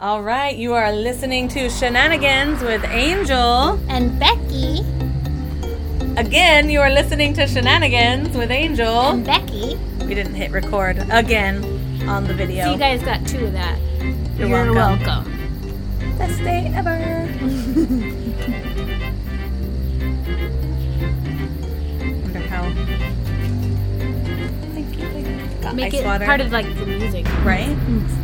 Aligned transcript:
All 0.00 0.22
right, 0.22 0.54
you 0.56 0.74
are 0.74 0.92
listening 0.92 1.48
to 1.48 1.70
Shenanigans 1.70 2.60
with 2.62 2.84
Angel. 2.84 3.78
And 3.88 4.18
Becky. 4.18 4.80
Again, 6.20 6.68
you 6.68 6.80
are 6.80 6.90
listening 6.90 7.32
to 7.34 7.46
Shenanigans 7.46 8.36
with 8.36 8.50
Angel. 8.50 8.86
And 9.10 9.24
Becky. 9.24 9.76
We 10.04 10.14
didn't 10.14 10.34
hit 10.34 10.50
record 10.50 10.98
again 11.10 11.64
on 12.08 12.24
the 12.24 12.34
video. 12.34 12.64
So 12.64 12.72
you 12.72 12.78
guys 12.78 13.02
got 13.02 13.26
two 13.26 13.46
of 13.46 13.52
that. 13.52 13.78
You're 14.36 14.48
You're 14.48 14.72
welcome. 14.74 15.04
welcome. 15.04 16.18
Best 16.18 16.38
day 16.40 16.70
ever. 16.74 16.98
Wonder 22.22 22.40
how. 22.48 22.62
Thank 24.74 24.98
you. 24.98 25.08
Thank 25.08 25.26
you. 25.26 25.62
Got 25.62 25.74
Make 25.76 25.94
ice 25.94 26.00
it 26.00 26.04
water. 26.04 26.24
part 26.26 26.40
of 26.40 26.52
like 26.52 26.66
the 26.76 26.84
music. 26.86 27.24
right? 27.44 27.68
Mm. 27.68 28.23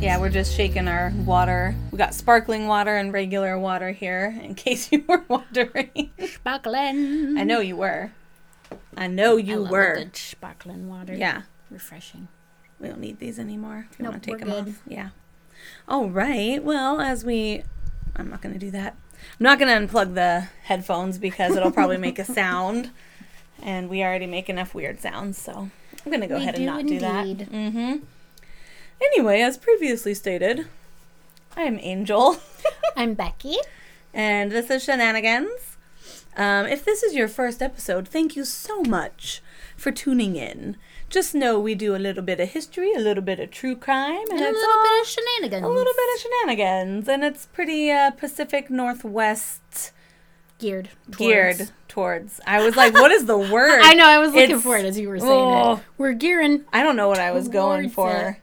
Yeah, 0.00 0.18
we're 0.18 0.30
just 0.30 0.54
shaking 0.56 0.88
our 0.88 1.12
water. 1.26 1.74
We 1.90 1.98
got 1.98 2.14
sparkling 2.14 2.66
water 2.66 2.96
and 2.96 3.12
regular 3.12 3.58
water 3.58 3.90
here, 3.90 4.34
in 4.42 4.54
case 4.54 4.90
you 4.90 5.04
were 5.06 5.22
wondering. 5.28 6.10
Sparkling. 6.26 7.36
I 7.36 7.44
know 7.44 7.60
you 7.60 7.76
were. 7.76 8.10
I 8.96 9.08
know 9.08 9.36
I 9.36 9.40
you 9.40 9.56
love 9.58 9.68
a 9.68 9.72
were. 9.72 9.94
good 9.96 10.16
sparkling 10.16 10.88
water. 10.88 11.14
Yeah. 11.14 11.42
Refreshing. 11.70 12.28
We 12.80 12.88
don't 12.88 13.00
need 13.00 13.18
these 13.18 13.38
anymore. 13.38 13.88
If 13.92 13.98
you 13.98 14.04
Nope, 14.04 14.12
want 14.14 14.22
to 14.22 14.30
take 14.30 14.40
we're 14.40 14.46
them 14.54 14.64
good. 14.64 14.72
off. 14.72 14.82
Yeah. 14.86 15.08
All 15.86 16.08
right. 16.08 16.62
Well, 16.64 17.00
as 17.02 17.22
we, 17.22 17.62
I'm 18.16 18.30
not 18.30 18.40
going 18.40 18.54
to 18.54 18.58
do 18.58 18.70
that. 18.70 18.96
I'm 19.38 19.44
not 19.44 19.58
going 19.58 19.86
to 19.86 19.86
unplug 19.94 20.14
the 20.14 20.48
headphones 20.62 21.18
because 21.18 21.54
it'll 21.56 21.70
probably 21.72 21.98
make 21.98 22.18
a 22.18 22.24
sound, 22.24 22.90
and 23.62 23.90
we 23.90 24.02
already 24.02 24.26
make 24.26 24.48
enough 24.48 24.74
weird 24.74 24.98
sounds. 25.00 25.36
So 25.36 25.52
I'm 25.52 26.10
going 26.10 26.22
to 26.22 26.26
go 26.26 26.36
We 26.36 26.42
ahead 26.42 26.54
and 26.54 26.64
not 26.64 26.86
do 26.86 26.98
that. 27.00 27.26
indeed. 27.26 27.48
Mm-hmm. 27.52 27.96
Anyway, 29.00 29.40
as 29.40 29.56
previously 29.56 30.14
stated, 30.14 30.66
I 31.56 31.62
am 31.62 31.78
Angel, 31.80 32.36
I'm 32.96 33.14
Becky. 33.14 33.56
and 34.12 34.52
this 34.52 34.70
is 34.70 34.84
Shenanigans. 34.84 35.76
Um, 36.36 36.66
if 36.66 36.84
this 36.84 37.02
is 37.02 37.14
your 37.14 37.28
first 37.28 37.60
episode, 37.62 38.06
thank 38.08 38.36
you 38.36 38.44
so 38.44 38.82
much 38.82 39.42
for 39.76 39.90
tuning 39.90 40.36
in. 40.36 40.76
Just 41.08 41.34
know 41.34 41.58
we 41.58 41.74
do 41.74 41.96
a 41.96 41.98
little 41.98 42.22
bit 42.22 42.38
of 42.38 42.50
history, 42.50 42.92
a 42.92 43.00
little 43.00 43.22
bit 43.22 43.40
of 43.40 43.50
true 43.50 43.74
crime, 43.74 44.22
and, 44.30 44.32
And 44.32 44.40
a 44.42 44.48
it's 44.48 44.58
little 44.58 44.76
all 44.76 44.82
bit 44.84 45.00
of 45.02 45.06
shenanigans. 45.08 45.64
a 45.64 45.68
little 45.68 45.92
bit 45.92 46.14
of 46.14 46.20
shenanigans, 46.20 47.08
and 47.08 47.24
it's 47.24 47.46
pretty 47.46 47.90
uh, 47.90 48.12
Pacific 48.12 48.70
Northwest 48.70 49.92
geared. 50.60 50.90
Towards. 51.10 51.16
geared 51.18 51.70
towards. 51.88 52.40
I 52.46 52.62
was 52.64 52.76
like, 52.76 52.92
what 52.94 53.10
is 53.10 53.24
the 53.24 53.36
word? 53.52 53.80
I 53.82 53.94
know. 53.94 54.06
I 54.06 54.18
was 54.18 54.28
looking 54.30 54.42
It's- 54.50 54.62
for 54.62 54.76
it 54.76 54.84
as 54.84 54.98
you 54.98 55.08
were 55.08 55.18
saying 55.18 55.30
Oh. 55.32 55.74
it. 55.76 55.80
We're 55.98 56.12
gearing. 56.12 56.64
I 56.72 56.82
don't 56.84 56.96
know 56.96 57.08
what 57.08 57.18
I 57.18 57.32
was 57.32 57.48
going 57.48 57.90
for. 57.90 58.38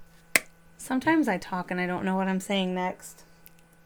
Sometimes 0.87 1.27
I 1.27 1.37
talk 1.37 1.69
and 1.69 1.81
I 1.81 1.85
don't 1.85 2.05
know 2.05 2.15
what 2.15 2.27
I'm 2.29 2.39
saying 2.39 2.73
next. 2.73 3.23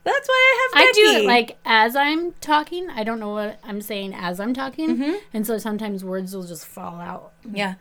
That's 0.04 0.28
why 0.28 0.34
I 0.34 0.70
have 0.80 0.88
I 0.88 0.92
do 0.94 1.02
it 1.24 1.26
like 1.28 1.58
as 1.66 1.96
I'm 1.96 2.34
talking. 2.34 2.90
I 2.90 3.04
don't 3.04 3.20
know 3.20 3.32
what 3.34 3.60
I'm 3.64 3.82
saying 3.82 4.14
as 4.16 4.40
I'm 4.40 4.54
talking, 4.54 4.98
Mm-hmm. 4.98 5.14
and 5.34 5.46
so 5.48 5.58
sometimes 5.58 6.04
words 6.04 6.36
will 6.36 6.44
just 6.46 6.66
fall 6.66 7.00
out. 7.00 7.34
Yeah. 7.50 7.76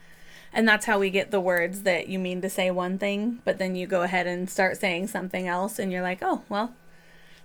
And 0.52 0.66
that's 0.68 0.84
how 0.86 0.98
we 0.98 1.10
get 1.10 1.30
the 1.30 1.40
words 1.40 1.82
that 1.82 2.08
you 2.08 2.18
mean 2.18 2.40
to 2.42 2.50
say 2.50 2.70
one 2.70 2.98
thing, 2.98 3.40
but 3.44 3.58
then 3.58 3.76
you 3.76 3.86
go 3.86 4.02
ahead 4.02 4.26
and 4.26 4.50
start 4.50 4.76
saying 4.78 5.06
something 5.08 5.46
else, 5.46 5.78
and 5.78 5.92
you're 5.92 6.02
like, 6.02 6.18
oh, 6.22 6.42
well, 6.48 6.74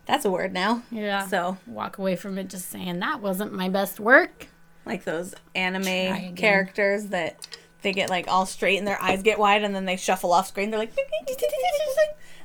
that's 0.06 0.26
a 0.26 0.32
word 0.32 0.52
now. 0.54 0.84
Yeah. 0.92 1.28
So, 1.28 1.58
walk 1.68 1.98
away 1.98 2.16
from 2.16 2.38
it 2.38 2.50
just 2.50 2.70
saying 2.70 3.00
that 3.00 3.22
wasn't 3.22 3.54
my 3.54 3.70
best 3.70 4.00
work. 4.00 4.48
like 4.86 5.04
those 5.04 5.36
anime 5.54 6.36
characters 6.36 7.08
that 7.08 7.48
they 7.86 7.94
get 7.94 8.10
like 8.10 8.28
all 8.28 8.46
straight 8.46 8.78
and 8.78 8.86
their 8.88 9.02
eyes 9.02 9.24
get 9.24 9.40
wide, 9.40 9.64
and 9.64 9.74
then 9.74 9.86
they 9.86 9.96
shuffle 9.96 10.34
off 10.34 10.48
screen. 10.48 10.72
They're 10.72 10.80
like, 10.80 10.94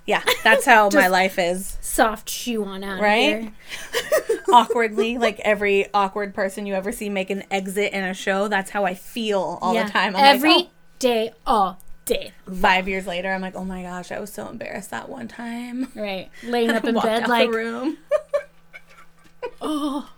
yeah, 0.06 0.22
that's 0.44 0.64
how 0.64 0.88
my 0.94 1.08
life 1.08 1.38
is. 1.38 1.77
Soft 1.80 2.28
shoe 2.28 2.64
on 2.64 2.84
out 2.84 3.00
Right? 3.00 3.52
Awkwardly, 4.52 5.18
like 5.18 5.41
every 5.41 5.92
awkward 5.94 6.34
person 6.34 6.66
you 6.66 6.74
ever 6.74 6.92
see 6.92 7.08
make 7.08 7.30
an 7.30 7.44
exit 7.50 7.92
in 7.92 8.05
a 8.05 8.14
show, 8.14 8.48
that's 8.48 8.70
how 8.70 8.84
I 8.84 8.95
feel 8.95 9.58
all 9.61 9.74
Yeah. 9.74 9.84
the 9.86 9.90
time. 9.92 10.14
I'm 10.17 10.36
Every 10.36 10.55
like, 10.55 10.68
day, 10.98 11.33
all 11.46 11.78
day. 12.05 12.33
oh. 12.48 12.55
five 12.55 12.89
years 12.89 13.07
later, 13.07 13.33
I'm 13.33 13.40
like, 13.40 13.55
oh 13.55 13.64
my 13.64 13.83
gosh, 13.83 14.11
I 14.12 14.18
was 14.20 14.33
so 14.33 14.48
embarrassed 14.48 14.90
that 14.90 15.08
one 15.08 15.28
time. 15.28 15.89
Right. 15.95 16.30
Laying 16.42 16.70
up 16.77 16.84
in 16.84 16.95
bed 16.95 17.28
like, 17.28 17.51
the 17.51 17.57
room. 17.57 17.98
oh, 19.61 20.11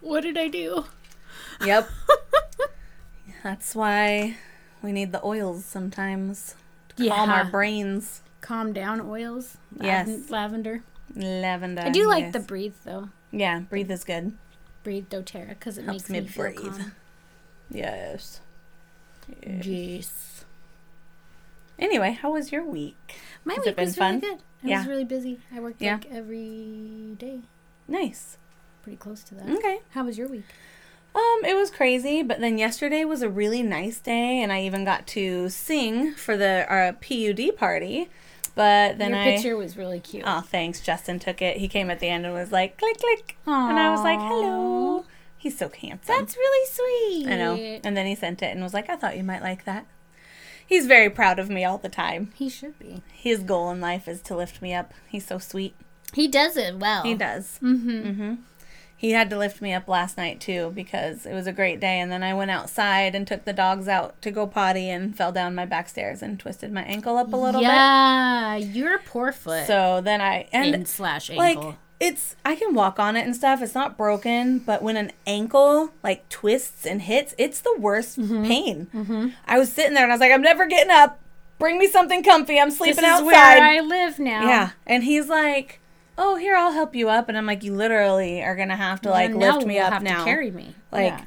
what 0.00 0.22
did 0.22 0.36
I 0.36 0.48
do? 0.48 0.84
Yep. 1.64 1.88
That's 3.42 3.74
why 3.76 4.36
we 4.82 4.92
need 4.92 5.12
the 5.12 5.24
oils 5.24 5.64
sometimes 5.64 6.54
to 6.96 7.08
calm 7.08 7.30
our 7.30 7.44
brains. 7.44 8.22
Calm 8.40 8.72
down 8.72 9.00
oils. 9.00 9.56
Yes. 9.80 10.08
Laven- 10.08 10.30
Lavender. 10.30 10.82
Lavender. 11.14 11.82
I 11.82 11.90
do 11.90 12.06
like 12.06 12.24
yes. 12.24 12.32
the 12.32 12.40
breathe 12.40 12.74
though. 12.84 13.08
Yeah, 13.32 13.60
breathe 13.60 13.90
is 13.90 14.04
good. 14.04 14.36
Breathe 14.84 15.08
doTERRA 15.08 15.48
because 15.50 15.78
it 15.78 15.84
Helps 15.84 16.08
makes 16.08 16.10
me 16.10 16.20
me, 16.20 16.26
feel 16.28 16.44
breathe. 16.44 16.56
calm. 16.78 16.92
Yes. 17.70 18.40
Yeah. 19.42 19.48
Jeez. 19.58 20.44
Anyway, 21.78 22.12
how 22.12 22.32
was 22.32 22.52
your 22.52 22.64
week? 22.64 23.16
My 23.44 23.54
Has 23.54 23.66
week 23.66 23.76
was 23.78 23.96
fun? 23.96 24.20
really 24.20 24.34
good. 24.34 24.42
It 24.62 24.68
Yeah. 24.70 24.78
was 24.78 24.86
really 24.86 25.04
busy. 25.04 25.40
I 25.54 25.60
worked 25.60 25.82
Yeah. 25.82 25.94
like 25.94 26.06
every 26.10 27.14
day. 27.18 27.40
Nice. 27.88 28.38
Pretty 28.82 28.96
close 28.96 29.22
to 29.24 29.34
that. 29.34 29.48
Okay. 29.48 29.80
How 29.90 30.04
was 30.04 30.16
your 30.16 30.28
week? 30.28 30.44
Um, 31.16 31.44
it 31.46 31.56
was 31.56 31.70
crazy, 31.70 32.22
but 32.22 32.40
then 32.40 32.58
yesterday 32.58 33.04
was 33.06 33.22
a 33.22 33.28
really 33.28 33.62
nice 33.62 33.98
day, 34.00 34.42
and 34.42 34.52
I 34.52 34.62
even 34.62 34.84
got 34.84 35.06
to 35.08 35.48
sing 35.48 36.12
for 36.12 36.36
the 36.36 36.66
our 36.68 36.92
PUD 36.92 37.56
party. 37.56 38.10
But 38.54 38.98
then 38.98 39.10
Your 39.10 39.20
I 39.20 39.24
picture 39.24 39.56
was 39.56 39.76
really 39.76 40.00
cute. 40.00 40.24
Oh, 40.26 40.40
thanks. 40.40 40.80
Justin 40.80 41.18
took 41.18 41.42
it. 41.42 41.58
He 41.58 41.68
came 41.68 41.90
at 41.90 42.00
the 42.00 42.08
end 42.08 42.24
and 42.24 42.34
was 42.34 42.52
like, 42.52 42.78
click, 42.78 42.98
click. 42.98 43.36
And 43.46 43.78
I 43.78 43.90
was 43.90 44.00
like, 44.00 44.18
hello. 44.18 45.04
He's 45.36 45.58
so 45.58 45.68
handsome. 45.68 46.14
That's 46.18 46.36
really 46.36 46.66
sweet. 46.70 47.32
I 47.32 47.36
know. 47.36 47.54
And 47.84 47.96
then 47.96 48.06
he 48.06 48.14
sent 48.14 48.42
it 48.42 48.46
and 48.46 48.62
was 48.62 48.72
like, 48.72 48.88
I 48.88 48.96
thought 48.96 49.16
you 49.16 49.24
might 49.24 49.42
like 49.42 49.64
that. 49.66 49.86
He's 50.66 50.86
very 50.86 51.10
proud 51.10 51.38
of 51.38 51.50
me 51.50 51.64
all 51.64 51.78
the 51.78 51.90
time. 51.90 52.32
He 52.34 52.48
should 52.48 52.78
be. 52.78 53.02
His 53.12 53.40
goal 53.40 53.70
in 53.70 53.80
life 53.80 54.08
is 54.08 54.22
to 54.22 54.36
lift 54.36 54.60
me 54.62 54.74
up. 54.74 54.92
He's 55.06 55.26
so 55.26 55.38
sweet. 55.38 55.74
He 56.14 56.26
does 56.26 56.56
it 56.56 56.78
well. 56.78 57.02
He 57.02 57.14
does. 57.14 57.58
Mm-hmm. 57.62 57.90
Mm-hmm. 57.90 58.34
He 58.98 59.10
had 59.10 59.28
to 59.30 59.36
lift 59.38 59.60
me 59.60 59.74
up 59.74 59.88
last 59.88 60.16
night 60.16 60.40
too 60.40 60.72
because 60.74 61.26
it 61.26 61.34
was 61.34 61.46
a 61.46 61.52
great 61.52 61.80
day. 61.80 62.00
And 62.00 62.10
then 62.10 62.22
I 62.22 62.32
went 62.32 62.50
outside 62.50 63.14
and 63.14 63.26
took 63.26 63.44
the 63.44 63.52
dogs 63.52 63.88
out 63.88 64.20
to 64.22 64.30
go 64.30 64.46
potty 64.46 64.88
and 64.88 65.14
fell 65.16 65.32
down 65.32 65.54
my 65.54 65.66
back 65.66 65.88
stairs 65.88 66.22
and 66.22 66.40
twisted 66.40 66.72
my 66.72 66.82
ankle 66.82 67.16
up 67.18 67.32
a 67.32 67.36
little 67.36 67.60
bit. 67.60 67.66
yeah, 67.68 68.56
your 68.56 68.98
poor 69.00 69.32
foot. 69.32 69.66
So 69.66 70.00
then 70.00 70.20
I 70.22 70.48
and 70.52 70.74
and 70.74 70.88
slash 70.88 71.28
like 71.30 71.58
it's 72.00 72.36
I 72.44 72.56
can 72.56 72.74
walk 72.74 72.98
on 72.98 73.16
it 73.16 73.24
and 73.26 73.36
stuff. 73.36 73.60
It's 73.62 73.74
not 73.74 73.96
broken, 73.98 74.58
but 74.60 74.82
when 74.82 74.96
an 74.96 75.12
ankle 75.26 75.90
like 76.02 76.28
twists 76.30 76.86
and 76.86 77.02
hits, 77.02 77.34
it's 77.38 77.60
the 77.60 77.74
worst 77.78 78.18
Mm-hmm. 78.18 78.44
pain. 78.46 79.34
I 79.46 79.58
was 79.58 79.70
sitting 79.72 79.92
there 79.94 80.04
and 80.04 80.12
I 80.12 80.14
was 80.14 80.20
like, 80.20 80.32
I'm 80.32 80.42
never 80.42 80.66
getting 80.66 80.90
up. 80.90 81.18
Bring 81.58 81.78
me 81.78 81.86
something 81.88 82.22
comfy. 82.22 82.58
I'm 82.60 82.68
this 82.68 82.78
sleeping 82.78 83.04
is 83.04 83.10
outside. 83.10 83.24
where 83.24 83.62
I 83.62 83.80
live 83.80 84.18
now. 84.18 84.46
yeah, 84.46 84.70
and 84.86 85.04
he's 85.04 85.28
like, 85.28 85.80
"Oh, 86.18 86.36
here, 86.36 86.56
I'll 86.56 86.72
help 86.72 86.94
you 86.94 87.08
up." 87.08 87.28
And 87.28 87.36
I'm 87.38 87.46
like, 87.46 87.62
"You 87.64 87.74
literally 87.74 88.42
are 88.42 88.56
gonna 88.56 88.76
have 88.76 89.00
to 89.02 89.10
like 89.10 89.34
lift 89.34 89.66
me 89.66 89.78
up 89.78 89.92
have 89.92 90.02
now." 90.02 90.18
To 90.18 90.24
carry 90.24 90.50
me. 90.50 90.74
Like, 90.92 91.12
Yeah. 91.12 91.24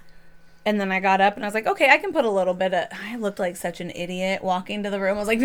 And 0.66 0.80
then 0.80 0.92
I 0.92 1.00
got 1.00 1.22
up 1.22 1.36
and 1.36 1.44
I 1.44 1.48
was 1.48 1.54
like, 1.56 1.66
"Okay, 1.68 1.90
I 1.90 1.98
can 1.98 2.12
put 2.12 2.26
a 2.26 2.30
little 2.30 2.54
bit 2.54 2.74
of." 2.74 2.88
I 2.92 3.16
looked 3.16 3.40
like 3.40 3.56
such 3.56 3.80
an 3.82 3.92
idiot 3.96 4.44
walking 4.44 4.84
to 4.84 4.90
the 4.90 5.00
room. 5.00 5.16
I 5.16 5.20
was 5.20 5.28
like, 5.28 5.40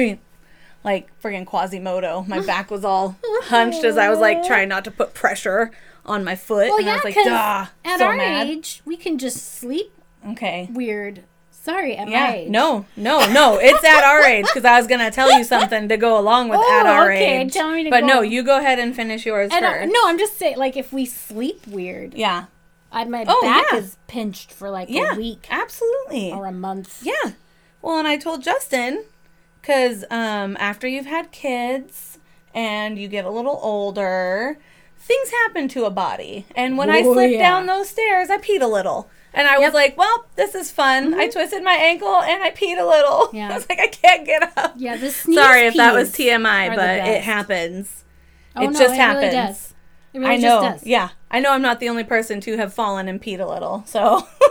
like 0.83 1.09
friggin' 1.23 1.47
Quasimodo. 1.47 2.25
My 2.29 2.41
back 2.47 2.71
was 2.71 2.85
all 2.85 3.17
hunched 3.45 3.85
as 3.85 3.97
I 3.97 4.11
was 4.11 4.19
like 4.19 4.45
trying 4.45 4.69
not 4.69 4.85
to 4.85 4.91
put 4.91 5.15
pressure 5.15 5.71
on 6.05 6.25
my 6.25 6.37
foot. 6.37 6.69
well, 6.69 6.79
and 6.79 6.87
I 6.87 6.91
yeah, 6.91 6.95
was 6.97 7.05
like, 7.05 7.15
"Duh, 7.15 7.67
at 7.85 7.99
so 7.99 8.05
our 8.07 8.17
mad." 8.17 8.47
age, 8.49 8.83
we 8.85 8.97
can 8.97 9.17
just 9.19 9.55
sleep 9.55 9.93
Okay. 10.29 10.69
weird. 10.73 11.23
Sorry, 11.65 11.97
at 11.97 12.07
my 12.07 12.13
Yeah. 12.13 12.33
age. 12.35 12.51
No, 12.51 12.85
no, 12.95 13.27
no. 13.33 13.57
It's 13.59 13.83
at 13.85 14.05
our 14.05 14.23
age 14.35 14.45
because 14.45 14.67
I 14.67 14.77
was 14.79 14.87
gonna 14.87 15.11
tell 15.11 15.33
you 15.39 15.45
something 15.45 15.89
to 15.89 15.97
go 15.97 16.19
along 16.19 16.51
with 16.51 16.61
at 16.61 16.85
Oh, 16.85 16.91
our 16.91 17.11
okay, 17.13 17.41
age. 17.41 17.55
tell 17.55 17.71
me 17.73 17.85
to 17.85 17.91
but 17.91 18.01
go- 18.03 18.07
no, 18.07 18.21
you 18.21 18.43
go 18.43 18.59
ahead 18.59 18.79
and 18.79 18.95
finish 18.95 19.25
yours 19.25 19.51
And 19.51 19.65
I, 19.65 19.73
first. 19.79 19.93
no, 19.95 20.01
I'm 20.07 20.19
just 20.19 20.37
saying, 20.39 20.59
like, 20.59 20.77
if 20.77 20.93
we 20.93 21.07
sleep 21.07 21.67
weird, 21.67 22.13
Yeah. 22.13 22.45
I, 22.93 23.05
my 23.07 23.25
Oh, 23.27 23.41
back 23.43 23.65
yeah. 23.73 23.79
is 23.79 23.97
pinched 24.09 24.53
for 24.53 24.69
like 24.69 24.89
Yeah. 24.91 25.15
a 25.15 25.17
week 25.17 25.47
Absolutely. 25.51 26.33
or 26.33 26.47
a 26.47 26.53
month. 26.53 27.01
Yeah. 27.03 27.33
Well, 27.81 27.99
and 27.99 28.07
I 28.07 28.19
told 28.19 28.43
Justin 28.43 29.05
because 29.63 30.05
um, 30.11 30.57
after 30.61 30.87
you've 30.87 31.07
had 31.07 31.33
kids 31.33 32.19
and 32.55 32.99
you 32.99 33.09
get 33.09 33.25
a 33.25 33.31
little 33.31 33.59
older, 33.63 34.59
things 34.99 35.31
happen 35.31 35.67
to 35.69 35.87
a 35.87 35.91
body. 35.91 36.45
And 36.55 36.77
when 36.79 36.91
I 36.91 37.01
Oh, 37.01 37.15
slipped 37.15 37.33
yeah. 37.33 37.39
down 37.41 37.67
those 37.67 37.89
stairs, 37.89 38.29
I 38.31 38.37
peed 38.37 38.61
a 38.61 38.67
little. 38.67 39.09
And 39.37 39.49
I 39.49 39.59
was 39.59 39.75
like, 39.75 39.97
well, 39.99 40.27
this 40.37 40.55
is 40.55 40.71
fun. 40.71 41.15
I 41.15 41.29
twisted 41.29 41.63
my 41.65 41.73
ankle 41.75 42.15
and 42.23 42.43
I 42.43 42.51
peed 42.53 42.79
a 42.81 42.85
little. 42.87 43.27
Mm-hmm. 43.29 43.37
Yeah. 43.37 43.51
I 43.51 43.55
was 43.55 43.69
like, 43.69 43.81
I 43.81 43.89
can't 43.89 44.25
get 44.25 44.57
up. 44.57 44.75
Yeah, 44.77 44.97
the 44.97 45.11
sneeze 45.11 45.37
Sorry 45.37 45.67
if 45.67 45.75
that 45.75 45.93
was 45.93 46.13
TMI, 46.13 46.75
but 46.77 47.09
it 47.09 47.23
happens. 47.23 48.05
Oh, 48.55 48.63
it 48.63 48.67
no, 48.71 48.79
just 48.79 48.95
it 48.95 48.97
happens. 48.97 49.23
Really 49.25 49.35
does. 49.35 49.75
It 50.13 50.19
really 50.21 50.31
I 50.31 50.37
know. 50.37 50.63
just 50.63 50.81
does. 50.83 50.87
Yeah. 50.87 51.09
I 51.33 51.41
know 51.41 51.51
I'm 51.51 51.63
not 51.63 51.81
the 51.81 51.89
only 51.89 52.05
person 52.05 52.41
to 52.43 52.57
have 52.57 52.73
fallen 52.73 53.09
and 53.09 53.21
peed 53.21 53.41
a 53.41 53.47
little. 53.47 53.83
So 53.87 54.01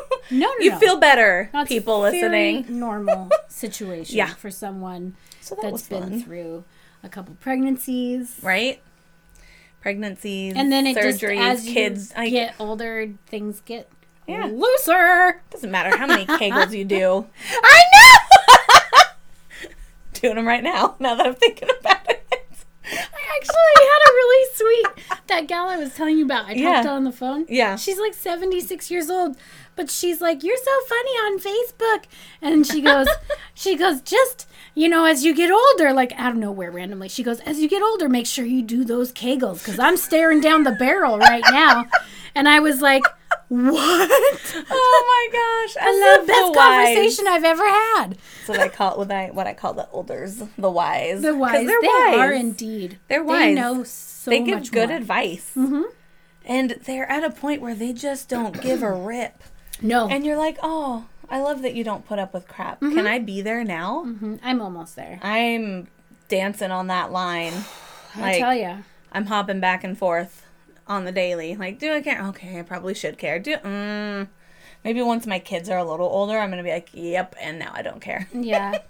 No, 0.31 0.47
no, 0.47 0.53
you 0.59 0.71
no. 0.71 0.79
feel 0.79 0.97
better, 0.99 1.49
That's 1.53 1.69
people 1.69 2.01
very 2.01 2.17
listening. 2.21 2.79
normal 2.79 3.29
situation 3.47 4.17
Yeah. 4.17 4.33
for 4.33 4.51
someone 4.51 5.15
So 5.39 5.55
that 5.55 5.61
that's 5.61 5.71
was 5.71 5.87
been 5.87 6.21
through. 6.21 6.65
a 7.03 7.07
couple 7.09 7.35
pregnancies. 7.39 8.37
right? 8.43 8.81
Pregnancies, 9.81 10.53
And 10.55 10.71
then 10.71 10.87
it 10.87 10.95
surgeries, 10.95 11.37
just 11.37 11.59
as 11.61 11.67
you 11.67 11.73
kids. 11.73 12.13
Like, 12.15 12.31
get 12.31 12.55
older, 12.59 13.11
things 13.27 13.61
get 13.65 13.89
Yeah. 14.27 14.45
looser. 14.45 15.41
doesn't 15.51 15.71
matter 15.71 15.95
how 15.97 16.07
many 16.07 16.25
kegels 16.25 16.71
you 16.75 16.85
do. 16.85 17.25
I 17.63 17.81
know. 17.93 19.69
Doing 20.13 20.35
them 20.35 20.47
right 20.47 20.63
now. 20.63 20.95
Now 20.99 21.15
that 21.15 21.25
I'm 21.25 21.35
thinking 21.35 21.69
about 21.79 22.09
it. 22.09 22.25
I 22.85 23.37
actually 23.37 23.75
had 23.79 24.02
sweet 24.53 24.85
that 25.27 25.47
gal 25.47 25.67
I 25.69 25.77
was 25.77 25.93
telling 25.95 26.17
you 26.17 26.25
about. 26.25 26.45
I 26.45 26.49
talked 26.49 26.59
Yeah. 26.59 26.81
to 26.83 26.89
on 26.89 27.03
the 27.03 27.11
phone. 27.11 27.45
Yeah. 27.49 27.75
She's 27.75 27.99
like 27.99 28.13
76 28.13 28.89
years 28.91 29.09
old, 29.09 29.37
but 29.75 29.89
she's 29.89 30.21
like, 30.21 30.43
"You're 30.43 30.57
so 30.57 30.79
funny 30.87 31.11
on 31.11 31.39
Facebook." 31.39 32.03
And 32.41 32.65
she 32.65 32.81
goes, 32.81 33.07
she 33.53 33.75
goes, 33.75 34.01
"Just, 34.01 34.47
you 34.75 34.87
know, 34.89 35.05
as 35.05 35.23
you 35.25 35.33
get 35.33 35.51
older, 35.51 35.93
like 35.93 36.13
out 36.19 36.31
of 36.31 36.37
nowhere 36.37 36.71
randomly. 36.71 37.09
She 37.09 37.23
goes, 37.23 37.39
"As 37.41 37.59
you 37.59 37.67
get 37.69 37.81
older, 37.81 38.07
make 38.09 38.27
sure 38.27 38.45
you 38.45 38.61
do 38.61 38.83
those 38.85 39.11
kegels 39.11 39.63
cuz 39.63 39.79
I'm 39.79 39.97
staring 39.97 40.41
down 40.41 40.63
the 40.63 40.71
barrel 40.71 41.17
right 41.19 41.43
now." 41.51 41.85
And 42.35 42.49
I 42.49 42.59
was 42.61 42.81
like, 42.81 43.03
"What?" 43.49 44.09
Oh 44.69 45.29
my 45.31 45.37
gosh! 45.39 45.75
I 45.79 45.91
the 45.91 46.17
love 46.17 46.27
best 46.27 46.53
the 46.53 46.59
conversation 46.59 47.27
I've 47.27 47.43
ever 47.43 47.67
had. 47.67 48.17
That's 48.37 48.49
what 48.49 48.59
I 48.59 48.67
call 48.69 48.97
what 48.97 49.11
I 49.11 49.27
what 49.31 49.45
I 49.47 49.53
call 49.53 49.73
the 49.73 49.87
elders, 49.93 50.41
the 50.57 50.69
wise. 50.71 51.21
The 51.21 51.35
wise, 51.35 51.67
They're 51.67 51.79
they 51.81 51.87
wise. 51.87 52.17
are 52.17 52.31
indeed. 52.31 52.97
They're 53.07 53.19
They 53.23 53.25
wise. 53.25 53.55
know 53.55 53.83
so 54.23 54.31
they 54.31 54.41
give 54.41 54.71
good 54.71 54.89
more. 54.89 54.97
advice, 54.97 55.51
Mhm. 55.55 55.83
and 56.45 56.71
they're 56.85 57.09
at 57.09 57.23
a 57.23 57.29
point 57.29 57.61
where 57.61 57.75
they 57.75 57.93
just 57.93 58.29
don't 58.29 58.61
give 58.61 58.81
a 58.83 58.91
rip. 58.91 59.43
No, 59.81 60.07
And 60.07 60.25
you're 60.25 60.37
like, 60.37 60.57
oh, 60.63 61.05
I 61.29 61.39
love 61.41 61.61
that 61.63 61.73
you 61.73 61.83
don't 61.83 62.05
put 62.07 62.19
up 62.19 62.33
with 62.33 62.47
crap. 62.47 62.79
Can 62.79 63.05
I 63.07 63.19
be 63.19 63.41
there 63.41 63.63
now? 63.63 64.03
Mhm. 64.05 64.39
I'm 64.43 64.61
almost 64.61 64.95
there. 64.95 65.19
I'm 65.21 65.87
dancing 66.29 66.71
on 66.71 66.87
that 66.87 67.11
line. 67.11 67.53
I 68.15 68.39
tell 68.39 68.53
you. 68.55 68.77
I'm 69.11 69.25
hopping 69.25 69.59
back 69.59 69.83
and 69.83 69.97
forth 69.97 70.45
on 70.87 71.05
the 71.05 71.11
daily. 71.11 71.55
Like, 71.55 71.79
do 71.79 71.91
I 71.93 72.01
care? 72.01 72.21
Okay, 72.27 72.59
I 72.59 72.61
probably 72.61 72.93
should 72.93 73.17
care. 73.17 73.39
Do 73.39 73.55
mm, 73.57 74.27
maybe 74.83 75.01
once 75.01 75.25
my 75.27 75.39
kids 75.39 75.69
are 75.69 75.77
a 75.79 75.83
little 75.83 76.07
older, 76.07 76.37
I'm 76.37 76.49
gonna 76.49 76.63
be 76.63 76.71
like, 76.71 76.89
yep, 76.93 77.35
and 77.41 77.57
now 77.59 77.71
I 77.73 77.81
don't 77.81 77.99
care. 78.01 78.27
Yeah. 78.33 78.77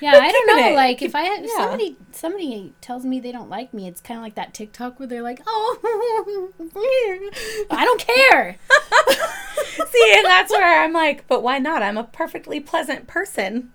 Yeah, 0.00 0.12
I 0.14 0.30
don't 0.32 0.46
know. 0.48 0.68
it- 0.70 0.74
Like, 0.74 1.00
if 1.02 1.14
I 1.14 1.24
if 1.36 1.42
yeah. 1.46 1.56
somebody 1.58 1.96
somebody 2.12 2.72
tells 2.80 3.04
me 3.04 3.18
they 3.20 3.32
don't 3.32 3.48
like 3.48 3.72
me, 3.74 3.86
it's 3.88 4.00
kind 4.00 4.18
of 4.18 4.24
like 4.24 4.34
that 4.34 4.52
TikTok 4.54 4.98
where 4.98 5.06
they're 5.08 5.22
like, 5.22 5.40
"Oh, 5.46 5.78
I 7.70 7.84
don't 7.84 8.00
care." 8.00 8.56
See, 9.90 10.14
and 10.16 10.24
that's 10.26 10.50
where 10.52 10.82
I'm 10.82 10.92
like, 10.92 11.26
but 11.26 11.42
why 11.42 11.58
not? 11.58 11.82
I'm 11.82 11.96
a 11.96 12.04
perfectly 12.04 12.60
pleasant 12.60 13.06
person. 13.06 13.72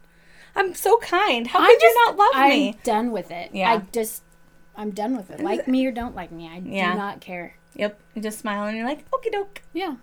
I'm 0.56 0.74
so 0.76 0.98
kind. 0.98 1.48
How 1.48 1.66
could 1.66 1.82
you 1.82 2.06
not 2.06 2.18
love 2.18 2.50
me? 2.50 2.70
I'm 2.70 2.76
done 2.84 3.12
with 3.12 3.32
it. 3.32 3.52
Yeah. 3.54 3.72
I 3.72 3.78
just 3.92 4.24
I'm 4.76 4.92
done 4.92 5.16
with 5.16 5.32
it. 5.32 5.40
Like 5.40 5.68
me 5.68 5.86
or 5.86 5.92
don't 5.92 6.16
like 6.16 6.32
me, 6.32 6.48
I 6.48 6.62
Yeah. 6.64 6.92
do 6.94 6.98
not 6.98 7.22
care. 7.22 7.56
Yep. 7.76 8.00
You 8.16 8.22
just 8.22 8.40
smile 8.40 8.66
and 8.68 8.76
you're 8.78 8.86
like, 8.86 9.10
okie 9.12 9.32
doke. 9.32 9.62
Yeah. 9.74 9.96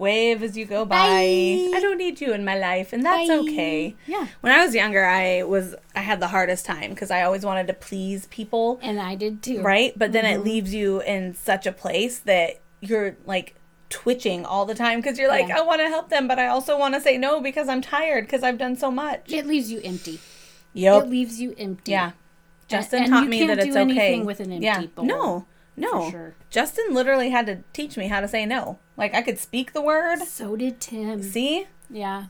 Wave 0.00 0.42
as 0.42 0.56
you 0.56 0.64
go 0.64 0.84
by. 0.84 0.96
Bye. 0.96 1.72
I 1.76 1.80
don't 1.80 1.98
need 1.98 2.20
you 2.20 2.32
in 2.32 2.44
my 2.44 2.58
life, 2.58 2.92
and 2.92 3.04
that's 3.04 3.28
Bye. 3.28 3.34
okay. 3.36 3.94
Yeah. 4.06 4.26
When 4.40 4.52
I 4.52 4.64
was 4.64 4.74
younger, 4.74 5.04
I 5.04 5.42
was 5.44 5.74
I 5.94 6.00
had 6.00 6.18
the 6.20 6.28
hardest 6.28 6.64
time 6.66 6.90
because 6.90 7.10
I 7.10 7.22
always 7.22 7.44
wanted 7.44 7.66
to 7.68 7.74
please 7.74 8.26
people, 8.26 8.80
And 8.82 8.98
I 9.00 9.14
did 9.14 9.42
too. 9.42 9.60
right? 9.62 9.92
But 9.96 10.12
then 10.12 10.24
Mm-hmm. 10.24 10.40
it 10.40 10.44
leaves 10.44 10.74
you 10.74 11.00
in 11.02 11.34
such 11.34 11.66
a 11.66 11.72
place 11.72 12.18
that 12.20 12.60
you're 12.80 13.16
like 13.26 13.54
twitching 13.90 14.44
all 14.46 14.64
the 14.66 14.74
time 14.74 15.00
because 15.00 15.18
you're 15.18 15.28
like, 15.28 15.48
Yeah. 15.48 15.58
I 15.58 15.62
want 15.62 15.80
to 15.82 15.88
help 15.88 16.08
them, 16.08 16.26
but 16.28 16.38
I 16.38 16.46
also 16.48 16.78
want 16.78 16.94
to 16.94 17.00
say 17.00 17.18
no 17.18 17.40
because 17.40 17.68
I'm 17.68 17.82
tired 17.82 18.24
because 18.24 18.42
I've 18.42 18.58
done 18.58 18.76
so 18.76 18.90
much. 18.90 19.30
It 19.32 19.46
leaves 19.46 19.70
you 19.70 19.80
empty. 19.84 20.18
Yep. 20.72 21.04
It 21.04 21.08
leaves 21.10 21.40
you 21.40 21.54
empty. 21.58 21.92
Yeah. 21.92 22.12
Justin 22.68 23.02
and 23.02 23.12
taught 23.12 23.24
you 23.24 23.28
me 23.30 23.46
that 23.48 23.58
it's 23.58 23.66
do 23.66 23.72
okay. 23.72 23.80
anything 23.80 24.24
with 24.24 24.38
an 24.40 24.52
empty 24.52 24.64
yeah. 24.64 24.82
bowl, 24.94 25.04
No. 25.04 25.46
No. 25.80 26.10
Sure. 26.10 26.34
Justin 26.50 26.92
literally 26.94 27.30
had 27.30 27.46
to 27.46 27.58
teach 27.72 27.96
me 27.96 28.08
how 28.08 28.20
to 28.20 28.28
say 28.28 28.44
no. 28.46 28.78
Like 28.96 29.14
I 29.14 29.22
could 29.22 29.38
speak 29.38 29.72
the 29.72 29.80
word. 29.82 30.18
So 30.24 30.54
did 30.56 30.80
Tim. 30.80 31.22
See? 31.22 31.66
Yeah. 31.88 32.26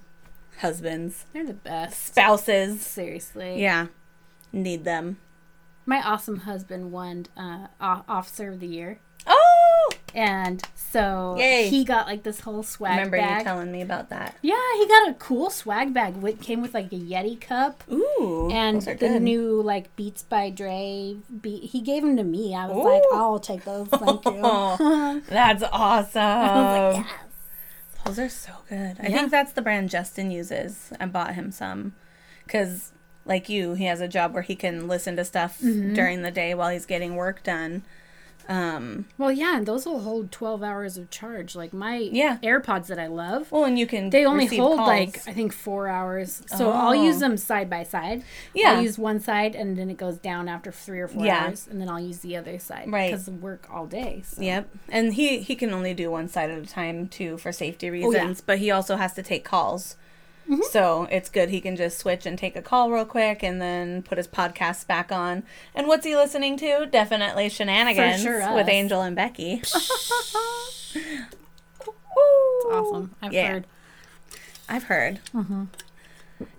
Husbands, 0.61 1.25
They're 1.33 1.47
the 1.47 1.55
best. 1.55 2.07
spouses. 2.07 2.81
Seriously. 2.83 3.61
Yeah. 3.61 3.87
Need 4.53 4.85
them. 4.85 5.17
My 5.87 6.01
awesome 6.03 6.41
husband 6.41 6.93
won 6.93 7.27
uh, 7.37 7.67
Officer 7.81 8.51
of 8.51 8.61
the 8.61 8.67
Year. 8.67 9.01
And 10.15 10.63
so 10.75 11.37
Yay. 11.39 11.69
he 11.69 11.85
got 11.85 12.07
like 12.07 12.23
this 12.25 12.41
whole 12.41 12.63
swag 12.63 12.91
bag. 12.97 12.99
I 12.99 13.05
Remember 13.05 13.39
you 13.39 13.45
telling 13.45 13.73
me 13.73 13.81
about 13.83 14.09
that. 14.11 14.35
yeah, 14.43 14.55
he 14.77 14.87
got 14.89 15.09
a 15.09 15.15
cool 15.15 15.51
swag 15.51 15.95
bag. 15.95 16.23
It 16.25 16.41
came 16.43 16.63
with 16.63 16.75
like 16.75 16.87
a 16.93 16.97
Yeti 16.99 17.41
cup. 17.41 17.85
Ooh. 17.91 18.49
And 18.53 18.77
those 18.79 18.89
are 18.89 18.95
the 18.95 19.09
good. 19.09 19.23
new 19.23 19.63
like 19.63 19.95
Beats 19.97 20.23
by 20.23 20.51
Dre 20.51 21.17
beat, 21.41 21.65
he 21.71 21.81
gave 21.81 22.03
them 22.03 22.17
to 22.17 22.25
me. 22.25 22.55
I 22.57 22.67
was 22.67 22.85
like, 22.85 23.03
I'll 23.13 23.39
take 23.39 23.65
those, 23.65 23.89
thank 23.89 24.25
you. 24.25 25.23
That's 25.29 25.63
awesome. 25.73 26.21
I 26.23 26.63
was 26.89 26.97
like, 26.97 27.07
yes. 27.07 27.15
Those 28.05 28.19
are 28.19 28.29
so 28.29 28.53
good. 28.69 28.97
I 28.99 29.09
Yeah. 29.09 29.19
think 29.19 29.31
that's 29.31 29.53
the 29.53 29.63
brand 29.63 29.91
Justin 29.91 30.31
uses. 30.31 30.91
I 30.99 31.07
bought 31.07 31.35
him 31.35 31.53
some 31.53 31.95
because, 32.47 32.93
like 33.27 33.49
you, 33.51 33.75
he 33.75 33.85
has 33.85 34.01
a 34.01 34.09
job 34.09 34.33
where 34.33 34.43
he 34.43 34.57
can 34.57 34.89
listen 34.89 35.17
to 35.17 35.25
stuff 35.25 35.61
Mm-hmm. 35.61 35.93
during 35.95 36.23
the 36.23 36.31
day 36.31 36.55
while 36.55 36.71
he's 36.71 36.87
getting 36.87 37.15
work 37.15 37.43
done. 37.43 37.83
Um, 38.51 39.05
Well, 39.17 39.31
yeah, 39.31 39.57
and 39.57 39.65
those 39.65 39.87
will 39.87 40.01
hold 40.01 40.33
12 40.33 40.63
hours 40.63 40.97
of 40.99 41.09
charge. 41.11 41.55
Like 41.55 41.73
my 41.73 41.97
Yeah. 41.97 42.39
AirPods 42.43 42.87
that 42.89 42.99
I 42.99 43.07
love, 43.07 43.51
well, 43.53 43.65
and 43.65 43.79
you 43.79 43.87
can 43.87 44.11
they 44.11 44.25
only 44.27 44.47
hold 44.47 44.79
calls. 44.79 44.89
like 44.89 45.17
I 45.29 45.33
think 45.33 45.53
four 45.53 45.87
hours. 45.87 46.43
So 46.47 46.73
I'll 46.73 46.91
Oh. 46.99 47.05
use 47.05 47.21
them 47.21 47.37
side 47.37 47.71
by 47.71 47.85
side. 47.85 48.25
Yeah. 48.53 48.73
I'll 48.73 48.83
use 48.83 48.99
one 48.99 49.21
side 49.21 49.55
and 49.55 49.77
then 49.79 49.89
it 49.89 49.97
goes 49.97 50.17
down 50.19 50.49
after 50.49 50.73
three 50.73 50.99
or 51.01 51.07
four 51.09 51.25
Yeah. 51.25 51.45
hours, 51.47 51.69
and 51.71 51.81
then 51.81 51.89
I'll 51.89 52.01
use 52.01 52.19
the 52.19 52.37
other 52.37 52.59
side 52.59 52.91
Right. 52.91 53.13
because 53.13 53.31
work 53.31 53.69
all 53.73 53.87
day. 53.87 54.23
So. 54.27 54.43
Yep, 54.43 54.69
and 54.89 55.15
he 55.15 55.39
he 55.39 55.55
can 55.55 55.73
only 55.73 55.95
do 55.95 56.11
one 56.11 56.27
side 56.29 56.51
at 56.51 56.59
a 56.59 56.67
time 56.67 57.07
too 57.07 57.39
for 57.39 57.53
safety 57.53 57.89
Oh, 57.89 57.93
reasons. 57.93 58.39
yeah. 58.39 58.45
But 58.47 58.59
he 58.59 58.71
also 58.73 58.97
has 58.97 59.13
to 59.15 59.23
take 59.23 59.45
calls, 59.45 59.97
Mm-hmm. 60.49 60.63
so 60.71 61.07
it's 61.13 61.29
good 61.29 61.51
he 61.51 61.61
can 61.61 61.77
just 61.77 61.99
switch 61.99 62.27
and 62.27 62.37
take 62.37 62.57
a 62.57 62.63
call 62.63 62.91
real 62.91 63.05
quick, 63.05 63.43
and 63.43 63.61
then 63.63 64.03
put 64.03 64.19
his 64.19 64.27
podcasts 64.27 64.85
back 64.87 65.13
on. 65.13 65.45
And 65.75 65.87
what's 65.87 66.05
he 66.05 66.17
listening 66.17 66.57
to? 66.59 66.87
Definitely 66.87 67.49
shenanigans 67.51 68.23
sure 68.23 68.53
with. 68.55 68.69
Angel 68.69 69.01
and 69.03 69.15
Becky. 69.15 69.63
It's 71.83 72.67
awesome. 72.71 73.15
I've 73.23 73.33
Yeah. 73.33 73.49
heard. 73.53 73.67
I've 74.69 74.85
heard. 74.85 75.21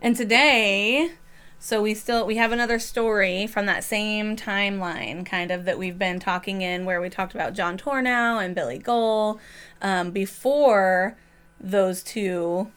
And 0.02 0.16
today, 0.16 1.12
so 1.60 1.82
we 1.82 1.94
still 1.94 2.26
we 2.26 2.36
have 2.38 2.52
another 2.52 2.80
story 2.80 3.48
from 3.48 3.66
that 3.68 3.84
same 3.84 4.36
timeline, 4.36 5.26
kind 5.26 5.52
of 5.52 5.66
that 5.66 5.78
we've 5.78 5.98
been 6.00 6.20
talking 6.20 6.62
in, 6.62 6.86
where 6.86 7.00
we 7.02 7.10
talked 7.10 7.34
about 7.36 7.54
John 7.54 7.78
Tornow 7.78 8.44
and 8.44 8.56
Billy 8.56 8.80
Gohl. 8.80 9.40
Um, 9.82 10.12
before 10.12 11.18
those 11.60 12.04
two, 12.04 12.72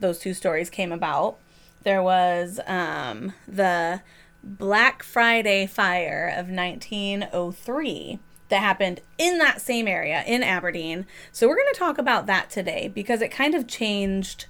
those 0.00 0.18
two 0.18 0.34
stories 0.34 0.70
came 0.70 0.92
about, 0.92 1.38
there 1.82 2.02
was 2.02 2.58
um, 2.66 3.32
the 3.46 4.00
Black 4.42 5.02
Friday 5.02 5.66
fire 5.66 6.26
of 6.34 6.48
1903 6.48 8.18
that 8.48 8.60
happened 8.60 9.00
in 9.18 9.38
that 9.38 9.60
same 9.60 9.86
area 9.86 10.24
in 10.26 10.42
Aberdeen. 10.42 11.06
So 11.32 11.46
we're 11.46 11.56
going 11.56 11.72
to 11.72 11.78
talk 11.78 11.98
about 11.98 12.26
that 12.26 12.50
today 12.50 12.90
because 12.92 13.22
it 13.22 13.30
kind 13.30 13.54
of 13.54 13.66
changed 13.68 14.46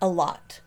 a 0.00 0.08
lot. 0.08 0.60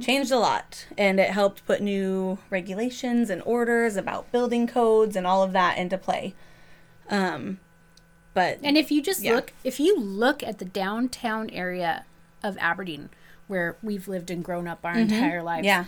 Changed 0.00 0.30
a 0.30 0.38
lot. 0.38 0.86
And 0.98 1.18
it 1.18 1.30
helped 1.30 1.64
put 1.66 1.80
new 1.80 2.38
regulations 2.50 3.30
and 3.30 3.42
orders 3.46 3.96
about 3.96 4.30
building 4.30 4.66
codes 4.66 5.16
and 5.16 5.26
all 5.26 5.42
of 5.42 5.52
that 5.52 5.78
into 5.78 5.96
play. 5.96 6.34
Um, 7.08 7.60
but 8.34 8.58
And 8.62 8.76
if 8.76 8.90
you 8.90 9.00
just 9.02 9.22
Yeah. 9.22 9.36
look, 9.36 9.52
if 9.64 9.80
you 9.80 9.98
look 9.98 10.42
at 10.42 10.58
the 10.58 10.64
downtown 10.66 11.48
area 11.50 12.04
of 12.42 12.58
Aberdeen, 12.60 13.08
where 13.46 13.76
we've 13.82 14.08
lived 14.08 14.30
and 14.30 14.44
grown 14.44 14.66
up 14.68 14.80
our 14.84 14.96
entire 14.98 15.42
lives, 15.42 15.66
Mm-hmm. 15.66 15.82
yeah, 15.82 15.84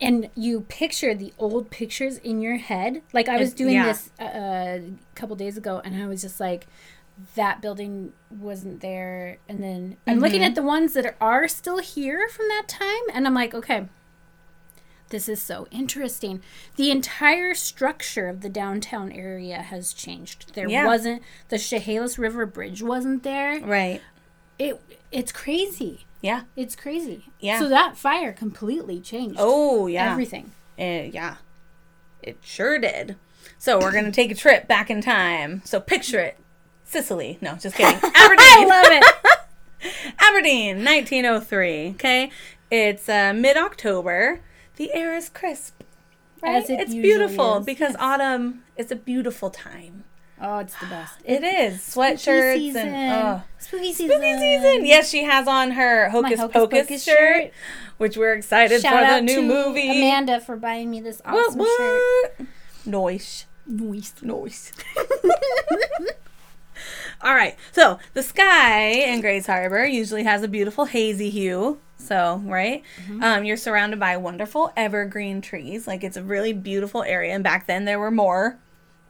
and 0.00 0.30
you 0.34 0.62
picture 0.62 1.14
the 1.14 1.32
old 1.38 1.70
pictures 1.70 2.18
in 2.18 2.40
your 2.40 2.56
head 2.56 3.02
like 3.12 3.28
i 3.28 3.36
was 3.36 3.52
doing 3.54 3.74
yeah. 3.74 3.84
this 3.86 4.10
uh, 4.20 4.24
a 4.24 4.82
couple 5.14 5.36
days 5.36 5.56
ago 5.56 5.80
and 5.84 5.94
i 6.02 6.06
was 6.08 6.22
just 6.22 6.40
like 6.40 6.66
that 7.36 7.60
building 7.62 8.12
wasn't 8.30 8.80
there 8.80 9.38
and 9.48 9.62
then 9.62 9.96
i'm 10.08 10.18
looking 10.18 10.40
Mm-hmm. 10.40 10.48
at 10.48 10.54
the 10.56 10.62
ones 10.62 10.94
that 10.94 11.14
are 11.20 11.46
still 11.46 11.78
here 11.78 12.26
from 12.28 12.48
that 12.48 12.64
time 12.66 13.02
and 13.14 13.26
i'm 13.28 13.34
like 13.34 13.54
okay 13.54 13.86
this 15.10 15.28
is 15.28 15.40
so 15.42 15.68
interesting 15.70 16.40
the 16.76 16.90
entire 16.90 17.54
structure 17.54 18.28
of 18.28 18.40
the 18.40 18.48
downtown 18.48 19.12
area 19.12 19.60
has 19.62 19.92
changed 19.92 20.54
there 20.54 20.68
Yeah. 20.68 20.86
wasn't 20.86 21.22
the 21.48 21.58
chehalis 21.58 22.18
river 22.18 22.46
bridge 22.46 22.82
wasn't 22.82 23.22
there 23.22 23.60
right. 23.60 24.00
it 24.58 24.80
it's 25.12 25.30
crazy 25.32 26.06
Yeah. 26.22 26.42
it's 26.56 26.74
crazy 26.76 27.26
Yeah. 27.40 27.58
so 27.58 27.68
that 27.68 27.96
fire 27.98 28.32
completely 28.32 29.00
changed 29.00 29.36
Oh, 29.38 29.86
yeah. 29.88 30.10
everything 30.12 30.52
Uh, 30.78 31.10
yeah, 31.12 31.36
it 32.22 32.38
sure 32.40 32.78
did. 32.78 33.16
So 33.58 33.78
we're 33.78 33.92
gonna 33.92 34.10
take 34.12 34.30
a 34.30 34.34
trip 34.34 34.66
back 34.66 34.88
in 34.90 35.00
time. 35.02 35.60
So 35.64 35.78
picture 35.80 36.20
it, 36.20 36.38
Sicily. 36.84 37.38
No, 37.40 37.54
just 37.56 37.76
kidding. 37.76 37.94
Aberdeen. 38.14 38.38
I 38.48 38.64
love 38.66 38.86
it. 38.88 39.04
Aberdeen, 40.18 40.84
1903. 40.84 41.90
Okay, 41.90 42.30
it's 42.70 43.08
uh, 43.08 43.32
mid-October. 43.34 44.40
The 44.76 44.92
air 44.94 45.14
is 45.14 45.28
crisp. 45.28 45.82
Right? 46.42 46.68
It 46.68 46.80
it's 46.80 46.92
beautiful 46.94 47.58
is. 47.58 47.66
because 47.66 47.94
autumn 48.00 48.64
is 48.76 48.90
a 48.90 48.96
beautiful 48.96 49.50
time. 49.50 50.01
Oh, 50.44 50.58
it's 50.58 50.74
the 50.80 50.86
best. 50.86 51.14
It 51.24 51.44
is 51.44 51.78
sweatshirts 51.80 52.54
season. 52.56 52.88
and 52.88 53.14
oh, 53.14 53.42
Spooky 53.58 53.92
season. 53.92 54.16
spooky 54.18 54.38
season. 54.38 54.84
Yes, 54.86 55.08
she 55.08 55.22
has 55.24 55.46
on 55.46 55.70
her 55.72 56.10
Hocus, 56.10 56.40
Hocus 56.40 56.52
Pocus, 56.52 56.80
Pocus 56.82 57.04
shirt, 57.04 57.16
shirt. 57.44 57.52
which 57.98 58.16
we're 58.16 58.34
excited 58.34 58.82
Shout 58.82 58.92
for 59.08 59.14
the 59.14 59.20
new 59.22 59.36
to 59.36 59.42
movie. 59.42 59.88
Amanda 59.90 60.40
for 60.40 60.56
buying 60.56 60.90
me 60.90 61.00
this 61.00 61.20
What? 61.24 61.48
awesome 61.48 61.64
shirt. 61.78 62.46
Noise. 62.84 63.46
Noise. 63.66 64.14
Noise. 64.22 64.72
All 67.22 67.34
right. 67.34 67.56
So 67.70 67.98
the 68.14 68.22
sky 68.22 68.86
in 68.90 69.20
Grays 69.20 69.46
Harbor 69.46 69.84
usually 69.84 70.24
has 70.24 70.42
a 70.42 70.48
beautiful 70.48 70.86
hazy 70.86 71.30
hue. 71.30 71.78
So, 71.98 72.42
right? 72.44 72.82
Um, 73.20 73.44
you're 73.44 73.56
surrounded 73.56 74.00
by 74.00 74.16
wonderful 74.16 74.72
evergreen 74.76 75.40
trees. 75.40 75.86
Like 75.86 76.02
it's 76.02 76.16
a 76.16 76.22
really 76.22 76.52
beautiful 76.52 77.04
area. 77.04 77.32
And 77.32 77.44
back 77.44 77.68
then 77.68 77.84
there 77.84 78.00
were 78.00 78.10
more 78.10 78.58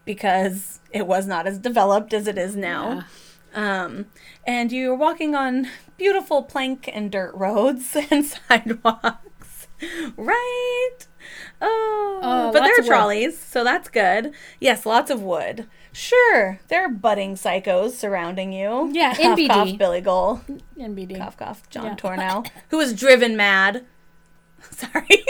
because 0.05 0.81
it 0.91 1.07
was 1.07 1.27
not 1.27 1.47
as 1.47 1.59
developed 1.59 2.13
as 2.13 2.27
it 2.27 2.39
is 2.39 2.57
now. 2.57 3.05
Um, 3.55 4.07
and 4.47 4.73
you're 4.73 4.95
walking 4.95 5.35
on 5.35 5.69
beautiful 5.99 6.43
plank 6.43 6.89
and 6.93 7.11
dirt 7.11 7.35
roads 7.35 7.95
and 8.11 8.25
sidewalks. 8.25 9.69
Right? 10.17 10.97
Oh, 11.61 12.21
Oh, 12.23 12.53
but 12.53 12.61
there 12.61 12.75
are 12.77 12.79
of 12.81 12.85
wood. 12.85 12.91
trolleys, 12.91 13.39
so 13.39 13.63
that's 13.65 13.89
good. 13.89 14.33
Yes, 14.61 14.87
lots 14.87 15.11
of 15.11 15.23
wood. 15.23 15.67
Sure, 15.93 16.61
there 16.69 16.85
are 16.85 16.89
budding 16.89 17.35
psychos 17.35 17.91
surrounding 17.91 18.53
you. 18.53 18.91
Yeah, 18.93 19.15
cough, 19.15 19.39
NBD. 19.39 19.49
cough, 19.49 19.79
Billy 19.79 20.01
Gohl, 20.01 20.61
NBD. 20.79 21.19
cough, 21.19 21.37
cough, 21.37 21.69
John 21.69 21.85
Yeah. 21.85 21.95
Tornow, 21.97 22.47
who 22.71 22.79
was 22.79 22.95
driven 22.95 23.37
mad. 23.37 23.85
Sorry, 24.71 25.25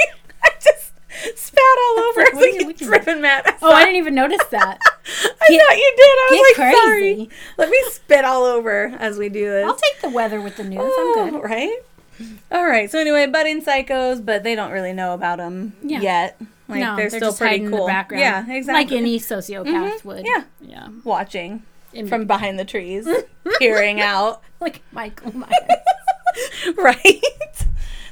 spat 1.37 1.78
all 1.78 1.99
over. 2.00 2.21
I 2.21 2.31
was 2.35 2.54
you 2.54 2.66
like, 2.66 2.76
driven 2.78 3.21
mad. 3.21 3.57
Oh, 3.62 3.71
I 3.71 3.85
didn't 3.85 3.97
even 3.97 4.14
notice 4.14 4.45
that. 4.50 4.78
I 4.85 5.47
Get- 5.49 5.66
thought 5.66 5.76
you 5.76 5.95
did. 5.97 6.04
I 6.04 6.28
was 6.31 6.59
like, 6.59 6.76
sorry. 6.76 7.31
Let 7.59 7.69
me 7.71 7.83
spit 7.90 8.25
all 8.25 8.45
over 8.45 8.87
as 8.99 9.19
we 9.19 9.28
do 9.28 9.45
this. 9.49 9.66
I'll 9.66 9.75
take 9.75 10.00
the 10.00 10.11
weather 10.11 10.40
with 10.40 10.57
the 10.57 10.64
news. 10.64 10.81
Oh, 10.83 11.16
I'm 11.19 11.31
good. 11.31 11.40
Oh, 11.40 11.42
right? 11.42 11.78
All 12.50 12.66
right. 12.66 12.90
So 12.90 12.99
anyway, 12.99 13.26
budding 13.26 13.62
psychos, 13.62 14.25
but 14.25 14.42
they 14.42 14.54
don't 14.54 14.71
really 14.71 14.92
know 14.92 15.14
about 15.14 15.38
them 15.38 15.75
Yeah. 15.83 16.00
yet. 16.00 16.40
Like 16.69 16.81
no, 16.81 16.97
they're, 16.97 17.11
they're, 17.11 17.21
still 17.21 17.35
pretty 17.35 17.59
cool. 17.59 17.66
in 17.66 17.71
the 17.73 17.87
background. 17.87 18.21
Yeah, 18.21 18.54
exactly. 18.54 18.85
Like 18.85 18.92
any 18.92 19.19
sociopath 19.19 19.66
mm-hmm. 19.66 20.09
would. 20.09 20.25
Yeah. 20.25 20.45
Yeah. 20.61 20.88
watching 21.04 21.62
In- 21.92 22.09
from 22.09 22.26
behind 22.26 22.59
the 22.59 22.64
trees, 22.64 23.07
peering 23.59 24.00
out. 24.00 24.42
Like 24.61 24.81
Michael 24.92 25.37
Myers. 25.37 25.52
Right? 26.76 27.21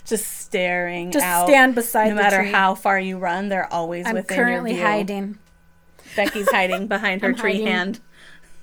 Just 0.07 0.27
staring 0.41 1.11
Just 1.13 1.25
out. 1.25 1.47
stand 1.49 1.75
beside 1.75 2.09
No 2.09 2.15
matter 2.17 2.39
tree. 2.43 2.51
how 2.53 2.75
far 2.75 2.99
you 2.99 3.19
run, 3.19 3.49
they're 3.49 3.73
always 3.73 4.07
I'm 4.07 4.15
within 4.15 4.37
currently 4.37 4.71
your 4.73 4.79
view. 4.81 4.87
hiding. 4.87 5.39
Becky's 6.17 6.51
hiding 6.51 6.87
behind 6.89 7.23
her 7.23 7.29
I'm 7.29 7.35
tree 7.37 7.53
hiding. 7.53 7.67
hand. 7.67 8.01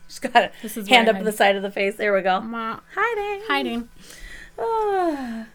She's 0.07 0.19
got 0.19 0.35
a 0.35 0.51
This 0.61 0.77
is 0.77 0.87
hand 0.87 1.07
up 1.09 1.23
the 1.23 1.31
side 1.31 1.55
of 1.55 1.63
the 1.63 1.71
face. 1.71 1.95
There 1.95 2.13
we 2.13 2.21
go. 2.21 2.39
Ma- 2.41 2.79
Hiding. 2.95 3.43
Hiding. 3.47 3.89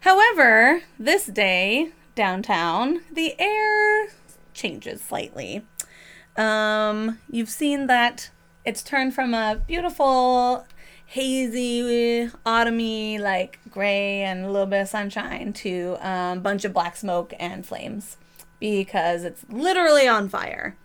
However, 0.00 0.82
this 0.98 1.26
day 1.26 1.90
downtown, 2.14 3.00
the 3.12 3.34
air 3.40 4.08
changes 4.52 5.00
slightly. 5.02 5.64
Um, 6.36 7.18
you've 7.30 7.48
seen 7.48 7.86
that 7.86 8.30
it's 8.64 8.82
turned 8.82 9.14
from 9.14 9.34
a 9.34 9.60
beautiful, 9.66 10.66
hazy, 11.14 12.28
autumny, 12.44 13.18
like 13.20 13.60
gray 13.70 14.22
and 14.22 14.44
a 14.44 14.50
little 14.50 14.66
bit 14.66 14.80
of 14.80 14.88
sunshine 14.88 15.52
to 15.52 15.96
a 16.02 16.08
um, 16.08 16.40
bunch 16.40 16.64
of 16.64 16.72
black 16.72 16.96
smoke 16.96 17.32
and 17.38 17.64
flames 17.64 18.16
because 18.58 19.22
it's 19.22 19.44
literally 19.48 20.08
on 20.08 20.28
fire. 20.28 20.76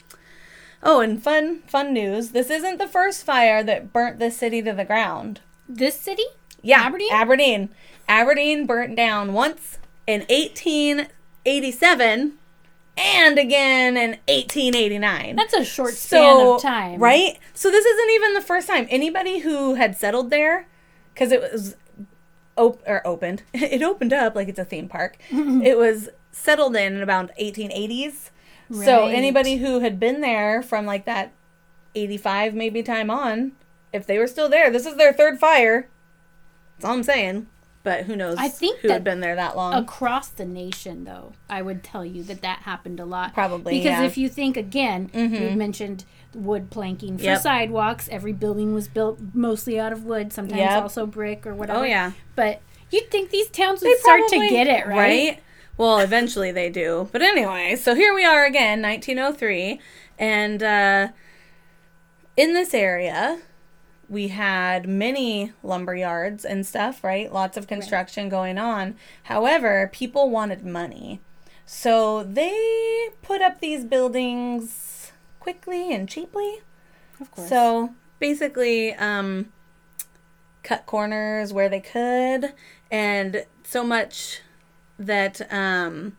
Oh, 0.83 0.99
and 0.99 1.23
fun, 1.23 1.63
fun 1.65 1.93
news! 1.93 2.29
This 2.29 2.51
isn't 2.51 2.77
the 2.77 2.87
first 2.87 3.23
fire 3.23 3.63
that 3.63 3.91
burnt 3.91 4.19
this 4.19 4.37
city 4.37 4.61
to 4.61 4.71
the 4.71 4.85
ground. 4.85 5.41
This 5.67 5.99
city? 5.99 6.25
Yeah, 6.61 6.81
Aberdeen? 6.81 7.09
Aberdeen. 7.11 7.69
Aberdeen 8.07 8.67
burnt 8.67 8.95
down 8.95 9.33
once 9.33 9.79
in 10.05 10.19
1887 10.29 12.33
and 12.99 13.39
again 13.39 13.97
in 13.97 14.11
1889. 14.27 15.35
That's 15.35 15.53
a 15.53 15.63
short 15.63 15.93
span 15.93 16.45
of 16.45 16.61
time. 16.61 16.99
Right? 16.99 17.39
So 17.53 17.71
this 17.71 17.85
isn't 17.85 18.09
even 18.11 18.33
the 18.33 18.41
first 18.41 18.67
time. 18.67 18.87
Anybody 18.89 19.39
who 19.39 19.75
had 19.75 19.95
settled 19.95 20.29
there, 20.29 20.67
because 21.13 21.31
it 21.31 21.41
was 21.41 21.75
op- 22.57 22.83
or 22.85 23.05
opened, 23.07 23.43
it 23.53 23.81
opened 23.81 24.13
up 24.13 24.35
like 24.35 24.47
it's 24.47 24.59
a 24.59 24.65
theme 24.65 24.87
park. 24.89 25.17
Mm-hmm. 25.29 25.61
it 25.61 25.77
was 25.77 26.09
settled 26.31 26.75
in 26.75 26.95
in 26.95 27.01
about 27.01 27.31
1880s. 27.39 28.31
So 28.71 29.07
anybody 29.07 29.57
who 29.57 29.79
had 29.79 29.99
been 29.99 30.21
there 30.21 30.61
from 30.61 30.85
like 30.85 31.05
that 31.05 31.33
85 31.95 32.53
maybe 32.53 32.83
time 32.83 33.09
on, 33.09 33.53
if 33.91 34.05
they 34.05 34.19
were 34.19 34.27
still 34.27 34.47
there, 34.47 34.69
this 34.69 34.85
is 34.85 34.95
their 34.95 35.11
third 35.11 35.39
fire. 35.39 35.89
That's 36.77 36.85
all 36.85 36.93
I'm 36.93 37.03
saying. 37.03 37.47
But 37.81 38.03
who 38.03 38.15
knows 38.17 38.37
I 38.37 38.49
think 38.49 38.79
who 38.79 38.89
had 38.89 39.03
been 39.05 39.21
there 39.21 39.35
that 39.35 39.55
long. 39.55 39.73
Across 39.73 40.29
the 40.31 40.43
nation, 40.45 41.05
though, 41.05 41.31
I 41.49 41.61
would 41.61 41.81
tell 41.81 42.03
you 42.05 42.23
that 42.23 42.41
that 42.41 42.59
happened 42.59 42.99
a 42.99 43.05
lot. 43.05 43.33
Probably, 43.33 43.73
Because 43.77 43.85
yeah. 43.85 43.95
Mm-hmm. 43.97 44.05
if 44.05 44.17
you 44.17 44.27
think 44.29 44.57
again, 44.57 45.09
you 45.13 45.51
mentioned 45.51 46.03
wood 46.33 46.69
planking 46.71 47.17
for 47.17 47.23
Yep. 47.23 47.41
sidewalks. 47.41 48.09
Every 48.11 48.33
building 48.33 48.73
was 48.73 48.87
built 48.89 49.19
mostly 49.33 49.79
out 49.79 49.93
of 49.93 50.03
wood, 50.03 50.33
sometimes 50.33 50.59
Yep. 50.59 50.81
also 50.83 51.05
brick 51.05 51.47
or 51.47 51.55
whatever. 51.55 51.79
oh 51.79 51.83
yeah. 51.83 52.11
But 52.35 52.61
you'd 52.91 53.09
think 53.09 53.29
these 53.29 53.49
towns 53.49 53.81
would 53.81 53.97
start 53.99 54.27
to 54.27 54.37
get 54.49 54.67
it, 54.67 54.85
right? 54.85 55.39
Well, 55.77 55.99
eventually 55.99 56.51
they 56.51 56.69
do. 56.69 57.07
But 57.13 57.21
anyway, 57.21 57.77
so 57.77 57.95
here 57.95 58.13
we 58.13 58.25
are 58.25 58.45
again, 58.45 58.81
1903, 58.81 59.79
and 60.19 60.61
uh, 60.61 61.07
in 62.35 62.53
this 62.53 62.73
area, 62.73 63.39
we 64.09 64.29
had 64.29 64.89
many 64.89 65.53
lumber 65.61 65.95
yards 65.95 66.43
and 66.43 66.65
stuff, 66.65 67.03
right? 67.03 67.31
Lots 67.31 67.55
of 67.57 67.67
construction 67.67 68.27
going 68.27 68.57
on. 68.57 68.95
However, 69.23 69.89
people 69.93 70.29
wanted 70.29 70.65
money. 70.65 71.21
So 71.65 72.23
they 72.23 73.09
put 73.21 73.41
up 73.41 73.61
these 73.61 73.85
buildings 73.85 75.11
quickly 75.39 75.93
and 75.93 76.09
cheaply. 76.09 76.61
Of 77.21 77.29
course. 77.29 77.47
So 77.47 77.93
basically, 78.19 78.95
um, 78.95 79.51
cut 80.63 80.85
corners 80.87 81.53
where 81.53 81.69
they 81.69 81.79
could, 81.79 82.53
and 82.89 83.45
so 83.63 83.83
much 83.83 84.41
that 84.97 85.41
um, 85.53 86.17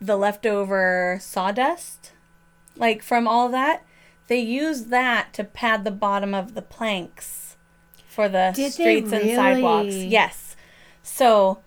the 0.00 0.16
leftover 0.16 1.18
sawdust, 1.20 2.12
like 2.76 3.02
from 3.02 3.26
all 3.26 3.48
that, 3.48 3.84
they 4.32 4.40
used 4.40 4.88
that 4.88 5.34
to 5.34 5.44
pad 5.44 5.84
the 5.84 5.90
bottom 5.90 6.32
of 6.34 6.54
the 6.54 6.62
planks 6.62 7.56
for 8.08 8.30
the 8.30 8.52
Did 8.54 8.72
streets 8.72 9.12
and 9.12 9.28
sidewalks. 9.36 9.94
Yes. 9.94 10.56
So, 11.02 11.58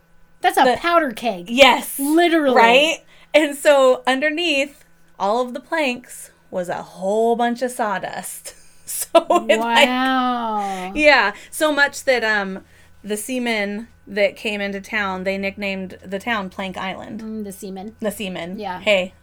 That's 0.41 0.57
a 0.57 0.63
the- 0.63 0.77
powder 0.77 1.11
keg. 1.11 1.47
yes. 1.47 1.99
Literally. 1.99 2.55
Right? 2.55 2.97
And 3.35 3.55
so 3.55 4.01
underneath 4.07 4.83
all 5.19 5.41
of 5.45 5.53
the 5.53 5.59
planks 5.59 6.31
was 6.49 6.67
a 6.67 6.81
whole 6.81 7.35
bunch 7.35 7.61
of 7.61 7.69
sawdust. 7.71 8.55
So 8.87 9.07
it 9.49 9.59
like 9.59 9.87
Wow. 9.87 10.91
yeah, 10.93 11.33
so 11.49 11.71
much 11.73 12.03
that 12.03 12.23
um 12.23 12.63
the 13.03 13.17
seamen 13.17 13.87
that 14.05 14.35
came 14.35 14.61
into 14.61 14.79
town, 14.79 15.23
they 15.23 15.39
nicknamed 15.39 15.97
the 16.05 16.19
town 16.19 16.51
Plank 16.51 16.77
Island. 16.77 17.21
Mm, 17.21 17.43
the 17.45 17.51
seamen. 17.51 17.95
The 17.99 18.11
seamen. 18.11 18.59
Yeah. 18.59 18.79
Hey. 18.79 19.13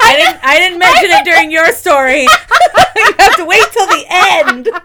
I 0.00 0.16
didn't 0.16 0.40
I 0.44 0.58
didn't 0.58 0.78
mention 0.78 1.10
it 1.10 1.24
during 1.24 1.50
your 1.50 1.72
story. 1.72 2.22
you 2.96 3.14
have 3.18 3.36
to 3.36 3.44
wait 3.44 3.64
till 3.72 3.86
the 3.86 4.04
end. 4.08 4.68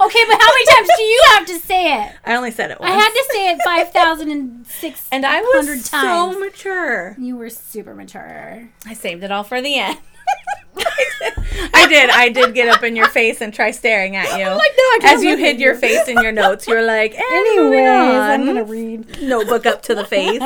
Okay, 0.00 0.24
but 0.28 0.40
how 0.40 0.46
many 0.52 0.66
times 0.66 0.88
do 0.96 1.02
you 1.02 1.22
have 1.30 1.46
to 1.46 1.58
say 1.58 2.04
it? 2.04 2.12
I 2.24 2.36
only 2.36 2.52
said 2.52 2.70
it 2.70 2.78
once. 2.78 2.92
I 2.92 2.94
had 2.94 3.08
to 3.10 3.24
say 3.32 3.50
it 3.50 3.58
5,006 3.64 5.08
and 5.10 5.26
I 5.26 5.42
hundred 5.44 5.78
was 5.78 5.88
times. 5.90 6.34
so 6.34 6.38
mature. 6.38 7.16
You 7.18 7.36
were 7.36 7.50
super 7.50 7.94
mature. 7.96 8.70
I 8.86 8.94
saved 8.94 9.24
it 9.24 9.32
all 9.32 9.42
for 9.42 9.60
the 9.60 9.74
end. 9.76 9.98
I 11.74 11.86
did. 11.88 12.10
I 12.10 12.28
did 12.28 12.54
get 12.54 12.68
up 12.68 12.84
in 12.84 12.94
your 12.94 13.08
face 13.08 13.40
and 13.40 13.52
try 13.52 13.72
staring 13.72 14.14
at 14.14 14.38
you. 14.38 14.44
like, 14.46 14.56
no, 14.78 14.84
I 14.84 14.98
can't 15.00 15.16
As 15.18 15.24
you 15.24 15.36
hid 15.36 15.58
your 15.58 15.74
face 15.74 16.06
in 16.06 16.22
your 16.22 16.30
notes, 16.30 16.68
you're 16.68 16.84
like, 16.86 17.14
Anyways, 17.18 17.74
anyways, 17.74 18.20
I'm 18.20 18.46
gonna 18.46 18.62
read. 18.64 19.20
notebook 19.20 19.66
up 19.66 19.82
to 19.82 19.96
the 19.96 20.04
face. 20.04 20.40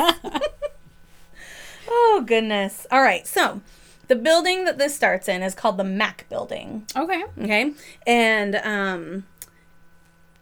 Oh 1.95 2.23
goodness. 2.25 2.85
All 2.91 3.01
right. 3.01 3.25
So, 3.27 3.61
the 4.07 4.15
building 4.15 4.65
that 4.65 4.77
this 4.77 4.95
starts 4.95 5.27
in 5.27 5.41
is 5.43 5.55
called 5.55 5.77
the 5.77 5.83
Mac 5.83 6.27
Building. 6.29 6.85
Okay. 6.95 7.23
Okay. 7.41 7.73
And 8.05 8.55
um 8.63 9.25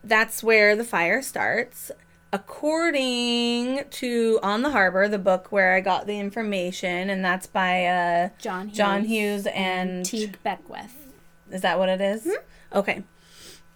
that's 0.04 0.44
where 0.44 0.76
the 0.76 0.84
fire 0.84 1.22
starts. 1.22 1.92
According 2.34 3.84
to 3.90 4.40
On 4.42 4.62
the 4.62 4.72
Harbor, 4.72 5.08
the 5.08 5.20
book 5.20 5.52
where 5.52 5.76
I 5.76 5.82
got 5.82 6.08
the 6.08 6.18
information, 6.18 7.10
and 7.10 7.24
that's 7.24 7.46
by 7.48 7.86
uh 7.86 8.30
John 8.40 8.68
Hughes. 8.68 8.78
John 8.78 9.04
Hughes 9.06 9.48
and 9.48 10.06
Teague 10.06 10.38
Beckwith. 10.44 11.08
is 11.52 11.62
that 11.62 11.78
what 11.78 11.90
it 11.90 12.02
is? 12.02 12.24
Hmm? 12.24 12.78
Okay. 12.78 13.04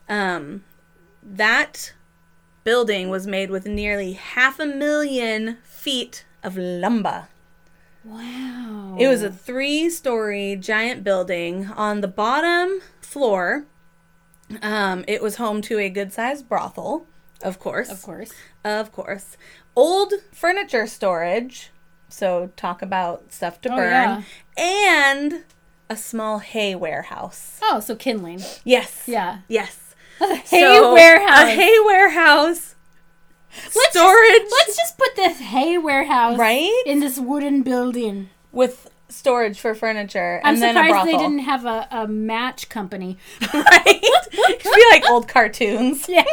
Um 0.10 0.64
that 1.22 1.94
building 2.64 3.10
was 3.10 3.28
made 3.28 3.50
with 3.52 3.66
nearly 3.68 4.14
half 4.14 4.60
a 4.60 4.66
million 4.66 5.58
feet 5.64 6.26
of 6.44 6.58
lumber. 6.58 7.28
Wow. 8.06 8.96
It 9.00 9.08
was 9.08 9.24
a 9.24 9.32
three 9.32 9.90
story 9.90 10.56
giant 10.56 11.04
building. 11.04 11.66
On 11.76 12.02
the 12.02 12.08
bottom 12.08 12.80
floor, 13.02 13.66
um, 14.62 15.04
it 15.08 15.22
was 15.22 15.38
home 15.38 15.62
to 15.64 15.80
a 15.80 15.90
good 15.90 16.14
sized 16.14 16.48
brothel, 16.48 17.08
of 17.42 17.60
course. 17.60 17.90
Of 17.90 18.02
course. 18.04 18.32
Of 18.64 18.92
course. 18.92 19.38
Old 19.76 20.14
furniture 20.32 20.88
storage. 20.88 21.72
So, 22.08 22.52
talk 22.56 22.82
about 22.82 23.34
stuff 23.34 23.60
to 23.62 23.74
Oh, 23.74 23.76
burn. 23.76 24.26
And 24.56 25.44
a 25.90 25.98
small 25.98 26.40
hay 26.40 26.76
warehouse. 26.76 27.60
Oh, 27.64 27.80
so 27.80 27.96
kindling. 27.96 28.42
Yes. 28.64 29.04
Yeah. 29.08 29.40
Yes. 29.48 29.96
Hay 30.20 30.62
So, 30.62 30.94
warehouse. 30.94 31.42
A 31.42 31.50
hay 31.50 31.76
warehouse. 31.84 32.75
Let's 33.76 33.90
storage. 33.92 34.30
Just, 34.42 34.52
let's 34.52 34.78
just 34.78 34.98
put 34.98 35.16
this 35.16 35.40
hay 35.40 35.78
warehouse 35.78 36.38
Right? 36.38 36.84
in 36.86 37.00
this 37.00 37.18
wooden 37.20 37.62
building. 37.64 38.30
with 38.52 38.90
storage 39.10 39.60
for 39.60 39.74
furniture. 39.76 40.42
I'm 40.44 40.56
and 40.56 40.64
then 40.64 40.78
a 40.78 40.84
surprised 40.86 41.08
they 41.08 41.18
didn't 41.18 41.40
have 41.40 41.66
a, 41.66 41.88
a 41.92 42.08
match 42.08 42.70
company. 42.70 43.18
right? 43.54 43.84
It 43.86 44.62
should 44.62 44.74
be 44.76 44.86
like 44.92 45.10
old 45.10 45.28
cartoons. 45.28 46.08
Yeah. 46.10 46.24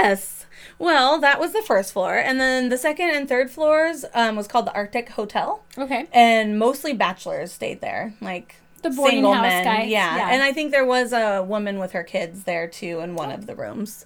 Yes. 0.00 0.46
Well, 0.78 1.20
that 1.20 1.38
was 1.40 1.52
the 1.52 1.62
first 1.62 1.92
floor, 1.92 2.16
and 2.16 2.40
then 2.40 2.68
the 2.68 2.76
second 2.76 3.10
and 3.10 3.28
third 3.28 3.50
floors 3.50 4.04
um, 4.14 4.34
was 4.36 4.48
called 4.48 4.66
the 4.66 4.74
Arctic 4.74 5.10
Hotel, 5.10 5.62
Okay. 5.78 6.06
and 6.12 6.58
mostly 6.58 6.92
bachelors 6.92 7.52
stayed 7.52 7.80
there, 7.80 8.14
like 8.20 8.56
The 8.82 8.90
boarding 8.90 9.16
single 9.18 9.32
house 9.32 9.42
men. 9.44 9.64
guys, 9.64 9.88
Yeah. 9.88 10.16
yeah. 10.16 10.28
and 10.32 10.42
I 10.42 10.52
think 10.52 10.72
there 10.72 10.84
was 10.84 11.12
a 11.12 11.42
woman 11.42 11.78
with 11.78 11.92
her 11.92 12.02
kids 12.02 12.44
there 12.44 12.66
too 12.66 12.98
in 13.00 13.14
one 13.14 13.30
of 13.30 13.46
the 13.46 13.54
rooms. 13.54 14.04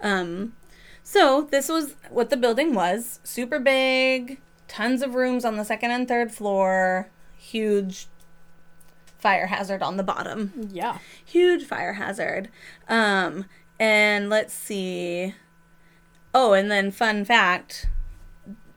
Um, 0.00 0.52
so 1.12 1.46
this 1.50 1.68
was 1.68 1.94
what 2.08 2.30
the 2.30 2.36
building 2.38 2.72
was: 2.74 3.20
super 3.22 3.58
big, 3.58 4.40
tons 4.66 5.02
of 5.02 5.14
rooms 5.14 5.44
on 5.44 5.56
the 5.58 5.64
second 5.64 5.90
and 5.90 6.08
third 6.08 6.32
floor, 6.32 7.10
huge 7.36 8.06
fire 9.18 9.46
hazard 9.46 9.82
on 9.82 9.96
the 9.98 10.02
bottom 10.02 10.68
Yeah. 10.72 10.98
huge 11.24 11.64
fire 11.64 11.92
hazard. 11.92 12.48
Um, 12.88 13.44
and 13.78 14.28
let's 14.30 14.52
see. 14.54 15.34
Oh, 16.34 16.54
and 16.54 16.70
then 16.70 16.90
fun 16.90 17.24
fact 17.24 17.88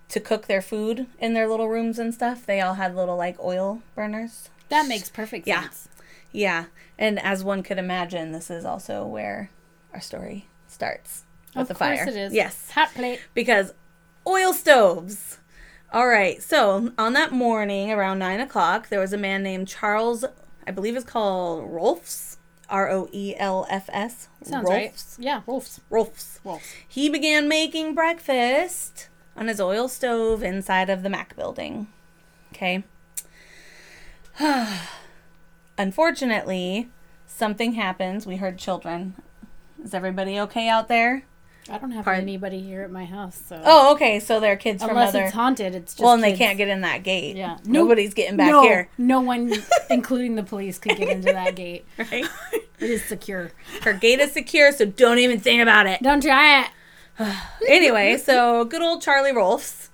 to 0.09 0.19
cook 0.19 0.45
their 0.45 0.61
food 0.61 1.07
in 1.17 1.33
their 1.33 1.47
little 1.47 1.67
rooms 1.69 1.97
and 1.97 2.13
stuff, 2.13 2.45
they 2.45 2.61
all 2.61 2.75
had 2.75 2.95
little 2.95 3.15
like 3.17 3.39
oil 3.39 3.81
burners. 3.95 4.49
That 4.69 4.87
makes 4.87 5.09
perfect 5.09 5.47
Yeah. 5.47 5.61
sense. 5.61 5.89
Yeah. 6.31 6.65
And 6.99 7.17
as 7.19 7.43
one 7.43 7.63
could 7.63 7.77
imagine, 7.79 8.31
this 8.31 8.49
is 8.51 8.65
also 8.65 9.05
where 9.05 9.49
our 9.93 10.01
story 10.01 10.47
starts 10.67 11.23
with 11.55 11.61
Of 11.63 11.67
the 11.69 11.73
course 11.85 11.99
fire. 11.99 12.07
it 12.09 12.15
is. 12.15 12.33
Yes 12.33 12.69
Hot 12.71 12.93
plate. 12.93 13.19
because 13.33 13.73
oil 14.27 14.53
stoves. 14.53 15.39
All 15.93 16.07
right, 16.07 16.41
so 16.43 16.91
on 16.97 17.13
that 17.13 17.31
morning 17.31 17.91
around 17.91 18.19
nine 18.19 18.39
o'clock, 18.41 18.89
there 18.89 18.99
was 18.99 19.13
a 19.13 19.17
man 19.17 19.43
named 19.43 19.67
Charles, 19.67 20.25
I 20.67 20.71
believe 20.71 20.95
it's 20.95 21.05
called 21.05 21.69
Rolfs, 21.71 22.37
R 22.69 22.89
O 22.91 23.07
E 23.13 23.33
L 23.37 23.65
F 23.69 23.89
S. 23.93 24.27
Sounds 24.43 24.67
right. 24.67 25.01
Yeah, 25.17 25.41
wolves. 25.45 25.79
Rolfs. 25.89 26.39
Wolves. 26.43 26.65
He 26.87 27.07
began 27.09 27.47
making 27.47 27.93
breakfast 27.95 29.07
on 29.37 29.47
his 29.47 29.61
oil 29.61 29.87
stove 29.87 30.43
inside 30.43 30.89
of 30.89 31.03
the 31.03 31.09
Mac 31.09 31.35
building. 31.35 31.87
Okay. 32.53 32.83
Unfortunately, 35.77 36.89
something 37.27 37.73
happens. 37.73 38.25
We 38.25 38.37
heard 38.37 38.57
children. 38.57 39.15
Is 39.83 39.93
everybody 39.93 40.39
okay 40.39 40.67
out 40.67 40.87
there? 40.87 41.23
I 41.67 41.79
don't 41.79 41.91
have 41.91 42.05
Pardon? 42.05 42.23
anybody 42.23 42.61
here 42.61 42.83
at 42.83 42.91
my 42.91 43.05
house, 43.05 43.41
so 43.47 43.59
Oh, 43.63 43.93
okay. 43.93 44.19
So 44.19 44.39
they're 44.39 44.55
kids 44.55 44.83
from 44.83 44.91
other. 44.91 44.99
unless 44.99 45.15
it's 45.15 45.33
haunted, 45.33 45.73
it's 45.73 45.93
just 45.93 46.03
well, 46.03 46.13
and 46.13 46.23
they 46.23 46.37
can't 46.37 46.57
get 46.57 46.67
in 46.67 46.81
that 46.81 47.01
gate. 47.01 47.35
Yeah. 47.35 47.57
Nobody's 47.65 48.13
getting 48.13 48.37
back 48.37 48.51
no, 48.51 48.61
here. 48.61 48.89
No 48.99 49.19
one, 49.21 49.51
including 49.89 50.35
the 50.35 50.43
police, 50.43 50.77
could 50.77 50.95
get 50.95 51.09
into 51.09 51.33
that 51.33 51.55
gate. 51.55 51.85
Right? 51.97 52.25
It 52.79 52.89
is 52.89 53.03
secure. 53.05 53.51
Her 53.81 53.93
gate 53.93 54.19
is 54.19 54.31
secure, 54.33 54.71
so 54.71 54.85
don't 54.85 55.17
even 55.17 55.39
think 55.39 55.61
about 55.61 55.87
it. 55.87 56.03
Don't 56.03 56.21
try 56.21 56.61
it. 56.61 56.67
anyway, 57.67 58.17
so 58.17 58.65
good 58.65 58.81
old 58.81 59.01
Charlie 59.01 59.31
Rolfs 59.31 59.89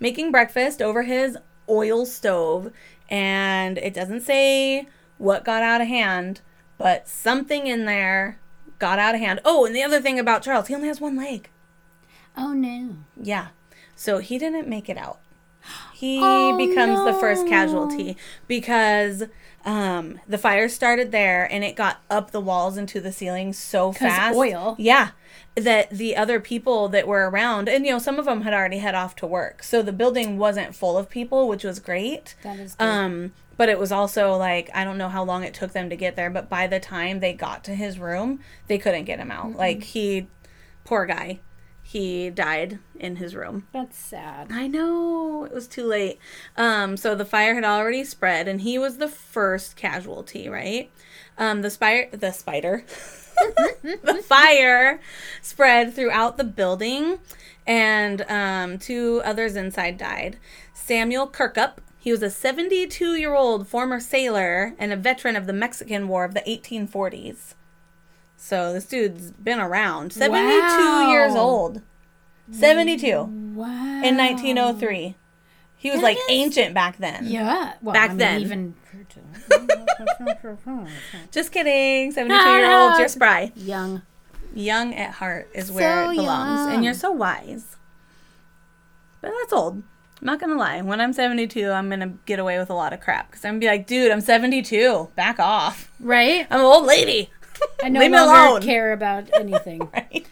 making 0.00 0.32
breakfast 0.32 0.82
over 0.82 1.02
his 1.02 1.36
oil 1.68 2.04
stove, 2.04 2.72
and 3.08 3.78
it 3.78 3.94
doesn't 3.94 4.22
say 4.22 4.88
what 5.18 5.44
got 5.44 5.62
out 5.62 5.80
of 5.80 5.86
hand, 5.86 6.40
but 6.78 7.06
something 7.06 7.66
in 7.66 7.84
there 7.84 8.38
got 8.82 8.98
out 8.98 9.14
of 9.14 9.20
hand. 9.20 9.40
Oh, 9.44 9.64
and 9.64 9.74
the 9.74 9.82
other 9.84 10.00
thing 10.00 10.18
about 10.18 10.42
Charles, 10.42 10.66
he 10.66 10.74
only 10.74 10.88
has 10.88 11.00
one 11.00 11.16
leg. 11.16 11.48
Oh 12.36 12.52
no. 12.52 12.96
Yeah. 13.16 13.48
So 13.94 14.18
he 14.18 14.38
didn't 14.38 14.66
make 14.68 14.88
it 14.88 14.98
out. 14.98 15.20
He 15.94 16.18
Oh, 16.20 16.56
becomes 16.56 17.04
the 17.04 17.14
first 17.14 17.46
casualty 17.46 18.16
because 18.48 19.22
um, 19.64 20.18
the 20.26 20.36
fire 20.38 20.68
started 20.68 21.12
there 21.12 21.46
and 21.52 21.62
it 21.62 21.76
got 21.76 22.02
up 22.10 22.32
the 22.32 22.40
walls 22.40 22.76
into 22.76 23.00
the 23.00 23.12
ceiling 23.12 23.52
so 23.52 23.92
fast. 23.92 24.34
oil. 24.36 24.74
Yeah. 24.80 25.10
That 25.54 25.90
the 25.90 26.16
other 26.16 26.40
people 26.40 26.88
that 26.88 27.06
were 27.06 27.30
around, 27.30 27.68
and 27.68 27.86
you 27.86 27.92
know, 27.92 27.98
some 28.00 28.18
of 28.18 28.24
them 28.24 28.40
had 28.40 28.52
already 28.52 28.78
head 28.78 28.94
off 28.96 29.14
to 29.16 29.26
work. 29.26 29.62
So 29.62 29.80
the 29.82 29.92
building 29.92 30.38
wasn't 30.38 30.74
full 30.74 30.98
of 30.98 31.08
people, 31.08 31.46
which 31.46 31.62
was 31.62 31.78
great. 31.78 32.34
That 32.42 32.58
is 32.58 32.74
good. 32.74 32.84
Um, 32.84 33.32
but 33.56 33.68
it 33.68 33.78
was 33.78 33.92
also 33.92 34.36
like 34.36 34.70
I 34.74 34.84
don't 34.84 34.98
know 34.98 35.08
how 35.08 35.24
long 35.24 35.44
it 35.44 35.54
took 35.54 35.72
them 35.72 35.90
to 35.90 35.96
get 35.96 36.16
there, 36.16 36.30
but 36.30 36.48
by 36.48 36.66
the 36.66 36.80
time 36.80 37.20
they 37.20 37.32
got 37.32 37.64
to 37.64 37.74
his 37.74 37.98
room, 37.98 38.40
they 38.66 38.78
couldn't 38.78 39.04
get 39.04 39.18
him 39.18 39.30
out. 39.30 39.56
Like 39.56 39.82
he, 39.82 40.28
poor 40.84 41.06
guy, 41.06 41.40
he 41.82 42.30
died 42.30 42.78
in 42.98 43.16
his 43.16 43.34
room. 43.34 43.66
That's 43.72 43.98
sad. 43.98 44.48
I 44.50 44.66
know 44.66 45.44
it 45.44 45.52
was 45.52 45.68
too 45.68 45.84
late. 45.84 46.18
Um, 46.56 46.96
so 46.96 47.14
the 47.14 47.24
fire 47.24 47.54
had 47.54 47.64
already 47.64 48.04
spread, 48.04 48.48
and 48.48 48.60
he 48.60 48.78
was 48.78 48.98
the 48.98 49.08
first 49.08 49.76
casualty. 49.76 50.48
Right? 50.48 50.90
Um, 51.36 51.62
the 51.62 51.70
spider, 51.70 52.16
the 52.16 52.30
spider, 52.30 52.84
the 53.82 54.22
fire 54.24 55.00
spread 55.42 55.94
throughout 55.94 56.36
the 56.36 56.44
building, 56.44 57.18
and 57.66 58.22
um, 58.22 58.78
two 58.78 59.20
others 59.24 59.56
inside 59.56 59.98
died. 59.98 60.38
Samuel 60.72 61.28
Kirkup. 61.28 61.78
He 62.02 62.10
was 62.10 62.20
a 62.22 62.30
72 62.30 63.14
year 63.14 63.32
old 63.34 63.68
former 63.68 64.00
sailor 64.00 64.74
and 64.76 64.92
a 64.92 64.96
veteran 64.96 65.36
of 65.36 65.46
the 65.46 65.52
Mexican 65.52 66.08
War 66.08 66.24
of 66.24 66.34
the 66.34 66.40
1840s. 66.40 67.54
So 68.36 68.72
this 68.72 68.86
dude's 68.86 69.30
been 69.30 69.60
around. 69.60 70.12
72 70.12 71.10
years 71.12 71.34
old. 71.36 71.80
72 72.50 73.06
Wow. 73.54 74.02
in 74.02 74.16
1903. 74.16 75.14
He 75.76 75.90
was 75.90 76.00
That 76.00 76.04
like 76.04 76.16
is- 76.16 76.22
ancient 76.28 76.74
back 76.74 76.96
then. 76.98 77.26
Yeah. 77.28 77.74
Well, 77.80 77.92
Back 77.92 78.10
I 78.10 78.14
mean, 78.14 78.18
then. 78.18 78.40
even 78.40 78.74
Just 81.30 81.52
kidding. 81.52 82.10
72 82.12 82.34
year 82.50 82.70
olds, 82.72 82.98
you're 82.98 83.08
spry. 83.08 83.52
young. 83.56 84.02
Young 84.54 84.94
at 84.94 85.12
heart 85.14 85.48
is 85.54 85.70
where 85.70 86.06
So 86.06 86.10
it 86.10 86.16
belongs. 86.16 86.74
And 86.74 86.84
you're 86.84 86.94
so 86.94 87.12
wise. 87.12 87.76
But 89.20 89.30
that's 89.40 89.52
old. 89.52 89.82
I'm 90.22 90.26
not 90.26 90.38
to 90.52 90.56
lie. 90.56 90.80
When 90.82 91.00
I'm 91.00 91.12
72, 91.12 91.68
I'm 91.68 91.88
to 91.98 92.12
get 92.26 92.38
away 92.38 92.56
with 92.56 92.70
a 92.70 92.74
lot 92.74 92.92
of 92.92 93.00
crap. 93.00 93.28
Because 93.28 93.44
I'm 93.44 93.54
to 93.54 93.60
be 93.60 93.66
like, 93.66 93.88
dude, 93.88 94.12
I'm 94.12 94.20
72. 94.20 95.08
Back 95.16 95.40
off. 95.40 95.90
Right? 95.98 96.46
I'm 96.48 96.60
an 96.60 96.64
old 96.64 96.86
lady. 96.86 97.28
I 97.82 97.88
no 97.88 97.98
Leave 98.00 98.12
me 98.12 98.18
longer 98.18 98.50
alone. 98.50 98.62
care 98.62 98.92
about 98.92 99.28
anything. 99.40 99.88
Right? 99.92 100.24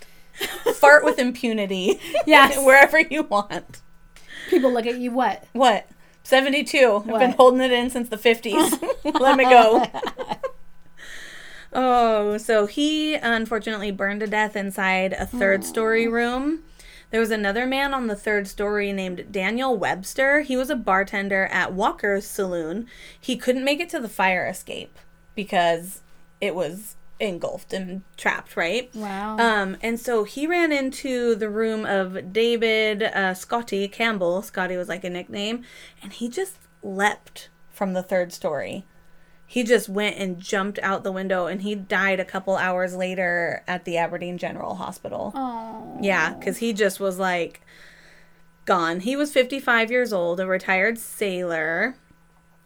Fart 0.76 1.04
with 1.04 1.18
impunity. 1.18 1.98
Yes. 2.24 2.56
Wherever 2.64 3.00
you 3.00 3.24
want. 3.24 3.80
People 4.48 4.72
look 4.72 4.86
at 4.86 4.98
you. 4.98 5.10
What? 5.10 5.42
What? 5.54 5.88
72. 6.22 7.04
I've 7.08 7.18
been 7.18 7.32
holding 7.32 7.60
it 7.60 7.72
in 7.72 7.90
since 7.90 8.08
the 8.08 8.16
50s. 8.16 9.20
Let 9.20 9.36
me 9.36 9.42
go. 9.42 9.86
oh, 11.72 12.38
so 12.38 12.66
he 12.66 13.16
unfortunately 13.16 13.90
burned 13.90 14.20
to 14.20 14.28
death 14.28 14.54
inside 14.54 15.14
a 15.14 15.26
third 15.26 15.64
story 15.64 16.06
room. 16.06 16.62
There 17.10 17.20
was 17.20 17.30
another 17.30 17.66
man 17.66 17.92
on 17.92 18.06
the 18.06 18.16
third 18.16 18.46
story 18.46 18.92
named 18.92 19.32
Daniel 19.32 19.76
Webster. 19.76 20.40
He 20.40 20.56
was 20.56 20.70
a 20.70 20.76
bartender 20.76 21.46
at 21.46 21.72
Walker's 21.72 22.26
Saloon. 22.26 22.86
He 23.20 23.36
couldn't 23.36 23.64
make 23.64 23.80
it 23.80 23.88
to 23.90 24.00
the 24.00 24.08
fire 24.08 24.46
escape 24.46 24.96
because 25.34 26.02
it 26.40 26.54
was 26.54 26.96
engulfed 27.18 27.72
and 27.72 28.02
trapped, 28.16 28.56
right? 28.56 28.94
Wow. 28.94 29.36
Um, 29.38 29.76
and 29.82 30.00
so 30.00 30.24
he 30.24 30.46
ran 30.46 30.72
into 30.72 31.34
the 31.34 31.50
room 31.50 31.84
of 31.84 32.32
David 32.32 33.02
uh, 33.02 33.34
Scotty 33.34 33.88
Campbell. 33.88 34.42
Scotty 34.42 34.76
was 34.76 34.88
like 34.88 35.04
a 35.04 35.10
nickname, 35.10 35.64
and 36.02 36.12
he 36.12 36.28
just 36.28 36.56
leapt 36.82 37.50
from 37.70 37.92
the 37.92 38.02
third 38.02 38.32
story. 38.32 38.84
He 39.50 39.64
just 39.64 39.88
went 39.88 40.16
and 40.16 40.38
jumped 40.38 40.78
out 40.80 41.02
the 41.02 41.10
window, 41.10 41.48
and 41.48 41.62
he 41.62 41.74
died 41.74 42.20
a 42.20 42.24
couple 42.24 42.56
hours 42.56 42.94
later 42.94 43.64
at 43.66 43.84
the 43.84 43.96
Aberdeen 43.96 44.38
General 44.38 44.76
Hospital. 44.76 45.32
oh. 45.34 45.98
Yeah, 46.00 46.34
because 46.34 46.58
he 46.58 46.72
just 46.72 47.00
was 47.00 47.18
like 47.18 47.60
gone. 48.64 49.00
He 49.00 49.16
was 49.16 49.32
55 49.32 49.90
years 49.90 50.12
old, 50.12 50.38
a 50.38 50.46
retired 50.46 51.00
sailor, 51.00 51.96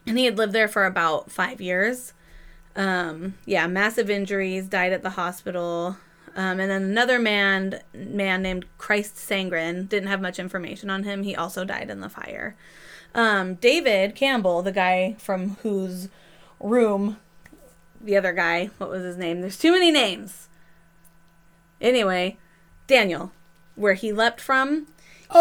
and 0.06 0.18
he 0.18 0.26
had 0.26 0.36
lived 0.36 0.52
there 0.52 0.68
for 0.68 0.84
about 0.84 1.30
five 1.30 1.58
years. 1.58 2.12
Um, 2.76 3.32
yeah, 3.46 3.66
massive 3.66 4.10
injuries, 4.10 4.66
died 4.68 4.92
at 4.92 5.02
the 5.02 5.10
hospital. 5.10 5.96
Um, 6.36 6.60
and 6.60 6.70
then 6.70 6.82
another 6.82 7.18
man, 7.18 7.80
man 7.94 8.42
named 8.42 8.66
Christ 8.76 9.16
Sangren, 9.16 9.88
didn't 9.88 10.10
have 10.10 10.20
much 10.20 10.38
information 10.38 10.90
on 10.90 11.04
him. 11.04 11.22
He 11.22 11.34
also 11.34 11.64
died 11.64 11.88
in 11.88 12.00
the 12.00 12.10
fire. 12.10 12.56
um, 13.14 13.54
David 13.54 14.14
Campbell, 14.14 14.60
the 14.60 14.70
guy 14.70 15.16
from 15.18 15.56
whose 15.62 16.10
room 16.60 17.18
the 18.00 18.16
other 18.16 18.32
guy, 18.32 18.66
what 18.78 18.90
was 18.90 19.02
his 19.02 19.16
name? 19.16 19.40
There's 19.40 19.58
too 19.58 19.72
many 19.72 19.90
names. 19.90 20.48
Anyway, 21.80 22.36
Daniel, 22.86 23.32
where 23.76 23.94
he 23.94 24.12
leapt 24.12 24.40
from, 24.40 24.86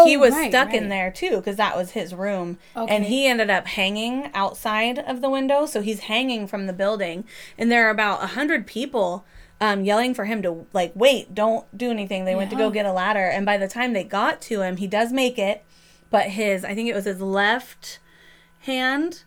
he 0.04 0.16
Oh, 0.16 0.18
was 0.18 0.32
right, 0.32 0.50
stuck 0.50 0.72
in 0.72 0.88
there 0.88 1.10
too 1.12 1.36
because 1.36 1.56
that 1.56 1.76
was 1.76 1.90
his 1.92 2.14
room. 2.14 2.58
And 2.74 3.04
he 3.04 3.26
ended 3.26 3.50
up 3.50 3.66
hanging 3.66 4.30
outside 4.34 4.98
of 4.98 5.20
the 5.20 5.30
window. 5.30 5.66
So 5.66 5.82
he's 5.82 6.00
hanging 6.00 6.46
from 6.46 6.66
the 6.66 6.72
building. 6.72 7.24
And 7.58 7.70
there 7.70 7.86
are 7.86 7.90
about 7.90 8.22
a 8.24 8.28
hundred 8.28 8.66
people 8.66 9.24
um, 9.60 9.84
yelling 9.84 10.14
for 10.14 10.24
him 10.24 10.42
to, 10.42 10.66
like, 10.72 10.92
wait, 10.96 11.34
don't 11.34 11.66
do 11.76 11.90
anything. 11.90 12.24
They 12.24 12.34
went 12.34 12.50
to 12.50 12.56
go 12.56 12.70
get 12.70 12.86
a 12.86 12.92
ladder. 12.92 13.26
And 13.26 13.46
by 13.46 13.56
the 13.56 13.68
time 13.68 13.92
they 13.92 14.04
got 14.04 14.40
to 14.42 14.62
him, 14.62 14.78
he 14.78 14.86
does 14.86 15.12
make 15.12 15.38
it. 15.38 15.64
But 16.10 16.30
his, 16.30 16.64
I 16.64 16.74
think 16.74 16.88
it 16.88 16.94
was 16.94 17.04
his 17.04 17.20
left 17.20 18.00
hand. 18.60 19.22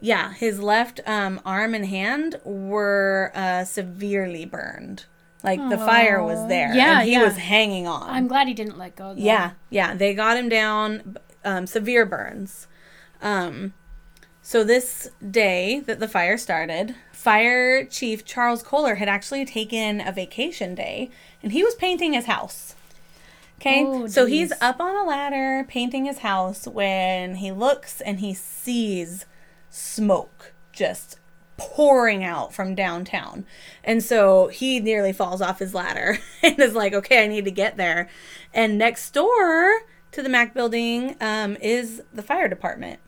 Yeah, 0.00 0.32
his 0.34 0.60
left 0.60 1.00
um, 1.06 1.40
arm 1.44 1.74
and 1.74 1.86
hand 1.86 2.40
were 2.44 3.32
uh, 3.34 3.64
severely 3.64 4.44
burned. 4.44 5.06
Like 5.42 5.60
the 5.68 5.76
fire 5.76 6.22
was 6.22 6.48
there. 6.48 6.74
Yeah, 6.74 7.00
and 7.00 7.08
he 7.08 7.12
yeah. 7.12 7.22
was 7.22 7.36
hanging 7.36 7.86
on. 7.86 8.08
I'm 8.08 8.26
glad 8.26 8.48
he 8.48 8.54
didn't 8.54 8.78
let 8.78 8.96
go. 8.96 9.14
Though. 9.14 9.20
Yeah, 9.20 9.52
yeah, 9.68 9.94
they 9.94 10.14
got 10.14 10.38
him 10.38 10.48
down, 10.48 11.18
um, 11.44 11.66
severe 11.66 12.06
burns. 12.06 12.66
Um, 13.20 13.74
so 14.40 14.64
this 14.64 15.10
day 15.30 15.80
that 15.80 16.00
the 16.00 16.08
fire 16.08 16.38
started, 16.38 16.94
Fire 17.12 17.84
Chief 17.84 18.24
Charles 18.24 18.62
Kohler 18.62 18.96
had 18.96 19.08
actually 19.08 19.44
taken 19.44 20.00
a 20.06 20.12
vacation 20.12 20.74
day, 20.74 21.10
and 21.42 21.52
he 21.52 21.62
was 21.62 21.74
painting 21.74 22.14
his 22.14 22.24
house. 22.26 22.74
Okay, 23.60 23.84
Oh, 23.86 24.06
so 24.06 24.26
he's 24.26 24.52
up 24.60 24.80
on 24.80 24.96
a 24.96 25.04
ladder 25.04 25.64
painting 25.68 26.06
his 26.06 26.18
house 26.18 26.66
when 26.66 27.36
he 27.36 27.52
looks 27.52 28.00
and 28.00 28.20
he 28.20 28.34
sees 28.34 29.24
smoke 29.74 30.52
just 30.72 31.18
pouring 31.56 32.24
out 32.24 32.52
from 32.54 32.74
downtown. 32.74 33.44
And 33.82 34.02
so 34.02 34.48
he 34.48 34.80
nearly 34.80 35.12
falls 35.12 35.40
off 35.40 35.58
his 35.58 35.74
ladder 35.74 36.18
and 36.42 36.58
is 36.58 36.74
like, 36.74 36.92
okay, 36.94 37.24
I 37.24 37.26
need 37.26 37.44
to 37.44 37.50
get 37.50 37.76
there. 37.76 38.08
And 38.52 38.78
next 38.78 39.10
door 39.12 39.82
to 40.12 40.22
the 40.22 40.28
Mac 40.28 40.54
building 40.54 41.16
um, 41.20 41.56
is 41.60 42.02
the 42.12 42.22
fire 42.22 42.48
department. 42.48 43.00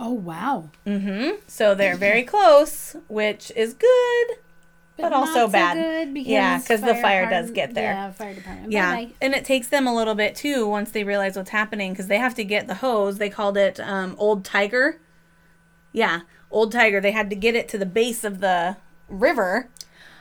Oh 0.00 0.12
wow. 0.12 0.70
Mm-hmm. 0.86 1.40
So 1.48 1.74
they're 1.74 1.96
very 1.96 2.22
close, 2.22 2.94
which 3.08 3.50
is 3.56 3.74
good. 3.74 4.26
But 4.96 5.10
not 5.10 5.12
also 5.12 5.46
so 5.46 5.48
bad. 5.48 6.12
because 6.12 6.28
Yeah, 6.28 6.60
'cause 6.60 6.80
the 6.80 6.96
fire 6.96 7.28
does 7.30 7.52
get 7.52 7.74
there. 7.74 7.92
Yeah, 7.92 8.10
fire 8.10 8.34
department. 8.34 8.72
Yeah. 8.72 8.92
Bye-bye. 8.94 9.12
And 9.20 9.34
it 9.34 9.44
takes 9.44 9.68
them 9.68 9.86
a 9.86 9.94
little 9.94 10.16
bit 10.16 10.34
too 10.34 10.68
once 10.68 10.90
they 10.90 11.04
realize 11.04 11.36
what's 11.36 11.50
happening 11.50 11.92
because 11.92 12.08
they 12.08 12.18
have 12.18 12.34
to 12.34 12.44
get 12.44 12.66
the 12.66 12.74
hose. 12.74 13.18
They 13.18 13.30
called 13.30 13.56
it 13.56 13.78
um, 13.80 14.16
Old 14.18 14.44
Tiger. 14.44 15.00
Yeah, 15.92 16.20
Old 16.50 16.72
Tiger. 16.72 17.00
They 17.00 17.12
had 17.12 17.30
to 17.30 17.36
get 17.36 17.54
it 17.54 17.68
to 17.70 17.78
the 17.78 17.86
base 17.86 18.24
of 18.24 18.40
the 18.40 18.76
river 19.08 19.68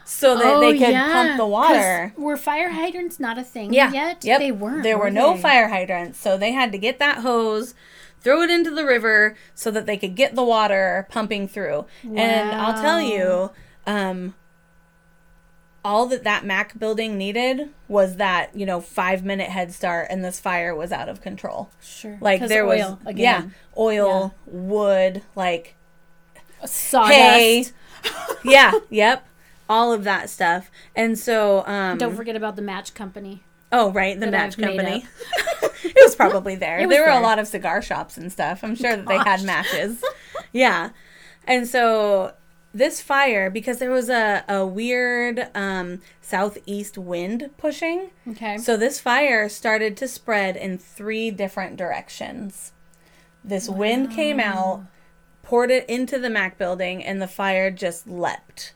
so 0.05 0.37
that 0.37 0.59
they 0.61 0.77
could 0.77 0.93
pump 0.95 1.37
the 1.37 1.45
water. 1.45 2.13
Were 2.17 2.37
fire 2.37 2.69
hydrants 2.71 3.19
not 3.19 3.37
a 3.37 3.43
thing 3.43 3.73
Yeah. 3.73 3.91
yet? 3.91 4.23
Yep. 4.23 4.39
They 4.39 4.51
weren't. 4.51 4.83
There 4.83 4.97
were 4.97 5.05
were 5.05 5.11
no 5.11 5.35
fire 5.35 5.67
hydrants, 5.67 6.17
so 6.19 6.37
they 6.37 6.53
had 6.53 6.71
to 6.71 6.77
get 6.77 6.97
that 6.99 7.17
hose, 7.17 7.75
throw 8.21 8.41
it 8.41 8.49
into 8.49 8.71
the 8.71 8.85
river 8.85 9.35
so 9.53 9.69
that 9.71 9.85
they 9.85 9.97
could 9.97 10.15
get 10.15 10.35
the 10.35 10.43
water 10.43 11.07
pumping 11.09 11.47
through. 11.47 11.85
And 12.03 12.51
I'll 12.51 12.81
tell 12.81 13.01
you, 13.01 13.51
um, 13.85 14.33
all 15.87 16.05
that 16.07 16.25
that 16.25 16.43
Mac 16.43 16.77
building 16.77 17.17
needed 17.17 17.69
was 17.87 18.17
that 18.17 18.53
you 18.53 18.65
know 18.65 18.81
five 18.81 19.23
minute 19.23 19.49
head 19.49 19.73
start, 19.73 20.07
and 20.09 20.23
this 20.23 20.37
fire 20.37 20.75
was 20.75 20.91
out 20.91 21.07
of 21.07 21.21
control. 21.21 21.69
Sure. 21.81 22.17
like 22.19 22.45
there 22.45 22.67
oil, 22.67 22.99
was, 23.01 23.13
again. 23.13 23.17
yeah, 23.17 23.49
oil, 23.77 24.35
wood, 24.45 25.23
like 25.33 25.75
Sawdust. 26.65 27.13
hay, 27.13 27.65
yeah, 28.43 28.73
yep, 28.89 29.25
all 29.69 29.93
of 29.93 30.03
that 30.03 30.29
stuff. 30.29 30.69
And 30.93 31.17
so, 31.17 31.65
um, 31.65 31.97
Don't 31.97 32.17
forget 32.17 32.35
about 32.35 32.57
the 32.57 32.61
match 32.61 32.93
company. 32.93 33.43
Oh, 33.71 33.89
right, 33.93 34.19
the 34.19 34.29
match 34.29 34.59
I've 34.59 34.65
company. 34.65 35.05
it 35.85 35.95
was 36.03 36.17
probably 36.17 36.55
there. 36.57 36.79
Was 36.79 36.89
there 36.89 37.03
were 37.03 37.11
there. 37.11 37.19
a 37.19 37.23
lot 37.23 37.39
of 37.39 37.47
cigar 37.47 37.81
shops 37.81 38.17
and 38.17 38.29
stuff. 38.29 38.61
I'm 38.61 38.75
sure 38.75 38.97
that 38.97 39.07
they 39.07 39.17
had 39.17 39.41
matches. 39.43 40.03
yeah. 40.51 40.89
And 41.45 41.65
so 41.65 42.33
this 42.73 43.01
fire, 43.01 43.49
because 43.49 43.79
there 43.79 43.89
was 43.91 44.09
a, 44.09 44.43
a 44.47 44.65
weird 44.65 45.49
um, 45.55 46.01
southeast 46.21 46.97
wind 46.97 47.49
pushing, 47.57 48.11
Okay. 48.29 48.57
so 48.57 48.77
this 48.77 48.99
fire 48.99 49.49
started 49.49 49.97
to 49.97 50.07
spread 50.07 50.55
in 50.55 50.77
three 50.77 51.31
different 51.31 51.77
directions. 51.77 52.73
This 53.43 53.69
wind 53.69 54.11
came 54.11 54.39
out, 54.39 54.83
poured 55.41 55.71
it 55.71 55.89
into 55.89 56.19
the 56.19 56.29
Mac 56.29 56.57
building, 56.57 57.03
and 57.03 57.21
the 57.21 57.27
fire 57.27 57.71
just 57.71 58.07
leapt. 58.07 58.73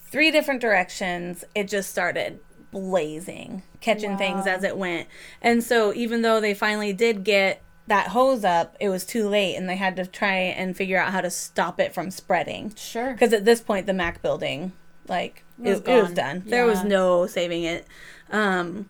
Three 0.00 0.30
different 0.30 0.60
directions. 0.60 1.44
It 1.54 1.68
just 1.68 1.90
started 1.90 2.40
blazing, 2.72 3.62
catching 3.80 4.16
things 4.18 4.46
as 4.46 4.64
it 4.64 4.76
went. 4.76 5.08
And 5.40 5.62
so, 5.62 5.94
even 5.94 6.22
though 6.22 6.40
they 6.40 6.54
finally 6.54 6.92
did 6.92 7.22
get 7.24 7.62
that 7.86 8.08
hose 8.08 8.44
up, 8.44 8.76
it 8.80 8.88
was 8.88 9.04
too 9.04 9.28
late, 9.28 9.56
and 9.56 9.68
they 9.68 9.76
had 9.76 9.96
to 9.96 10.06
try 10.06 10.36
and 10.36 10.76
figure 10.76 10.98
out 10.98 11.12
how 11.12 11.20
to 11.20 11.30
stop 11.30 11.78
it 11.78 11.92
from 11.92 12.10
spreading. 12.10 12.72
sure. 12.76 13.12
Because 13.12 13.32
at 13.32 13.44
this 13.44 13.60
point, 13.60 13.86
the 13.86 13.92
Mac 13.92 14.22
building, 14.22 14.72
like, 15.08 15.44
it, 15.62 15.68
Was 15.70 15.78
it 15.80 15.86
was 15.88 16.04
gone. 16.08 16.14
done. 16.14 16.42
There 16.46 16.64
was 16.66 16.82
no 16.82 17.26
saving 17.26 17.64
it. 17.64 17.86
Um, 18.30 18.88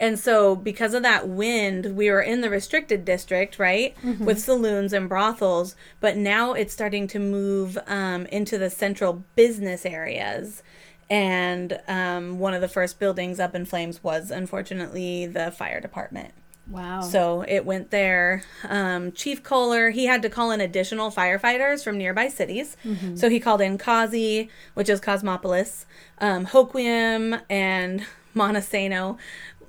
and 0.00 0.18
so, 0.18 0.56
because 0.56 0.94
of 0.94 1.04
that 1.04 1.28
wind, 1.28 1.94
we 1.96 2.10
were 2.10 2.20
in 2.20 2.40
the 2.40 2.50
restricted 2.50 3.04
district, 3.04 3.60
right, 3.60 3.94
Mm-hmm. 4.02 4.24
with 4.24 4.40
saloons 4.40 4.92
and 4.92 5.08
brothels. 5.08 5.76
But 6.00 6.16
now 6.16 6.54
it's 6.54 6.72
starting 6.72 7.06
to 7.08 7.20
move 7.20 7.78
um, 7.86 8.26
into 8.26 8.58
the 8.58 8.68
central 8.70 9.24
business 9.36 9.86
areas. 9.86 10.64
And 11.08 11.78
um, 11.86 12.38
one 12.40 12.54
of 12.54 12.60
the 12.62 12.68
first 12.68 12.98
buildings 12.98 13.38
up 13.38 13.54
in 13.54 13.64
flames 13.66 14.02
was, 14.02 14.30
unfortunately, 14.32 15.26
the 15.26 15.52
fire 15.52 15.80
department. 15.80 16.32
Wow. 16.68 17.00
So 17.02 17.44
it 17.46 17.64
went 17.66 17.90
there. 17.90 18.44
Um, 18.68 19.12
Chief 19.12 19.42
Kohler, 19.42 19.90
he 19.90 20.06
had 20.06 20.22
to 20.22 20.30
call 20.30 20.50
in 20.52 20.60
additional 20.60 21.10
firefighters 21.10 21.82
from 21.84 21.98
nearby 21.98 22.28
cities. 22.28 22.76
So 23.16 23.28
he 23.28 23.40
called 23.40 23.60
in 23.60 23.78
Kazi, 23.78 24.48
which 24.74 24.88
is 24.88 25.00
Cosmopolis, 25.00 25.86
um, 26.18 26.46
Hoquiam, 26.46 27.42
and 27.50 28.06
Montesano. 28.34 29.18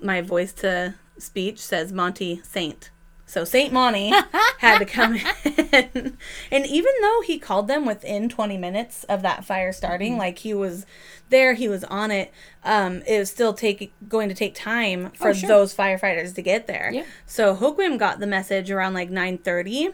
My 0.01 0.21
voice 0.21 0.53
to 0.53 0.95
speech 1.17 1.59
says 1.59 1.91
Monty 1.91 2.41
Saint. 2.43 2.89
So 3.33 3.43
Saint 3.45 3.73
Monty 3.73 4.13
had 4.59 4.77
to 4.77 4.85
come 4.85 5.15
in. 5.15 6.17
And 6.51 6.65
even 6.67 6.91
though 7.01 7.21
he 7.25 7.39
called 7.39 7.67
them 7.67 7.85
within 7.85 8.29
20 8.29 8.57
minutes 8.57 9.03
of 9.05 9.23
that 9.23 9.43
fire 9.43 9.73
starting, 9.73 10.17
like 10.17 10.37
he 10.39 10.53
was 10.53 10.85
there, 11.29 11.55
he 11.55 11.67
was 11.67 11.83
on 11.85 12.11
it, 12.11 12.31
um, 12.63 13.01
it 13.07 13.17
was 13.17 13.31
still 13.31 13.53
take, 13.53 13.91
going 14.07 14.29
to 14.29 14.35
take 14.35 14.53
time 14.53 15.09
for 15.15 15.29
Oh, 15.29 15.33
sure. 15.33 15.49
those 15.49 15.75
firefighters 15.75 16.35
to 16.35 16.41
get 16.43 16.67
there. 16.67 16.91
Yeah. 16.93 17.05
So 17.25 17.55
Hoquiam 17.55 17.97
got 17.97 18.19
the 18.19 18.27
message 18.27 18.69
around 18.69 18.93
like 18.93 19.09
9:30, 19.09 19.93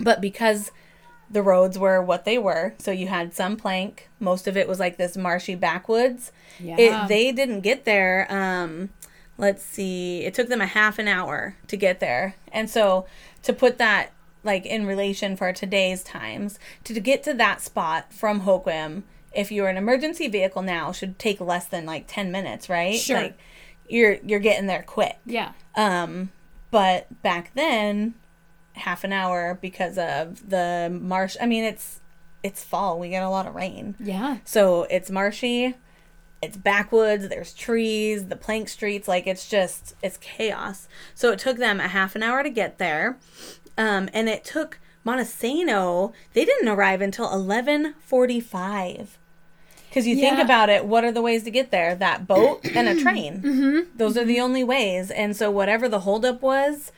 but 0.00 0.20
because 0.20 0.72
the 1.30 1.42
roads 1.42 1.78
were 1.78 2.02
what 2.02 2.24
they 2.24 2.38
were, 2.38 2.74
so 2.78 2.90
you 2.90 3.06
had 3.06 3.32
some 3.32 3.56
plank, 3.56 4.10
most 4.18 4.48
of 4.48 4.56
it 4.56 4.66
was 4.68 4.80
like 4.80 4.98
this 4.98 5.16
marshy 5.16 5.54
backwoods. 5.54 6.32
Yeah. 6.58 6.76
It 6.78 7.08
they 7.08 7.30
didn't 7.32 7.60
get 7.60 7.84
there 7.84 8.26
um 8.30 8.90
let's 9.38 9.62
see, 9.62 10.24
it 10.24 10.34
took 10.34 10.48
them 10.48 10.60
a 10.60 10.66
half 10.66 10.98
an 10.98 11.08
hour 11.08 11.56
to 11.68 11.76
get 11.76 12.00
there. 12.00 12.34
And 12.52 12.68
so 12.70 13.06
to 13.42 13.52
put 13.52 13.78
that 13.78 14.10
like 14.44 14.66
in 14.66 14.86
relation 14.86 15.36
for 15.36 15.52
today's 15.52 16.02
times, 16.02 16.58
to 16.84 16.98
get 17.00 17.22
to 17.24 17.34
that 17.34 17.60
spot 17.60 18.12
from 18.12 18.42
Hoquiam, 18.42 19.02
if 19.32 19.50
you're 19.52 19.68
an 19.68 19.76
emergency 19.76 20.28
vehicle 20.28 20.62
now, 20.62 20.92
should 20.92 21.18
take 21.18 21.40
less 21.40 21.66
than 21.66 21.86
like 21.86 22.04
10 22.06 22.30
minutes, 22.30 22.68
right? 22.68 22.96
Sure. 22.98 23.16
Like 23.16 23.38
you're 23.88 24.14
you're 24.24 24.40
getting 24.40 24.66
there 24.66 24.82
quick. 24.82 25.16
yeah. 25.26 25.52
Um, 25.74 26.30
but 26.70 27.22
back 27.22 27.52
then, 27.54 28.14
half 28.74 29.04
an 29.04 29.12
hour 29.12 29.58
because 29.60 29.96
of 29.98 30.48
the 30.50 30.88
marsh. 31.00 31.36
I 31.40 31.46
mean, 31.46 31.64
it's 31.64 32.00
it's 32.42 32.64
fall. 32.64 32.98
We 32.98 33.08
get 33.10 33.22
a 33.22 33.28
lot 33.30 33.46
of 33.46 33.54
rain, 33.54 33.94
Yeah. 34.00 34.38
so 34.44 34.84
it's 34.90 35.10
marshy. 35.10 35.74
It's 36.42 36.56
backwoods. 36.56 37.28
There's 37.28 37.54
trees. 37.54 38.26
The 38.26 38.36
plank 38.36 38.68
streets. 38.68 39.06
Like 39.06 39.26
it's 39.26 39.48
just 39.48 39.94
it's 40.02 40.16
chaos. 40.18 40.88
So 41.14 41.30
it 41.30 41.38
took 41.38 41.56
them 41.56 41.78
a 41.80 41.88
half 41.88 42.16
an 42.16 42.22
hour 42.22 42.42
to 42.42 42.50
get 42.50 42.78
there, 42.78 43.16
um, 43.78 44.10
and 44.12 44.28
it 44.28 44.44
took 44.44 44.80
Montesano. 45.06 46.12
They 46.32 46.44
didn't 46.44 46.68
arrive 46.68 47.00
until 47.00 47.32
eleven 47.32 47.94
forty-five. 48.00 49.18
Because 49.88 50.06
you 50.06 50.16
think 50.16 50.38
about 50.38 50.70
it, 50.70 50.86
what 50.86 51.04
are 51.04 51.12
the 51.12 51.20
ways 51.20 51.42
to 51.44 51.50
get 51.50 51.70
there? 51.70 51.94
That 51.94 52.26
boat 52.26 52.64
and 52.74 52.88
a 52.88 52.98
train. 52.98 53.42
Mm-hmm. 53.42 53.96
Those 53.98 54.16
are 54.16 54.24
the 54.24 54.40
only 54.40 54.64
ways. 54.64 55.10
And 55.10 55.36
so, 55.36 55.50
whatever 55.50 55.86
the 55.86 56.00
holdup 56.00 56.40
was, 56.40 56.92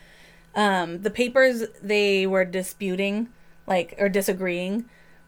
um, 0.54 1.02
the 1.02 1.10
papers 1.10 1.64
they 1.82 2.24
were 2.24 2.44
disputing, 2.44 3.28
like 3.66 3.96
or 3.98 4.08
disagreeing. 4.08 4.84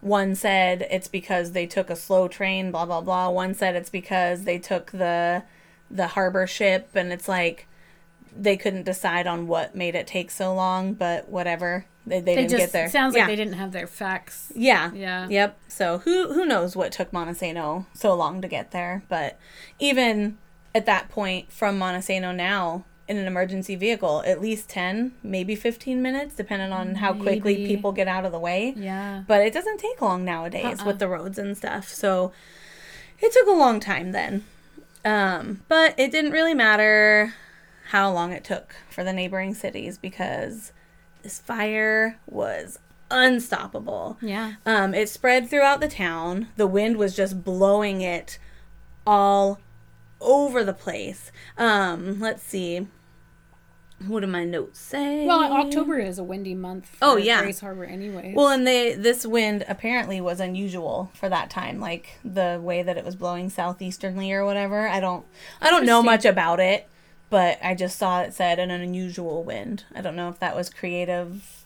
One 0.07 0.35
said 0.37 0.87
it's 0.91 1.09
because 1.09 1.51
they 1.53 1.67
took 1.67 1.91
a 1.91 1.97
slow 1.97 2.29
train, 2.29 2.71
blah 2.71 2.87
blah 2.87 3.01
blah. 3.01 3.29
One 3.29 3.55
said 3.55 3.75
it's 3.75 3.91
because 3.91 4.45
they 4.45 4.59
took 4.59 4.93
the 4.93 5.43
the 5.91 6.07
harbor 6.09 6.47
ship, 6.47 6.91
and 6.95 7.13
it's 7.13 7.29
like 7.29 7.67
they 8.37 8.57
couldn't 8.57 8.85
decide 8.85 9.27
on 9.27 9.47
what 9.49 9.75
made 9.75 9.95
it 9.95 10.07
take 10.07 10.31
so 10.31 10.55
long. 10.55 10.95
But 10.95 11.29
whatever, 11.29 11.87
They, 12.07 12.21
they, 12.21 12.35
They 12.35 12.35
didn't 12.43 12.51
just 12.51 12.61
get 12.61 12.73
there. 12.73 12.89
sounds 12.91 13.15
yeah. 13.17 13.23
like 13.23 13.31
they 13.31 13.37
didn't 13.37 13.55
have 13.55 13.73
their 13.73 13.87
facts. 13.87 14.53
Yeah. 14.55 14.93
Yeah. 14.95 15.27
Yep. 15.29 15.59
So 15.69 15.99
who 15.99 16.33
who 16.35 16.45
knows 16.45 16.77
what 16.77 16.93
took 16.93 17.11
Montesano 17.11 17.87
so 17.93 18.15
long 18.15 18.41
to 18.43 18.49
get 18.49 18.71
there? 18.71 19.03
But 19.09 19.39
even 19.81 20.39
at 20.75 20.87
that 20.87 21.09
point 21.09 21.51
from 21.51 21.79
Montesano 21.81 22.33
now 22.35 22.85
in 23.09 23.17
an 23.17 23.27
emergency 23.27 23.77
vehicle, 23.77 24.23
at 24.27 24.41
least 24.41 24.69
ten, 24.69 25.13
maybe 25.23 25.55
fifteen 25.55 26.03
minutes, 26.03 26.35
depending 26.35 26.73
on 26.73 26.97
how 26.97 27.13
quickly 27.13 27.67
people 27.67 27.93
get 27.93 28.09
out 28.09 28.25
of 28.25 28.33
the 28.33 28.39
way. 28.39 28.75
Yeah. 28.77 29.23
But 29.27 29.43
it 29.43 29.53
doesn't 29.53 29.79
take 29.79 30.03
long 30.03 30.25
nowadays 30.25 30.81
Uh-uh. 30.81 30.87
with 30.87 30.99
the 30.99 31.09
roads 31.09 31.39
and 31.39 31.57
stuff. 31.57 31.89
So 31.89 32.33
it 33.21 33.33
took 33.33 33.47
a 33.47 33.53
long 33.53 33.81
time 33.81 34.13
then. 34.13 34.45
Um, 35.05 35.63
but 35.69 35.99
it 35.99 36.11
didn't 36.11 36.33
really 36.33 36.55
matter 36.55 37.35
how 37.91 38.11
long 38.11 38.33
it 38.33 38.43
took 38.43 38.75
for 38.91 39.05
the 39.05 39.13
neighboring 39.13 39.55
cities 39.55 39.99
because 39.99 40.73
this 41.23 41.39
fire 41.39 42.19
was 42.27 42.81
unstoppable. 43.09 44.19
Yeah. 44.21 44.55
Um, 44.67 44.95
it 44.95 45.09
spread 45.09 45.49
throughout 45.49 45.81
the 45.81 45.87
town. 45.87 46.49
The 46.57 46.67
wind 46.67 46.97
was 46.97 47.15
just 47.15 47.45
blowing 47.45 48.01
it 48.01 48.41
all 49.07 49.61
over 50.21 50.65
the 50.65 50.73
place. 50.73 51.31
Um, 51.57 52.19
let's 52.19 52.43
see. 52.43 52.89
What 54.05 54.21
do 54.21 54.27
my 54.27 54.45
notes 54.45 54.79
say? 54.79 55.25
Well, 55.27 55.43
October 55.53 55.99
is 55.99 56.19
a 56.19 56.25
windy 56.25 56.55
month. 56.55 56.97
Oh, 57.01 57.15
for 57.15 57.15
Oh, 57.15 57.17
yeah. 57.17 57.41
Grays 57.41 57.61
Harbor, 57.61 57.85
anyway. 57.85 58.35
Well, 58.37 58.49
and 58.49 58.67
they 58.67 58.95
this 58.95 59.25
wind 59.25 59.65
apparently 59.69 60.21
was 60.21 60.39
unusual 60.39 61.11
for 61.15 61.31
that 61.31 61.49
time, 61.49 61.81
like 61.81 62.19
the 62.23 62.61
way 62.63 62.83
that 62.83 62.99
it 62.99 63.05
was 63.05 63.17
blowing 63.17 63.49
southeasternly 63.49 64.33
or 64.33 64.45
whatever. 64.45 64.87
I 64.87 65.01
don't 65.01 65.25
I 65.63 65.71
don't 65.71 65.87
know 65.87 66.03
much 66.03 66.27
about 66.27 66.61
it, 66.61 66.89
but 67.31 67.59
I 67.63 67.75
just 67.75 67.99
saw 67.99 68.21
it 68.21 68.35
said 68.35 68.59
an 68.59 68.71
unusual 68.71 69.43
wind. 69.43 69.85
I 69.95 70.03
don't 70.03 70.17
know 70.17 70.29
if 70.29 70.39
that 70.41 70.55
was 70.55 70.69
creative 70.69 71.65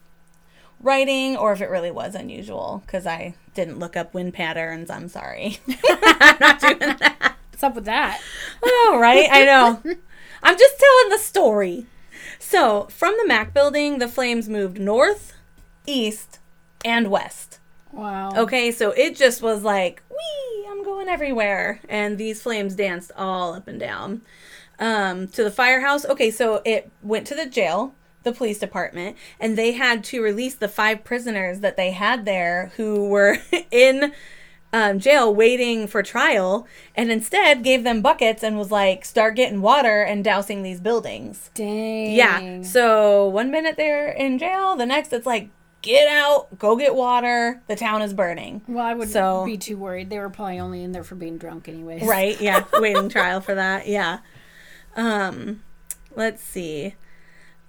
writing 0.80 1.36
or 1.36 1.52
if 1.52 1.60
it 1.60 1.68
really 1.68 1.90
was 1.90 2.14
unusual 2.14 2.82
because 2.86 3.06
I 3.06 3.34
didn't 3.54 3.78
look 3.78 3.96
up 3.96 4.14
wind 4.14 4.34
patterns. 4.34 4.88
I'm 4.88 5.08
sorry. 5.08 5.58
I'm 5.90 6.36
not 6.38 6.60
doing 6.60 6.78
that. 6.78 7.36
What's 7.50 7.62
up 7.64 7.74
with 7.74 7.84
that? 7.86 8.20
Oh, 8.62 8.98
right. 9.00 9.28
I 9.30 9.44
know. 9.44 9.82
I'm 10.42 10.56
just 10.56 10.78
telling 10.78 11.10
the 11.10 11.18
story. 11.18 11.86
So, 12.42 12.87
from 12.90 13.14
the 13.18 13.29
Mac 13.29 13.53
building, 13.53 13.98
the 13.98 14.09
flames 14.09 14.48
moved 14.48 14.81
north, 14.81 15.35
east, 15.87 16.38
and 16.85 17.11
west. 17.11 17.61
Wow. 17.92 18.33
Okay, 18.35 18.72
so 18.72 18.92
it 18.92 19.14
just 19.14 19.42
was 19.42 19.62
like, 19.62 20.03
wee, 20.11 20.66
I'm 20.68 20.83
going 20.83 21.09
everywhere. 21.09 21.81
And 21.87 22.16
these 22.16 22.40
flames 22.40 22.74
danced 22.74 23.12
all 23.14 23.53
up 23.53 23.68
and 23.68 23.79
down. 23.79 24.22
Um, 24.79 25.29
to 25.29 25.44
the 25.44 25.50
firehouse. 25.50 26.07
Okay, 26.07 26.31
so 26.31 26.62
it 26.64 26.90
went 27.03 27.26
to 27.26 27.35
the 27.35 27.44
jail, 27.44 27.94
the 28.22 28.33
police 28.33 28.59
department, 28.59 29.18
and 29.38 29.59
they 29.59 29.72
had 29.72 30.03
to 30.05 30.22
release 30.22 30.55
the 30.55 30.68
five 30.68 31.05
prisoners 31.05 31.61
that 31.61 31.76
they 31.76 31.90
had 31.90 32.24
there 32.24 32.72
who 32.79 33.07
were 33.07 33.37
in 33.70 34.12
um, 34.72 34.98
jail 35.00 35.35
waiting 35.35 35.87
for 35.87 36.02
trial, 36.02 36.66
and 36.94 37.11
instead 37.11 37.62
gave 37.64 37.83
them 37.85 38.02
buckets 38.02 38.42
and 38.42 38.56
was 38.59 38.70
like, 38.70 39.04
start 39.04 39.35
getting 39.37 39.61
water 39.62 40.02
and 40.02 40.22
dousing 40.22 40.62
these 40.62 40.80
buildings. 40.80 41.50
Dang. 41.54 42.12
Yeah. 42.14 42.62
So 42.62 43.26
one 43.28 43.50
minute 43.50 43.76
they're 43.76 44.11
in 44.11 44.38
jail, 44.38 44.76
the 44.76 44.87
next 44.87 45.12
it's 45.12 45.26
like, 45.26 45.48
get 45.83 46.06
out, 46.09 46.59
go 46.59 46.76
get 46.76 46.94
water. 46.94 47.62
The 47.66 47.74
town 47.74 48.02
is 48.02 48.12
burning. 48.14 48.62
Well, 48.68 48.85
I 48.85 48.94
wouldn't 48.94 49.12
So- 49.12 49.44
be 49.44 49.56
too 49.59 49.76
worried. 49.76 50.11
They 50.11 50.18
were 50.18 50.30
probably 50.30 50.61
only 50.61 50.83
in 50.85 50.92
there 50.92 51.02
for 51.04 51.14
being 51.14 51.38
drunk, 51.38 51.68
anyways. 51.68 52.02
Right. 52.02 52.40
Yeah. 52.40 52.64
Waiting 52.78 53.09
trial 53.09 53.40
for 53.40 53.54
that. 53.54 53.88
Yeah. 53.88 54.18
Um, 54.96 55.62
let's 56.14 56.42
see. 56.42 56.94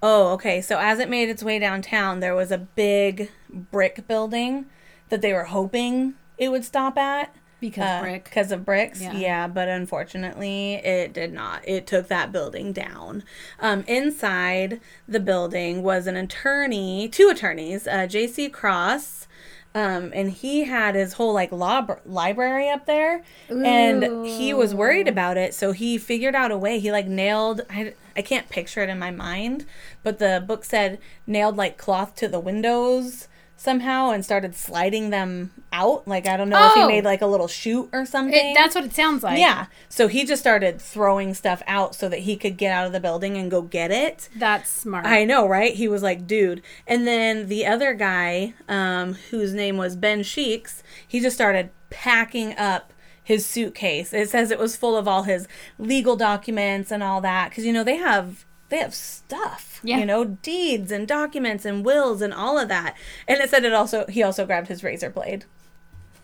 Oh, 0.03 0.33
okay. 0.33 0.61
So 0.61 0.77
as 0.79 0.99
it 0.99 1.09
made 1.09 1.29
its 1.29 1.43
way 1.43 1.59
downtown, 1.59 2.19
there 2.19 2.35
was 2.35 2.51
a 2.51 2.57
big 2.57 3.29
brick 3.49 4.07
building 4.07 4.65
that 5.09 5.21
they 5.21 5.31
were 5.33 5.45
hoping 5.45 6.15
it 6.41 6.49
would 6.51 6.65
stop 6.65 6.97
at. 6.97 7.33
Because 7.61 8.01
brick. 8.01 8.23
Because 8.23 8.51
of 8.51 8.65
bricks. 8.65 8.99
Yeah. 8.99 9.13
Yeah. 9.13 9.47
but 9.47 9.69
unfortunately, 9.69 10.73
it 10.73 11.13
did 11.13 11.31
not. 11.31 11.61
It 11.67 11.85
took 11.85 12.07
that 12.07 12.31
building 12.31 12.73
down. 12.73 13.23
Um, 13.59 13.83
inside 13.87 14.81
the 15.07 15.19
building 15.19 15.83
was 15.83 16.07
an 16.07 16.15
attorney, 16.17 17.07
two 17.07 17.29
attorneys, 17.29 17.87
uh, 17.87 18.07
J.C. 18.07 18.49
Cross. 18.49 19.27
Um, 19.73 20.11
and 20.13 20.31
he 20.31 20.65
had 20.65 20.95
his 20.95 21.13
whole 21.13 21.33
like 21.33 21.51
law 21.51 21.85
library 22.05 22.67
up 22.67 22.87
there, 22.87 23.23
and 23.47 24.25
he 24.25 24.53
was 24.53 24.75
worried 24.75 25.07
about 25.07 25.37
it. 25.37 25.53
So 25.53 25.71
he 25.71 25.97
figured 25.97 26.35
out 26.35 26.51
a 26.51 26.57
way. 26.57 26.77
He 26.77 26.91
like 26.91 27.07
nailed. 27.07 27.61
I, 27.69 27.93
I 28.17 28.21
can't 28.21 28.49
picture 28.49 28.81
it 28.81 28.89
in 28.89 28.99
my 28.99 29.11
mind, 29.11 29.65
but 30.03 30.19
the 30.19 30.43
book 30.45 30.65
said 30.65 30.99
nailed 31.25 31.55
like 31.55 31.77
cloth 31.77 32.15
to 32.15 32.27
the 32.27 32.39
windows 32.41 33.29
somehow 33.61 34.09
and 34.09 34.25
started 34.25 34.55
sliding 34.55 35.11
them 35.11 35.51
out. 35.71 36.07
Like 36.07 36.25
I 36.27 36.35
don't 36.35 36.49
know 36.49 36.67
if 36.69 36.73
he 36.73 36.81
Oh. 36.81 36.87
made 36.87 37.03
like 37.05 37.21
a 37.21 37.27
little 37.27 37.47
chute 37.47 37.89
or 37.93 38.07
something. 38.07 38.33
It, 38.33 38.55
that's 38.55 38.73
what 38.73 38.83
it 38.85 38.93
sounds 38.93 39.21
like. 39.21 39.37
yeah. 39.39 39.67
So 39.87 40.07
he 40.07 40.25
just 40.25 40.41
started 40.41 40.81
throwing 40.81 41.35
stuff 41.35 41.61
out 41.67 41.93
so 41.93 42.09
that 42.09 42.19
he 42.19 42.35
could 42.37 42.57
get 42.57 42.71
out 42.71 42.87
of 42.87 42.91
the 42.91 42.99
building 42.99 43.37
and 43.37 43.51
go 43.51 43.61
get 43.61 43.91
it. 43.91 44.29
That's 44.35 44.67
smart. 44.69 45.05
I 45.05 45.25
know, 45.25 45.47
right? 45.47 45.75
He 45.75 45.87
was 45.87 46.01
like, 46.01 46.25
dude. 46.25 46.63
And 46.87 47.05
then 47.05 47.49
the 47.49 47.67
other 47.67 47.93
guy, 47.93 48.55
um, 48.67 49.13
whose 49.29 49.53
name 49.53 49.77
was 49.77 49.95
Ben 49.95 50.23
Sheeks, 50.23 50.81
he 51.07 51.19
just 51.19 51.35
started 51.35 51.69
packing 51.91 52.57
up 52.57 52.91
his 53.23 53.45
suitcase. 53.45 54.11
It 54.11 54.29
says 54.31 54.49
it 54.49 54.57
was 54.57 54.75
full 54.75 54.97
of 54.97 55.07
all 55.07 55.23
his 55.23 55.47
legal 55.77 56.15
documents 56.15 56.89
and 56.91 57.03
all 57.03 57.21
that. 57.21 57.49
Because, 57.49 57.65
you 57.65 57.73
know, 57.73 57.83
they 57.83 57.97
have. 57.97 58.43
They 58.71 58.77
have 58.77 58.95
stuff, 58.95 59.79
Yeah. 59.83 59.97
you 59.99 60.05
know, 60.05 60.23
deeds 60.23 60.91
and 60.91 61.07
documents 61.07 61.65
and 61.65 61.85
wills 61.85 62.21
and 62.21 62.33
all 62.33 62.57
of 62.57 62.69
that. 62.69 62.95
And 63.27 63.39
it 63.39 63.49
said 63.51 63.65
it 63.65 63.73
also. 63.73 64.07
He 64.07 64.23
also 64.23 64.45
grabbed 64.47 64.69
his 64.69 64.83
razor 64.83 65.09
blade. 65.11 65.45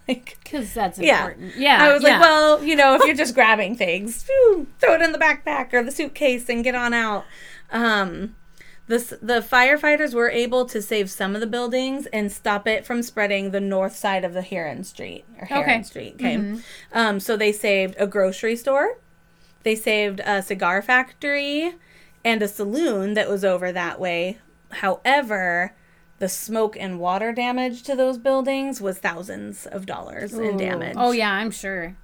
Like, 0.07 0.37
Because 0.41 0.73
that's 0.73 0.97
important. 0.97 1.57
Yeah. 1.57 1.83
I 1.83 1.93
was 1.93 2.01
yeah. 2.01 2.11
like, 2.13 2.21
well, 2.21 2.63
you 2.63 2.77
know, 2.77 2.95
if 2.95 3.03
you're 3.05 3.15
just 3.25 3.35
grabbing 3.35 3.75
things, 3.75 4.23
phew, 4.23 4.65
throw 4.79 4.93
it 4.93 5.01
in 5.01 5.11
the 5.11 5.17
backpack 5.17 5.73
or 5.73 5.83
the 5.83 5.91
suitcase 5.91 6.47
and 6.47 6.63
get 6.63 6.75
on 6.75 6.93
out. 6.93 7.25
Um, 7.71 8.37
the, 8.87 8.99
the 9.21 9.41
firefighters 9.41 10.13
were 10.13 10.29
able 10.29 10.65
to 10.67 10.81
save 10.81 11.11
some 11.11 11.35
of 11.35 11.41
the 11.41 11.47
buildings 11.47 12.05
and 12.13 12.31
stop 12.31 12.65
it 12.69 12.85
from 12.85 13.03
spreading 13.03 13.51
the 13.51 13.59
north 13.59 13.97
side 13.97 14.23
of 14.23 14.31
the 14.33 14.41
Heron 14.41 14.85
Street 14.85 15.25
or 15.41 15.45
Heron 15.47 15.63
Okay. 15.69 15.83
Street. 15.83 16.13
Okay. 16.15 16.61
Um, 16.93 17.19
so 17.19 17.35
they 17.35 17.51
saved 17.51 17.95
a 17.99 18.07
grocery 18.07 18.55
store, 18.55 18.99
they 19.63 19.75
saved 19.75 20.21
a 20.21 20.41
cigar 20.41 20.81
factory, 20.81 21.73
and 22.27 22.41
a 22.41 22.47
saloon 22.47 23.13
that 23.13 23.29
was 23.29 23.45
over 23.45 23.71
that 23.71 23.99
way. 23.99 24.37
However, 24.71 25.73
the 26.19 26.27
smoke 26.27 26.75
and 26.77 26.99
water 26.99 27.31
damage 27.31 27.83
to 27.83 27.95
those 27.95 28.17
buildings 28.17 28.81
was 28.81 28.97
thousands 28.99 29.65
of 29.65 29.85
dollars 29.85 30.33
in 30.33 30.57
damage. 30.57 30.95
Oh, 30.97 31.11
yeah, 31.11 31.31
I'm 31.31 31.51
sure. 31.51 31.95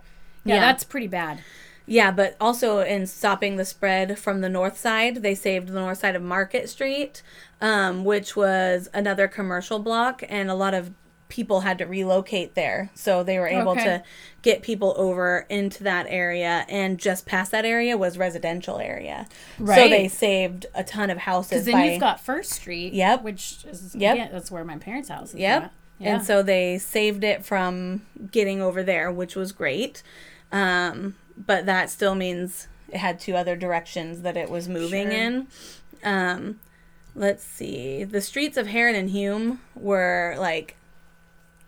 Yeah, 0.46 0.56
Yeah. 0.56 0.62
that's 0.62 0.84
pretty 0.86 1.08
bad. 1.08 1.40
Yeah, 1.86 2.12
but 2.12 2.38
also 2.40 2.80
in 2.80 3.06
stopping 3.08 3.58
the 3.58 3.66
spread 3.66 4.18
from 4.18 4.40
the 4.40 4.48
north 4.48 4.78
side, 4.78 5.16
they 5.18 5.36
saved 5.36 5.68
the 5.68 5.74
north 5.82 5.98
side 5.98 6.16
of 6.16 6.22
Market 6.22 6.70
Street, 6.70 7.22
um, 7.60 8.06
which 8.06 8.38
was 8.38 8.88
another 8.94 9.28
commercial 9.28 9.80
block, 9.80 10.24
and 10.30 10.50
a 10.50 10.56
lot 10.56 10.74
of 10.74 10.92
people 11.34 11.62
had 11.62 11.80
to 11.80 11.86
relocate 11.86 12.54
there. 12.54 12.92
So 12.94 13.24
they 13.24 13.40
were 13.40 13.48
able 13.48 13.72
Okay. 13.72 13.84
to 13.86 14.04
get 14.44 14.62
people 14.62 14.94
over 14.98 15.48
into 15.50 15.84
that 15.84 16.06
area, 16.08 16.64
and 16.70 17.00
just 17.00 17.26
past 17.26 17.50
that 17.52 17.66
area 17.66 17.98
was 17.98 18.20
residential 18.20 18.78
area. 18.78 19.28
Right. 19.58 19.76
So 19.76 19.90
they 19.90 20.08
saved 20.08 20.68
a 20.76 20.84
ton 20.84 21.10
of 21.10 21.18
houses. 21.18 21.50
Because 21.50 21.66
then 21.66 21.74
by, 21.74 21.86
you've 21.86 22.00
got 22.00 22.20
First 22.22 22.52
Street. 22.52 22.94
Yep. 22.94 23.24
Which 23.24 23.66
is, 23.68 23.96
Yep. 23.96 24.16
yeah, 24.18 24.28
that's 24.32 24.52
where 24.52 24.64
my 24.64 24.78
parents' 24.78 25.10
house 25.10 25.30
is. 25.30 25.40
Yep. 25.40 25.64
at. 25.64 25.72
Yeah. 25.98 26.16
And 26.16 26.24
so 26.24 26.44
they 26.44 26.78
saved 26.78 27.24
it 27.24 27.44
from 27.44 28.04
getting 28.32 28.62
over 28.62 28.84
there, 28.84 29.12
which 29.12 29.36
was 29.36 29.52
great. 29.52 30.04
Um, 30.52 31.16
but 31.36 31.66
that 31.66 31.90
still 31.90 32.14
means 32.14 32.68
it 32.90 32.98
had 32.98 33.20
two 33.20 33.36
other 33.36 33.56
directions 33.56 34.22
that 34.22 34.38
it 34.38 34.52
was 34.52 34.70
moving 34.70 35.10
Sure. 35.10 35.20
in. 35.20 35.48
Um, 36.04 36.60
let's 37.16 37.44
see. 37.44 38.04
The 38.04 38.22
streets 38.22 38.56
of 38.58 38.68
Heron 38.68 38.94
and 38.96 39.10
Hume 39.10 39.62
were 39.76 40.36
like 40.38 40.76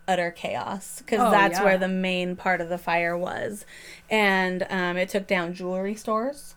utter 0.08 0.30
chaos 0.30 0.98
because 0.98 1.20
Oh, 1.20 1.30
that's 1.30 1.58
yeah. 1.58 1.64
where 1.64 1.78
the 1.78 1.88
main 1.88 2.36
part 2.36 2.60
of 2.60 2.68
the 2.68 2.78
fire 2.78 3.16
was. 3.16 3.64
And 4.10 4.66
um, 4.70 4.96
it 4.96 5.08
took 5.08 5.26
down 5.26 5.54
jewelry 5.54 5.94
stores. 5.94 6.54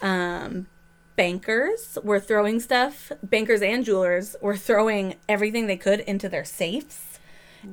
Um, 0.00 0.66
bankers 1.16 1.96
were 2.02 2.20
throwing 2.20 2.60
stuff, 2.60 3.10
bankers 3.22 3.62
and 3.62 3.84
jewelers 3.84 4.36
were 4.42 4.56
throwing 4.56 5.14
everything 5.28 5.66
they 5.66 5.76
could 5.78 6.00
into 6.00 6.28
their 6.28 6.44
safes 6.44 7.05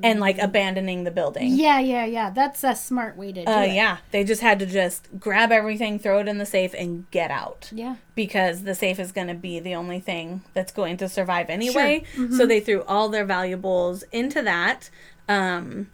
and 0.02 0.20
like 0.20 0.38
abandoning 0.40 1.04
the 1.04 1.12
building. 1.12 1.54
yeah, 1.54 1.80
yeah, 1.80 2.06
yeah. 2.06 2.30
That's 2.30 2.64
a 2.64 2.74
smart 2.76 3.16
way 3.18 3.32
to 3.34 3.46
do 3.46 3.52
Uh, 3.52 3.62
it. 3.62 3.74
yeah, 3.74 3.98
they 4.12 4.24
just 4.24 4.42
had 4.42 4.60
to 4.60 4.66
just 4.66 5.08
grab 5.20 5.52
everything, 5.52 6.00
throw 6.00 6.20
it 6.20 6.28
in 6.28 6.38
the 6.38 6.46
safe, 6.46 6.74
and 6.78 7.10
get 7.12 7.30
out 7.30 7.70
Yeah. 7.74 7.96
because 8.16 8.64
the 8.64 8.74
safe 8.76 9.00
is 9.00 9.12
going 9.12 9.28
to 9.28 9.34
be 9.34 9.60
the 9.60 9.76
only 9.76 10.00
thing 10.00 10.42
that's 10.54 10.72
going 10.72 10.98
to 10.98 11.10
survive 11.10 11.50
anyway. 11.50 12.06
Sure. 12.16 12.32
So 12.32 12.46
they 12.46 12.60
threw 12.60 12.82
all 12.84 13.10
their 13.10 13.26
valuables 13.26 14.04
into 14.12 14.42
that. 14.42 14.90
Um, 15.30 15.90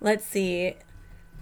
let's 0.00 0.24
see. 0.26 0.74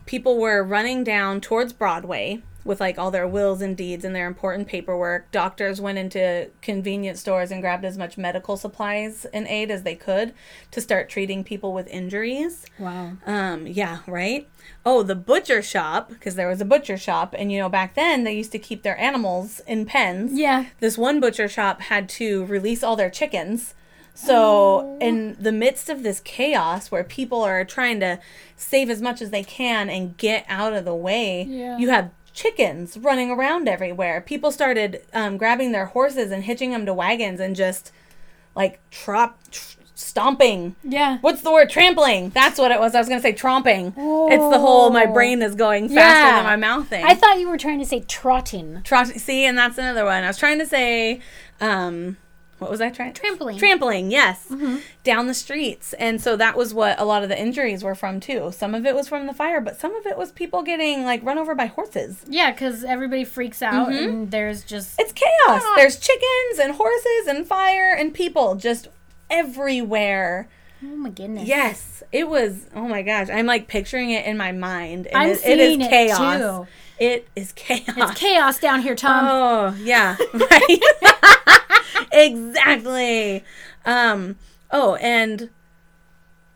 People 0.07 0.39
were 0.39 0.63
running 0.63 1.05
down 1.05 1.41
towards 1.41 1.73
Broadway 1.73 2.43
with 2.65 2.81
like 2.81 2.99
all 2.99 3.11
their 3.11 3.27
wills 3.27 3.63
and 3.63 3.77
deeds 3.77 4.05
and 4.05 4.15
their 4.15 4.27
important 4.27 4.69
paperwork. 4.69 5.31
Doctors 5.31 5.81
went 5.81 5.97
into 5.99 6.51
convenience 6.63 7.21
stores 7.21 7.51
and 7.51 7.63
grabbed 7.63 7.85
as 7.85 7.97
much 7.97 8.19
medical 8.19 8.57
supplies 8.57 9.25
and 9.33 9.47
aid 9.47 9.71
as 9.71 9.83
they 9.83 9.95
could 9.95 10.35
to 10.71 10.81
start 10.81 11.09
treating 11.09 11.43
people 11.43 11.73
with 11.73 11.87
injuries. 11.89 12.67
Wow. 12.79 13.13
Um, 13.27 13.67
yeah, 13.67 13.99
right. 14.07 14.49
Oh, 14.85 15.03
the 15.03 15.15
butcher 15.15 15.63
shop, 15.63 16.11
because 16.11 16.35
there 16.35 16.49
was 16.49 16.61
a 16.61 16.65
butcher 16.67 16.97
shop, 16.99 17.35
and 17.39 17.51
you 17.51 17.59
know, 17.59 17.69
back 17.69 17.95
then 17.95 18.25
they 18.25 18.35
used 18.37 18.53
to 18.53 18.59
keep 18.59 18.83
their 18.83 18.99
animals 18.99 19.61
in 19.67 19.87
pens. 19.87 20.33
Yeah. 20.35 20.67
This 20.81 20.99
one 20.99 21.19
butcher 21.21 21.49
shop 21.49 21.81
had 21.83 22.09
to 22.11 22.45
release 22.45 22.83
all 22.83 22.97
their 22.97 23.11
chickens. 23.11 23.75
So, 24.13 24.99
in 25.01 25.37
the 25.41 25.53
midst 25.53 25.89
of 25.89 26.03
this 26.03 26.21
chaos 26.21 26.91
where 26.91 27.05
people 27.05 27.41
are 27.43 27.65
trying 27.65 28.01
to 28.01 28.19
save 28.57 28.91
as 28.91 29.01
much 29.01 29.23
as 29.23 29.31
they 29.31 29.43
can 29.45 29.89
and 29.89 30.15
get 30.19 30.45
out 30.49 30.75
of 30.75 30.85
the 30.85 30.95
way, 30.95 31.47
Yeah. 31.49 31.79
you 31.79 31.89
have 31.89 32.11
chickens 32.41 32.97
running 32.97 33.31
around 33.31 33.69
everywhere. 33.69 34.21
People 34.21 34.51
started 34.51 35.03
um, 35.13 35.37
grabbing 35.37 35.73
their 35.73 35.87
horses 35.87 36.31
and 36.31 36.45
hitching 36.45 36.71
them 36.71 36.87
to 36.87 36.95
wagons 36.95 37.41
and 37.41 37.55
just 37.55 37.93
like 38.55 38.81
trop, 38.91 39.39
tr- 39.51 39.77
stomping 39.95 40.75
Yeah. 40.83 41.19
What's 41.21 41.43
the 41.43 41.53
word? 41.53 41.69
Trampling. 41.69 42.31
That's 42.31 42.59
what 42.59 42.71
it 42.71 42.81
was. 42.81 42.95
I 42.95 42.99
was 42.99 43.09
gonna 43.09 43.21
say 43.21 43.35
tromping. 43.35 43.89
It's 43.89 44.51
the 44.55 44.59
whole 44.59 44.91
my 44.91 45.05
brain 45.07 45.43
is 45.43 45.55
going 45.55 45.89
faster 45.89 46.01
Yeah. 46.27 46.37
than 46.37 46.45
my 46.45 46.57
mouth 46.57 46.89
thing. 46.89 47.05
I 47.05 47.15
thought 47.15 47.39
you 47.39 47.49
were 47.51 47.59
trying 47.59 47.79
to 47.81 47.85
say 47.87 48.01
trotting. 48.01 48.81
Trot. 48.83 49.09
See, 49.09 49.45
and 49.45 49.59
that's 49.59 49.77
another 49.77 50.05
one. 50.07 50.25
I 50.25 50.27
was 50.29 50.39
trying 50.39 50.59
to 50.59 50.67
say, 50.67 51.21
um, 51.61 52.17
what 52.61 52.71
was 52.71 52.81
I 52.81 52.91
trying? 52.91 53.13
Trampling. 53.15 53.59
Trampling. 53.59 54.11
Yes, 54.11 54.53
down 55.03 55.27
the 55.27 55.35
streets, 55.35 55.93
and 55.95 56.21
so 56.21 56.37
that 56.37 56.57
was 56.57 56.73
what 56.73 57.01
a 57.01 57.05
lot 57.05 57.23
of 57.23 57.29
the 57.29 57.41
injuries 57.41 57.83
were 57.83 57.95
from 57.95 58.21
too. 58.21 58.53
Some 58.53 58.75
of 58.75 58.87
it 58.87 58.95
was 58.95 59.09
from 59.09 59.27
the 59.27 59.35
fire, 59.35 59.61
but 59.61 59.81
some 59.81 59.95
of 59.97 60.07
it 60.07 60.17
was 60.17 60.31
people 60.31 60.63
getting 60.63 61.05
like 61.05 61.25
run 61.25 61.39
over 61.39 61.55
by 61.55 61.67
horses. 61.67 62.23
Yeah, 62.29 62.53
because 62.53 62.85
everybody 62.85 63.25
freaks 63.25 63.63
out 63.63 63.91
and 63.93 64.31
there's 64.31 64.63
just. 64.63 65.01
It's 65.01 65.13
chaos. 65.13 65.63
Ah. 65.65 65.75
There's 65.77 65.99
chickens 65.99 66.59
and 66.63 66.75
horses 66.75 67.27
and 67.27 67.47
fire 67.47 67.93
and 67.93 68.15
people 68.15 68.55
just 68.55 68.89
everywhere. 69.29 70.49
Oh 70.83 70.97
my 70.97 71.11
goodness. 71.11 71.47
Yes, 71.47 72.03
it 72.13 72.29
was. 72.29 72.67
Oh 72.75 72.89
my 72.89 73.03
gosh, 73.03 73.29
I'm 73.31 73.47
like 73.47 73.69
picturing 73.69 74.11
it 74.11 74.25
in 74.25 74.37
my 74.37 74.53
mind, 74.53 75.07
and 75.09 75.17
I'm 75.17 75.29
it, 75.31 75.41
it 75.45 75.61
is 75.61 75.69
seeing 75.69 75.81
it, 75.83 75.91
chaos. 75.91 76.19
too. 76.39 76.67
It 76.99 77.29
is 77.37 77.53
chaos. 77.53 77.85
It's 77.97 78.21
chaos 78.21 78.59
down 78.59 78.81
here, 78.83 78.95
Tom. 78.95 79.27
Oh 79.27 79.75
yeah, 79.83 80.17
right. 80.35 80.81
exactly. 82.13 83.45
Um. 83.85 84.37
Oh, 84.71 84.95
and 84.97 85.51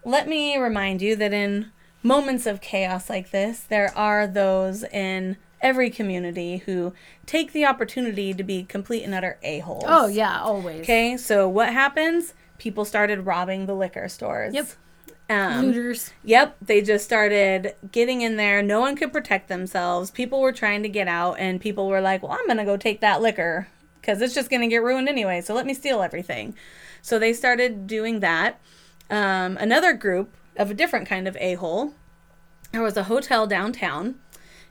let 0.05 0.29
me 0.29 0.57
remind 0.57 1.03
you 1.03 1.17
that 1.17 1.33
in 1.33 1.73
moments 2.03 2.47
of 2.47 2.61
chaos 2.61 3.09
like 3.09 3.31
this, 3.31 3.61
there 3.61 3.91
are 3.97 4.27
those 4.27 4.85
in 4.85 5.37
every 5.61 5.89
community 5.91 6.59
who 6.59 6.93
take 7.27 7.53
the 7.53 7.65
opportunity 7.65 8.35
to 8.35 8.45
be 8.45 8.63
complete 8.63 9.03
and 9.03 9.15
utter 9.15 9.39
a 9.43 9.61
holes. 9.61 9.85
oh, 9.87 10.07
yeah, 10.07 10.41
always. 10.41 10.83
Okay, 10.83 11.17
so 11.17 11.49
what 11.49 11.73
happens? 11.73 12.35
People 12.59 12.85
started 12.85 13.25
robbing 13.27 13.67
the 13.67 13.75
liquor 13.75 14.09
stores. 14.09 14.55
Yep. 14.55 14.69
Um, 15.31 15.65
Looters. 15.65 16.13
Yep, 16.23 16.57
they 16.61 16.83
just 16.83 17.07
started 17.07 17.75
getting 17.91 18.21
in 18.21 18.37
there. 18.37 18.63
No 18.63 18.81
one 18.81 18.95
could 18.95 19.11
protect 19.11 19.49
themselves. 19.49 20.11
People 20.11 20.41
were 20.43 20.53
trying 20.53 20.83
to 20.83 20.89
get 20.91 21.09
out, 21.09 21.39
and 21.39 21.59
people 21.63 21.89
were 21.89 22.03
like, 22.03 22.23
Well, 22.23 22.33
I'm 22.33 22.45
going 22.45 22.59
to 22.59 22.65
go 22.65 22.77
take 22.77 23.01
that 23.01 23.23
liquor 23.23 23.69
because 24.05 24.21
it's 24.21 24.35
just 24.35 24.51
going 24.51 24.61
to 24.63 24.69
get 24.69 24.83
ruined 24.83 25.09
anyway. 25.09 25.41
So 25.41 25.55
let 25.55 25.65
me 25.67 25.73
steal 25.75 26.03
everything. 26.03 26.55
So 27.01 27.19
they 27.19 27.33
started 27.33 27.87
doing 27.87 28.21
that. 28.21 28.61
Um, 29.11 29.57
another 29.59 29.93
group 29.95 30.35
of 30.57 30.71
a 30.71 30.75
different 30.75 31.09
kind 31.09 31.27
of 31.27 31.37
a 31.39 31.55
hole, 31.55 31.95
there 32.73 32.83
was 32.83 32.97
a 32.97 33.05
hotel 33.05 33.47
downtown, 33.47 34.17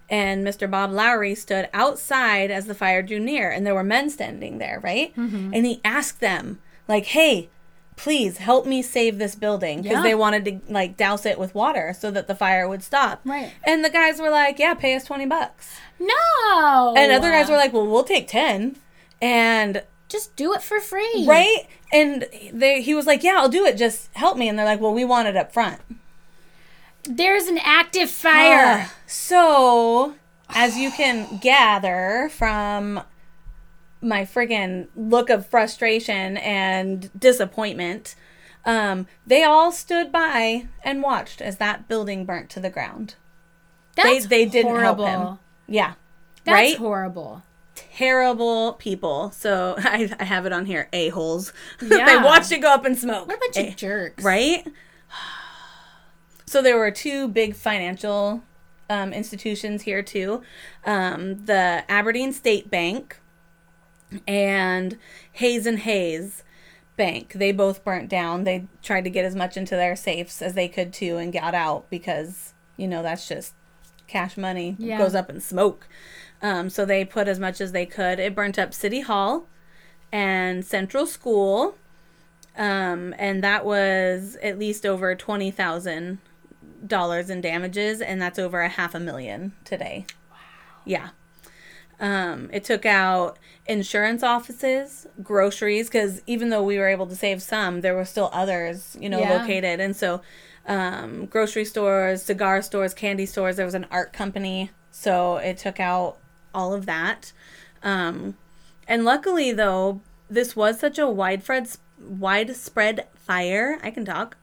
and 0.09 0.45
Mr. 0.45 0.69
Bob 0.69 0.91
Lowry 0.91 1.33
stood 1.35 1.69
outside 1.73 2.51
as 2.51 2.65
the 2.65 2.75
fire 2.75 3.01
drew 3.01 3.19
near, 3.19 3.49
and 3.49 3.65
there 3.65 3.73
were 3.75 3.83
men 3.83 4.09
standing 4.09 4.57
there, 4.57 4.79
right? 4.83 5.15
And 5.15 5.65
he 5.65 5.81
asked 5.85 6.19
them, 6.19 6.59
like, 6.87 7.05
Hey, 7.05 7.49
please 7.95 8.37
help 8.37 8.65
me 8.65 8.81
save 8.81 9.17
this 9.19 9.35
building 9.35 9.81
because 9.83 9.97
Yeah. 9.97 10.01
they 10.03 10.15
wanted 10.15 10.45
to 10.45 10.59
like 10.73 10.97
douse 10.97 11.25
it 11.27 11.37
with 11.37 11.53
water 11.53 11.95
so 11.97 12.09
that 12.09 12.27
the 12.27 12.33
fire 12.35 12.67
would 12.67 12.81
stop. 12.81 13.21
Right. 13.23 13.51
And 13.65 13.85
the 13.85 13.89
guys 13.91 14.19
were 14.19 14.31
like, 14.31 14.57
"Yeah, 14.57 14.73
pay 14.73 14.95
us 14.95 15.03
20 15.03 15.27
bucks." 15.27 15.75
No. 15.99 16.95
And 16.97 17.11
other 17.11 17.29
guys 17.29 17.49
were 17.49 17.55
like, 17.55 17.71
"Well, 17.71 17.85
we'll 17.85 18.03
take 18.03 18.27
10." 18.27 18.77
And 19.23 19.83
just 20.09 20.35
do 20.35 20.53
it 20.53 20.61
for 20.61 20.79
free. 20.79 21.25
right? 21.27 21.65
And 21.91 22.27
they 22.51 22.81
he 22.81 22.93
was 22.93 23.05
like, 23.07 23.23
"Yeah, 23.23 23.35
I'll 23.37 23.49
do 23.49 23.65
it. 23.65 23.77
Just 23.77 24.09
help 24.13 24.37
me." 24.37 24.47
And 24.49 24.57
they're 24.59 24.65
like, 24.65 24.81
"Well, 24.81 24.93
we 24.93 25.05
want 25.05 25.27
it 25.27 25.37
up 25.37 25.53
front." 25.53 25.79
There's 27.03 27.47
an 27.47 27.57
active 27.63 28.09
fire. 28.09 28.85
Ah, 28.87 28.93
so, 29.07 30.15
as 30.49 30.77
you 30.77 30.91
can 30.91 31.37
gather 31.41 32.29
from 32.33 33.01
my 34.01 34.23
friggin' 34.23 34.87
look 34.95 35.29
of 35.29 35.45
frustration 35.47 36.37
and 36.37 37.09
disappointment, 37.17 38.15
um, 38.65 39.07
they 39.25 39.43
all 39.43 39.71
stood 39.71 40.11
by 40.11 40.67
and 40.83 41.01
watched 41.01 41.41
as 41.41 41.57
that 41.57 41.87
building 41.87 42.25
burnt 42.25 42.49
to 42.51 42.59
the 42.59 42.69
ground. 42.69 43.15
That's 43.95 44.27
they 44.27 44.45
didn't 44.45 44.71
horrible. 44.71 45.05
help 45.05 45.29
him. 45.29 45.39
Yeah. 45.67 45.93
That's 46.45 46.53
right? 46.53 46.77
horrible. 46.77 47.43
Terrible 47.75 48.73
people. 48.73 49.31
So 49.31 49.75
I, 49.79 50.09
I 50.19 50.23
have 50.25 50.45
it 50.45 50.53
on 50.53 50.65
here. 50.65 50.89
A-holes. 50.93 51.53
Yeah. 51.81 52.05
they 52.05 52.17
watched 52.17 52.51
it 52.51 52.59
go 52.59 52.69
up 52.73 52.85
in 52.85 52.95
smoke. 52.95 53.27
What 53.27 53.37
a 53.37 53.39
bunch 53.39 53.57
A- 53.57 53.67
of 53.69 53.75
jerks. 53.75 54.23
right? 54.23 54.65
So 56.45 56.61
there 56.61 56.77
were 56.77 56.91
two 56.91 57.27
big 57.29 57.55
financial 57.55 58.43
um, 58.89 59.11
institutions 59.11 59.81
here 59.83 60.03
too, 60.03 60.43
um, 60.85 61.45
the 61.45 61.83
Aberdeen 61.89 62.31
State 62.31 62.69
Bank 62.69 63.17
and 64.27 64.97
Hayes 65.31 65.65
and 65.65 65.79
Hayes 65.79 66.43
Bank. 66.95 67.33
They 67.33 67.51
both 67.53 67.83
burnt 67.83 68.07
down. 68.07 68.43
They 68.43 68.67
tried 68.83 69.03
to 69.05 69.09
get 69.09 69.25
as 69.25 69.35
much 69.35 69.57
into 69.57 69.75
their 69.75 69.95
safes 69.95 70.43
as 70.43 70.53
they 70.53 70.67
could 70.67 70.93
too, 70.93 71.17
and 71.17 71.33
got 71.33 71.55
out 71.55 71.89
because 71.89 72.53
you 72.77 72.87
know 72.87 73.01
that's 73.01 73.27
just 73.27 73.55
cash 74.05 74.37
money 74.37 74.75
Yeah. 74.77 74.99
goes 74.99 75.15
up 75.15 75.31
in 75.31 75.41
smoke. 75.41 75.87
Um, 76.43 76.69
so 76.69 76.85
they 76.85 77.03
put 77.05 77.27
as 77.27 77.39
much 77.39 77.59
as 77.61 77.71
they 77.71 77.85
could. 77.87 78.19
It 78.19 78.35
burnt 78.35 78.59
up 78.59 78.73
City 78.73 79.01
Hall 79.01 79.47
and 80.11 80.63
Central 80.63 81.07
School 81.07 81.75
um, 82.55 83.15
and 83.17 83.43
that 83.43 83.65
was 83.65 84.37
at 84.43 84.59
least 84.59 84.85
over 84.85 85.15
twenty 85.15 85.49
thousand 85.51 86.19
dollars 86.85 87.29
in 87.29 87.41
damages, 87.41 88.01
and 88.01 88.21
that's 88.21 88.37
over 88.37 88.61
a 88.61 88.69
half 88.69 88.93
a 88.93 88.99
million 88.99 89.53
today. 89.65 90.05
Wow. 90.29 90.37
Yeah. 90.85 91.09
Um, 91.99 92.49
it 92.51 92.63
took 92.63 92.85
out 92.85 93.39
insurance 93.65 94.23
offices, 94.23 95.07
groceries, 95.23 95.87
because 95.87 96.21
even 96.27 96.49
though 96.49 96.63
we 96.63 96.77
were 96.77 96.87
able 96.87 97.07
to 97.07 97.15
save 97.15 97.41
some, 97.41 97.81
there 97.81 97.95
were 97.95 98.05
still 98.05 98.29
others, 98.33 98.97
you 98.99 99.09
know, 99.09 99.19
Yeah. 99.19 99.41
located, 99.41 99.79
and 99.79 99.95
so 99.95 100.21
um, 100.67 101.25
grocery 101.25 101.65
stores, 101.65 102.21
cigar 102.21 102.61
stores, 102.61 102.93
candy 102.93 103.25
stores. 103.25 103.55
There 103.55 103.65
was 103.65 103.73
an 103.75 103.87
art 103.89 104.13
company, 104.13 104.71
so 104.91 105.37
it 105.37 105.57
took 105.57 105.79
out 105.79 106.17
all 106.53 106.73
of 106.73 106.85
that. 106.85 107.31
Um, 107.81 108.37
and 108.87 109.05
luckily, 109.05 109.51
though, 109.51 110.01
this 110.29 110.55
was 110.55 110.79
such 110.79 110.97
a 110.97 111.07
widespread 111.07 111.69
widespread 111.99 113.07
fire. 113.15 113.79
I 113.81 113.91
can 113.91 114.05
talk, 114.05 114.37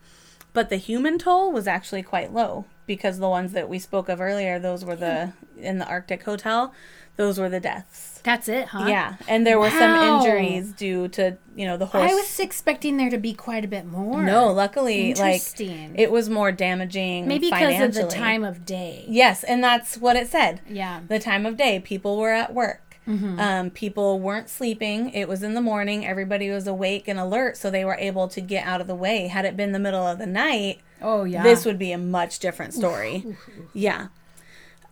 but 0.52 0.70
the 0.70 0.76
human 0.76 1.18
toll 1.18 1.52
was 1.52 1.66
actually 1.66 2.02
quite 2.02 2.32
low 2.32 2.64
because 2.86 3.18
the 3.18 3.28
ones 3.28 3.52
that 3.52 3.68
we 3.68 3.78
spoke 3.78 4.08
of 4.08 4.20
earlier, 4.20 4.58
those 4.58 4.84
were 4.84 4.96
the 4.96 5.32
in 5.58 5.78
the 5.78 5.86
Arctic 5.86 6.24
hotel, 6.24 6.72
those 7.20 7.38
were 7.38 7.50
the 7.50 7.60
deaths. 7.60 8.18
That's 8.24 8.48
it, 8.48 8.68
huh? 8.68 8.86
Yeah, 8.88 9.16
and 9.28 9.46
there 9.46 9.60
were 9.60 9.68
some 9.68 9.94
injuries 10.24 10.72
due 10.72 11.06
to 11.08 11.36
you 11.54 11.66
know 11.66 11.76
the 11.76 11.84
horse. 11.84 12.10
I 12.10 12.14
was 12.14 12.40
expecting 12.40 12.96
there 12.96 13.10
to 13.10 13.18
be 13.18 13.34
quite 13.34 13.62
a 13.62 13.68
bit 13.68 13.84
more. 13.84 14.22
no, 14.22 14.50
luckily, 14.50 15.14
like 15.14 15.42
it 15.60 16.10
was 16.10 16.30
more 16.30 16.50
damaging. 16.50 17.28
Maybe 17.28 17.50
because 17.50 17.80
of 17.82 17.94
the 17.94 18.08
time 18.08 18.42
of 18.42 18.64
day. 18.64 19.04
Yes, 19.06 19.44
and 19.44 19.62
that's 19.62 19.98
what 19.98 20.16
it 20.16 20.28
said. 20.28 20.62
Yeah. 20.66 21.00
the 21.06 21.18
time 21.18 21.44
of 21.44 21.58
day. 21.58 21.78
People 21.78 22.16
were 22.16 22.32
at 22.32 22.54
work. 22.54 22.96
Mm-hmm. 23.06 23.38
Um, 23.38 23.70
people 23.70 24.18
weren't 24.18 24.48
sleeping. 24.48 25.10
It 25.10 25.28
was 25.28 25.42
in 25.42 25.52
the 25.52 25.60
morning. 25.60 26.06
Everybody 26.06 26.48
was 26.48 26.66
awake 26.66 27.06
and 27.06 27.18
alert, 27.18 27.58
so 27.58 27.70
they 27.70 27.84
were 27.84 27.96
able 27.96 28.28
to 28.28 28.40
get 28.40 28.66
out 28.66 28.80
of 28.80 28.86
the 28.86 28.94
way. 28.94 29.26
Had 29.26 29.44
it 29.44 29.56
been 29.58 29.72
the 29.72 29.78
middle 29.78 30.06
of 30.06 30.18
the 30.18 30.26
night, 30.26 30.80
Oh 31.02 31.24
yeah. 31.24 31.42
this 31.42 31.66
would 31.66 31.78
be 31.78 31.92
a 31.92 31.98
much 31.98 32.38
different 32.38 32.72
story. 32.72 33.36
yeah. 33.74 34.08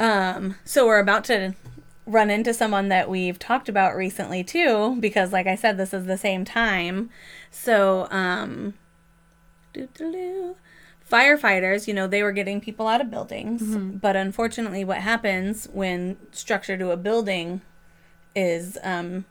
Um, 0.01 0.57
so 0.65 0.87
we're 0.87 1.01
about 1.01 1.25
to 1.25 1.55
run 2.09 2.31
into 2.31 2.55
someone 2.55 2.89
that 2.89 3.09
we've 3.11 3.39
talked 3.39 3.69
about 3.69 3.95
recently 3.95 4.43
too, 4.43 4.97
because 4.99 5.33
like 5.33 5.47
I 5.47 5.55
said, 5.55 5.77
this 5.77 5.93
is 5.93 6.07
the 6.07 6.17
same 6.19 6.45
time. 6.45 7.11
So, 7.51 8.09
um, 8.11 8.75
doo-doo-doo. 9.75 10.57
firefighters, 11.11 11.87
you 11.87 11.95
know, 11.95 12.07
they 12.07 12.23
were 12.23 12.33
getting 12.33 12.61
people 12.61 12.87
out 12.89 13.01
of 13.01 13.11
buildings, 13.11 13.63
but 14.01 14.17
unfortunately, 14.17 14.85
what 14.85 14.99
happens 14.99 15.69
when 15.73 16.17
structure 16.33 16.77
to 16.77 16.91
a 16.91 16.97
building 16.97 17.61
is 18.35 18.79
um, 18.83 19.25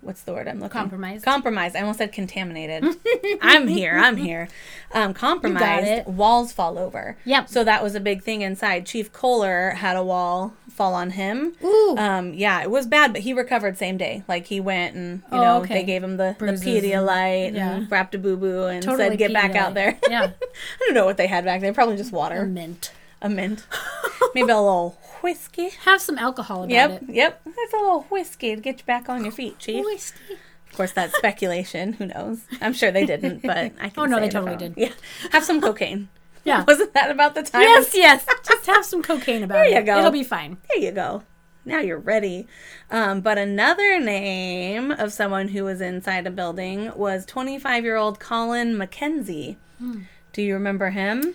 what's 0.00 0.22
the 0.22 0.32
word 0.32 0.46
I'm 0.48 0.60
looking 0.60 0.70
Compromised. 0.70 1.24
Compromised. 1.24 1.74
I 1.76 1.80
almost 1.80 1.98
said 1.98 2.12
contaminated. 2.12 2.84
I'm 3.42 3.66
here. 3.66 3.96
I'm 3.96 4.16
here. 4.16 4.48
Um, 4.92 5.14
compromised. 5.14 6.06
Walls 6.06 6.52
fall 6.52 6.78
over. 6.78 7.16
Yep. 7.24 7.48
So 7.48 7.64
that 7.64 7.82
was 7.82 7.94
a 7.94 8.00
big 8.00 8.22
thing 8.22 8.42
inside. 8.42 8.86
Chief 8.86 9.12
Kohler 9.12 9.70
had 9.70 9.96
a 9.96 10.04
wall 10.04 10.54
fall 10.70 10.94
on 10.94 11.10
him. 11.10 11.54
Ooh. 11.64 11.96
Um, 11.98 12.34
yeah, 12.34 12.62
it 12.62 12.70
was 12.70 12.86
bad, 12.86 13.12
but 13.12 13.22
he 13.22 13.32
recovered 13.32 13.78
same 13.78 13.96
day. 13.96 14.22
Like 14.28 14.46
he 14.46 14.60
went 14.60 14.94
and 14.94 15.20
you 15.32 15.38
Oh, 15.38 15.40
know 15.42 15.56
okay. 15.62 15.74
they 15.74 15.84
gave 15.84 16.04
him 16.04 16.18
the, 16.18 16.34
the 16.38 16.44
Bruises 16.44 16.66
and- 16.66 16.76
Pedialyte 16.84 17.54
yeah. 17.54 17.70
and 17.76 17.90
wrapped 17.90 18.14
a 18.14 18.18
boo 18.18 18.36
boo 18.36 18.64
and 18.64 18.82
Totally 18.82 19.08
said 19.10 19.18
get 19.18 19.32
back 19.32 19.54
out 19.56 19.74
there. 19.74 19.98
Yeah. 20.08 20.22
I 20.24 20.84
don't 20.84 20.94
know 20.94 21.04
what 21.06 21.16
they 21.16 21.26
had 21.26 21.44
back 21.44 21.60
there. 21.62 21.72
Probably 21.72 21.96
just 21.96 22.12
water 22.12 22.42
A 22.42 22.46
mint. 22.46 22.92
a 23.22 23.28
mint, 23.28 23.66
maybe 24.34 24.50
a 24.52 24.56
little 24.60 24.98
whiskey. 25.22 25.70
Have 25.84 26.00
some 26.00 26.18
alcohol 26.18 26.58
about 26.64 26.70
Yep, 26.70 26.90
it. 26.90 27.02
yep. 27.02 27.14
yep. 27.14 27.42
That's 27.44 27.72
a 27.74 27.76
little 27.76 28.02
whiskey 28.10 28.54
to 28.54 28.60
get 28.60 28.78
you 28.80 28.84
back 28.84 29.08
on 29.08 29.22
your 29.24 29.32
feet, 29.32 29.58
Chief. 29.58 29.84
Whiskey. 29.84 30.34
Of 30.70 30.76
course, 30.76 30.92
that's 30.92 31.16
speculation. 31.18 31.94
Who 31.94 32.06
knows? 32.06 32.40
I'm 32.60 32.72
sure 32.72 32.90
they 32.90 33.06
didn't, 33.06 33.42
but 33.42 33.56
I 33.56 33.68
can. 33.88 33.92
Oh, 33.96 34.04
no, 34.06 34.20
they 34.20 34.28
totally 34.28 34.56
did. 34.56 34.74
Yeah, 34.76 34.92
have 35.32 35.44
some 35.44 35.60
cocaine. 35.60 36.08
Yeah. 36.44 36.62
Wasn't 36.62 36.94
that 36.94 37.10
about 37.10 37.34
the 37.34 37.42
time? 37.42 37.62
Yes, 37.62 37.90
yes. 37.92 38.24
Just 38.46 38.66
have 38.66 38.84
some 38.84 39.02
cocaine 39.02 39.42
about 39.42 39.66
it. 39.66 39.70
There 39.70 39.80
you 39.80 39.84
go. 39.84 39.98
It'll 39.98 40.12
be 40.12 40.22
fine. 40.22 40.58
There 40.68 40.78
you 40.78 40.92
go. 40.92 41.24
Now 41.64 41.80
you're 41.80 41.98
ready. 41.98 42.46
Um, 42.88 43.20
but 43.20 43.36
another 43.36 43.98
name 43.98 44.92
of 44.92 45.12
someone 45.12 45.48
who 45.48 45.64
was 45.64 45.80
inside 45.80 46.24
a 46.24 46.30
building 46.30 46.92
was 46.94 47.26
25 47.26 47.82
year 47.82 47.96
old 47.96 48.20
Colin 48.20 48.76
McKenzie. 48.76 49.56
Hmm. 49.78 50.02
Do 50.32 50.40
you 50.40 50.54
remember 50.54 50.90
him? 50.90 51.34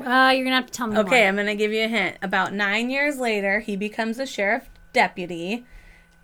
Uh, 0.00 0.32
you're 0.34 0.44
gonna 0.44 0.56
have 0.56 0.66
to 0.66 0.72
tell 0.72 0.86
me 0.86 0.96
Okay, 0.98 1.20
more. 1.20 1.28
I'm 1.28 1.34
going 1.36 1.46
to 1.46 1.54
give 1.54 1.72
you 1.72 1.84
a 1.84 1.88
hint. 1.88 2.16
About 2.22 2.52
nine 2.52 2.90
years 2.90 3.18
later, 3.18 3.60
he 3.60 3.76
becomes 3.76 4.18
a 4.18 4.26
sheriff 4.26 4.68
deputy 4.92 5.64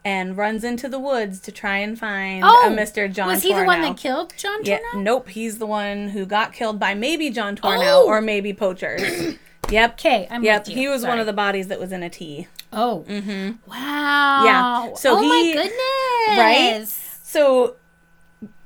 and 0.04 0.36
runs 0.36 0.64
into 0.64 0.88
the 0.88 0.98
woods 0.98 1.40
to 1.40 1.52
try 1.52 1.76
and 1.78 1.98
find 1.98 2.42
Oh, 2.44 2.68
a 2.72 2.74
Mr. 2.74 3.12
John 3.12 3.28
was 3.28 3.42
he 3.42 3.52
the 3.52 3.64
one 3.64 3.82
that 3.82 3.96
killed 3.98 4.32
John 4.36 4.64
Yeah, 4.64 4.78
Tornow? 4.94 5.02
nope. 5.02 5.28
He's 5.28 5.58
the 5.58 5.66
one 5.66 6.08
who 6.08 6.24
got 6.24 6.52
killed 6.54 6.78
by 6.80 6.94
maybe 6.94 7.28
John 7.30 7.54
Tornow 7.54 7.82
Oh! 8.02 8.06
or 8.06 8.20
maybe 8.22 8.52
poachers. 8.54 9.36
yep. 9.70 9.92
Okay, 9.94 10.26
I'm 10.30 10.42
Yep. 10.42 10.60
with 10.62 10.68
you. 10.70 10.74
He 10.76 10.88
was 10.88 11.04
one 11.04 11.18
of 11.20 11.26
the 11.26 11.32
bodies 11.34 11.68
that 11.68 11.78
was 11.78 11.92
in 11.92 12.02
a 12.02 12.06
a 12.06 12.10
T. 12.10 12.48
Oh. 12.72 13.04
Mm-hmm. 13.08 13.70
Wow. 13.70 14.44
Yeah, 14.44 14.94
so 14.94 15.18
oh 15.18 15.20
he- 15.20 15.28
my 15.28 15.52
goodness. 15.52 16.38
Right? 16.38 16.84
So 17.22 17.76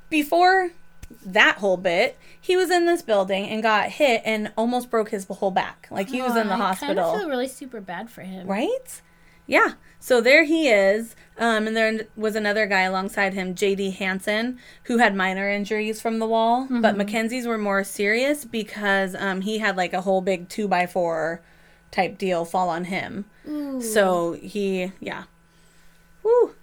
before 0.09 0.71
that 1.25 1.57
whole 1.57 1.77
bit, 1.77 2.17
he 2.39 2.55
was 2.55 2.69
in 2.69 2.85
this 2.85 3.01
building 3.01 3.47
and 3.49 3.61
got 3.61 3.89
hit 3.89 4.21
and 4.25 4.51
almost 4.57 4.89
broke 4.89 5.09
his 5.09 5.25
whole 5.25 5.51
back. 5.51 5.87
Like 5.91 6.09
he 6.09 6.21
was 6.21 6.35
in 6.35 6.47
the 6.47 6.53
I 6.53 6.57
hospital. 6.57 6.95
kind 6.95 6.99
of 6.99 7.19
feel 7.19 7.29
really 7.29 7.47
super 7.47 7.81
bad 7.81 8.09
for 8.09 8.21
him. 8.21 8.47
Right? 8.47 9.01
Yeah. 9.47 9.73
So 9.99 10.21
there 10.21 10.43
he 10.43 10.69
is. 10.69 11.15
Um, 11.37 11.67
and 11.67 11.75
there 11.75 12.07
was 12.15 12.35
another 12.35 12.65
guy 12.65 12.81
alongside 12.81 13.33
him, 13.33 13.55
J.D. 13.55 13.91
Hansen, 13.91 14.59
who 14.83 14.99
had 14.99 15.15
minor 15.15 15.49
injuries 15.49 16.01
from 16.01 16.19
the 16.19 16.27
wall. 16.27 16.65
Mm-hmm. 16.65 16.81
But 16.81 16.95
McKenzie's 16.95 17.47
were 17.47 17.57
more 17.57 17.83
serious 17.83 18.45
because 18.45 19.15
um, 19.15 19.41
he 19.41 19.57
had 19.57 19.75
like 19.75 19.93
a 19.93 20.01
whole 20.01 20.21
big 20.21 20.47
two 20.47 20.67
by 20.67 20.85
four 20.87 21.41
type 21.91 22.17
deal 22.17 22.45
fall 22.45 22.69
on 22.69 22.85
him. 22.85 23.25
Ooh. 23.47 23.81
So 23.81 24.33
he, 24.33 24.91
yeah. 24.99 25.23
Woo. 26.23 26.55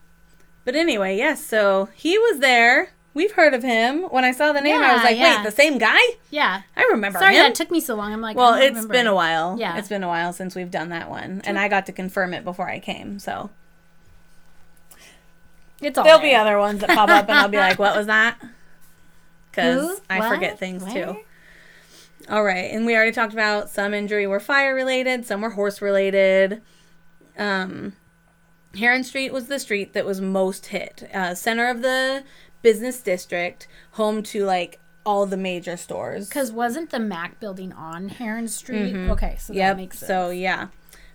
But 0.65 0.77
anyway, 0.77 1.17
yes. 1.17 1.45
so 1.45 1.89
he 1.95 2.19
was 2.19 2.39
there. 2.39 2.93
We've 3.15 3.33
heard 3.33 3.53
of 3.53 3.63
him. 3.63 4.05
When 4.05 4.25
I 4.25 4.33
saw 4.33 4.53
the 4.53 4.61
name, 4.63 4.81
I 4.81 4.95
was 4.95 5.03
like, 5.05 5.19
yeah. 5.19 5.37
wait, 5.37 5.45
the 5.45 5.51
same 5.55 5.77
guy? 5.77 6.01
Yeah. 6.31 6.63
I 6.75 6.83
remember 6.93 7.19
Sorry 7.19 7.35
him. 7.35 7.43
that 7.43 7.55
took 7.55 7.71
me 7.71 7.79
so 7.81 7.95
long. 7.95 8.13
I'm 8.13 8.23
like, 8.23 8.37
Well, 8.37 8.55
it's 8.55 8.87
been 8.87 9.07
a 9.07 9.15
while. 9.15 9.57
Yeah. 9.59 9.77
It's 9.77 9.89
been 9.89 10.03
a 10.03 10.09
while 10.09 10.33
since 10.33 10.55
we've 10.55 10.71
done 10.71 10.89
that 10.89 11.11
one. 11.11 11.43
And 11.45 11.59
I 11.59 11.69
got 11.69 11.85
to 11.87 11.93
confirm 11.93 12.33
it 12.33 12.43
before 12.43 12.71
I 12.71 12.79
came. 12.79 13.19
So 13.19 13.51
It's 15.81 15.99
all 15.99 16.05
there'll 16.05 16.21
there. 16.21 16.31
be 16.31 16.35
other 16.35 16.59
ones 16.59 16.81
that 16.81 16.91
pop 16.91 17.09
up 17.09 17.29
and 17.29 17.39
I'll 17.39 17.49
be 17.49 17.57
like, 17.59 17.79
what 17.79 17.97
was 17.97 18.07
that? 18.07 18.39
Because 19.51 20.01
I 20.09 20.19
What? 20.21 20.31
forget 20.31 20.59
things 20.59 20.83
Where? 20.83 21.13
too. 21.13 21.17
All 22.31 22.43
right. 22.43 22.71
And 22.73 22.87
we 22.87 22.95
already 22.97 23.13
talked 23.13 23.35
about 23.35 23.69
some 23.69 23.93
injury 23.93 24.27
were 24.27 24.41
fire 24.41 24.75
related, 24.75 25.27
some 25.27 25.43
were 25.43 25.51
horse 25.51 25.83
related. 25.83 26.63
Um, 27.37 27.93
Heron 28.75 29.05
Street 29.05 29.31
was 29.31 29.49
the 29.49 29.59
street 29.59 29.93
that 29.93 30.07
was 30.07 30.23
most 30.23 30.69
hit. 30.69 31.07
Uh, 31.13 31.35
center 31.35 31.69
of 31.69 31.83
the 31.83 32.25
business 32.63 33.01
district, 33.01 33.67
home 33.93 34.23
to 34.25 34.45
like 34.45 34.79
all 35.05 35.27
the 35.27 35.37
major 35.37 35.77
stores. 35.77 36.29
Because 36.29 36.53
wasn't 36.53 36.91
the 36.91 36.99
Mac 37.01 37.41
building 37.41 37.73
on 37.73 38.09
Heron 38.09 38.49
Street? 38.49 38.95
Okay, 38.97 39.37
so 39.39 39.53
Mm-hmm. 39.53 39.59
Yep. 39.59 39.71
that 39.71 39.77
makes 39.77 39.99
sense. 39.99 40.09
So 40.09 40.31
yeah, 40.31 40.69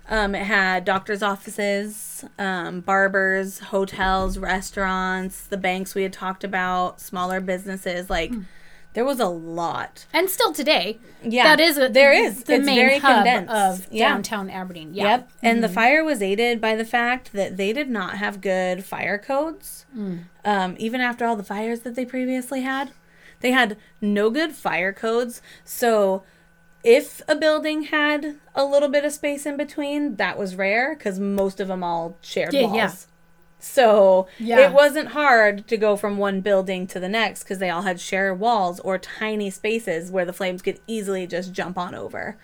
um, 0.10 0.36
it 0.36 0.44
had 0.44 0.84
doctors' 0.86 1.24
offices, 1.24 2.26
um, 2.38 2.82
barbers, 2.82 3.60
hotels, 3.60 4.38
restaurants, 4.38 5.48
the 5.48 5.58
banks 5.58 5.96
we 5.96 6.04
had 6.04 6.14
talked 6.14 6.44
about, 6.44 7.00
smaller 7.02 7.40
businesses. 7.42 8.10
Like 8.10 8.32
Hmm. 8.32 8.42
There 8.98 9.06
was 9.06 9.20
a 9.20 9.28
lot. 9.28 10.08
and 10.12 10.28
still 10.28 10.52
today, 10.52 10.98
Yeah, 11.24 11.44
that 11.44 11.60
is 11.60 11.78
a, 11.78 11.88
there 11.88 12.12
is. 12.12 12.44
the 12.46 12.56
It's 12.56 12.66
main 12.66 12.76
very 12.78 12.98
hub 12.98 13.18
condensed. 13.18 13.54
of 13.54 13.88
Yeah. 13.92 14.10
downtown 14.10 14.50
Aberdeen. 14.50 14.96
Yeah. 14.96 15.04
Yep. 15.04 15.30
And 15.44 15.54
Mm-hmm. 15.58 15.62
the 15.62 15.70
fire 15.70 16.04
was 16.04 16.24
aided 16.24 16.60
by 16.60 16.76
the 16.76 16.84
fact 16.84 17.32
that 17.34 17.58
they 17.58 17.74
did 17.74 17.90
not 17.92 18.18
have 18.18 18.42
good 18.42 18.84
fire 18.84 19.20
codes. 19.20 19.86
Mm. 19.96 20.24
Um, 20.44 20.76
even 20.80 21.00
after 21.00 21.26
all 21.26 21.36
the 21.36 21.44
fires 21.44 21.82
that 21.82 21.94
they 21.94 22.06
previously 22.06 22.62
had, 22.62 22.90
they 23.42 23.52
had 23.52 23.78
no 24.02 24.32
good 24.32 24.54
fire 24.54 24.92
codes. 24.92 25.44
So 25.64 26.24
if 26.84 27.22
a 27.28 27.36
building 27.36 27.84
had 27.84 28.38
a 28.56 28.66
little 28.66 28.90
bit 28.90 29.06
of 29.06 29.12
space 29.12 29.46
in 29.46 29.58
between, 29.58 30.16
that 30.16 30.40
was 30.40 30.56
rare 30.56 30.96
because 30.96 31.20
most 31.20 31.60
of 31.60 31.68
them 31.68 31.84
all 31.84 32.18
shared 32.22 32.52
Yeah, 32.52 32.64
walls. 32.64 32.76
yeah. 32.76 32.92
So 33.68 34.28
Yeah. 34.40 34.60
it 34.60 34.74
wasn't 34.74 35.10
hard 35.10 35.68
to 35.68 35.78
go 35.78 35.96
from 35.96 36.18
one 36.18 36.42
building 36.42 36.88
to 36.88 37.00
the 37.00 37.10
next 37.10 37.44
because 37.44 37.60
they 37.60 37.70
all 37.70 37.84
had 37.84 38.00
shared 38.00 38.40
walls 38.40 38.80
or 38.80 38.98
tiny 38.98 39.50
spaces 39.50 40.10
where 40.12 40.26
the 40.26 40.34
flames 40.34 40.62
could 40.62 40.80
easily 40.88 41.28
just 41.28 41.52
jump 41.54 41.78
on 41.78 41.94
over. 41.94 42.38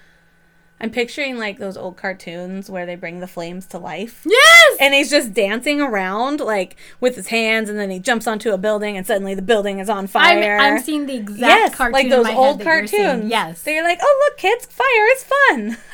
I'm 0.82 0.90
picturing 0.90 1.40
like 1.40 1.60
those 1.60 1.78
old 1.78 1.96
cartoons 1.96 2.70
where 2.70 2.86
they 2.86 2.96
bring 2.96 3.22
the 3.22 3.28
flames 3.28 3.66
to 3.68 3.78
life. 3.78 4.24
Yes. 4.26 4.78
And 4.82 4.94
he's 4.94 5.10
just 5.10 5.34
dancing 5.34 5.80
around 5.80 6.42
like 6.42 6.76
with 7.00 7.16
his 7.16 7.28
hands 7.28 7.70
and 7.70 7.80
then 7.80 7.90
he 7.90 8.00
jumps 8.00 8.28
onto 8.28 8.52
a 8.52 8.58
building 8.58 8.98
and 8.98 9.08
suddenly 9.08 9.34
the 9.34 9.42
building 9.42 9.80
is 9.80 9.90
on 9.90 10.00
I'm, 10.00 10.08
fire. 10.08 10.58
I'm 10.58 10.80
seeing 10.80 11.06
the 11.06 11.16
exact 11.16 11.40
yes, 11.42 11.76
cartoon 11.76 11.94
like 11.94 12.10
those 12.10 12.28
old 12.28 12.58
head 12.62 12.68
that 12.68 12.76
you're 12.80 12.88
seeing. 12.88 13.04
cartoons. 13.06 13.30
Yes. 13.32 13.62
So 13.62 13.70
you're 13.70 13.84
like, 13.84 14.00
oh 14.02 14.28
look, 14.30 14.38
kids, 14.38 14.66
fire 14.66 15.08
is 15.16 15.24
fun. 15.24 15.78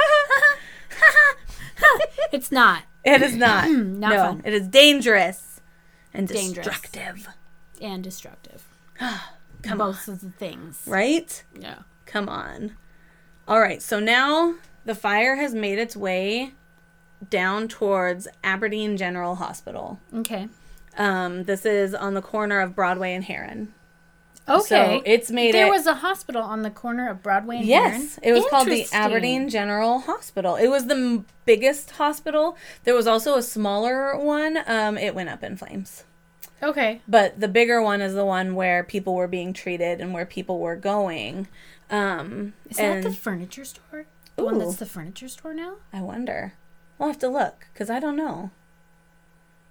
it's 2.32 2.52
not. 2.52 2.84
It 3.04 3.22
is 3.22 3.36
not. 3.36 3.70
Not 3.72 4.10
no, 4.14 4.18
fun. 4.18 4.42
it 4.46 4.54
is 4.54 4.68
dangerous 4.68 5.62
and 6.14 6.28
Dangerous. 6.28 6.66
destructive. 6.66 7.28
And 7.82 8.04
destructive. 8.04 8.64
Come 9.62 9.78
Both 9.78 10.08
of 10.08 10.22
the 10.22 10.30
things. 10.32 10.82
Right? 10.88 11.44
Yeah. 11.58 11.80
Come 12.06 12.30
on. 12.30 12.76
All 13.48 13.60
right, 13.60 13.82
so 13.82 14.00
now 14.00 14.56
the 14.86 14.96
fire 14.96 15.36
has 15.36 15.54
made 15.54 15.80
its 15.80 15.96
way 15.98 16.54
down 17.30 17.68
towards 17.68 18.28
Aberdeen 18.44 18.96
General 18.98 19.36
Hospital. 19.36 20.00
Okay. 20.14 20.48
Um, 20.98 21.44
this 21.44 21.66
is 21.66 21.94
on 21.94 22.14
the 22.14 22.22
corner 22.22 22.60
of 22.60 22.76
Broadway 22.76 23.14
and 23.14 23.24
Heron. 23.24 23.74
Okay. 24.50 24.98
So 24.98 25.02
it's 25.06 25.30
made 25.32 25.54
there 25.54 25.68
it. 25.68 25.72
was 25.72 25.86
a 25.86 25.96
hospital 25.96 26.42
on 26.42 26.62
the 26.64 26.70
corner 26.70 27.10
of 27.10 27.22
Broadway 27.22 27.58
and 27.58 27.66
yes, 27.66 28.16
Heron? 28.16 28.20
it 28.24 28.34
was 28.34 28.46
called 28.50 28.68
the 28.68 28.86
Aberdeen 28.92 29.50
General 29.50 30.00
Hospital. 30.00 30.56
It 30.56 30.68
was 30.68 30.88
the 30.88 30.96
m- 30.96 31.26
biggest 31.46 31.92
hospital. 31.92 32.58
There 32.84 32.96
was 32.96 33.08
also 33.08 33.36
a 33.36 33.44
smaller 33.44 34.18
one. 34.18 34.60
Um, 34.66 34.98
it 34.98 35.14
went 35.16 35.30
up 35.30 35.44
in 35.44 35.58
flames. 35.58 36.04
Okay. 36.62 37.02
But 37.08 37.40
the 37.40 37.48
bigger 37.48 37.82
one 37.82 38.02
is 38.02 38.14
the 38.14 38.26
one 38.26 38.56
where 38.56 38.84
people 38.84 39.16
were 39.16 39.28
being 39.28 39.54
treated 39.54 40.02
and 40.02 40.14
where 40.14 40.26
people 40.26 40.60
were 40.60 40.76
going. 40.76 41.48
Um, 41.90 42.54
Is 42.70 42.78
that 42.78 43.04
the 43.04 43.14
furniture 43.14 43.66
store? 43.66 44.06
The 44.36 44.44
one 44.44 44.58
that's 44.60 44.76
the 44.78 44.86
furniture 44.86 45.28
store 45.28 45.54
now? 45.54 45.76
I 45.94 46.02
wonder. 46.02 46.54
We'll 46.98 47.10
have 47.10 47.20
to 47.20 47.30
look 47.30 47.68
because 47.74 47.90
I 47.90 48.00
don't 48.00 48.18
know. 48.18 48.52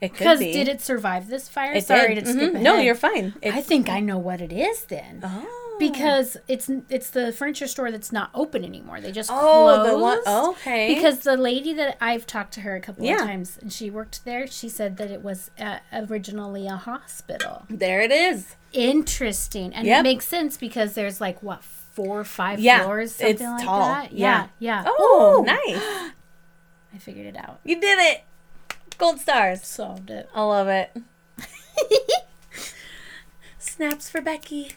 It 0.00 0.10
could 0.10 0.18
Because 0.18 0.38
be. 0.38 0.52
did 0.52 0.68
it 0.68 0.80
survive 0.80 1.28
this 1.28 1.48
fire? 1.48 1.72
It 1.72 1.84
Sorry 1.86 2.14
did. 2.14 2.24
to 2.24 2.30
skip 2.32 2.42
Mhm. 2.42 2.50
ahead. 2.54 2.62
No, 2.62 2.78
you're 2.78 2.94
fine. 2.94 3.34
It, 3.42 3.52
I 3.54 3.60
think 3.60 3.88
I 3.88 3.98
know 4.00 4.18
what 4.18 4.40
it 4.40 4.52
is 4.52 4.84
then. 4.84 5.20
oh. 5.24 5.54
Because 5.80 6.36
it's 6.48 6.68
it's 6.88 7.10
the 7.10 7.32
furniture 7.32 7.68
store 7.68 7.92
that's 7.92 8.10
not 8.10 8.30
open 8.34 8.64
anymore. 8.64 9.00
They 9.00 9.12
just 9.12 9.30
oh, 9.32 9.36
closed. 9.84 9.90
the 9.92 9.98
one. 9.98 10.48
Okay. 10.56 10.92
Because 10.92 11.20
the 11.20 11.36
lady 11.36 11.72
that 11.74 11.96
I've 12.00 12.26
talked 12.26 12.52
to 12.54 12.62
her 12.62 12.74
a 12.74 12.80
couple 12.80 13.04
Yeah. 13.04 13.14
of 13.14 13.20
times 13.20 13.58
and 13.62 13.72
she 13.72 13.88
worked 13.88 14.24
there, 14.24 14.48
she 14.48 14.68
said 14.68 14.96
that 14.96 15.08
it 15.12 15.22
was 15.22 15.52
uh, 15.60 15.78
originally 15.92 16.66
a 16.66 16.74
hospital. 16.76 17.64
there 17.70 18.00
it 18.00 18.10
is. 18.10 18.56
Interesting. 18.72 19.72
And 19.72 19.86
Yep. 19.86 20.00
it 20.00 20.02
makes 20.02 20.26
sense 20.26 20.56
because 20.56 20.94
there's 20.94 21.20
like 21.20 21.40
what 21.44 21.62
four 21.62 22.18
or 22.20 22.24
five 22.24 22.58
Yeah, 22.58 22.82
floors, 22.84 23.14
something 23.14 23.34
it's 23.34 23.42
like 23.42 23.64
tall. 23.64 23.80
that. 23.80 24.12
Yeah. 24.12 24.46
Yeah, 24.58 24.82
yeah. 24.82 24.84
Oh, 24.86 25.40
Ooh. 25.40 25.44
nice. 25.44 25.80
I 26.94 26.98
figured 26.98 27.26
it 27.26 27.36
out. 27.36 27.60
You 27.64 27.80
did 27.80 27.98
it. 28.00 28.22
Gold 28.98 29.20
stars. 29.20 29.64
Solved 29.66 30.10
it. 30.10 30.28
I 30.34 30.42
love 30.42 30.68
it. 30.68 30.90
snaps 33.58 34.10
for 34.10 34.20
Becky. 34.20 34.72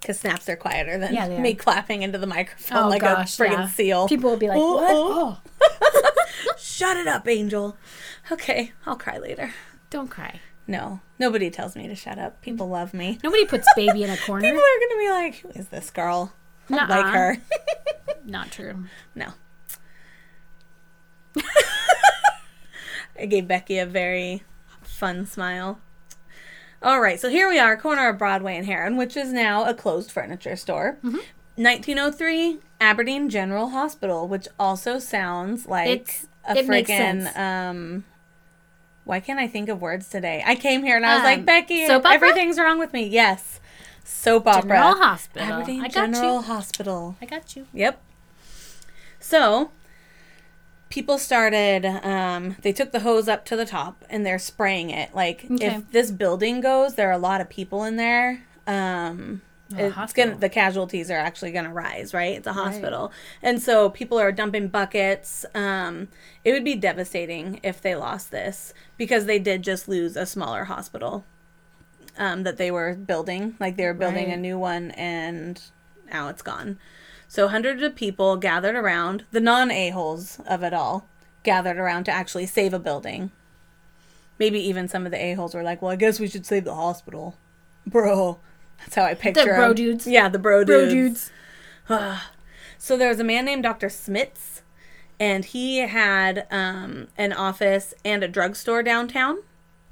Because 0.00 0.20
snaps 0.20 0.48
are 0.48 0.56
quieter 0.56 0.96
than 0.98 1.12
Yeah, 1.14 1.38
me 1.40 1.54
clapping 1.54 2.02
into 2.02 2.16
the 2.18 2.26
microphone 2.26 2.84
Oh 2.84 2.88
like 2.88 3.02
gosh, 3.02 3.38
a 3.38 3.42
friggin' 3.42 3.52
yeah. 3.52 3.68
seal. 3.68 4.08
People 4.08 4.30
will 4.30 4.38
be 4.38 4.48
like, 4.48 4.56
Oh, 4.58 4.76
"What?" 4.76 5.40
oh. 5.60 6.10
Shut 6.58 6.96
it 6.96 7.06
up, 7.06 7.28
Angel. 7.28 7.76
Okay, 8.32 8.72
I'll 8.86 8.96
cry 8.96 9.18
later. 9.18 9.52
Don't 9.90 10.08
cry. 10.08 10.40
No, 10.66 11.00
nobody 11.18 11.50
tells 11.50 11.76
me 11.76 11.88
to 11.88 11.94
shut 11.94 12.18
up. 12.18 12.40
People 12.42 12.68
love 12.68 12.94
me. 12.94 13.18
Nobody 13.24 13.44
puts 13.46 13.66
baby 13.74 14.02
in 14.02 14.10
a 14.10 14.16
corner. 14.18 14.42
People 14.48 14.60
are 14.62 14.88
gonna 14.88 15.00
be 15.00 15.08
like, 15.10 15.34
"Who 15.40 15.48
is 15.60 15.68
this 15.68 15.90
girl?" 15.90 16.32
I 16.70 16.76
don't 16.76 16.88
like 16.90 17.14
her. 17.14 17.36
Not 18.24 18.50
true. 18.50 18.84
no. 19.14 19.28
I 23.18 23.26
gave 23.26 23.48
Becky 23.48 23.78
a 23.78 23.86
very 23.86 24.42
fun 24.82 25.26
smile. 25.26 25.80
All 26.82 27.00
right, 27.00 27.18
so 27.18 27.28
here 27.28 27.48
we 27.48 27.58
are, 27.58 27.76
corner 27.76 28.08
of 28.08 28.18
Broadway 28.18 28.56
and 28.56 28.64
Heron, 28.66 28.96
which 28.96 29.16
is 29.16 29.32
now 29.32 29.64
a 29.64 29.74
closed 29.74 30.12
furniture 30.12 30.54
store. 30.54 30.98
1903, 31.02 32.58
Aberdeen 32.80 33.28
General 33.28 33.70
Hospital, 33.70 34.28
which 34.28 34.46
also 34.60 34.98
sounds 35.00 35.66
like 35.66 35.88
It's- 35.88 36.26
a 36.44 36.54
freaking 36.62 37.36
um. 37.36 38.04
Why 39.04 39.20
can't 39.20 39.38
I 39.40 39.46
think 39.48 39.68
of 39.70 39.80
words 39.80 40.08
today? 40.08 40.42
I 40.46 40.54
came 40.54 40.82
here 40.84 40.96
and 40.96 41.04
I 41.06 41.14
was 41.14 41.24
like, 41.24 41.38
Um, 41.40 41.44
Becky, 41.46 41.86
soap 41.86 42.04
opera? 42.04 42.14
everything's 42.14 42.58
wrong 42.58 42.78
with 42.78 42.92
me. 42.92 43.04
Yes, 43.08 43.58
soap 44.04 44.46
opera. 44.46 44.62
General 44.68 44.96
Hospital. 44.98 45.48
Aberdeen 45.52 45.80
I 45.80 45.88
got 45.88 45.92
General 46.12 46.34
you. 46.36 46.42
Hospital. 46.42 47.16
I 47.20 47.24
got 47.26 47.56
you. 47.56 47.66
Yep. 47.72 48.00
So, 49.18 49.70
people 50.88 51.18
started, 51.18 51.84
um, 51.84 52.56
they 52.62 52.72
took 52.72 52.92
the 52.92 53.00
hose 53.00 53.28
up 53.28 53.44
to 53.46 53.56
the 53.56 53.66
top 53.66 54.04
and 54.08 54.24
they're 54.24 54.38
spraying 54.38 54.90
it. 54.90 55.14
Like, 55.14 55.44
Okay. 55.50 55.66
if 55.66 55.90
this 55.92 56.10
building 56.10 56.60
goes, 56.60 56.94
there 56.94 57.08
are 57.08 57.12
a 57.12 57.18
lot 57.18 57.40
of 57.40 57.48
people 57.48 57.84
in 57.84 57.96
there. 57.96 58.42
Um, 58.66 59.42
Oh, 59.76 59.92
it's 60.02 60.14
gonna, 60.14 60.34
the 60.34 60.48
casualties 60.48 61.10
are 61.10 61.18
actually 61.18 61.52
going 61.52 61.66
to 61.66 61.70
rise, 61.70 62.14
right? 62.14 62.38
It's 62.38 62.46
a 62.46 62.54
hospital. 62.54 63.12
And 63.42 63.60
so 63.60 63.90
people 63.90 64.18
are 64.18 64.32
dumping 64.32 64.68
buckets. 64.68 65.44
Um, 65.54 66.08
it 66.42 66.52
would 66.52 66.64
be 66.64 66.74
devastating 66.74 67.60
if 67.62 67.82
they 67.82 67.94
lost 67.94 68.30
this 68.30 68.72
because 68.96 69.26
they 69.26 69.38
did 69.38 69.60
just 69.60 69.86
lose 69.86 70.16
a 70.16 70.24
smaller 70.24 70.64
hospital 70.64 71.26
um, 72.16 72.44
that 72.44 72.56
they 72.56 72.70
were 72.70 72.94
building. 72.94 73.56
Like 73.60 73.76
they 73.76 73.84
were 73.84 73.92
building 73.92 74.32
a 74.32 74.38
new 74.38 74.58
one 74.58 74.90
and 74.92 75.60
now 76.10 76.28
it's 76.28 76.40
gone. 76.40 76.78
So 77.28 77.48
hundreds 77.48 77.82
of 77.82 77.94
people 77.94 78.36
gathered 78.36 78.74
around, 78.74 79.24
the 79.30 79.40
non 79.40 79.70
a-holes 79.70 80.40
of 80.46 80.62
it 80.62 80.72
all, 80.72 81.06
gathered 81.42 81.76
around 81.76 82.04
to 82.04 82.10
actually 82.12 82.46
save 82.46 82.72
a 82.72 82.78
building. 82.78 83.30
Maybe 84.38 84.58
even 84.60 84.88
some 84.88 85.04
of 85.04 85.12
the 85.12 85.22
a-holes 85.22 85.54
were 85.54 85.62
like, 85.62 85.82
well, 85.82 85.90
I 85.90 85.96
guess 85.96 86.18
we 86.18 86.28
should 86.28 86.46
save 86.46 86.64
the 86.64 86.74
hospital. 86.74 87.36
Bro. 87.86 88.38
That's 88.78 88.94
how 88.94 89.02
I 89.04 89.14
picture 89.14 89.42
The 89.44 89.46
bro 89.54 89.68
'em. 89.70 89.74
dudes. 89.74 90.06
Yeah, 90.06 90.28
the 90.28 90.38
bro 90.38 90.64
dudes. 90.64 90.70
Bro 90.70 90.88
dudes. 90.88 91.30
dudes. 91.88 92.20
So 92.80 92.96
there 92.96 93.08
was 93.08 93.18
a 93.18 93.24
man 93.24 93.44
named 93.44 93.64
Dr. 93.64 93.88
Smits, 93.88 94.60
and 95.18 95.44
he 95.44 95.78
had 95.78 96.46
um, 96.48 97.08
an 97.18 97.32
office 97.32 97.92
and 98.04 98.22
a 98.22 98.28
drugstore 98.28 98.84
downtown, 98.84 99.38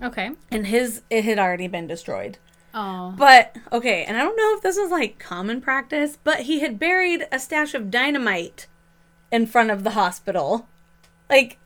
Okay. 0.00 0.30
and 0.52 0.68
his 0.68 1.02
it 1.10 1.24
had 1.24 1.36
already 1.40 1.66
been 1.66 1.88
destroyed. 1.88 2.38
Oh. 2.78 3.14
But 3.16 3.56
okay, 3.72 4.04
and 4.04 4.18
I 4.18 4.20
don't 4.20 4.36
know 4.36 4.54
if 4.54 4.60
this 4.62 4.76
was 4.76 4.90
like 4.90 5.18
common 5.18 5.62
practice, 5.62 6.18
but 6.22 6.40
he 6.40 6.60
had 6.60 6.78
buried 6.78 7.26
a 7.32 7.38
stash 7.38 7.72
of 7.72 7.90
dynamite 7.90 8.66
in 9.32 9.46
front 9.46 9.70
of 9.70 9.82
the 9.82 9.92
hospital. 9.92 10.68
Like 11.30 11.58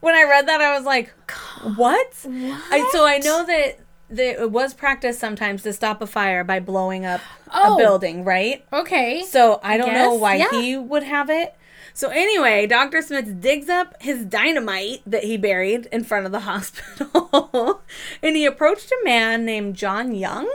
when 0.00 0.14
I 0.14 0.22
read 0.22 0.46
that, 0.46 0.60
I 0.60 0.74
was 0.76 0.86
like, 0.86 1.12
"What?" 1.76 2.14
I, 2.24 2.88
so 2.92 3.04
I 3.04 3.18
know 3.18 3.44
that 3.44 3.80
it 4.10 4.52
was 4.52 4.72
practiced 4.72 5.18
sometimes 5.18 5.64
to 5.64 5.72
stop 5.72 6.00
a 6.00 6.06
fire 6.06 6.44
by 6.44 6.60
blowing 6.60 7.04
up 7.04 7.20
Oh. 7.52 7.74
a 7.74 7.76
building, 7.76 8.24
right? 8.24 8.64
Okay. 8.72 9.24
So 9.28 9.58
I 9.64 9.76
don't 9.76 9.92
know 9.92 10.12
guess, 10.12 10.20
why 10.20 10.34
yeah. 10.36 10.50
he 10.52 10.76
would 10.76 11.02
have 11.02 11.28
it. 11.28 11.54
So 11.94 12.08
anyway, 12.08 12.66
Dr. 12.66 13.02
Smith 13.02 13.40
digs 13.40 13.68
up 13.68 13.94
his 14.02 14.24
dynamite 14.24 15.02
that 15.06 15.24
he 15.24 15.36
buried 15.36 15.86
in 15.92 16.04
front 16.04 16.26
of 16.26 16.32
the 16.32 16.40
hospital. 16.50 17.82
and 18.22 18.36
he 18.36 18.46
approached 18.46 18.90
a 18.90 19.04
man 19.04 19.44
named 19.44 19.76
John 19.76 20.14
Young, 20.14 20.50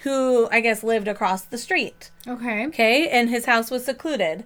who 0.00 0.48
I 0.50 0.60
guess 0.60 0.82
lived 0.84 1.08
across 1.08 1.42
the 1.42 1.58
street. 1.58 2.10
Okay. 2.26 2.66
Okay, 2.68 3.08
and 3.08 3.28
his 3.28 3.46
house 3.46 3.70
was 3.70 3.84
secluded. 3.84 4.44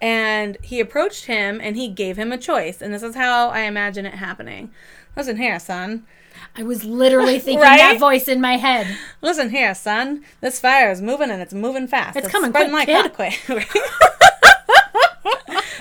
And 0.00 0.58
he 0.60 0.80
approached 0.80 1.26
him 1.26 1.60
and 1.62 1.76
he 1.76 1.88
gave 1.88 2.16
him 2.18 2.32
a 2.32 2.36
choice. 2.38 2.82
And 2.82 2.92
this 2.92 3.02
is 3.02 3.14
how 3.14 3.48
I 3.50 3.60
imagine 3.60 4.04
it 4.04 4.14
happening. 4.14 4.70
Listen 5.16 5.36
here, 5.36 5.58
son. 5.60 6.04
I 6.56 6.62
was 6.62 6.84
literally 6.84 7.38
thinking 7.40 7.60
Right? 7.62 7.78
that 7.78 7.98
voice 8.00 8.26
in 8.28 8.40
my 8.40 8.56
head. 8.56 8.98
Listen 9.22 9.50
here, 9.50 9.74
son. 9.74 10.24
This 10.40 10.58
fire 10.60 10.90
is 10.90 11.00
moving 11.00 11.30
and 11.30 11.40
it's 11.40 11.54
moving 11.54 11.86
fast. 11.86 12.16
It's 12.16 12.28
coming 12.28 12.50
spreading 12.50 12.72
quick, 12.72 12.88
like 12.88 13.14
hot 13.14 13.14
quick. 13.46 13.68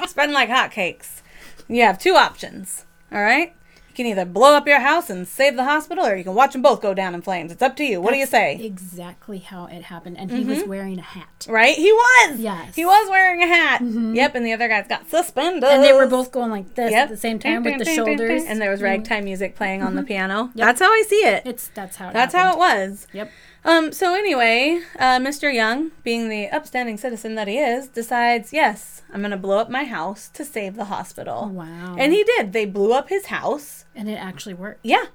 Spreading 0.09 0.33
like 0.33 0.49
hotcakes. 0.49 1.21
You 1.67 1.81
have 1.83 1.97
two 1.99 2.15
options. 2.15 2.85
All 3.11 3.21
right. 3.21 3.53
You 3.89 3.95
can 3.95 4.05
either 4.07 4.25
blow 4.25 4.55
up 4.55 4.65
your 4.67 4.79
house 4.79 5.11
and 5.11 5.27
save 5.27 5.55
the 5.55 5.65
hospital, 5.65 6.03
or 6.03 6.15
you 6.15 6.23
can 6.23 6.33
watch 6.33 6.53
them 6.53 6.63
both 6.63 6.81
go 6.81 6.95
down 6.95 7.13
in 7.13 7.21
flames. 7.21 7.51
It's 7.51 7.61
up 7.61 7.75
to 7.75 7.83
you. 7.83 8.01
What 8.01 8.11
do 8.11 8.17
you 8.17 8.25
say? 8.25 8.55
Exactly 8.59 9.37
how 9.37 9.65
it 9.67 9.83
happened. 9.83 10.17
And 10.17 10.31
he 10.31 10.43
was 10.43 10.63
wearing 10.63 10.97
a 10.97 11.03
hat. 11.03 11.45
Right? 11.47 11.75
He 11.75 11.91
was. 11.91 12.39
Yes. 12.39 12.61
Mm-hmm. 12.61 12.71
He 12.73 12.85
was 12.85 13.09
wearing 13.11 13.43
a 13.43 13.47
hat. 13.47 13.81
Yep. 13.83 14.33
And 14.33 14.43
the 14.43 14.53
other 14.53 14.67
guy's 14.67 14.87
got 14.87 15.07
suspenders. 15.11 15.69
And 15.71 15.83
they 15.83 15.93
were 15.93 16.07
both 16.07 16.31
going 16.31 16.49
like 16.49 16.73
this 16.73 16.89
Yep. 16.91 17.03
at 17.03 17.09
the 17.09 17.17
same 17.17 17.37
time 17.37 17.61
Ding, 17.61 17.77
with 17.77 17.79
the 17.79 17.85
ding, 17.85 17.95
ding, 17.97 18.05
ding, 18.05 18.17
shoulders. 18.17 18.41
Mm-hmm. 18.41 18.51
And 18.51 18.61
there 18.61 18.71
was 18.71 18.81
ragtime 18.81 19.25
music 19.25 19.55
playing 19.55 19.83
on 19.83 19.95
the 19.95 20.01
piano. 20.01 20.49
That's 20.55 20.81
how 20.81 20.91
I 20.91 21.03
see 21.07 21.27
it. 21.27 21.43
It's 21.45 21.67
that's 21.67 21.97
how 21.97 22.09
it 22.09 22.13
That's 22.13 22.33
how 22.33 22.53
it 22.53 22.57
was. 22.57 23.07
Yep. 23.13 23.29
Um, 23.66 23.91
so 23.93 24.14
anyway, 24.14 24.82
uh, 24.99 25.20
Mr. 25.20 25.53
Young, 25.53 25.91
being 26.03 26.28
the 26.30 26.49
upstanding 26.49 26.97
citizen 26.97 27.36
that 27.36 27.47
he 27.47 27.57
is, 27.59 27.88
decides, 27.88 28.51
yes, 28.51 29.03
I'm 29.14 29.22
gonna 29.22 29.38
blow 29.38 29.57
up 29.59 29.70
my 29.70 29.86
house 29.86 30.28
to 30.30 30.43
save 30.43 30.76
the 30.76 30.86
hospital. 30.86 31.49
Wow. 31.49 31.95
And 31.97 32.11
he 32.11 32.24
did. 32.26 32.51
They 32.51 32.66
blew 32.66 32.91
up 32.93 33.09
his 33.09 33.28
house. 33.28 33.86
And 33.95 34.09
it 34.09 34.16
actually 34.16 34.53
worked. 34.55 34.82
Yeah. 34.84 35.05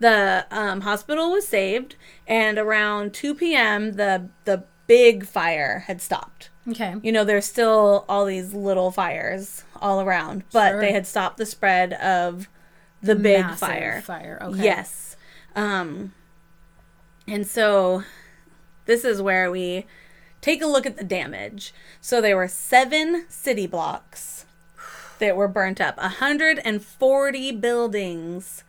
The 0.00 0.46
um, 0.50 0.80
hospital 0.80 1.30
was 1.30 1.46
saved, 1.46 1.94
and 2.26 2.58
around 2.58 3.14
2 3.14 3.36
p.m., 3.36 3.92
the 3.92 4.28
the 4.46 4.64
big 4.88 5.24
fire 5.24 5.84
had 5.86 6.02
stopped. 6.02 6.50
Okay. 6.68 6.96
You 7.04 7.12
know, 7.12 7.22
there's 7.24 7.46
still 7.46 8.04
all 8.08 8.24
these 8.24 8.52
little 8.52 8.90
fires 8.90 9.62
all 9.80 10.00
around, 10.00 10.42
but 10.52 10.70
Sure. 10.72 10.80
they 10.80 10.90
had 10.92 11.06
stopped 11.06 11.36
the 11.36 11.46
spread 11.46 11.92
of 11.94 12.48
the 13.00 13.14
big 13.14 13.42
Massive 13.42 13.58
fire. 13.60 14.02
Fire. 14.02 14.38
Okay. 14.42 14.62
Yes. 14.64 15.16
Um, 15.54 16.12
and 17.26 17.46
so 17.46 18.04
this 18.86 19.04
is 19.04 19.22
where 19.22 19.50
we 19.50 19.86
take 20.40 20.60
a 20.60 20.66
look 20.66 20.86
at 20.86 20.96
the 20.96 21.04
damage. 21.04 21.72
So 22.00 22.20
there 22.20 22.36
were 22.36 22.48
seven 22.48 23.26
city 23.28 23.66
blocks 23.66 24.44
that 25.18 25.36
were 25.36 25.48
burnt 25.48 25.80
up. 25.80 25.96
140 25.98 27.52
buildings 27.52 28.64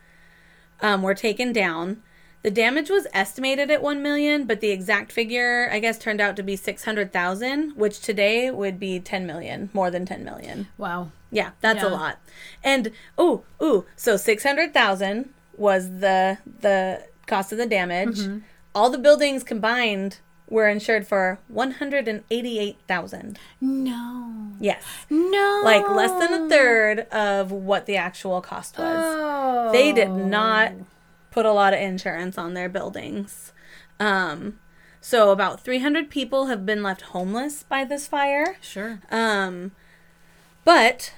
um, 0.80 1.02
were 1.02 1.14
taken 1.14 1.52
down. 1.52 2.02
The 2.42 2.50
damage 2.50 2.90
was 2.90 3.06
estimated 3.14 3.70
at 3.70 3.82
1 3.82 4.02
million, 4.02 4.44
but 4.44 4.60
the 4.60 4.70
exact 4.70 5.10
figure, 5.10 5.68
I 5.72 5.78
guess, 5.78 5.98
turned 5.98 6.20
out 6.20 6.36
to 6.36 6.42
be 6.42 6.56
600,000, 6.56 7.70
which 7.74 8.00
today 8.00 8.50
would 8.50 8.78
be 8.78 9.00
10 9.00 9.26
million, 9.26 9.70
more 9.72 9.90
than 9.90 10.04
10 10.04 10.24
million. 10.24 10.68
Wow. 10.76 11.10
Yeah, 11.34 11.50
that's 11.60 11.82
a 11.82 11.88
lot. 11.88 12.20
And 12.62 12.92
oh, 13.18 13.42
ooh, 13.60 13.86
so 13.96 14.16
six 14.16 14.44
hundred 14.44 14.72
thousand 14.72 15.30
was 15.56 15.98
the 15.98 16.38
the 16.60 17.06
cost 17.26 17.52
of 17.52 17.58
the 17.58 17.66
damage. 17.66 18.18
Mm-hmm. 18.20 18.38
All 18.74 18.90
the 18.90 18.98
buildings 18.98 19.42
combined 19.44 20.18
were 20.48 20.68
insured 20.68 21.06
for 21.06 21.38
one 21.48 21.72
hundred 21.72 22.06
and 22.08 22.22
eighty 22.30 22.58
eight 22.58 22.78
thousand. 22.86 23.38
No. 23.60 24.50
Yes, 24.60 24.84
No. 25.10 25.62
like 25.64 25.88
less 25.90 26.10
than 26.12 26.44
a 26.44 26.48
third 26.48 27.00
of 27.10 27.50
what 27.50 27.86
the 27.86 27.96
actual 27.96 28.40
cost 28.40 28.78
was. 28.78 28.96
Oh. 29.04 29.72
They 29.72 29.92
did 29.92 30.10
not 30.10 30.72
put 31.30 31.44
a 31.44 31.52
lot 31.52 31.72
of 31.74 31.80
insurance 31.80 32.38
on 32.38 32.54
their 32.54 32.68
buildings. 32.68 33.52
Um, 33.98 34.58
so 35.00 35.30
about 35.30 35.60
three 35.60 35.80
hundred 35.80 36.08
people 36.10 36.46
have 36.46 36.64
been 36.64 36.82
left 36.82 37.02
homeless 37.02 37.62
by 37.62 37.84
this 37.84 38.06
fire. 38.06 38.56
Sure. 38.60 39.00
Um, 39.10 39.72
but 40.64 41.12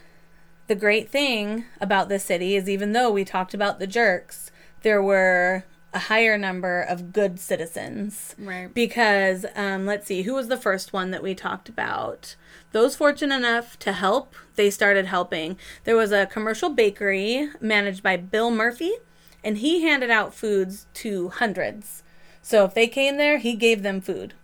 the 0.66 0.74
great 0.74 1.10
thing 1.10 1.64
about 1.80 2.08
this 2.08 2.24
city 2.24 2.56
is 2.56 2.68
even 2.68 2.92
though 2.92 3.10
we 3.10 3.24
talked 3.24 3.54
about 3.54 3.78
the 3.78 3.86
jerks, 3.86 4.50
there 4.82 5.02
were 5.02 5.64
a 5.96 5.98
higher 5.98 6.36
number 6.36 6.80
of 6.82 7.12
good 7.12 7.40
citizens. 7.40 8.34
Right. 8.38 8.72
Because, 8.72 9.46
um, 9.54 9.86
let's 9.86 10.06
see, 10.06 10.22
who 10.22 10.34
was 10.34 10.48
the 10.48 10.56
first 10.56 10.92
one 10.92 11.10
that 11.10 11.22
we 11.22 11.34
talked 11.34 11.68
about? 11.70 12.36
Those 12.72 12.94
fortunate 12.96 13.34
enough 13.34 13.78
to 13.80 13.92
help, 13.92 14.34
they 14.56 14.68
started 14.70 15.06
helping. 15.06 15.56
There 15.84 15.96
was 15.96 16.12
a 16.12 16.26
commercial 16.26 16.68
bakery 16.70 17.48
managed 17.60 18.02
by 18.02 18.16
Bill 18.18 18.50
Murphy, 18.50 18.92
and 19.42 19.58
he 19.58 19.82
handed 19.82 20.10
out 20.10 20.34
foods 20.34 20.86
to 20.94 21.30
hundreds. 21.30 22.02
So 22.42 22.64
if 22.64 22.74
they 22.74 22.88
came 22.88 23.16
there, 23.16 23.38
he 23.38 23.54
gave 23.54 23.82
them 23.82 24.00
food. 24.02 24.34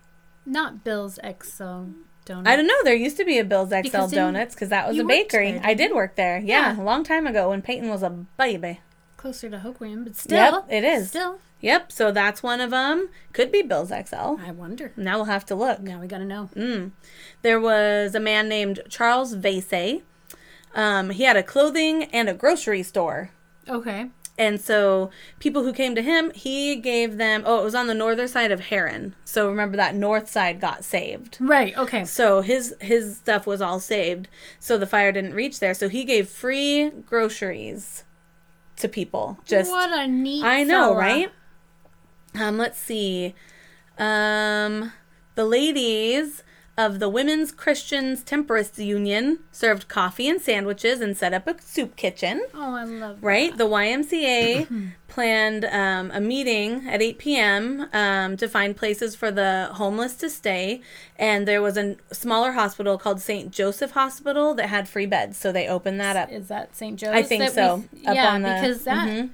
Not 0.46 0.82
Bill's 0.84 1.18
XO 1.22 1.92
donut. 2.26 2.48
I 2.48 2.56
don't 2.56 2.66
know. 2.66 2.82
There 2.84 2.94
used 2.94 3.16
to 3.18 3.24
be 3.24 3.38
a 3.38 3.44
Bill's 3.44 3.70
XL 3.70 3.82
Because 3.82 4.12
Donuts 4.12 4.54
because 4.54 4.70
that 4.70 4.88
was 4.88 4.98
a 4.98 5.04
bakery. 5.04 5.52
there, 5.52 5.60
I 5.62 5.74
did 5.74 5.92
work 5.94 6.16
there. 6.16 6.38
Yeah, 6.38 6.74
Yeah. 6.76 6.82
a 6.82 6.84
long 6.84 7.04
time 7.04 7.26
ago 7.26 7.50
when 7.50 7.62
Peyton 7.62 7.88
was 7.90 8.02
a 8.02 8.10
baby. 8.10 8.80
Closer 9.22 9.48
to 9.50 9.58
Hoquiam, 9.58 10.02
but 10.02 10.16
still. 10.16 10.36
Yep, 10.36 10.66
it 10.68 10.82
is. 10.82 11.10
Still. 11.10 11.38
Yep. 11.60 11.92
So 11.92 12.10
that's 12.10 12.42
one 12.42 12.60
of 12.60 12.70
them. 12.70 13.08
Could 13.32 13.52
be 13.52 13.62
Bill's 13.62 13.90
XL. 13.90 14.40
I 14.44 14.50
wonder. 14.50 14.90
Now 14.96 15.18
we'll 15.18 15.26
have 15.26 15.46
to 15.46 15.54
look. 15.54 15.78
Now 15.80 16.00
we 16.00 16.08
gotta 16.08 16.24
know. 16.24 16.50
Mm. 16.56 16.90
There 17.42 17.60
was 17.60 18.16
a 18.16 18.20
man 18.20 18.48
named 18.48 18.80
Charles 18.88 19.36
Vasey. 19.36 20.02
Um, 20.74 21.10
he 21.10 21.22
had 21.22 21.36
a 21.36 21.44
clothing 21.44 22.02
and 22.06 22.28
a 22.28 22.34
grocery 22.34 22.82
store. 22.82 23.30
Okay. 23.68 24.10
And 24.36 24.60
so 24.60 25.12
people 25.38 25.62
who 25.62 25.72
came 25.72 25.94
to 25.94 26.02
him, 26.02 26.32
he 26.34 26.74
gave 26.74 27.16
them. 27.16 27.44
Oh, 27.46 27.60
it 27.60 27.64
was 27.64 27.76
on 27.76 27.86
the 27.86 27.94
northern 27.94 28.26
side 28.26 28.50
of 28.50 28.58
Heron. 28.58 29.14
So 29.24 29.48
remember 29.48 29.76
that 29.76 29.94
north 29.94 30.28
side 30.28 30.60
got 30.60 30.84
saved. 30.84 31.36
Right. 31.38 31.78
Okay. 31.78 32.04
So 32.06 32.40
his 32.40 32.74
his 32.80 33.18
stuff 33.18 33.46
was 33.46 33.62
all 33.62 33.78
saved. 33.78 34.26
So 34.58 34.76
the 34.78 34.86
fire 34.88 35.12
didn't 35.12 35.34
reach 35.34 35.60
there. 35.60 35.74
So 35.74 35.88
he 35.88 36.02
gave 36.02 36.28
free 36.28 36.90
groceries 37.06 38.02
to 38.82 38.88
people. 38.88 39.38
Just 39.44 39.70
what 39.70 39.90
a 39.98 40.06
neat. 40.06 40.44
I 40.44 40.62
know, 40.64 40.88
fella. 40.90 40.96
right? 40.96 41.32
Um, 42.34 42.58
let's 42.58 42.78
see. 42.78 43.34
Um, 43.98 44.92
the 45.34 45.44
ladies 45.44 46.42
of 46.86 46.98
the 46.98 47.08
Women's 47.08 47.52
Christians 47.52 48.22
Temperance 48.22 48.78
Union 48.78 49.38
served 49.50 49.88
coffee 49.88 50.28
and 50.28 50.40
sandwiches 50.40 51.00
and 51.00 51.16
set 51.16 51.32
up 51.34 51.46
a 51.46 51.60
soup 51.62 51.96
kitchen. 51.96 52.44
Oh, 52.54 52.74
I 52.74 52.84
love. 52.84 53.20
that. 53.20 53.26
Right? 53.26 53.56
The 53.56 53.64
YMCA 53.66 54.90
planned 55.08 55.64
um, 55.66 56.10
a 56.12 56.20
meeting 56.20 56.88
at 56.88 57.02
8 57.02 57.18
p.m. 57.18 57.88
Um, 57.92 58.36
to 58.38 58.48
find 58.48 58.76
places 58.76 59.14
for 59.14 59.30
the 59.30 59.68
homeless 59.72 60.14
to 60.16 60.30
stay. 60.30 60.80
And 61.16 61.46
there 61.46 61.60
was 61.62 61.76
a 61.76 61.96
smaller 62.12 62.52
hospital 62.52 62.98
called 62.98 63.20
St. 63.20 63.50
Joseph 63.50 63.92
Hospital 63.92 64.54
that 64.54 64.68
had 64.68 64.88
free 64.88 65.06
beds. 65.06 65.36
So 65.38 65.52
they 65.52 65.68
opened 65.68 66.00
that 66.00 66.16
up. 66.16 66.32
Is 66.32 66.48
that 66.48 66.74
St. 66.74 66.98
Joe's? 66.98 67.10
I 67.14 67.22
think 67.22 67.48
so. 67.50 67.84
we- 67.92 68.02
yeah, 68.02 68.38
because 68.38 68.84
that. 68.84 69.08
Mhm. 69.08 69.30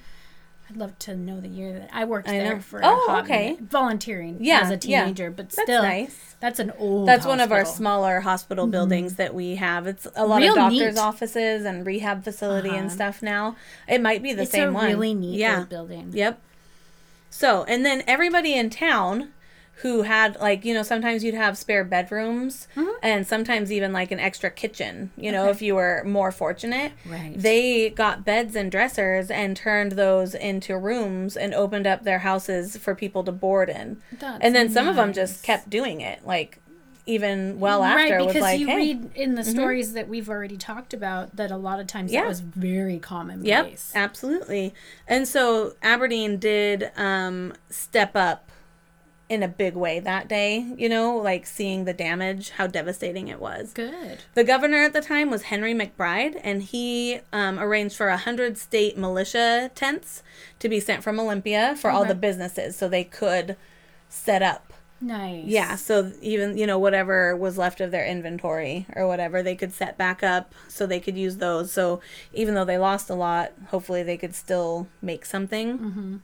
I'd 0.71 0.77
love 0.77 0.99
to 1.01 1.17
know 1.17 1.41
the 1.41 1.49
year 1.49 1.73
that 1.79 1.89
I 1.93 2.05
worked 2.05 2.29
I 2.29 2.33
there 2.39 2.61
for. 2.61 2.81
Oh, 2.85 3.07
a 3.09 3.21
okay. 3.23 3.57
volunteering. 3.61 4.37
Yeah, 4.41 4.61
as 4.61 4.71
a 4.71 4.89
yeah. 4.89 5.03
teenager, 5.05 5.31
but 5.31 5.49
That's 5.51 5.63
still, 5.63 5.83
nice. 5.83 6.35
that's 6.41 6.59
an 6.59 6.73
old. 6.79 7.09
That's 7.09 7.25
one 7.25 7.41
of 7.41 7.53
our 7.53 7.65
smaller 7.65 8.21
hospital 8.21 8.67
buildings 8.67 9.15
that 9.15 9.35
we 9.35 9.55
have. 9.55 9.87
It's 9.87 10.07
a 10.15 10.27
lot 10.27 10.43
Real 10.43 10.51
of 10.53 10.57
doctors' 10.57 10.95
neat. 10.97 11.01
offices 11.01 11.65
and 11.65 11.87
rehab 11.87 12.23
facility 12.23 12.69
and 12.69 12.87
Uh-huh. 12.89 12.89
stuff 12.91 13.23
now. 13.23 13.57
It 13.89 14.03
might 14.03 14.23
be 14.23 14.35
the 14.35 14.43
It's 14.43 14.51
same 14.51 14.69
a 14.69 14.73
one. 14.73 14.87
really 14.89 15.15
neat 15.15 15.39
Yeah. 15.39 15.65
building. 15.65 16.11
Yep. 16.13 16.39
So, 17.31 17.65
and 17.65 17.85
then 17.87 18.03
everybody 18.07 18.55
in 18.55 18.69
town 18.69 19.33
who 19.83 20.03
had 20.03 20.37
like, 20.41 20.65
you 20.65 20.75
know, 20.75 20.83
sometimes 20.83 21.23
you'd 21.23 21.35
have 21.35 21.57
spare 21.57 21.85
bedrooms 21.85 22.67
and 23.03 23.25
sometimes 23.27 23.71
even 23.71 23.93
like 23.93 24.11
an 24.11 24.19
extra 24.19 24.51
kitchen, 24.51 25.11
you 25.17 25.31
know, 25.31 25.39
Mm-hmm. 25.43 25.49
Okay. 25.49 25.57
if 25.57 25.63
you 25.63 25.75
were 25.77 26.03
more 26.05 26.33
fortunate. 26.33 26.93
Right. 27.07 27.35
They 27.37 27.91
got 27.91 28.25
beds 28.25 28.57
and 28.57 28.73
dressers 28.73 29.31
and 29.31 29.57
turned 29.57 29.93
those 29.93 30.35
into 30.35 30.77
rooms 30.77 31.37
and 31.37 31.55
opened 31.55 31.87
up 31.87 32.03
their 32.03 32.19
houses 32.19 32.77
for 32.77 32.95
people 32.97 33.23
to 33.25 33.31
board 33.33 33.69
in. 33.71 34.03
That's 34.19 34.39
and 34.43 34.55
then 34.55 34.69
some 34.69 34.89
of 34.89 34.97
them 34.97 35.13
just 35.13 35.45
kept 35.45 35.71
doing 35.71 36.01
it, 36.01 36.27
like 36.27 36.59
even 37.07 37.59
well 37.59 37.83
after 37.85 38.17
right, 38.17 38.19
was 38.25 38.27
because 38.35 38.43
like, 38.43 38.61
you 38.61 38.67
hey, 38.67 38.95
Mm-hmm. 38.95 39.03
read 39.05 39.17
in 39.17 39.35
the 39.37 39.45
stories 39.45 39.93
that 39.95 40.09
we've 40.09 40.29
already 40.29 40.57
talked 40.59 40.93
about 40.93 41.37
that 41.37 41.51
a 41.51 41.57
lot 41.57 41.81
of 41.81 41.87
times 41.87 42.13
Yeah. 42.13 42.23
that 42.23 42.29
was 42.29 42.41
very 42.41 42.99
commonplace. 42.99 43.47
Yep, 43.95 44.03
absolutely. 44.03 44.75
And 45.07 45.27
so 45.27 45.75
Aberdeen 45.83 46.39
did 46.39 46.91
um, 46.97 47.55
step 47.71 48.15
up 48.15 48.48
in 49.29 49.43
a 49.43 49.49
big 49.49 49.75
way 49.75 50.01
that 50.01 50.27
day, 50.29 50.67
you 50.77 50.89
know, 50.89 51.17
like 51.17 51.47
seeing 51.47 51.85
the 51.85 51.93
damage, 51.93 52.51
how 52.51 52.67
devastating 52.67 53.29
it 53.29 53.41
was. 53.41 53.73
Good. 53.75 54.19
The 54.35 54.45
governor 54.45 54.79
at 54.79 54.95
the 54.95 55.03
time 55.03 55.31
was 55.31 55.43
Henry 55.43 55.75
McBride, 55.75 56.41
and 56.43 56.63
he 56.63 57.21
um, 57.33 57.59
arranged 57.59 57.97
for 57.97 58.09
a 58.09 58.17
hundred 58.17 58.57
state 58.57 58.97
militia 58.97 59.71
tents 59.75 60.23
to 60.61 60.69
be 60.69 60.81
sent 60.81 61.03
from 61.03 61.21
Olympia 61.21 61.77
for 61.77 61.91
all 61.91 62.05
the 62.05 62.15
businesses 62.15 62.77
so 62.77 62.89
they 62.89 63.05
could 63.05 63.57
set 64.09 64.43
up. 64.43 64.73
Nice. 65.01 65.45
Yeah, 65.45 65.77
so 65.77 66.13
even, 66.21 66.59
you 66.59 66.67
know, 66.67 66.79
whatever 66.79 67.37
was 67.37 67.57
left 67.57 67.81
of 67.81 67.91
their 67.91 68.05
inventory 68.05 68.87
or 68.97 69.07
whatever, 69.07 69.43
they 69.43 69.55
could 69.55 69.73
set 69.73 69.97
back 69.97 70.23
up 70.23 70.55
so 70.67 70.87
they 70.87 70.99
could 70.99 71.17
use 71.17 71.37
those. 71.37 71.71
So 71.71 72.01
even 72.33 72.55
though 72.55 72.65
they 72.65 72.79
lost 72.79 73.09
a 73.09 73.15
lot, 73.15 73.53
hopefully 73.69 74.03
they 74.03 74.17
could 74.17 74.35
still 74.35 74.89
make 75.01 75.25
something. 75.25 75.79
Mm-hmm. 75.79 76.17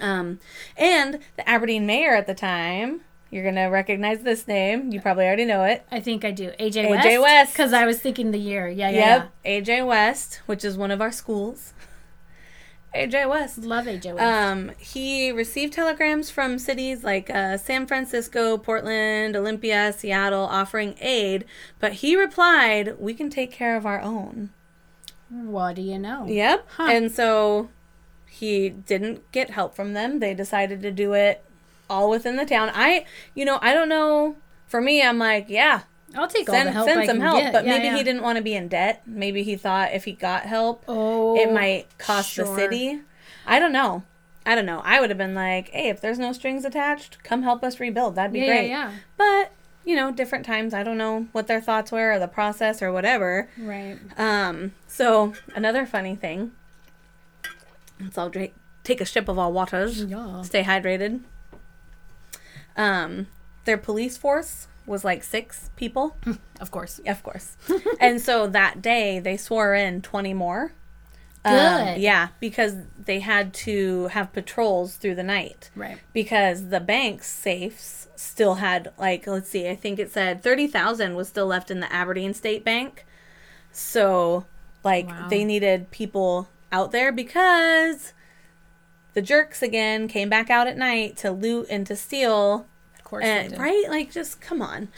Um, 0.00 0.40
and 0.76 1.18
the 1.36 1.48
Aberdeen 1.48 1.86
mayor 1.86 2.14
at 2.14 2.26
the 2.26 2.34
time, 2.34 3.02
you're 3.30 3.42
going 3.42 3.56
to 3.56 3.64
recognize 3.64 4.22
this 4.22 4.46
name. 4.46 4.92
You 4.92 5.00
probably 5.00 5.26
already 5.26 5.44
know 5.44 5.64
it. 5.64 5.84
I 5.90 6.00
think 6.00 6.24
I 6.24 6.30
do. 6.30 6.50
AJ, 6.60 6.88
AJ 6.88 7.20
West. 7.20 7.52
Because 7.52 7.72
I 7.72 7.84
was 7.84 8.00
thinking 8.00 8.30
the 8.30 8.38
year. 8.38 8.68
Yeah, 8.68 8.90
yeah. 8.90 9.28
Yep, 9.44 9.64
AJ 9.66 9.86
West, 9.86 10.40
which 10.46 10.64
is 10.64 10.76
one 10.76 10.90
of 10.90 11.00
our 11.00 11.12
schools. 11.12 11.74
AJ 12.94 13.28
West. 13.28 13.58
Love 13.58 13.86
AJ 13.86 14.14
West. 14.14 14.22
Um, 14.22 14.70
he 14.78 15.32
received 15.32 15.72
telegrams 15.72 16.30
from 16.30 16.58
cities 16.58 17.02
like 17.02 17.28
uh, 17.28 17.56
San 17.56 17.86
Francisco, 17.86 18.56
Portland, 18.56 19.34
Olympia, 19.34 19.92
Seattle 19.92 20.44
offering 20.44 20.94
aid, 21.00 21.44
but 21.80 21.94
he 21.94 22.16
replied, 22.16 22.94
"We 23.00 23.14
can 23.14 23.30
take 23.30 23.50
care 23.50 23.76
of 23.76 23.84
our 23.84 24.00
own." 24.00 24.50
what 25.30 25.74
do 25.74 25.82
you 25.82 25.98
know? 25.98 26.26
Yep. 26.26 26.68
Huh. 26.76 26.88
And 26.90 27.10
so 27.10 27.68
he 28.34 28.68
didn't 28.70 29.30
get 29.32 29.50
help 29.50 29.74
from 29.76 29.92
them. 29.92 30.18
They 30.20 30.34
decided 30.34 30.82
to 30.82 30.90
do 30.90 31.12
it 31.12 31.44
all 31.88 32.10
within 32.10 32.36
the 32.36 32.44
town. 32.44 32.70
I, 32.74 33.06
you 33.34 33.44
know, 33.44 33.58
I 33.62 33.72
don't 33.74 33.88
know. 33.88 34.36
For 34.66 34.80
me, 34.80 35.02
I'm 35.02 35.18
like, 35.18 35.46
yeah, 35.48 35.82
I'll 36.16 36.26
take 36.26 36.48
all 36.48 36.54
the 36.54 36.62
send, 36.62 36.70
help 36.70 36.88
send 36.88 37.00
I 37.00 37.06
some 37.06 37.20
help. 37.20 37.38
get. 37.40 37.52
But 37.52 37.64
Yeah, 37.64 37.72
maybe 37.72 37.84
yeah. 37.86 37.96
he 37.96 38.02
didn't 38.02 38.22
want 38.22 38.36
to 38.38 38.42
be 38.42 38.54
in 38.54 38.66
debt. 38.68 39.02
Maybe 39.06 39.42
he 39.44 39.54
thought 39.56 39.92
if 39.92 40.04
he 40.04 40.12
got 40.12 40.42
help, 40.46 40.82
Oh, 40.88 41.36
it 41.36 41.52
might 41.52 41.86
cost 41.98 42.34
the 42.36 42.46
city. 42.46 43.00
I 43.46 43.58
don't 43.58 43.72
know. 43.72 44.02
I 44.46 44.54
don't 44.54 44.66
know. 44.66 44.80
I 44.84 45.00
would 45.00 45.10
have 45.10 45.18
been 45.18 45.34
like, 45.34 45.68
hey, 45.70 45.88
if 45.88 46.00
there's 46.00 46.18
no 46.18 46.32
strings 46.32 46.64
attached, 46.64 47.22
come 47.22 47.42
help 47.44 47.62
us 47.62 47.78
rebuild. 47.80 48.14
That'd 48.16 48.32
be 48.32 48.40
Yeah, 48.40 48.46
great. 48.46 48.68
yeah, 48.68 48.90
yeah. 48.90 48.92
But, 49.16 49.52
you 49.84 49.94
know, 49.96 50.10
different 50.10 50.44
times. 50.44 50.74
I 50.74 50.82
don't 50.82 50.98
know 50.98 51.28
what 51.32 51.46
their 51.46 51.60
thoughts 51.60 51.92
were 51.92 52.12
or 52.12 52.18
the 52.18 52.28
process 52.28 52.82
or 52.82 52.90
whatever. 52.92 53.48
Right. 53.58 53.98
Um, 54.18 54.72
so 54.88 55.34
another 55.54 55.86
funny 55.86 56.14
thing. 56.16 56.52
Let's 58.04 58.16
all 58.18 58.28
drink, 58.30 58.54
take 58.84 59.00
a 59.00 59.06
sip 59.06 59.28
of 59.28 59.38
all 59.38 59.52
waters. 59.52 60.04
Yeah. 60.04 60.42
Stay 60.42 60.62
hydrated. 60.62 61.20
Um, 62.76 63.26
their 63.64 63.78
police 63.78 64.16
force 64.16 64.68
was 64.86 65.04
like 65.04 65.22
six 65.24 65.70
people. 65.76 66.16
Of 66.60 66.70
course. 66.70 67.00
Of 67.04 67.22
course. 67.24 67.56
and 68.00 68.20
so 68.20 68.46
that 68.46 68.80
day 68.80 69.18
they 69.18 69.36
swore 69.36 69.74
in 69.74 70.00
20 70.02 70.32
more. 70.34 70.72
Um, 71.44 71.52
Good. 71.94 71.98
yeah, 72.00 72.28
because 72.40 72.76
they 72.98 73.18
had 73.20 73.52
to 73.54 74.06
have 74.06 74.32
patrols 74.32 74.94
through 74.96 75.16
the 75.16 75.24
night. 75.24 75.70
Right. 75.74 75.98
Because 76.14 76.68
the 76.68 76.80
bank's 76.80 77.28
safes 77.28 78.08
still 78.16 78.54
had, 78.54 78.92
like, 78.96 79.26
let's 79.26 79.50
see, 79.50 79.68
I 79.68 79.74
think 79.74 79.98
it 79.98 80.10
said 80.12 80.42
30,000 80.42 81.16
was 81.16 81.28
still 81.28 81.46
left 81.46 81.70
in 81.72 81.80
the 81.80 81.92
Aberdeen 81.92 82.32
State 82.32 82.64
Bank. 82.64 83.04
So, 83.72 84.46
like, 84.84 85.08
Wow. 85.08 85.26
they 85.28 85.44
needed 85.44 85.90
people 85.90 86.48
out 86.74 86.90
there 86.92 87.12
because 87.12 88.12
the 89.14 89.22
jerks 89.22 89.62
again 89.62 90.08
came 90.08 90.28
back 90.28 90.50
out 90.50 90.66
at 90.66 90.76
night 90.76 91.16
to 91.18 91.30
loot 91.30 91.66
and 91.70 91.86
to 91.86 91.94
steal 91.94 92.66
Of 92.98 93.04
course. 93.04 93.24
and, 93.24 93.56
right? 93.58 93.84
Like, 93.88 94.10
just 94.10 94.40
come 94.40 94.60
on. 94.60 94.88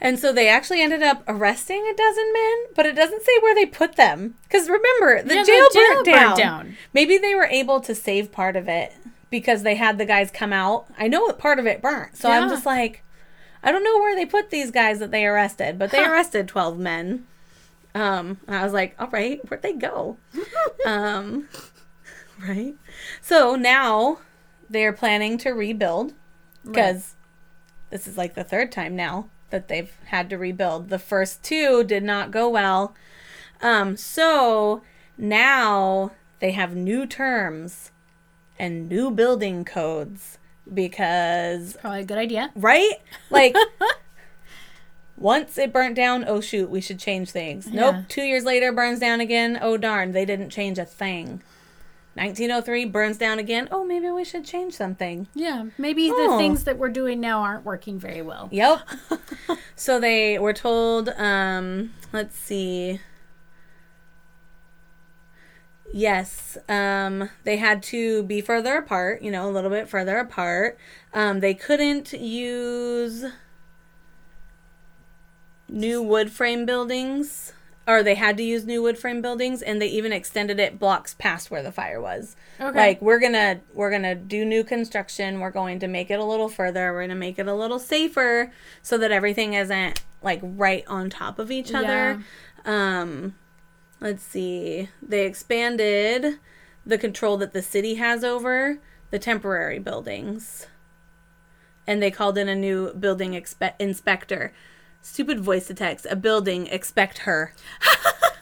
And 0.00 0.18
so 0.18 0.32
they 0.32 0.48
actually 0.48 0.80
ended 0.82 1.02
up 1.02 1.22
arresting 1.28 1.86
a 1.88 1.94
dozen 1.94 2.32
men, 2.32 2.56
but 2.74 2.86
it 2.86 2.96
doesn't 2.96 3.22
say 3.22 3.32
where 3.40 3.54
they 3.54 3.66
put 3.66 3.94
them. 3.96 4.34
Because 4.44 4.68
remember, 4.68 5.22
the 5.22 5.34
Yeah, 5.34 5.42
the 5.42 5.46
jail, 5.46 5.66
jail 5.72 5.82
burnt, 5.94 6.06
burnt 6.06 6.06
down. 6.06 6.36
down. 6.38 6.76
Maybe 6.92 7.18
they 7.18 7.34
were 7.34 7.44
able 7.44 7.80
to 7.82 7.94
save 7.94 8.32
part 8.32 8.56
of 8.56 8.68
it 8.68 8.92
because 9.30 9.62
they 9.62 9.76
had 9.76 9.98
the 9.98 10.04
guys 10.06 10.30
come 10.32 10.52
out. 10.52 10.86
I 10.98 11.06
know 11.08 11.26
that 11.28 11.38
part 11.38 11.58
of 11.58 11.66
it 11.66 11.80
burnt. 11.82 12.16
So 12.16 12.30
I'm 12.30 12.48
just 12.48 12.66
like, 12.66 13.04
I 13.62 13.70
don't 13.70 13.84
know 13.84 13.98
where 13.98 14.16
they 14.16 14.26
put 14.26 14.50
these 14.50 14.70
guys 14.72 14.98
that 14.98 15.10
they 15.12 15.24
arrested, 15.24 15.78
but 15.78 15.90
they 15.92 16.02
Huh. 16.02 16.10
arrested 16.10 16.48
12 16.48 16.78
men. 16.78 17.26
Um, 17.94 18.38
and 18.46 18.56
I 18.56 18.64
was 18.64 18.72
like, 18.72 18.94
all 18.98 19.08
right, 19.08 19.40
where'd 19.48 19.62
they 19.62 19.74
go? 19.74 20.16
um, 20.86 21.48
right. 22.40 22.74
So 23.20 23.54
now 23.54 24.18
they're 24.70 24.92
planning 24.92 25.36
to 25.38 25.50
rebuild 25.50 26.14
because 26.64 27.14
this 27.90 28.06
is 28.06 28.16
like 28.16 28.34
the 28.34 28.44
third 28.44 28.72
time 28.72 28.96
now 28.96 29.28
that 29.50 29.68
they've 29.68 29.92
had 30.06 30.30
to 30.30 30.38
rebuild. 30.38 30.88
The 30.88 30.98
first 30.98 31.42
two 31.42 31.84
did 31.84 32.02
not 32.02 32.30
go 32.30 32.48
well. 32.48 32.94
Um, 33.60 33.96
so 33.96 34.82
now 35.18 36.12
they 36.40 36.52
have 36.52 36.74
new 36.74 37.06
terms 37.06 37.90
and 38.58 38.88
new 38.88 39.10
building 39.10 39.64
codes 39.64 40.38
because 40.72 41.76
Probably 41.80 42.00
a 42.00 42.04
good 42.04 42.18
idea. 42.18 42.50
right? 42.56 42.94
Like 43.30 43.54
once 45.16 45.56
it 45.58 45.72
burnt 45.72 45.94
down, 45.94 46.24
oh 46.26 46.40
shoot, 46.40 46.68
we 46.70 46.80
should 46.80 46.98
change 46.98 47.30
things. 47.30 47.66
Nope. 47.66 47.96
Two 48.08 48.22
years 48.22 48.44
later, 48.44 48.72
burns 48.72 48.98
down 49.00 49.20
again. 49.20 49.58
Oh 49.60 49.76
darn, 49.76 50.12
they 50.12 50.24
didn't 50.24 50.50
change 50.50 50.78
a 50.78 50.84
thing. 50.84 51.42
1903 52.14 52.84
burns 52.86 53.16
down 53.16 53.38
again. 53.38 53.68
Oh, 53.70 53.84
maybe 53.84 54.10
we 54.10 54.22
should 54.24 54.44
change 54.44 54.74
something. 54.74 55.28
Yeah. 55.34 55.66
Maybe 55.78 56.08
the 56.08 56.14
Oh. 56.30 56.36
things 56.38 56.64
that 56.64 56.76
we're 56.76 56.90
doing 56.90 57.20
now 57.20 57.40
aren't 57.40 57.64
working 57.64 57.98
very 57.98 58.20
well. 58.20 58.48
Yep. 58.52 58.80
so 59.76 59.98
they 59.98 60.38
were 60.38 60.52
told, 60.52 61.08
um, 61.16 61.94
let's 62.12 62.36
see. 62.38 63.00
Yes, 65.94 66.56
um, 66.68 67.28
they 67.44 67.56
had 67.58 67.82
to 67.84 68.22
be 68.22 68.40
further 68.40 68.76
apart, 68.76 69.20
you 69.22 69.30
know, 69.30 69.46
a 69.48 69.52
little 69.52 69.68
bit 69.70 69.88
further 69.88 70.18
apart. 70.18 70.78
Um, 71.12 71.40
they 71.40 71.52
couldn't 71.54 72.12
use 72.14 73.24
new 75.72 76.02
wood 76.02 76.30
frame 76.30 76.66
buildings 76.66 77.52
or 77.86 78.02
they 78.02 78.14
had 78.14 78.36
to 78.36 78.42
use 78.42 78.64
new 78.64 78.82
wood 78.82 78.96
frame 78.96 79.20
buildings 79.20 79.60
and 79.60 79.82
they 79.82 79.88
even 79.88 80.12
extended 80.12 80.60
it 80.60 80.78
blocks 80.78 81.14
past 81.14 81.50
where 81.50 81.62
the 81.62 81.72
fire 81.72 82.00
was. 82.00 82.36
Okay. 82.60 82.78
Like 82.78 83.02
we're 83.02 83.18
to 83.32 83.60
we're 83.74 83.90
to 84.02 84.14
do 84.14 84.44
new 84.44 84.62
construction, 84.62 85.40
we're 85.40 85.50
going 85.50 85.80
to 85.80 85.88
make 85.88 86.10
it 86.10 86.20
a 86.20 86.24
little 86.24 86.48
further, 86.48 86.92
we're 86.92 87.08
to 87.08 87.14
make 87.14 87.38
it 87.38 87.48
a 87.48 87.54
little 87.54 87.78
safer 87.78 88.52
so 88.82 88.96
that 88.98 89.10
everything 89.10 89.54
isn't 89.54 90.02
like 90.22 90.40
right 90.42 90.84
on 90.86 91.10
top 91.10 91.38
of 91.38 91.50
each 91.50 91.74
other. 91.74 92.22
yeah. 92.64 93.00
Um 93.00 93.34
let's 94.00 94.22
see. 94.22 94.88
They 95.00 95.26
expanded 95.26 96.38
the 96.84 96.98
control 96.98 97.36
that 97.38 97.52
the 97.52 97.62
city 97.62 97.94
has 97.94 98.22
over 98.24 98.78
the 99.10 99.18
temporary 99.18 99.78
buildings. 99.78 100.66
And 101.84 102.00
they 102.00 102.12
called 102.12 102.38
in 102.38 102.48
a 102.48 102.54
new 102.54 102.92
building 102.94 103.32
expe- 103.32 103.74
inspector. 103.80 104.52
Stupid 105.02 105.40
voice 105.40 105.66
to 105.66 105.74
text. 105.74 106.06
A 106.08 106.16
building, 106.16 106.68
expect 106.68 107.18
her. 107.18 107.54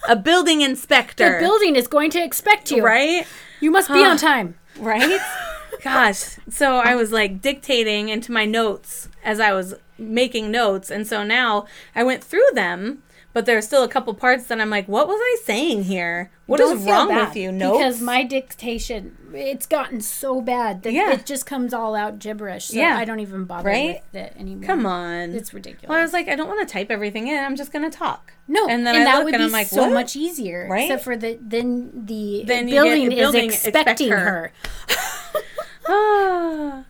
a 0.09 0.15
building 0.15 0.61
inspector. 0.61 1.39
The 1.39 1.45
building 1.45 1.75
is 1.75 1.89
going 1.89 2.11
to 2.11 2.23
expect 2.23 2.71
you. 2.71 2.85
Right? 2.85 3.27
You 3.61 3.71
must 3.71 3.89
be 3.89 4.05
on 4.05 4.17
time. 4.17 4.57
Right? 4.79 5.21
Gosh. 5.83 6.37
So 6.49 6.77
I 6.77 6.95
was 6.95 7.13
like 7.13 7.41
dictating 7.41 8.11
into 8.11 8.31
my 8.31 8.45
notes 8.45 9.09
as 9.25 9.41
I 9.41 9.53
was 9.53 9.75
making 9.99 10.51
notes. 10.51 10.91
And 10.91 11.07
so 11.07 11.25
now 11.25 11.67
I 11.95 12.03
went 12.03 12.23
through 12.23 12.49
them, 12.53 13.03
but 13.33 13.47
there's 13.47 13.65
still 13.65 13.85
a 13.85 13.89
couple 13.89 14.13
parts 14.15 14.45
that 14.47 14.61
I'm 14.61 14.71
like, 14.71 14.89
what 14.89 15.07
was 15.07 15.19
I 15.21 15.37
saying 15.45 15.85
here? 15.85 16.31
What 16.47 16.59
is 16.61 16.71
Don't 16.71 16.79
feel 16.81 16.93
wrong 16.95 17.15
with 17.15 17.37
you? 17.37 17.53
Notes? 17.53 17.79
Because 17.79 18.01
my 18.03 18.25
dictation, 18.25 19.17
it's 19.33 19.67
gotten 19.67 20.01
so 20.01 20.41
bad 20.41 20.83
that 20.83 20.93
Yeah. 20.93 21.13
it 21.13 21.25
just 21.27 21.47
comes 21.47 21.73
all 21.73 21.95
out 21.95 22.19
gibberish. 22.19 22.67
So 22.69 22.79
Yeah. 22.79 22.97
I 22.97 23.05
don't 23.05 23.21
even 23.21 23.45
bother 23.45 23.69
Right? 23.69 24.03
with 24.13 24.21
it 24.23 24.35
anymore. 24.37 24.67
Come 24.67 24.85
on. 24.87 25.31
It's 25.35 25.55
ridiculous. 25.55 25.89
well, 25.89 25.99
I 25.99 26.03
was 26.03 26.13
like, 26.13 26.27
I 26.29 26.35
don't 26.35 26.49
want 26.49 26.67
to 26.67 26.73
type 26.73 26.91
everything 26.91 27.29
in. 27.29 27.39
I'm 27.43 27.55
just 27.57 27.73
going 27.73 27.89
to 27.89 27.97
talk. 27.97 28.33
no, 28.49 28.65
and 28.65 28.73
and, 28.73 28.87
then 28.87 28.97
I 28.97 29.05
that 29.05 29.15
look 29.19 29.25
would 29.27 29.35
and 29.35 29.41
be 29.43 29.45
I'm 29.45 29.53
like, 29.53 29.69
so 29.69 29.83
what? 29.83 29.93
much 29.93 30.17
easier. 30.17 30.67
Right? 30.69 30.83
Except 30.91 31.05
for 31.05 31.17
the 31.17 31.39
then 31.41 31.93
the 32.07 32.43
Then 32.47 32.67
you 32.67 32.75
get 32.75 32.83
building, 32.85 33.09
building 33.11 33.45
is 33.51 33.55
expect 33.55 33.77
expecting 33.77 34.11
her. 34.11 34.19
her. 34.19 34.53
Ah. 35.89 36.85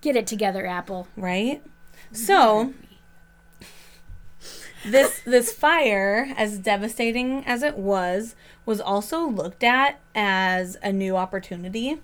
Get 0.00 0.16
it 0.16 0.26
together, 0.26 0.66
Apple. 0.66 1.08
right? 1.16 1.62
So 2.12 2.72
this 4.84 5.20
this 5.24 5.52
fire, 5.52 6.32
as 6.36 6.58
devastating 6.58 7.44
as 7.46 7.62
it 7.62 7.76
was, 7.76 8.34
was 8.66 8.80
also 8.80 9.26
looked 9.26 9.64
at 9.64 10.00
as 10.14 10.76
a 10.82 10.92
new 10.92 11.16
opportunity 11.16 11.98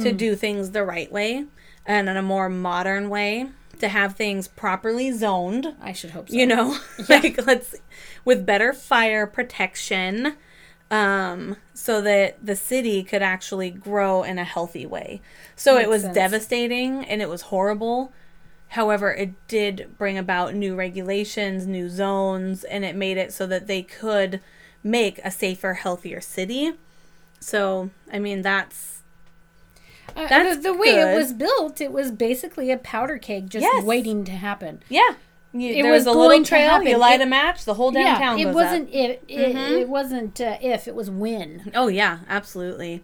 to 0.00 0.12
do 0.12 0.34
things 0.34 0.72
the 0.72 0.84
right 0.84 1.10
way 1.12 1.46
and 1.86 2.08
in 2.08 2.16
a 2.16 2.22
more 2.22 2.48
modern 2.48 3.08
way 3.08 3.46
to 3.78 3.88
have 3.88 4.16
things 4.16 4.48
properly 4.48 5.12
zoned 5.12 5.74
I 5.80 5.92
should 5.92 6.10
hope 6.10 6.28
so. 6.28 6.34
you 6.34 6.46
know 6.46 6.76
like 7.08 7.44
let's 7.46 7.76
with 8.24 8.46
better 8.46 8.72
fire 8.72 9.26
protection 9.26 10.34
um 10.90 11.56
so 11.74 12.00
that 12.02 12.44
the 12.44 12.56
city 12.56 13.02
could 13.02 13.22
actually 13.22 13.70
grow 13.70 14.22
in 14.22 14.38
a 14.38 14.44
healthy 14.44 14.86
way 14.86 15.20
so 15.56 15.78
it 15.78 15.88
was 15.88 16.02
sense. 16.02 16.14
devastating 16.14 17.04
and 17.04 17.22
it 17.22 17.28
was 17.28 17.42
horrible 17.42 18.12
however 18.68 19.12
it 19.12 19.30
did 19.48 19.94
bring 19.98 20.18
about 20.18 20.54
new 20.54 20.74
regulations 20.74 21.66
new 21.66 21.88
zones 21.88 22.64
and 22.64 22.84
it 22.84 22.96
made 22.96 23.16
it 23.16 23.32
so 23.32 23.46
that 23.46 23.66
they 23.66 23.82
could 23.82 24.40
make 24.82 25.18
a 25.24 25.30
safer 25.30 25.74
healthier 25.74 26.20
city 26.20 26.72
so 27.40 27.90
i 28.12 28.18
mean 28.18 28.42
that's 28.42 29.02
Uh, 30.16 30.28
That's 30.28 30.56
the, 30.56 30.62
the 30.62 30.74
way 30.74 30.88
it 30.90 31.16
was 31.16 31.32
built, 31.32 31.80
it 31.80 31.90
was 31.90 32.12
basically 32.12 32.70
a 32.70 32.76
powder 32.76 33.18
keg 33.18 33.50
just 33.50 33.62
Yes. 33.64 33.82
waiting 33.84 34.24
to 34.24 34.32
happen. 34.32 34.82
yeah 34.88 35.14
you, 35.52 35.70
It 35.70 35.82
there 35.82 35.90
was 35.92 36.04
was, 36.04 36.14
a 36.14 36.18
little 36.18 36.44
trail 36.44 36.82
you 36.82 36.96
light 36.98 37.20
It- 37.20 37.24
a 37.24 37.26
match 37.26 37.64
the 37.64 37.74
whole 37.74 37.90
downtown. 37.90 38.18
town 38.20 38.38
yeah, 38.38 38.48
it 38.48 38.54
wasn't 38.54 38.88
up. 38.88 38.94
if 38.94 39.10
it, 39.28 39.56
Mhm. 39.56 39.80
it 39.80 39.88
wasn't 39.88 40.40
uh, 40.40 40.56
if 40.60 40.86
it 40.88 40.94
was 40.94 41.10
when. 41.10 41.70
Oh 41.74 41.88
yeah, 41.88 42.18
absolutely. 42.28 43.02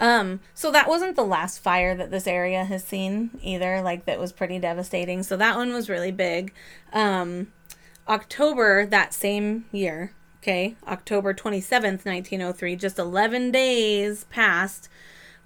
Um, 0.00 0.40
so 0.54 0.70
that 0.72 0.88
wasn't 0.88 1.16
the 1.16 1.24
last 1.24 1.58
fire 1.58 1.94
that 1.94 2.10
this 2.10 2.26
area 2.26 2.64
has 2.64 2.84
seen 2.84 3.30
either, 3.42 3.80
like 3.80 4.06
that 4.06 4.18
was 4.18 4.32
pretty 4.32 4.58
devastating. 4.58 5.22
So 5.22 5.36
that 5.36 5.56
one 5.56 5.72
was 5.72 5.88
really 5.88 6.10
big. 6.10 6.52
Um, 6.92 7.52
October 8.08 8.86
that 8.86 9.14
same 9.14 9.64
year, 9.72 10.12
okay, 10.42 10.76
October 10.86 11.32
27th, 11.32 12.04
1903, 12.04 12.76
just 12.76 12.98
11 12.98 13.50
days 13.50 14.24
past, 14.24 14.88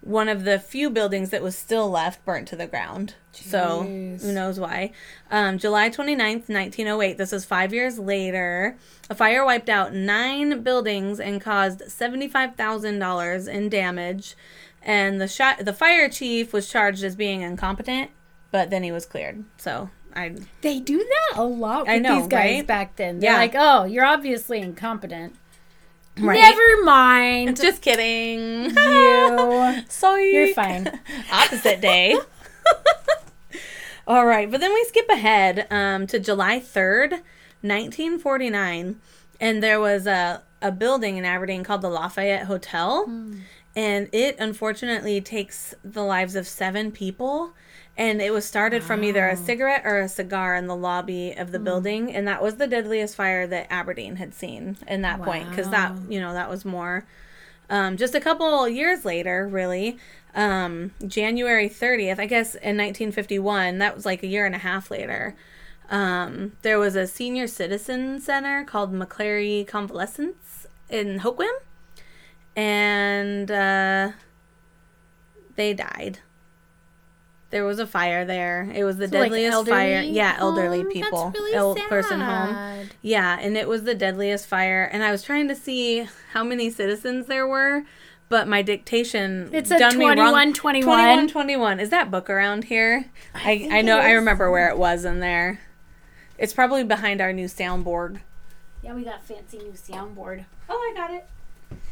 one 0.09 0.28
of 0.28 0.44
the 0.44 0.59
few 0.59 0.88
buildings 0.88 1.28
that 1.30 1.42
was 1.42 1.54
still 1.56 1.90
left 1.90 2.24
burnt 2.24 2.48
to 2.48 2.56
the 2.56 2.66
ground. 2.66 3.14
So 3.32 3.82
who 3.82 4.32
knows 4.32 4.59
why. 4.59 4.92
Um, 5.30 5.59
July 5.59 5.90
29th, 5.90 6.48
1908, 6.48 7.18
this 7.18 7.32
is 7.32 7.44
five 7.44 7.72
years 7.74 7.98
later, 7.98 8.76
a 9.11 9.14
fire 9.14 9.44
wiped 9.44 9.68
out 9.68 9.92
nine 9.94 10.62
buildings 10.62 11.20
and 11.20 11.40
caused 11.40 11.80
$75,000 11.82 13.48
in 13.48 13.68
damage. 13.68 14.36
And 14.82 15.20
the 15.20 15.28
shot, 15.28 15.64
the 15.64 15.72
fire 15.72 16.09
chief 16.09 16.52
was 16.52 16.68
charged 16.70 17.04
as 17.04 17.14
being 17.16 17.42
incompetent, 17.42 18.11
but 18.50 18.70
then 18.70 18.82
he 18.82 18.92
was 18.92 19.06
cleared. 19.06 19.44
So 19.56 19.90
I 20.14 20.34
They 20.62 20.80
do 20.80 20.98
that 20.98 21.38
a 21.38 21.44
lot 21.44 21.82
with 21.82 21.90
I 21.90 21.98
know, 21.98 22.16
these 22.20 22.28
guys 22.28 22.56
right? 22.56 22.66
back 22.66 22.96
then. 22.96 23.18
They're 23.20 23.32
Yeah. 23.32 23.38
like, 23.38 23.54
"Oh, 23.56 23.84
you're 23.84 24.04
obviously 24.06 24.61
incompetent." 24.61 25.36
Right. 26.20 26.40
Never 26.40 26.84
mind. 26.84 27.56
just 27.56 27.82
kidding. 27.82 28.70
you. 28.70 29.82
Sorry. 29.88 30.32
You're 30.32 30.54
fine. 30.54 30.88
Opposite 31.32 31.80
day. 31.80 32.18
All 34.06 34.24
right, 34.24 34.50
but 34.50 34.60
then 34.60 34.72
we 34.72 34.84
skip 34.84 35.08
ahead 35.10 35.66
um, 35.70 36.06
to 36.06 36.18
July 36.18 36.60
3rd, 36.60 37.10
1949, 37.60 39.00
and 39.38 39.62
there 39.62 39.78
was 39.78 40.06
a, 40.06 40.42
a 40.62 40.72
building 40.72 41.18
in 41.18 41.26
Aberdeen 41.26 41.62
called 41.62 41.82
the 41.82 41.90
Lafayette 41.90 42.46
Hotel, 42.46 43.04
and 43.76 44.08
it 44.12 44.36
unfortunately 44.38 45.20
takes 45.20 45.74
the 45.84 46.02
lives 46.02 46.36
of 46.36 46.48
seven 46.48 46.90
people. 46.90 47.52
And 47.99 48.22
it 48.22 48.32
was 48.32 48.44
started 48.44 48.82
from 48.84 49.03
either 49.03 49.26
a 49.26 49.36
cigarette 49.36 49.82
or 49.84 49.99
a 49.99 50.09
cigar 50.09 50.55
in 50.55 50.68
the 50.68 50.76
lobby 50.76 51.32
of 51.32 51.51
the 51.51 51.59
building, 51.59 52.14
and 52.14 52.26
that 52.28 52.40
was 52.40 52.55
the 52.55 52.68
deadliest 52.68 53.16
fire 53.16 53.44
that 53.49 53.66
Aberdeen 53.70 54.16
had 54.16 54.32
seen 54.34 54.78
in 54.86 55.03
that 55.03 55.20
point, 55.20 55.51
because 55.51 55.68
that 55.70 55.92
you 56.09 56.20
know 56.20 56.32
that 56.32 56.49
was 56.49 56.64
more 56.64 57.05
um, 57.70 57.96
just 57.96 58.14
a 58.14 58.20
couple 58.20 58.68
years 58.68 59.05
later, 59.05 59.46
really, 59.46 59.99
um, 60.34 60.92
January 61.07 61.68
30th, 61.68 62.18
I 62.18 62.26
guess 62.26 62.55
in 62.55 62.76
1951, 62.76 63.78
that 63.78 63.94
was 63.94 64.07
like 64.07 64.22
a 64.22 64.26
year 64.26 64.46
and 64.46 64.55
a 64.55 64.59
half 64.59 64.90
later, 64.90 65.36
um, 65.90 66.53
there 66.62 66.78
was 66.78 66.96
a 66.96 67.07
senior 67.07 67.46
citizen 67.46 68.20
center 68.20 68.64
called 68.64 68.92
McClary 68.92 69.66
Convalescence 69.66 70.66
in 70.88 71.20
Hoquiam, 71.20 71.53
and 72.57 73.51
uh, 73.51 74.12
they 75.57 75.74
died. 75.74 76.20
There 77.51 77.64
was 77.64 77.78
a 77.78 77.86
fire 77.86 78.26
there. 78.26 78.70
It 78.74 78.84
was 78.84 78.99
the 78.99 79.09
So, 79.09 79.18
like, 79.18 79.30
deadliest 79.30 79.68
fire. 79.68 79.94
elderly 79.94 80.11
Yeah, 80.11 80.36
elderly 80.38 80.80
oh, 80.80 80.82
home? 80.82 80.92
people. 80.92 81.24
That's 81.30 81.38
really 81.38 81.57
old 81.57 81.78
person 81.88 82.20
home. 82.20 82.88
Yeah, 83.01 83.38
and 83.40 83.57
it 83.57 83.66
was 83.66 83.84
the 83.84 83.94
deadliest 83.94 84.46
fire. 84.46 84.84
And 84.84 85.03
I 85.03 85.11
was 85.11 85.22
trying 85.22 85.49
to 85.49 85.55
see 85.55 86.07
how 86.32 86.44
many 86.44 86.68
citizens 86.68 87.26
there 87.26 87.46
were, 87.46 87.84
but 88.28 88.49
my 88.49 88.61
dictation 88.61 89.49
It 89.53 89.66
said 89.66 89.78
done 89.78 89.96
me 89.96 90.05
wrong. 90.05 90.16
21, 90.16 90.53
21. 90.53 90.84
21, 90.84 91.28
21. 91.28 91.80
Is 91.80 91.88
that 91.88 92.11
book 92.11 92.28
around 92.28 92.64
here? 92.64 93.07
I, 93.34 93.38
think 93.59 93.72
I, 93.72 93.80
know. 93.80 93.99
I 93.99 94.11
remember 94.12 94.51
where 94.51 94.68
it 94.68 94.76
was 94.76 95.07
in 95.07 95.20
there. 95.20 95.61
It's 96.36 96.53
probably 96.53 96.84
behind 96.84 97.22
our 97.22 97.32
new 97.32 97.46
soundboard. 97.46 98.20
Yeah, 98.82 98.94
we 98.94 99.05
got 99.05 99.24
fancy 99.24 99.59
new 99.59 99.72
soundboard. 99.72 100.44
Oh, 100.68 100.74
I 100.74 100.94
got 100.94 101.11
it. 101.12 101.26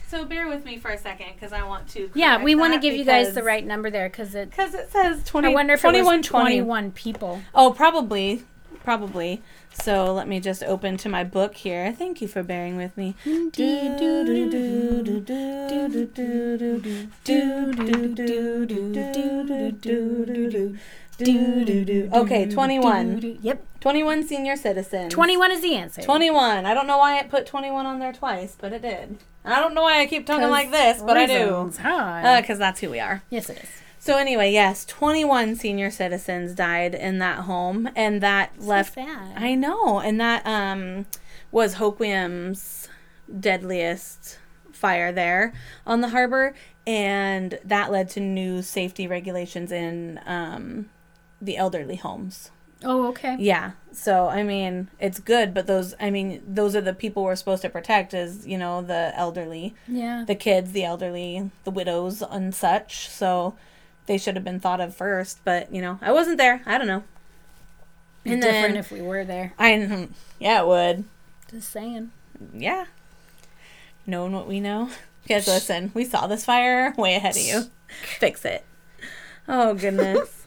So 0.08 0.24
bear 0.24 0.48
with 0.48 0.64
me 0.64 0.78
for 0.78 0.90
a 0.90 0.98
second 0.98 1.34
because 1.34 1.52
I 1.52 1.64
want 1.64 1.88
to. 1.88 2.10
Yeah, 2.14 2.42
we 2.42 2.54
want 2.54 2.74
to 2.74 2.80
give 2.80 2.94
you 2.94 3.04
guys 3.04 3.34
the 3.34 3.42
right 3.42 3.64
number 3.64 3.90
there 3.90 4.08
because 4.08 4.34
it. 4.34 4.50
Because 4.50 4.74
it 4.74 4.92
says 4.92 5.24
20, 5.24 5.48
I 5.48 5.54
wonder 5.54 5.74
if 5.74 5.80
21, 5.80 6.14
it 6.14 6.18
was 6.18 6.26
21 6.26 6.92
people. 6.92 7.40
Oh, 7.54 7.72
probably. 7.72 8.44
Probably. 8.84 9.42
So 9.72 10.14
let 10.14 10.28
me 10.28 10.38
just 10.38 10.62
open 10.62 10.96
to 10.98 11.08
my 11.08 11.24
book 11.24 11.56
here. 11.56 11.92
Thank 11.92 12.22
you 12.22 12.28
for 12.28 12.44
bearing 12.44 12.76
with 12.76 12.96
me. 12.96 13.16
Okay, 22.12 22.46
21. 22.46 23.38
Yep. 23.42 23.64
21 23.80 24.26
senior 24.26 24.56
citizens. 24.56 25.12
21 25.12 25.52
is 25.52 25.62
the 25.62 25.74
answer. 25.74 26.02
21. 26.02 26.66
I 26.66 26.74
don't 26.74 26.86
know 26.86 26.98
why 26.98 27.18
it 27.18 27.30
put 27.30 27.46
21 27.46 27.86
on 27.86 27.98
there 27.98 28.12
twice, 28.12 28.56
but 28.60 28.72
it 28.72 28.82
did. 28.82 29.18
I 29.44 29.60
don't 29.60 29.74
know 29.74 29.82
why 29.82 30.00
I 30.00 30.06
keep 30.06 30.26
talking 30.26 30.50
like 30.50 30.70
this, 30.70 31.00
but 31.00 31.16
I 31.16 31.26
do. 31.26 31.72
Huh? 31.80 32.40
Because 32.40 32.58
that's 32.58 32.80
who 32.80 32.90
we 32.90 33.00
are. 33.00 33.22
yes, 33.30 33.48
it 33.48 33.58
is. 33.62 33.68
So 33.98 34.18
anyway, 34.18 34.52
yes, 34.52 34.84
21 34.84 35.56
senior 35.56 35.90
citizens 35.90 36.54
died 36.54 36.94
in 36.94 37.18
that 37.18 37.40
home, 37.40 37.88
and 37.96 38.20
that 38.20 38.52
left. 38.60 38.94
sad. 38.94 39.34
I 39.36 39.54
know, 39.54 39.98
and 40.00 40.20
that 40.20 40.46
um 40.46 41.06
was 41.50 41.74
Hoquiam's 41.76 42.88
deadliest 43.40 44.38
fire 44.72 45.10
there 45.12 45.52
on 45.86 46.02
the 46.02 46.10
harbor, 46.10 46.54
and 46.86 47.58
that 47.64 47.90
led 47.90 48.08
to 48.10 48.20
new 48.20 48.62
safety 48.62 49.06
regulations 49.06 49.72
in 49.72 50.20
um 50.26 50.88
the 51.40 51.56
elderly 51.56 51.96
homes 51.96 52.50
Oh, 52.84 53.08
okay. 53.08 53.36
Yeah. 53.38 53.72
So 53.92 54.28
I 54.28 54.42
mean, 54.42 54.88
it's 55.00 55.18
good, 55.18 55.54
but 55.54 55.66
those 55.66 55.94
I 55.98 56.10
mean, 56.10 56.42
those 56.46 56.76
are 56.76 56.82
the 56.82 56.92
people 56.92 57.24
we're 57.24 57.34
supposed 57.34 57.62
to 57.62 57.70
protect 57.70 58.12
is, 58.12 58.46
you 58.46 58.58
know, 58.58 58.82
the 58.82 59.12
elderly, 59.16 59.74
Yeah. 59.88 60.24
the 60.26 60.34
kids, 60.34 60.72
the 60.72 60.84
elderly, 60.84 61.50
the 61.64 61.70
widows 61.70 62.22
and 62.22 62.54
such. 62.54 63.08
So 63.08 63.56
they 64.04 64.18
should 64.18 64.34
have 64.36 64.44
been 64.44 64.60
thought 64.60 64.80
of 64.82 64.94
first, 64.94 65.40
but 65.42 65.72
you 65.72 65.80
know, 65.80 65.98
I 66.02 66.12
wasn't 66.12 66.36
there. 66.36 66.60
I 66.66 66.76
don't 66.76 66.86
know. 66.86 67.02
And 68.26 68.42
different 68.42 68.74
then 68.74 68.76
if 68.76 68.92
we 68.92 69.00
were 69.00 69.24
there. 69.24 69.54
I 69.58 70.08
yeah, 70.38 70.60
it 70.60 70.66
would. 70.66 71.04
Just 71.50 71.70
saying. 71.70 72.10
Yeah. 72.52 72.84
Knowing 74.06 74.32
what 74.32 74.46
we 74.46 74.60
know. 74.60 74.90
Because 75.22 75.48
listen, 75.48 75.90
we 75.92 76.04
saw 76.04 76.28
this 76.28 76.44
fire 76.44 76.94
way 76.96 77.16
ahead 77.16 77.36
of 77.36 77.42
you. 77.42 77.64
Fix 78.20 78.44
it. 78.44 78.64
Oh, 79.48 79.74
goodness. 79.74 80.45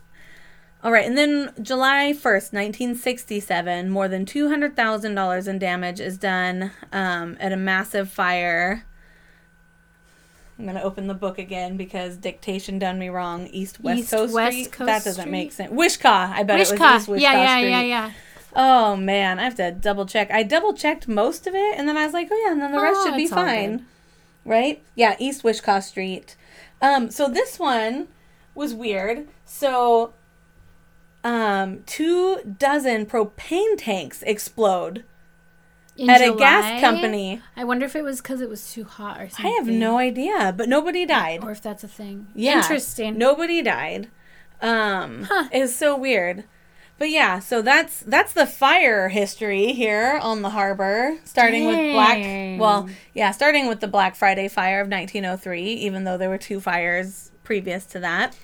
All 0.82 0.91
right, 0.93 1.05
and 1.05 1.17
then 1.17 1.51
July 1.61 2.13
1st, 2.13 2.53
1967, 2.53 3.89
more 3.89 4.07
than 4.07 4.25
$200,000 4.25 5.47
in 5.47 5.59
damage 5.59 5.99
is 5.99 6.17
done 6.17 6.71
um, 6.93 7.36
at 7.41 7.51
a 7.51 7.57
massive 7.57 8.09
fire. 8.09 8.86
I'm 10.57 10.65
going 10.65 10.77
to 10.77 10.84
open 10.84 11.07
the 11.07 11.13
book 11.13 11.38
again 11.38 11.75
because 11.77 12.15
dictation 12.17 12.80
done 12.80 12.97
me 12.97 13.09
wrong. 13.09 13.47
East 13.47 13.80
West 13.82 13.99
East 13.99 14.11
Coast 14.11 14.34
West 14.34 14.53
Street. 14.57 14.71
Coast 14.71 14.86
that 14.88 15.03
doesn't 15.03 15.21
Street? 15.23 15.32
make 15.32 15.51
sense. 15.51 15.71
Wishkah. 15.73 16.32
I 16.32 16.43
bet 16.43 16.57
it 16.57 16.69
was 16.69 16.71
Wishkah. 16.80 16.97
East 16.97 17.07
Wishkah 17.09 17.19
Yeah, 17.21 17.34
yeah, 17.34 17.57
Street. 17.57 17.69
yeah, 17.71 17.82
yeah. 17.82 18.11
Oh 18.55 18.95
man, 18.95 19.38
I 19.39 19.43
have 19.43 19.55
to 19.55 19.71
double 19.71 20.05
check. 20.05 20.32
I 20.32 20.43
double 20.43 20.73
checked 20.73 21.07
most 21.07 21.45
of 21.45 21.53
it, 21.55 21.77
and 21.77 21.88
then 21.88 21.95
I 21.97 22.03
was 22.05 22.13
like, 22.13 22.30
oh 22.32 22.43
yeah, 22.45 22.51
and 22.51 22.61
then 22.61 22.71
the 22.71 22.82
rest 22.82 22.99
Oh, 23.01 23.05
should 23.05 23.15
be 23.15 23.27
fine, 23.27 23.86
right? 24.43 24.82
Yeah, 24.95 25.15
East 25.19 25.43
Wishkah 25.43 25.84
Street. 25.84 26.36
Um, 26.82 27.09
so 27.11 27.30
this 27.30 27.59
one 27.59 28.07
was 28.55 28.73
weird. 28.73 29.27
So, 29.45 30.13
um, 31.24 31.84
two 31.86 32.39
dozen 32.57 33.05
propane 33.05 33.78
tanks 33.78 34.22
explode 34.24 35.03
In 35.97 36.09
at 36.09 36.22
a 36.22 36.34
gas 36.34 36.80
company. 36.82 37.41
I 37.55 37.63
wonder 37.63 37.86
if 37.86 37.95
it 37.95 38.03
was 38.03 38.22
because 38.22 38.41
it 38.41 38.49
was 38.49 38.72
too 38.72 38.86
hot 38.86 39.20
or 39.20 39.30
something. 39.30 39.45
I 39.45 39.55
have 39.57 39.67
no 39.67 39.97
idea, 39.97 40.53
but 40.55 40.70
nobody 40.70 41.05
died. 41.05 41.43
Or 41.43 41.51
if 41.51 41.61
that's 41.61 41.84
a 41.84 41.88
thing. 41.88 42.28
Yeah. 42.34 42.57
Interesting. 42.57 43.17
Nobody 43.17 43.61
died. 43.61 44.09
Um 44.61 45.24
Huh. 45.30 45.49
it's 45.51 45.76
so 45.76 45.95
weird. 45.97 46.43
But 46.97 47.09
yeah, 47.09 47.39
so 47.39 47.61
that's 47.61 48.01
that's 48.01 48.34
the 48.34 48.45
fire 48.45 49.07
history 49.07 49.72
here 49.72 50.20
on 50.22 50.41
the 50.41 50.49
harbor, 50.49 51.17
starting 51.24 51.65
with 51.65 51.78
Dang. 51.78 51.93
Black 51.93 52.59
well, 52.59 52.89
yeah, 53.13 53.32
starting 53.32 53.67
with 53.67 53.80
the 53.80 53.88
Black 53.88 54.17
Friday 54.17 54.49
fire 54.49 54.82
of 54.82 54.89
1903, 54.89 55.63
even 55.63 56.03
though 56.03 56.17
there 56.17 56.30
were 56.30 56.38
two 56.38 56.59
fires 56.59 57.32
previous 57.45 57.86
to 57.88 57.99
that. 58.01 58.36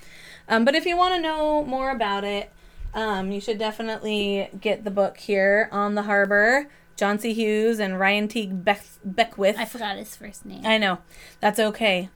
Um, 0.48 0.64
but 0.64 0.74
if 0.74 0.86
you 0.86 0.96
want 0.96 1.14
to 1.16 1.20
know 1.20 1.64
more 1.64 1.90
about 1.90 2.24
it, 2.24 2.50
um, 2.96 3.30
you 3.30 3.40
should 3.40 3.58
definitely 3.58 4.48
get 4.60 4.82
the 4.82 4.90
book 4.90 5.18
here 5.18 5.68
on 5.70 5.94
the 5.94 6.02
harbor. 6.02 6.68
John 6.96 7.18
C. 7.18 7.34
Hughes 7.34 7.78
and 7.78 8.00
Ryan 8.00 8.26
Teague 8.26 8.64
Beck- 8.64 8.82
Beckwith. 9.04 9.56
I 9.58 9.66
forgot 9.66 9.98
his 9.98 10.16
first 10.16 10.46
name. 10.46 10.64
I 10.64 10.78
know. 10.78 10.98
That's 11.40 11.58
okay. 11.60 12.08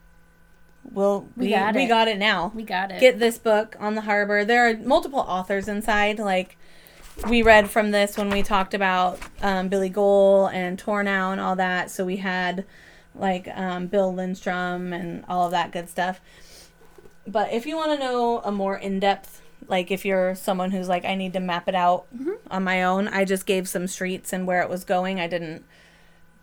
We'll, 0.90 1.28
we, 1.36 1.48
We 1.48 1.50
got 1.50 1.74
we 1.74 1.84
it. 1.84 1.88
got 1.88 2.08
it 2.08 2.16
now 2.18 2.50
we 2.54 2.62
got 2.62 2.90
it. 2.90 2.98
get 3.00 3.18
this 3.18 3.36
book 3.38 3.76
on 3.78 3.94
the 3.94 4.00
harbor. 4.00 4.44
There 4.46 4.66
are 4.68 4.76
multiple 4.78 5.18
authors 5.20 5.68
inside. 5.68 6.18
Like 6.18 6.56
we 7.28 7.42
read 7.42 7.68
from 7.68 7.90
this 7.90 8.16
when 8.16 8.30
we 8.30 8.42
talked 8.42 8.72
about 8.72 9.18
um, 9.42 9.68
Billy 9.68 9.90
Gohl 9.90 10.50
and 10.50 10.78
Tornow 10.82 11.32
and 11.32 11.40
all 11.40 11.54
that. 11.56 11.90
So 11.90 12.06
we 12.06 12.16
had 12.16 12.64
like 13.14 13.46
um, 13.54 13.88
Bill 13.88 14.12
Lindstrom 14.14 14.94
and 14.94 15.22
all 15.28 15.44
of 15.44 15.50
that 15.50 15.70
good 15.72 15.90
stuff. 15.90 16.22
But 17.26 17.52
if 17.52 17.66
you 17.66 17.76
want 17.76 17.92
to 17.92 17.98
know 17.98 18.40
a 18.42 18.50
more 18.50 18.78
in 18.78 18.98
depth, 18.98 19.39
like 19.68 19.90
if 19.90 20.04
you're 20.04 20.34
someone 20.34 20.70
who's 20.70 20.88
like, 20.88 21.04
I 21.04 21.14
need 21.14 21.32
to 21.34 21.40
map 21.40 21.68
it 21.68 21.74
out 21.74 22.06
mm-hmm. 22.14 22.32
on 22.50 22.64
my 22.64 22.82
own, 22.82 23.08
I 23.08 23.24
just 23.24 23.46
gave 23.46 23.68
some 23.68 23.86
streets 23.86 24.32
and 24.32 24.46
where 24.46 24.62
it 24.62 24.68
was 24.68 24.84
going. 24.84 25.20
I 25.20 25.26
didn't 25.26 25.64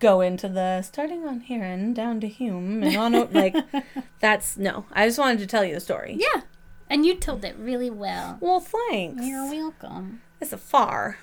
go 0.00 0.20
into 0.20 0.48
the 0.48 0.82
starting 0.82 1.26
on 1.26 1.40
here 1.40 1.64
and 1.64 1.94
down 1.94 2.20
to 2.20 2.28
Hume 2.28 2.82
and 2.82 2.96
on 2.96 3.14
o- 3.14 3.28
like 3.32 3.56
that's 4.20 4.56
no. 4.56 4.86
I 4.92 5.06
just 5.06 5.18
wanted 5.18 5.38
to 5.40 5.46
tell 5.46 5.64
you 5.64 5.74
the 5.74 5.80
story. 5.80 6.16
yeah. 6.18 6.42
And 6.90 7.04
you 7.04 7.16
told 7.16 7.44
it 7.44 7.54
really 7.58 7.90
well. 7.90 8.38
Well, 8.40 8.60
thanks. 8.60 9.22
You're 9.22 9.44
welcome. 9.44 10.22
It's 10.40 10.54
a 10.54 10.58
far. 10.58 11.18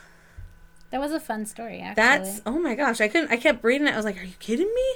That 0.91 1.00
was 1.00 1.12
a 1.12 1.20
fun 1.20 1.48
story, 1.48 1.80
actually. 1.80 2.04
That's 2.04 2.41
oh 2.46 2.60
my 2.60 2.76
gosh! 2.76 3.02
I 3.02 3.08
couldn't. 3.08 3.32
I 3.32 3.38
kept 3.38 3.64
reading 3.64 3.88
it. 3.88 3.93
I 3.93 3.98
was 3.98 4.06
like, 4.06 4.18
"Are 4.18 4.24
you 4.24 4.36
kidding 4.39 4.72
me? 4.74 4.96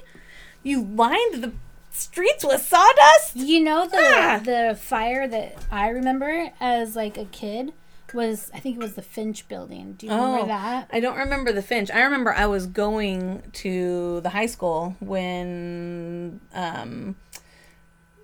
You 0.62 0.84
lined 0.84 1.44
the 1.44 1.54
streets 1.92 2.44
with 2.46 2.62
sawdust?" 2.62 3.36
You 3.36 3.62
know 3.64 3.88
the 3.88 3.98
Ah. 3.98 4.42
the 4.44 4.78
fire 4.80 5.28
that 5.28 5.56
I 5.72 5.90
remember 5.90 6.52
as 6.60 6.96
like 6.96 7.18
a 7.18 7.26
kid 7.26 7.74
was 8.14 8.50
I 8.56 8.60
think 8.60 8.78
it 8.78 8.80
was 8.82 8.94
the 8.96 9.02
Finch 9.04 9.48
building. 9.48 9.94
Do 9.94 10.08
you 10.08 10.12
remember 10.12 10.40
Oh. 10.42 10.46
that? 10.48 10.90
I 10.92 11.00
don't 11.00 11.18
remember 11.18 11.52
the 11.52 11.62
Finch. 11.62 11.92
I 11.92 12.02
remember 12.02 12.34
I 12.34 12.48
was 12.48 12.66
going 12.66 13.44
to 13.54 14.20
the 14.22 14.30
high 14.30 14.48
school 14.48 14.96
when 15.00 16.42
um, 16.54 17.16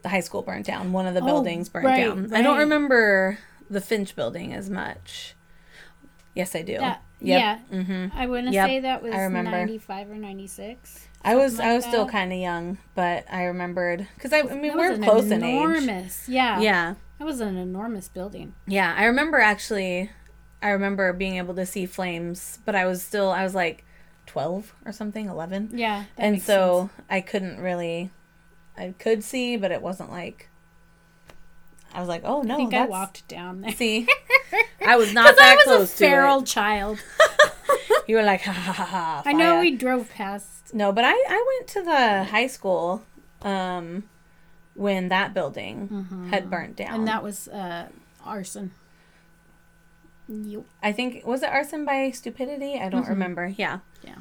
the 0.02 0.10
high 0.10 0.22
school 0.22 0.42
burnt 0.42 0.66
down. 0.66 0.92
One 0.92 1.06
of 1.06 1.14
the 1.14 1.22
Oh, 1.22 1.26
buildings 1.26 1.70
burnt 1.70 1.86
right, 1.86 2.06
down. 2.06 2.34
I 2.34 2.42
don't 2.42 2.58
remember 2.58 3.38
the 3.70 3.82
Finch 3.82 4.16
building 4.16 4.54
as 4.54 4.70
much. 4.70 5.36
Yes, 6.36 6.56
I 6.56 6.62
do. 6.62 6.78
That, 6.78 7.02
Yep. 7.22 7.40
Yeah. 7.72 7.78
Mm-hmm. 7.80 8.18
I 8.18 8.28
want 8.28 8.48
to 8.48 8.52
Yep, 8.54 8.68
say 8.68 8.80
that 8.82 9.02
was 9.02 9.14
I 9.14 9.22
remember. 9.22 9.52
95 9.52 10.12
or 10.12 10.16
96. 10.16 11.08
I 11.24 11.36
was 11.36 11.54
Something 11.54 11.66
I 11.66 11.70
like 11.70 11.76
was 11.78 11.86
still 11.86 12.08
kind 12.08 12.32
of 12.34 12.38
young, 12.40 12.78
but 12.94 13.26
I 13.32 13.44
remembered 13.46 14.08
because 14.16 14.32
I, 14.34 14.40
I 14.42 14.44
mean 14.54 14.68
That 14.68 14.78
we're 14.78 14.98
close 14.98 15.32
in 15.32 15.44
age. 15.44 15.56
enormous, 15.56 16.28
Yeah. 16.30 16.60
Yeah, 16.60 16.96
That 17.20 17.26
was 17.26 17.40
an 17.40 17.56
enormous 17.58 18.10
building. 18.10 18.54
yeah. 18.68 18.94
I 18.98 19.06
remember 19.06 19.40
actually. 19.40 20.12
I 20.62 20.70
remember 20.70 21.14
being 21.14 21.38
able 21.38 21.54
to 21.56 21.66
see 21.66 21.86
flames, 21.86 22.60
but 22.66 22.76
I 22.76 22.86
was 22.86 23.02
still 23.02 23.30
I 23.32 23.44
was 23.44 23.56
like 23.56 23.86
twelve 24.26 24.74
or 24.86 24.92
something, 24.92 25.28
eleven, 25.30 25.70
Yeah. 25.74 26.06
that 26.18 26.24
and 26.24 26.42
so 26.42 26.90
I 27.10 27.22
couldn't 27.22 27.60
really. 27.60 28.12
I 28.78 28.94
could 29.00 29.24
see, 29.24 29.56
but 29.58 29.72
it 29.72 29.82
wasn't 29.82 30.12
like. 30.12 30.50
I 31.94 32.00
was 32.02 32.10
like, 32.10 32.24
oh 32.26 32.42
no, 32.42 32.56
I 32.56 32.58
think 32.58 32.74
I 32.74 32.86
walked 32.88 33.28
down 33.30 33.62
there. 33.62 33.72
see. 33.72 34.06
I 34.86 34.96
was 34.96 35.14
not 35.14 35.36
that 35.36 35.46
I 35.46 35.56
was 35.56 35.64
close 35.66 35.94
a 35.94 35.98
feral 35.98 36.42
to 36.42 36.52
child. 36.52 37.04
You 38.08 38.18
were 38.18 38.24
like, 38.24 38.42
ha 38.42 38.52
ha 38.52 38.72
ha 38.72 38.86
ha. 38.86 39.24
I 39.26 39.34
know 39.34 39.54
fire. 39.54 39.62
we 39.62 39.72
drove 39.76 40.12
past. 40.12 40.76
No, 40.76 40.92
but 40.92 41.04
I 41.04 41.12
I 41.12 41.46
went 41.58 41.68
to 41.70 41.82
the 41.82 42.24
high 42.26 42.46
school 42.46 43.02
um 43.42 44.04
when 44.76 45.08
that 45.10 45.34
building 45.34 46.28
had 46.30 46.50
burnt 46.50 46.76
down. 46.76 46.88
Mm-hmm. 46.88 46.96
And 47.00 47.08
that 47.08 47.24
was 47.24 47.48
uh, 47.48 47.88
arson. 48.24 48.72
Yep. 50.28 50.64
I 50.84 50.92
think 50.92 51.26
was 51.26 51.42
it 51.44 51.50
arson 51.50 51.86
by 51.86 52.12
stupidity? 52.12 52.80
I 52.80 52.90
don't 52.90 53.08
remember. 53.08 53.48
Yeah. 53.48 53.80
Yeah. 54.04 54.16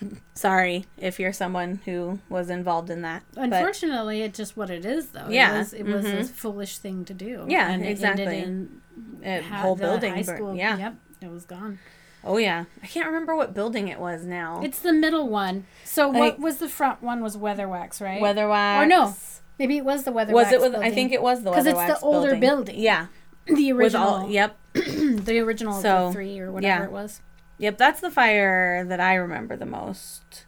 Sorry 0.34 0.84
if 0.98 1.18
you're 1.18 1.32
someone 1.32 1.80
who 1.84 2.18
was 2.28 2.50
involved 2.50 2.90
in 2.90 3.02
that. 3.02 3.22
But 3.34 3.44
Unfortunately, 3.44 4.22
it's 4.22 4.36
just 4.36 4.56
what 4.56 4.70
it 4.70 4.84
is, 4.84 5.08
though. 5.08 5.28
Yeah, 5.28 5.54
It 5.54 5.58
was, 5.58 5.72
it 5.72 5.86
was 5.86 6.04
a 6.04 6.08
mhm. 6.16 6.28
foolish 6.28 6.78
thing 6.78 7.04
to 7.06 7.14
do. 7.14 7.46
Yeah, 7.48 7.70
and 7.70 7.84
it 7.84 7.88
exactly. 7.90 8.26
ended 8.26 8.48
in 8.48 8.80
a 9.22 9.40
ha- 9.40 9.56
whole 9.62 9.76
building 9.76 10.22
school. 10.24 10.54
Yeah. 10.54 10.76
Yep. 10.78 10.94
It 11.22 11.30
was 11.30 11.44
gone. 11.44 11.78
Oh 12.22 12.36
yeah. 12.38 12.64
I 12.82 12.86
can't 12.86 13.06
remember 13.06 13.34
what 13.36 13.54
building 13.54 13.88
it 13.88 13.98
was 14.00 14.24
now. 14.24 14.60
It's 14.62 14.80
the 14.80 14.92
middle 14.92 15.28
one. 15.28 15.66
So 15.84 16.08
what 16.08 16.38
was 16.38 16.58
the 16.58 16.68
front 16.68 17.02
one? 17.02 17.22
Was 17.22 17.36
Weatherwax, 17.36 18.00
right? 18.00 18.20
Weatherwax. 18.22 18.82
Or 18.82 18.86
no, 18.86 19.14
maybe 19.58 19.76
it 19.76 19.84
was 19.84 20.04
the 20.04 20.10
Weatherwax. 20.10 20.32
Was 20.32 20.52
it 20.52 20.60
with 20.60 20.74
I 20.74 20.90
think 20.90 21.12
it 21.12 21.20
was 21.22 21.42
the 21.42 21.52
'Cause 21.52 21.66
it's 21.66 21.78
the 21.78 21.98
older 22.00 22.36
building. 22.36 22.78
Yeah. 22.78 23.06
the 23.46 23.72
original. 23.72 24.06
all 24.08 24.30
yep. 24.30 24.56
the 24.72 25.38
original 25.40 25.74
So, 25.80 26.06
the 26.08 26.12
three 26.14 26.38
or 26.40 26.50
whatever 26.50 26.82
yeah. 26.82 26.84
it 26.86 26.92
was. 26.92 27.20
Yep, 27.58 27.76
that's 27.78 28.00
the 28.00 28.10
fire 28.10 28.84
that 28.86 29.00
I 29.00 29.14
remember 29.16 29.54
the 29.56 29.66
most 29.66 30.46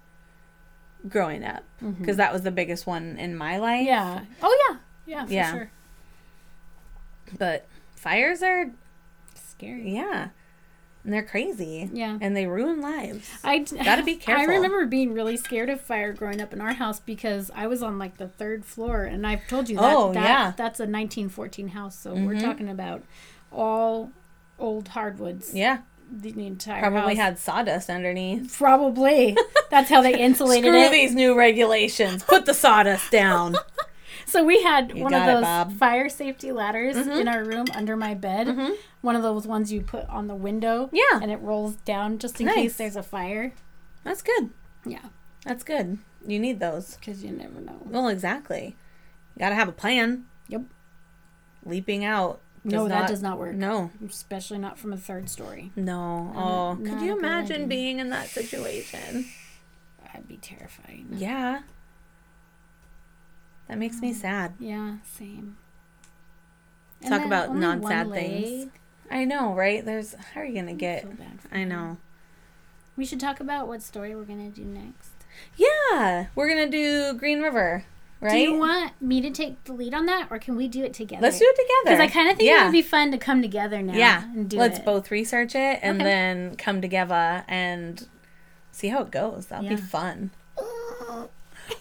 growing 1.06 1.44
up 1.44 1.62
because 2.00 2.16
that 2.16 2.32
was 2.32 2.42
the 2.42 2.50
biggest 2.50 2.86
one 2.86 3.16
in 3.18 3.36
my 3.36 3.58
life. 3.58 3.80
Mm-hmm. 3.80 3.86
Yeah. 3.86 4.24
Oh 4.42 4.66
yeah. 4.70 4.76
Yeah. 5.06 5.26
For 5.26 5.32
Yeah. 5.32 5.52
sure. 5.52 5.70
But 7.38 7.66
fires 8.06 8.42
are 8.42 8.70
Scary. 9.34 9.94
yeah. 9.94 10.28
And 11.04 11.12
they're 11.12 11.22
crazy. 11.22 11.88
Yeah. 11.92 12.18
And 12.20 12.36
they 12.36 12.46
ruin 12.46 12.80
lives. 12.80 13.28
I 13.44 13.58
Gotta 13.60 14.02
be 14.02 14.16
careful. 14.16 14.42
I 14.42 14.56
remember 14.56 14.86
being 14.86 15.12
really 15.12 15.36
scared 15.36 15.70
of 15.70 15.80
fire 15.80 16.12
growing 16.12 16.40
up 16.40 16.52
in 16.52 16.60
our 16.60 16.72
house 16.72 16.98
because 16.98 17.48
I 17.54 17.68
was 17.68 17.80
on 17.82 17.96
like 17.98 18.16
the 18.18 18.26
third 18.26 18.64
floor, 18.64 19.04
and 19.04 19.24
I've 19.26 19.46
told 19.46 19.68
you 19.68 19.76
that. 19.76 19.94
Oh, 19.96 20.12
that 20.14 20.22
yeah. 20.24 20.52
That's 20.56 20.80
a 20.80 20.82
1914 20.82 21.68
house, 21.68 21.96
so 21.96 22.12
we're 22.12 22.34
Mhm. 22.34 22.40
talking 22.42 22.68
about 22.68 23.02
all 23.52 24.10
old 24.58 24.88
hardwoods. 24.88 25.54
Yeah. 25.54 25.78
The, 26.10 26.32
the 26.32 26.46
entire 26.46 26.80
Probably 26.80 27.14
house. 27.16 27.24
had 27.24 27.38
sawdust 27.38 27.88
underneath. 27.90 28.56
Probably. 28.58 29.36
That's 29.70 29.88
how 29.90 30.02
they 30.02 30.18
insulated 30.20 30.66
it. 30.66 30.70
Screw 30.70 30.82
it. 30.86 30.90
these 30.92 31.14
new 31.14 31.36
regulations. 31.36 32.22
Put 32.24 32.46
the 32.46 32.54
sawdust 32.54 33.10
down. 33.12 33.56
So 34.26 34.44
we 34.44 34.62
had 34.62 34.92
You 34.96 35.04
one 35.04 35.14
of 35.14 35.20
got 35.24 35.28
it, 35.64 35.68
those 35.70 35.78
fire 35.78 36.08
safety 36.08 36.50
ladders 36.52 36.96
Mhm. 36.96 37.20
in 37.20 37.28
our 37.28 37.44
room 37.44 37.66
under 37.74 37.96
my 37.96 38.12
bed. 38.14 38.48
Mhm. 38.48 38.74
One 39.00 39.14
of 39.16 39.22
those 39.22 39.46
ones 39.46 39.72
you 39.72 39.80
put 39.82 40.04
on 40.08 40.26
the 40.26 40.34
window. 40.34 40.90
Yeah. 40.92 41.20
And 41.22 41.30
it 41.30 41.36
rolls 41.40 41.76
down 41.76 42.18
just 42.18 42.40
in 42.40 42.46
Nice. 42.46 42.54
case 42.56 42.76
there's 42.76 42.96
a 42.96 43.02
fire. 43.04 43.52
That's 44.02 44.22
good. 44.22 44.50
Yeah. 44.84 45.04
That's 45.44 45.62
good. 45.62 45.98
You 46.26 46.40
need 46.40 46.58
those. 46.58 46.96
Because 46.96 47.22
you 47.22 47.30
never 47.30 47.60
know. 47.60 47.80
Well, 47.84 48.08
exactly. 48.08 48.76
You 49.36 49.40
gotta 49.40 49.54
have 49.54 49.68
a 49.68 49.72
plan. 49.72 50.26
Yep. 50.48 50.62
Leaping 51.64 52.04
out 52.04 52.40
No, 52.64 52.88
that 52.88 53.06
does 53.06 53.22
not 53.22 53.38
work. 53.38 53.54
No, 53.54 53.92
Especially 54.04 54.58
not 54.58 54.76
from 54.76 54.92
a 54.92 54.96
third 54.96 55.28
story. 55.30 55.70
no. 55.76 56.32
Oh, 56.34 56.76
could 56.84 57.00
you 57.00 57.16
imagine 57.16 57.68
being 57.68 58.00
in 58.00 58.10
that 58.10 58.26
situation? 58.26 59.26
That'd 60.04 60.26
be 60.26 60.36
terrifying. 60.36 61.06
Yeah. 61.12 61.60
That 63.68 63.78
makes 63.78 64.00
me 64.00 64.08
um, 64.10 64.14
sad. 64.14 64.54
Yeah, 64.58 64.96
same. 65.04 65.56
And 67.02 67.10
Talk 67.10 67.24
about 67.24 67.54
non-sad 67.54 68.10
things. 68.10 68.70
I 69.10 69.24
know, 69.24 69.54
right? 69.54 69.84
There's 69.84 70.14
how 70.34 70.40
are 70.40 70.44
you 70.44 70.54
gonna 70.54 70.74
get? 70.74 71.02
feel 71.02 71.12
bad 71.12 71.40
for 71.40 71.54
I 71.54 71.64
know. 71.64 71.98
We 72.96 73.04
should 73.04 73.20
talk 73.20 73.40
about 73.40 73.68
what 73.68 73.82
story 73.82 74.14
we're 74.14 74.24
gonna 74.24 74.48
do 74.50 74.64
next. 74.64 75.10
Yeah, 75.56 76.26
we're 76.34 76.48
gonna 76.48 76.70
do 76.70 77.12
Green 77.14 77.42
River, 77.42 77.84
right? 78.20 78.32
Do 78.32 78.38
you 78.38 78.58
want 78.58 79.00
me 79.02 79.20
to 79.20 79.30
take 79.30 79.62
the 79.64 79.72
lead 79.74 79.92
on 79.94 80.06
that, 80.06 80.28
or 80.30 80.38
can 80.38 80.56
we 80.56 80.66
do 80.66 80.82
it 80.82 80.94
together? 80.94 81.22
Let's 81.22 81.38
do 81.38 81.44
it 81.46 81.54
together. 81.56 81.96
Because 81.98 82.10
I 82.10 82.12
kind 82.12 82.30
of 82.30 82.36
think 82.38 82.50
it 82.50 82.64
would 82.64 82.72
be 82.72 82.82
fun 82.82 83.10
to 83.12 83.18
come 83.18 83.42
together 83.42 83.82
now. 83.82 83.92
yeah. 83.94 84.24
and 84.32 84.48
do 84.48 84.56
Let's 84.56 84.78
it. 84.78 84.84
both 84.84 85.10
research 85.10 85.54
it 85.54 85.78
and 85.82 86.00
Okay. 86.00 86.04
then 86.10 86.56
come 86.56 86.80
together 86.80 87.44
and 87.46 88.08
see 88.72 88.88
how 88.88 89.02
it 89.02 89.10
goes. 89.10 89.46
That'll 89.46 89.68
be 89.68 89.76
fun. 89.76 90.30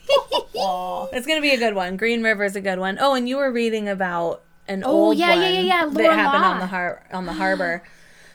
It's 1.13 1.27
gonna 1.27 1.41
be 1.41 1.51
a 1.51 1.57
good 1.57 1.75
one. 1.75 1.97
Green 1.97 2.23
River 2.23 2.43
is 2.43 2.55
a 2.55 2.61
good 2.61 2.79
one. 2.79 2.97
Oh, 2.99 3.13
and 3.13 3.27
you 3.29 3.37
were 3.37 3.51
reading 3.51 3.87
about 3.87 4.41
an 4.67 4.83
Oh, 4.83 4.89
old 4.91 5.17
yeah, 5.17 5.33
yeah, 5.33 5.35
one 5.35 5.53
yeah, 5.53 5.59
yeah, 5.61 5.85
that 5.85 5.93
Laura 5.93 6.15
happened 6.15 6.43
on 6.45 6.59
the 6.59 6.67
har- 6.67 7.03
on 7.13 7.25
the 7.25 7.33
harbor. 7.43 7.83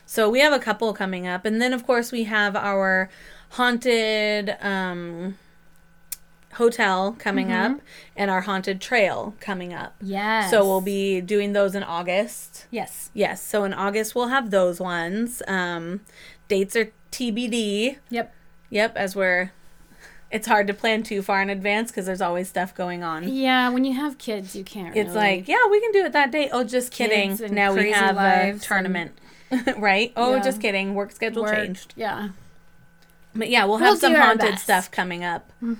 So 0.05 0.29
we 0.29 0.39
have 0.39 0.53
a 0.53 0.59
couple 0.59 0.93
coming 0.93 1.27
up, 1.27 1.45
and 1.45 1.61
then 1.61 1.73
of 1.73 1.85
course 1.85 2.11
we 2.11 2.23
have 2.23 2.55
our 2.55 3.09
haunted 3.51 4.55
um, 4.61 5.37
hotel 6.53 7.15
coming 7.19 7.47
Mm-hmm. 7.47 7.73
up 7.75 7.81
and 8.15 8.31
our 8.31 8.41
haunted 8.41 8.79
trail 8.81 9.35
coming 9.39 9.73
up. 9.73 9.95
Yes. 10.01 10.51
So 10.51 10.63
we'll 10.65 10.81
be 10.81 11.21
doing 11.21 11.53
those 11.53 11.75
in 11.75 11.83
August. 11.83 12.65
Yes. 12.71 13.09
Yes, 13.13 13.41
so 13.41 13.63
in 13.63 13.73
August 13.73 14.15
we'll 14.15 14.27
have 14.29 14.51
those 14.51 14.79
ones. 14.79 15.41
Um, 15.47 16.01
dates 16.47 16.75
are 16.75 16.91
TBD. 17.11 17.97
Yep. 18.09 18.33
Yep, 18.69 18.95
as 18.95 19.15
we're. 19.15 19.51
It's 20.31 20.47
hard 20.47 20.67
to 20.67 20.73
plan 20.73 21.03
too 21.03 21.21
far 21.21 21.41
in 21.41 21.49
advance 21.49 21.91
because 21.91 22.05
there's 22.05 22.21
always 22.21 22.47
stuff 22.47 22.73
going 22.73 23.03
on. 23.03 23.27
Yeah, 23.27 23.69
when 23.69 23.83
you 23.83 23.93
have 23.95 24.17
kids, 24.17 24.55
you 24.55 24.63
can't. 24.63 24.95
It's 24.95 25.09
really. 25.09 25.19
like, 25.37 25.47
yeah, 25.47 25.67
we 25.69 25.81
can 25.81 25.91
do 25.91 26.05
it 26.05 26.13
that 26.13 26.31
day. 26.31 26.49
Oh, 26.51 26.63
just 26.63 26.91
kidding. 26.91 27.29
Kids 27.31 27.41
and 27.41 27.53
Now 27.53 27.73
we 27.73 27.91
have 27.91 28.15
a 28.15 28.19
lives 28.19 28.65
tournament. 28.65 29.11
right? 29.77 30.13
Oh, 30.15 30.35
Yeah. 30.35 30.41
just 30.43 30.61
kidding. 30.61 30.95
Work 30.95 31.11
schedule 31.11 31.43
work. 31.43 31.55
changed. 31.55 31.93
Yeah. 31.97 32.29
But 33.35 33.49
yeah, 33.49 33.65
we'll 33.65 33.79
We'll 33.79 33.89
have 33.91 33.99
some 33.99 34.15
haunted 34.15 34.51
best. 34.51 34.63
stuff 34.63 34.89
coming 34.91 35.23
up. 35.23 35.51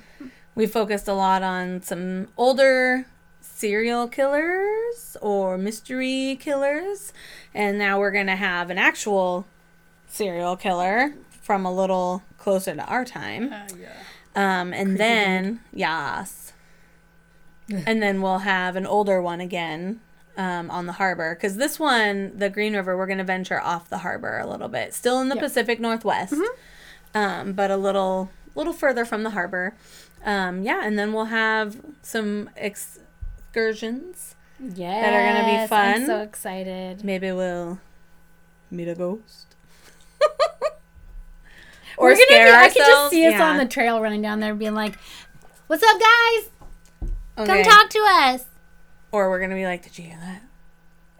We 0.53 0.67
focused 0.67 1.07
a 1.07 1.13
lot 1.13 1.43
on 1.43 1.81
some 1.81 2.27
older 2.35 3.05
serial 3.39 4.09
killers 4.09 5.15
or 5.21 5.57
mystery 5.57 6.37
killers. 6.41 7.13
And 7.53 7.77
now 7.77 7.99
we're 7.99 8.11
going 8.11 8.27
to 8.27 8.35
have 8.35 8.69
an 8.69 8.77
actual 8.77 9.45
serial 10.09 10.57
killer 10.57 11.13
from 11.41 11.65
a 11.65 11.73
little 11.73 12.23
closer 12.37 12.75
to 12.75 12.83
our 12.85 13.05
time. 13.05 13.49
Ah, 13.53 13.65
Um, 14.35 14.73
and 14.73 14.97
then, 14.97 15.59
yes. 15.73 16.53
and 17.69 18.01
then 18.01 18.21
we'll 18.21 18.39
have 18.39 18.75
an 18.75 18.85
older 18.85 19.21
one 19.21 19.41
again 19.41 19.99
um, 20.37 20.69
on 20.71 20.85
the 20.85 20.93
harbor. 20.93 21.35
Because 21.35 21.57
this 21.57 21.79
one, 21.79 22.37
the 22.37 22.49
Green 22.49 22.73
River, 22.75 22.97
we're 22.97 23.07
going 23.07 23.17
to 23.17 23.23
venture 23.23 23.59
off 23.59 23.89
the 23.89 23.99
harbor 23.99 24.39
a 24.39 24.47
little 24.47 24.67
bit. 24.69 24.93
Still 24.93 25.19
in 25.19 25.29
the 25.29 25.35
Yep. 25.35 25.43
Pacific 25.43 25.79
Northwest, 25.79 26.35
um, 27.13 27.53
but 27.53 27.71
a 27.71 27.77
little, 27.77 28.29
little 28.55 28.73
further 28.73 29.03
from 29.05 29.23
the 29.23 29.31
harbor. 29.31 29.75
Um, 30.23 30.61
yeah, 30.63 30.81
and 30.85 30.97
then 30.99 31.13
we'll 31.13 31.25
have 31.25 31.81
some 32.01 32.49
excursions. 32.55 34.35
Yeah, 34.59 35.01
that 35.01 35.13
are 35.13 35.41
gonna 35.41 35.61
be 35.63 35.67
fun. 35.67 36.01
I'm 36.01 36.05
so 36.05 36.19
excited. 36.21 37.03
Maybe 37.03 37.31
we'll 37.31 37.79
meet 38.69 38.87
a 38.87 38.93
ghost. 38.93 39.55
or 41.97 42.07
We're 42.07 42.11
gonna 42.13 42.23
scare 42.25 42.45
be, 42.47 42.51
I 42.51 42.69
can 42.69 42.85
just 42.87 43.09
see 43.11 43.25
us 43.27 43.33
Yeah. 43.33 43.49
on 43.49 43.57
the 43.57 43.65
trail 43.65 44.01
running 44.01 44.21
down 44.21 44.39
there, 44.39 44.53
being 44.55 44.73
like, 44.75 44.97
"What's 45.67 45.83
up, 45.83 45.99
guys? 45.99 46.49
Okay. 47.37 47.63
Come 47.63 47.63
talk 47.63 47.89
to 47.89 47.99
us." 47.99 48.45
Or 49.11 49.29
we're 49.29 49.39
gonna 49.41 49.55
be 49.55 49.65
like, 49.65 49.83
"Did 49.83 49.97
you 49.97 50.05
hear 50.05 50.17
that?" 50.21 50.41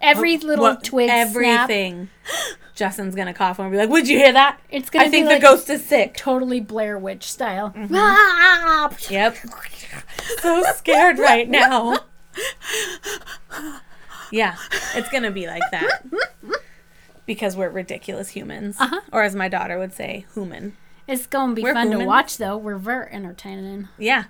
Every 0.02 0.38
little 0.38 0.64
What- 0.64 0.84
twig 0.84 1.10
snap. 1.10 1.28
everything. 1.28 2.10
Justin's 2.76 3.14
gonna 3.16 3.34
cough 3.34 3.60
and 3.60 3.70
we'll 3.70 3.78
be 3.80 3.84
like, 3.86 3.90
"Would 3.92 4.08
you 4.08 4.18
hear 4.18 4.34
that?" 4.34 4.60
It's 4.70 4.90
gonna 4.90 5.06
I 5.06 5.10
think 5.10 5.26
be 5.26 5.28
the 5.28 5.34
like 5.36 5.42
ghost 5.44 5.70
is 5.70 5.86
sick. 5.86 6.16
totally 6.18 6.60
Blair 6.60 6.98
Witch 6.98 7.30
style. 7.32 7.72
Mm-hmm. 7.78 9.14
Yep. 9.14 9.38
so 10.42 10.64
scared 10.76 11.20
right 11.20 11.48
now. 11.50 12.00
Yeah, 14.34 14.56
it's 14.96 15.10
gonna 15.10 15.30
be 15.32 15.46
like 15.48 15.62
that 15.72 16.04
because 17.26 17.56
we're 17.56 17.70
ridiculous 17.70 18.30
humans, 18.30 18.78
Uh-huh. 18.80 19.02
or 19.12 19.24
as 19.24 19.36
my 19.36 19.48
daughter 19.48 19.78
would 19.80 19.94
say, 19.94 20.26
human. 20.34 20.76
It's 21.08 21.28
gonna 21.28 21.54
be 21.54 21.62
We're 21.64 21.74
fun 21.74 21.92
to 21.92 22.06
watch, 22.06 22.38
though. 22.38 22.58
We're 22.58 22.78
very 22.78 23.12
entertaining. 23.12 23.88
Yeah. 23.98 24.26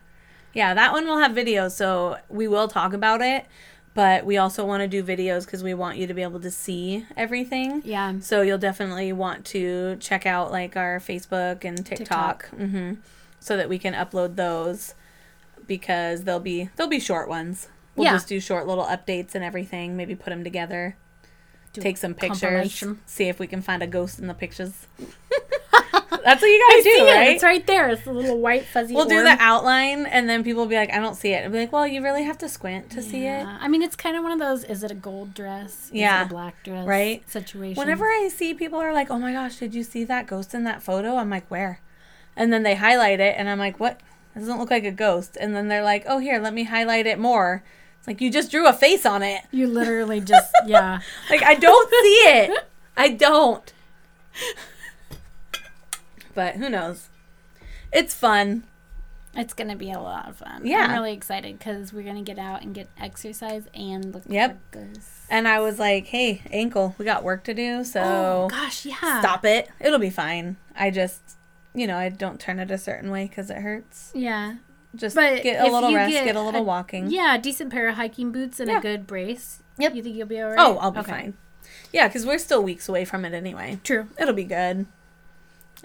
Yeah, 0.53 0.73
that 0.73 0.91
one 0.91 1.05
will 1.05 1.19
have 1.19 1.31
videos, 1.31 1.71
so 1.71 2.17
we 2.29 2.47
will 2.47 2.67
talk 2.67 2.91
about 2.93 3.21
it, 3.21 3.45
but 3.93 4.25
we 4.25 4.37
also 4.37 4.65
want 4.65 4.81
to 4.81 4.87
do 4.87 5.01
videos 5.03 5.45
because 5.45 5.63
we 5.63 5.73
want 5.73 5.97
you 5.97 6.07
to 6.07 6.13
be 6.13 6.21
able 6.23 6.39
to 6.41 6.51
see 6.51 7.05
everything. 7.15 7.81
Yeah. 7.85 8.15
So 8.19 8.41
you'll 8.41 8.57
definitely 8.57 9.13
want 9.13 9.45
to 9.47 9.95
check 9.97 10.25
out 10.25 10.51
like 10.51 10.75
our 10.75 10.99
Facebook 10.99 11.63
and 11.63 11.85
TikTok, 11.85 12.49
hmm 12.49 12.93
so 13.39 13.57
that 13.57 13.67
we 13.69 13.79
can 13.79 13.93
upload 13.95 14.35
those 14.35 14.93
because 15.67 16.23
they'll 16.25 16.39
be 16.39 16.69
they'll 16.75 16.87
be 16.87 16.99
short 16.99 17.27
ones. 17.29 17.67
We'll 17.95 18.05
Yeah. 18.05 18.11
just 18.13 18.27
do 18.27 18.39
short 18.39 18.67
little 18.67 18.85
updates 18.85 19.35
and 19.35 19.43
everything. 19.43 19.95
Maybe 19.97 20.15
put 20.15 20.29
them 20.29 20.43
together, 20.43 20.95
Do 21.73 21.81
take 21.81 21.97
some 21.97 22.13
pictures, 22.13 22.83
see 23.05 23.29
if 23.29 23.39
we 23.39 23.47
can 23.47 23.61
find 23.61 23.81
a 23.81 23.87
ghost 23.87 24.19
in 24.19 24.27
the 24.27 24.33
pictures. 24.33 24.87
That's 26.23 26.41
what 26.41 26.47
you 26.47 26.65
gotta 26.69 26.83
See 26.83 26.91
do, 26.97 27.05
it. 27.07 27.11
right? 27.15 27.29
It's 27.29 27.43
right 27.43 27.65
there. 27.65 27.89
It's 27.89 28.05
a 28.05 28.11
little 28.11 28.37
white 28.39 28.65
fuzzy. 28.65 28.93
We'll 28.93 29.05
do 29.05 29.23
the 29.23 29.37
outline, 29.39 30.05
and 30.05 30.29
then 30.29 30.43
people 30.43 30.61
will 30.63 30.69
be 30.69 30.75
like, 30.75 30.93
"I 30.93 30.99
don't 30.99 31.15
see 31.15 31.33
it." 31.33 31.43
I'll 31.45 31.49
be 31.49 31.59
like, 31.59 31.71
"Well, 31.71 31.87
you 31.87 32.03
really 32.03 32.23
have 32.23 32.37
to 32.39 32.49
squint 32.49 32.89
to 32.91 33.01
see 33.01 33.25
it." 33.25 33.43
I 33.45 33.67
mean, 33.67 33.81
it's 33.81 33.95
kind 33.95 34.15
of 34.15 34.21
one 34.23 34.31
of 34.33 34.39
those. 34.39 34.63
Is 34.65 34.83
it 34.83 34.91
a 34.91 34.95
gold 34.95 35.33
dress? 35.33 35.87
Is 35.87 35.93
Yeah. 35.93 36.21
it 36.21 36.25
a 36.25 36.29
black 36.29 36.63
dress? 36.63 36.85
Right. 36.85 37.27
Situation. 37.29 37.79
Whenever 37.79 38.05
I 38.05 38.29
see 38.31 38.53
people 38.53 38.79
are 38.79 38.93
like, 38.93 39.09
"Oh 39.09 39.17
my 39.17 39.31
gosh, 39.33 39.55
did 39.57 39.73
you 39.73 39.83
see 39.83 40.03
that 40.03 40.27
ghost 40.27 40.53
in 40.53 40.63
that 40.65 40.83
photo?" 40.83 41.15
I'm 41.15 41.29
like, 41.29 41.49
"Where?" 41.49 41.79
And 42.35 42.53
then 42.53 42.63
they 42.63 42.75
highlight 42.75 43.19
it, 43.19 43.35
and 43.37 43.49
I'm 43.49 43.57
like, 43.59 43.79
"What? 43.79 43.99
It 44.35 44.39
doesn't 44.39 44.59
look 44.59 44.69
like 44.69 44.85
a 44.85 44.91
ghost." 44.91 45.37
And 45.39 45.55
then 45.55 45.69
they're 45.69 45.83
like, 45.83 46.03
"Oh, 46.07 46.19
here, 46.19 46.39
let 46.39 46.53
me 46.53 46.65
highlight 46.65 47.07
it 47.07 47.17
more." 47.17 47.63
It's 48.01 48.07
like 48.07 48.19
you 48.19 48.31
just 48.31 48.49
drew 48.49 48.67
a 48.67 48.73
face 48.73 49.05
on 49.05 49.21
it. 49.21 49.43
you 49.51 49.67
literally 49.67 50.19
just 50.21 50.51
yeah. 50.65 51.01
Like 51.29 51.43
I 51.43 51.53
don't 51.53 51.87
see 51.89 51.95
it. 52.25 52.65
I 52.97 53.09
don't. 53.09 53.71
But 56.33 56.55
who 56.55 56.67
knows? 56.67 57.09
It's 57.93 58.15
fun. 58.15 58.63
It's 59.35 59.53
gonna 59.53 59.75
be 59.75 59.91
a 59.91 59.99
lot 59.99 60.27
of 60.27 60.37
fun. 60.37 60.65
Yeah. 60.65 60.85
I'm 60.87 60.93
really 60.93 61.13
excited 61.13 61.57
because 61.59 61.93
we're 61.93 62.03
gonna 62.03 62.23
get 62.23 62.39
out 62.39 62.63
and 62.63 62.73
get 62.73 62.89
exercise 62.99 63.67
and 63.75 64.13
look 64.13 64.23
Yep. 64.27 64.59
And 65.29 65.47
I 65.47 65.59
was 65.59 65.77
like, 65.77 66.07
"Hey, 66.07 66.41
ankle, 66.51 66.95
we 66.97 67.05
got 67.05 67.23
work 67.23 67.43
to 67.43 67.53
do, 67.53 67.83
so 67.83 68.01
Oh 68.01 68.47
gosh, 68.49 68.85
yeah. 68.85 69.19
stop 69.21 69.45
it. 69.45 69.69
It'll 69.79 69.99
be 69.99 70.09
fine." 70.09 70.57
I 70.75 70.89
just, 70.89 71.21
you 71.75 71.85
know, 71.85 71.97
I 71.97 72.09
don't 72.09 72.39
turn 72.39 72.59
it 72.59 72.71
a 72.71 72.77
certain 72.77 73.11
way 73.11 73.27
because 73.27 73.49
it 73.51 73.57
hurts. 73.57 74.11
Yeah. 74.15 74.55
Just 74.95 75.15
But 75.15 75.41
get 75.43 75.65
a 75.65 75.71
little 75.71 75.93
rest, 75.93 76.11
get 76.11 76.25
get, 76.25 76.35
a 76.35 76.41
little 76.41 76.61
a- 76.61 76.63
walking. 76.63 77.09
Yeah, 77.09 77.35
a 77.35 77.37
decent 77.39 77.71
pair 77.71 77.87
of 77.87 77.95
hiking 77.95 78.31
boots 78.31 78.59
and 78.59 78.69
Yeah. 78.69 78.79
a 78.79 78.81
good 78.81 79.07
brace. 79.07 79.59
Yep. 79.77 79.95
You 79.95 80.03
think 80.03 80.15
you'll 80.17 80.27
be 80.27 80.41
alright? 80.41 80.59
Oh, 80.59 80.77
I'll 80.79 80.91
be 80.91 80.99
Okay. 80.99 81.11
fine. 81.11 81.33
Yeah, 81.93 82.07
because 82.07 82.25
we're 82.25 82.37
still 82.37 82.61
weeks 82.61 82.89
away 82.89 83.05
from 83.05 83.23
it 83.25 83.33
anyway. 83.33 83.79
True. 83.83 84.07
It'll 84.19 84.33
be 84.33 84.43
good. 84.43 84.85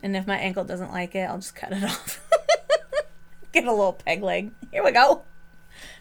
And 0.02 0.16
if 0.16 0.26
my 0.26 0.36
ankle 0.36 0.64
doesn't 0.64 0.92
like 0.92 1.14
it, 1.14 1.22
I'll 1.28 1.38
just 1.38 1.54
cut 1.54 1.72
it 1.72 1.82
off. 1.84 2.20
Get 3.52 3.64
a 3.64 3.70
little 3.70 3.92
peg 3.94 4.22
leg. 4.22 4.50
Here 4.72 4.84
we 4.84 4.90
go. 4.90 5.22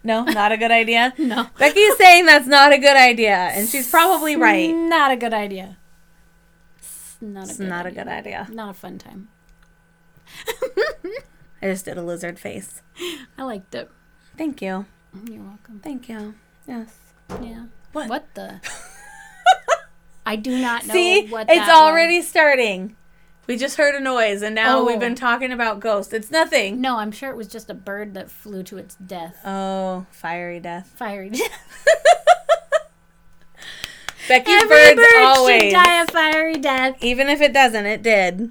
No, 0.04 0.24
not 0.24 0.52
a 0.52 0.58
good 0.58 0.72
idea. 0.72 1.14
No. 1.20 1.48
Becky 1.60 1.80
is 1.80 1.98
saying 1.98 2.26
that's 2.26 2.48
not 2.48 2.74
a 2.74 2.78
good 2.78 2.98
idea, 2.98 3.36
and 3.36 3.68
she's 3.70 3.90
probably 3.90 4.36
right. 4.36 4.74
Not 4.74 5.12
a 5.12 5.16
good 5.16 5.34
idea. 5.34 5.78
It's 6.78 7.18
not 7.22 7.48
a 7.48 7.50
It's 7.50 7.58
good 7.58 7.70
not 7.70 7.86
a 7.86 7.92
good 7.92 8.08
idea. 8.08 8.48
Not 8.52 8.70
a 8.72 8.74
fun 8.74 8.98
time. 8.98 9.28
I 11.62 11.68
just 11.68 11.86
did 11.86 11.98
a 11.98 12.04
lizard 12.04 12.38
face. 12.40 12.82
I 13.38 13.44
liked 13.44 13.74
it. 13.76 13.90
Thank 14.38 14.62
you. 14.62 14.86
You're 15.30 15.44
welcome. 15.44 15.80
Thank 15.84 16.10
you. 16.10 16.36
Yes. 16.68 16.98
Yeah. 17.42 17.66
What? 17.94 18.10
What 18.10 18.34
the? 18.36 18.60
I 20.26 20.36
do 20.36 20.60
not 20.60 20.86
know 20.88 20.94
See, 20.94 21.28
what 21.28 21.48
it's 21.50 21.70
already 21.70 22.22
starting. 22.22 22.96
We 23.48 23.58
just 23.58 23.78
heard 23.78 23.94
a 23.94 24.00
noise, 24.00 24.42
and 24.42 24.56
now 24.56 24.80
Oh. 24.80 24.86
we've 24.86 25.00
been 25.00 25.14
talking 25.16 25.52
about 25.52 25.80
ghosts. 25.80 26.12
It's 26.14 26.32
nothing. 26.32 26.82
No, 26.82 26.98
I'm 26.98 27.12
sure 27.12 27.30
it 27.30 27.36
was 27.38 27.48
just 27.48 27.70
a 27.70 27.76
bird 27.76 28.16
that 28.16 28.32
flew 28.32 28.64
to 28.64 28.78
its 28.78 28.96
death. 28.96 29.38
Oh, 29.46 30.08
fiery 30.12 30.60
death. 30.60 30.92
Fiery. 30.98 31.30
Death. 31.30 31.52
Becky's 34.28 34.64
Every 34.64 34.68
birds 34.96 34.96
bird 34.96 35.24
always. 35.24 35.62
should 35.62 35.72
die 35.74 36.02
a 36.02 36.08
fiery 36.08 36.56
death. 36.58 36.96
Even 37.02 37.30
if 37.30 37.42
it 37.42 37.54
doesn't, 37.54 37.86
it 37.86 38.02
did. 38.02 38.50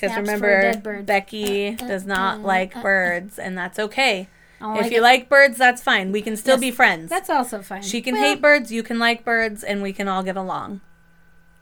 Because 0.00 0.12
Snaps 0.14 0.40
for 0.40 0.50
a 0.50 0.56
remember. 0.66 1.02
Becky 1.02 1.68
Uh, 1.68 1.72
uh, 1.84 1.88
does 1.88 2.06
not 2.06 2.38
uh, 2.38 2.42
like 2.42 2.80
birds, 2.82 3.38
and 3.38 3.56
that's 3.58 3.78
okay. 3.78 4.28
If 4.62 4.66
like 4.82 4.92
you 4.92 4.98
it. 4.98 5.02
like 5.02 5.28
birds, 5.28 5.58
that's 5.58 5.82
fine. 5.82 6.10
We 6.12 6.22
can 6.22 6.36
still 6.36 6.54
Yes, 6.54 6.60
be 6.60 6.70
friends. 6.70 7.10
That's 7.10 7.28
also 7.30 7.60
fine. 7.62 7.82
she 7.82 8.00
can 8.00 8.14
Well, 8.14 8.22
hate 8.24 8.40
birds, 8.42 8.70
you 8.72 8.82
can 8.82 8.98
like 8.98 9.24
birds, 9.24 9.62
and 9.64 9.82
we 9.82 9.92
can 9.92 10.08
all 10.08 10.22
get 10.22 10.36
along. 10.36 10.80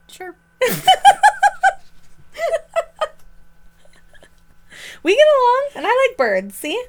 Sure. 0.08 0.34
We 5.02 5.14
get 5.14 5.26
along, 5.26 5.68
and 5.76 5.86
I 5.86 6.08
like 6.08 6.16
birds. 6.16 6.54
See, 6.56 6.82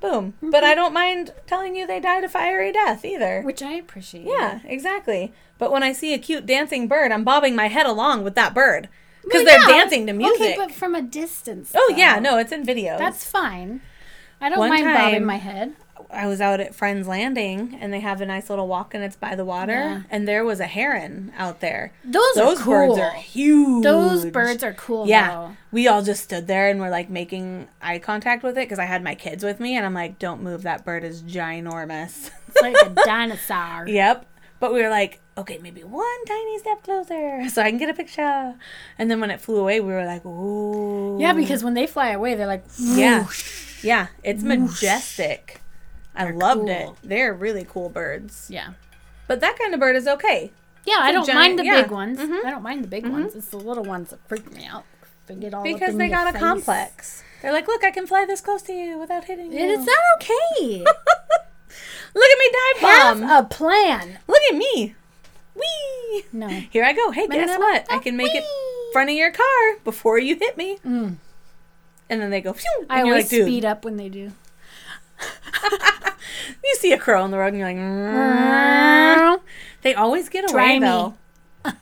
boom. 0.00 0.34
But 0.42 0.64
I 0.64 0.74
don't 0.74 0.92
mind 0.92 1.32
telling 1.46 1.74
you 1.74 1.86
they 1.86 1.98
died 1.98 2.22
a 2.22 2.28
fiery 2.28 2.70
death 2.72 3.04
either. 3.04 3.40
Which 3.42 3.62
I 3.62 3.72
appreciate. 3.72 4.26
Yeah, 4.26 4.60
exactly. 4.64 5.32
But 5.58 5.72
when 5.72 5.82
I 5.82 5.92
see 5.92 6.12
a 6.12 6.18
cute 6.18 6.44
dancing 6.46 6.88
bird, 6.88 7.10
I'm 7.10 7.24
bobbing 7.24 7.56
my 7.56 7.68
head 7.68 7.86
along 7.86 8.22
with 8.22 8.34
that 8.34 8.52
bird 8.54 8.88
because 9.24 9.44
Well, 9.44 9.44
they're 9.44 9.60
yeah. 9.70 9.78
dancing 9.82 10.06
to 10.06 10.12
music. 10.12 10.40
Okay, 10.40 10.54
but 10.56 10.72
from 10.72 10.94
a 10.94 11.02
distance. 11.02 11.72
oh 11.74 11.88
though. 11.90 11.96
yeah, 11.96 12.18
no, 12.18 12.38
it's 12.38 12.52
in 12.52 12.64
video. 12.64 12.98
That's 12.98 13.24
fine. 13.24 13.80
I 14.40 14.48
don't 14.50 14.58
One 14.58 14.68
mind 14.70 14.84
time- 14.84 14.94
bobbing 14.94 15.24
my 15.24 15.36
head. 15.36 15.74
I 16.10 16.26
was 16.26 16.40
out 16.40 16.60
at 16.60 16.74
Friends 16.74 17.08
Landing, 17.08 17.78
and 17.80 17.92
they 17.92 18.00
have 18.00 18.20
a 18.20 18.26
nice 18.26 18.50
little 18.50 18.68
walk, 18.68 18.94
and 18.94 19.02
it's 19.02 19.16
by 19.16 19.34
the 19.34 19.44
water, 19.44 19.72
Yeah. 19.72 20.00
and 20.10 20.28
there 20.28 20.44
was 20.44 20.60
a 20.60 20.66
heron 20.66 21.32
out 21.36 21.60
there. 21.60 21.92
Those, 22.04 22.34
Those 22.34 22.60
are 22.60 22.62
cool. 22.62 22.72
birds 22.88 22.98
are 23.00 23.14
huge. 23.14 23.82
Those 23.84 24.26
birds 24.26 24.62
are 24.62 24.74
cool. 24.74 25.08
Yeah, 25.08 25.28
though. 25.30 25.56
we 25.72 25.88
all 25.88 26.02
just 26.02 26.22
stood 26.22 26.46
there 26.46 26.68
and 26.68 26.78
were 26.78 26.90
like 26.90 27.10
making 27.10 27.68
eye 27.80 27.98
contact 28.00 28.42
with 28.42 28.56
it 28.58 28.62
because 28.68 28.78
I 28.78 28.84
had 28.84 29.02
my 29.02 29.14
kids 29.14 29.42
with 29.44 29.58
me, 29.60 29.76
and 29.76 29.86
I'm 29.86 29.94
like, 29.94 30.18
"Don't 30.18 30.42
move, 30.42 30.62
that 30.62 30.84
bird 30.84 31.04
is 31.04 31.22
ginormous." 31.22 32.30
It's 32.48 32.60
like 32.62 32.76
a 32.84 32.90
dinosaur. 33.04 33.88
Yep. 33.88 34.26
But 34.64 34.72
we 34.72 34.80
were 34.82 34.88
like, 34.88 35.20
okay, 35.36 35.58
maybe 35.58 35.84
one 35.84 36.24
tiny 36.26 36.58
step 36.58 36.82
closer 36.82 37.46
so 37.54 37.60
I 37.60 37.68
can 37.68 37.76
get 37.78 37.90
a 37.90 37.94
picture. 37.94 38.54
And 38.98 39.10
then 39.10 39.20
when 39.20 39.30
it 39.30 39.42
flew 39.42 39.58
away, 39.58 39.78
we 39.80 39.92
were 39.92 40.06
like, 40.06 40.24
ooh. 40.24 41.18
Yeah, 41.20 41.34
because 41.34 41.62
when 41.62 41.74
they 41.74 41.86
fly 41.86 42.12
away, 42.12 42.34
they're 42.34 42.46
like, 42.46 42.64
Yeah. 42.78 43.24
whoosh. 43.24 43.84
Yeah, 43.84 44.06
it's 44.22 44.42
majestic. 44.42 45.60
I 46.16 46.24
They're 46.24 46.32
loved 46.34 46.70
it. 46.70 46.88
They're 47.02 47.34
really 47.34 47.66
cool 47.68 47.90
birds. 47.90 48.48
Yeah. 48.48 48.70
But 49.28 49.40
that 49.40 49.58
kind 49.58 49.74
of 49.74 49.80
bird 49.80 49.96
is 49.96 50.06
okay. 50.08 50.50
Yeah, 50.86 50.96
I 51.00 51.12
don't 51.12 51.26
giant- 51.26 51.38
mind 51.40 51.58
the 51.58 51.64
yeah. 51.66 51.82
big 51.82 51.90
ones. 51.90 52.18
Mhm. 52.18 52.42
I 52.46 52.50
don't 52.50 52.62
mind 52.62 52.82
the 52.84 52.88
big 52.88 53.06
ones. 53.06 53.34
It's 53.34 53.48
the 53.48 53.58
little 53.58 53.84
ones 53.84 54.10
that 54.10 54.20
freak 54.26 54.50
me 54.56 54.64
out. 54.64 54.84
They 55.26 55.34
get 55.34 55.52
all 55.52 55.62
Because 55.62 55.96
they 55.96 56.08
got 56.08 56.28
a 56.28 56.32
face. 56.32 56.40
complex. 56.40 57.22
They're 57.42 57.52
like, 57.52 57.66
look, 57.68 57.84
I 57.84 57.90
can 57.90 58.06
fly 58.06 58.24
this 58.24 58.40
close 58.40 58.62
to 58.62 58.72
you 58.72 58.98
without 58.98 59.24
hitting 59.24 59.52
you. 59.52 59.58
And 59.58 59.70
it's 59.72 59.84
not 59.84 60.04
okay. 60.16 60.84
Look 62.14 62.24
at 62.30 62.38
me 62.38 62.50
dive 62.52 62.88
Have 62.90 63.20
bomb. 63.20 63.30
a 63.30 63.44
plan. 63.48 64.18
Look 64.28 64.40
at 64.50 64.56
me. 64.56 64.94
Whee! 65.54 66.24
No. 66.32 66.48
Here 66.48 66.84
I 66.84 66.92
go. 66.92 67.10
Hey, 67.10 67.26
guess 67.28 67.46
Banana- 67.48 67.58
what? 67.60 67.86
I 67.90 67.98
can 67.98 68.16
make 68.16 68.34
it 68.34 68.44
front 68.92 69.10
of 69.10 69.16
your 69.16 69.30
car 69.32 69.76
before 69.84 70.18
you 70.18 70.36
hit 70.36 70.56
me. 70.56 70.78
Mm. 70.86 71.16
And 72.10 72.20
then 72.20 72.30
they 72.30 72.40
go, 72.40 72.52
phew. 72.52 72.86
I 72.90 73.02
always 73.02 73.30
like, 73.32 73.42
speed 73.42 73.64
up 73.64 73.84
when 73.84 73.96
they 73.96 74.08
do. 74.08 74.32
You 76.62 76.76
see 76.78 76.92
a 76.92 76.98
crow 76.98 77.22
on 77.22 77.30
the 77.30 77.38
road 77.38 77.48
and 77.54 77.58
you're 77.58 77.66
like, 77.68 77.76
"Mm." 77.76 79.40
they 79.82 79.94
always 79.94 80.28
get 80.28 80.44
away 80.44 80.52
Try 80.52 80.78
me. 80.78 80.86
though. 80.86 81.14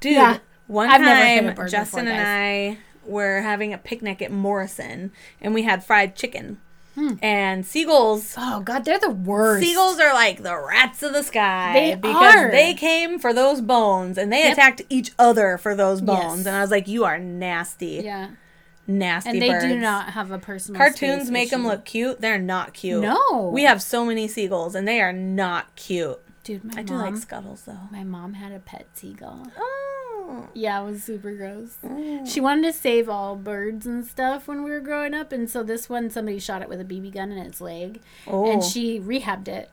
Dude, 0.00 0.12
Yeah. 0.12 0.38
one 0.66 0.88
I've 0.88 1.00
never 1.00 1.24
hit 1.26 1.44
a 1.44 1.54
time 1.54 1.68
Justin 1.68 2.04
before, 2.06 2.18
and 2.18 2.26
I 2.28 2.78
were 3.04 3.40
having 3.42 3.72
a 3.74 3.78
picnic 3.78 4.22
at 4.22 4.30
Morrison 4.32 5.12
and 5.40 5.54
we 5.54 5.62
had 5.62 5.84
fried 5.84 6.16
chicken. 6.16 6.58
Hmm. 7.00 7.14
And 7.22 7.64
seagulls 7.64 8.34
Oh 8.36 8.60
God, 8.60 8.84
they're 8.84 8.98
the 8.98 9.08
worst. 9.10 9.64
Seagulls 9.66 9.98
are 10.00 10.12
like 10.12 10.42
the 10.42 10.56
rats 10.58 11.02
of 11.02 11.12
the 11.14 11.22
sky 11.22 11.72
They 11.72 11.94
because 11.94 12.34
are. 12.34 12.50
they 12.50 12.74
came 12.74 13.18
for 13.18 13.32
those 13.32 13.60
bones 13.62 14.18
and 14.18 14.30
they 14.32 14.42
Yep. 14.44 14.52
attacked 14.52 14.82
each 14.90 15.12
other 15.18 15.56
for 15.56 15.74
those 15.74 16.00
bones. 16.02 16.38
Yes. 16.40 16.46
And 16.46 16.56
I 16.56 16.60
was 16.60 16.70
like, 16.70 16.88
"You 16.88 17.04
are 17.04 17.18
nasty, 17.18 18.02
Yeah, 18.04 18.28
nasty 18.86 19.30
and 19.30 19.40
they 19.40 19.48
birds." 19.48 19.64
do 19.64 19.76
not 19.78 20.10
have 20.10 20.30
a 20.30 20.38
personal. 20.38 20.78
Cartoons 20.78 21.30
make 21.30 21.48
them 21.50 21.66
look 21.66 21.84
cute. 21.84 22.20
They're 22.20 22.38
not 22.38 22.74
cute. 22.74 23.02
No. 23.02 23.50
we 23.52 23.62
have 23.62 23.80
so 23.80 24.04
many 24.04 24.28
seagulls 24.28 24.74
and 24.74 24.86
they 24.86 25.00
are 25.00 25.12
not 25.12 25.74
cute. 25.76 26.18
Dude, 26.44 26.64
my 26.64 26.80
I 26.80 26.82
do 26.82 26.94
like 26.96 27.16
scuttles 27.16 27.62
though. 27.62 27.88
my 27.90 28.02
mom 28.04 28.34
had 28.34 28.52
a 28.52 28.58
pet 28.58 28.86
seagull. 28.94 29.46
Oh. 29.58 29.99
Yeah, 30.54 30.80
it 30.82 30.84
was 30.90 31.04
super 31.04 31.32
gross. 31.34 31.78
Mm. 31.84 32.26
She 32.28 32.40
wanted 32.40 32.62
to 32.72 32.72
save 32.72 33.08
all 33.08 33.36
birds 33.36 33.86
and 33.86 34.04
stuff 34.06 34.48
when 34.48 34.62
we 34.64 34.70
were 34.70 34.80
growing 34.80 35.14
up, 35.14 35.32
and 35.32 35.48
so 35.48 35.62
this 35.62 35.88
one 35.88 36.10
somebody 36.10 36.38
shot 36.38 36.62
it 36.62 36.68
with 36.68 36.80
a 36.80 36.84
BB 36.84 37.14
gun 37.14 37.30
in 37.32 37.38
its 37.38 37.60
leg, 37.60 38.00
Oh. 38.26 38.50
and 38.50 38.62
she 38.62 38.98
rehabbed 39.00 39.48
it, 39.48 39.70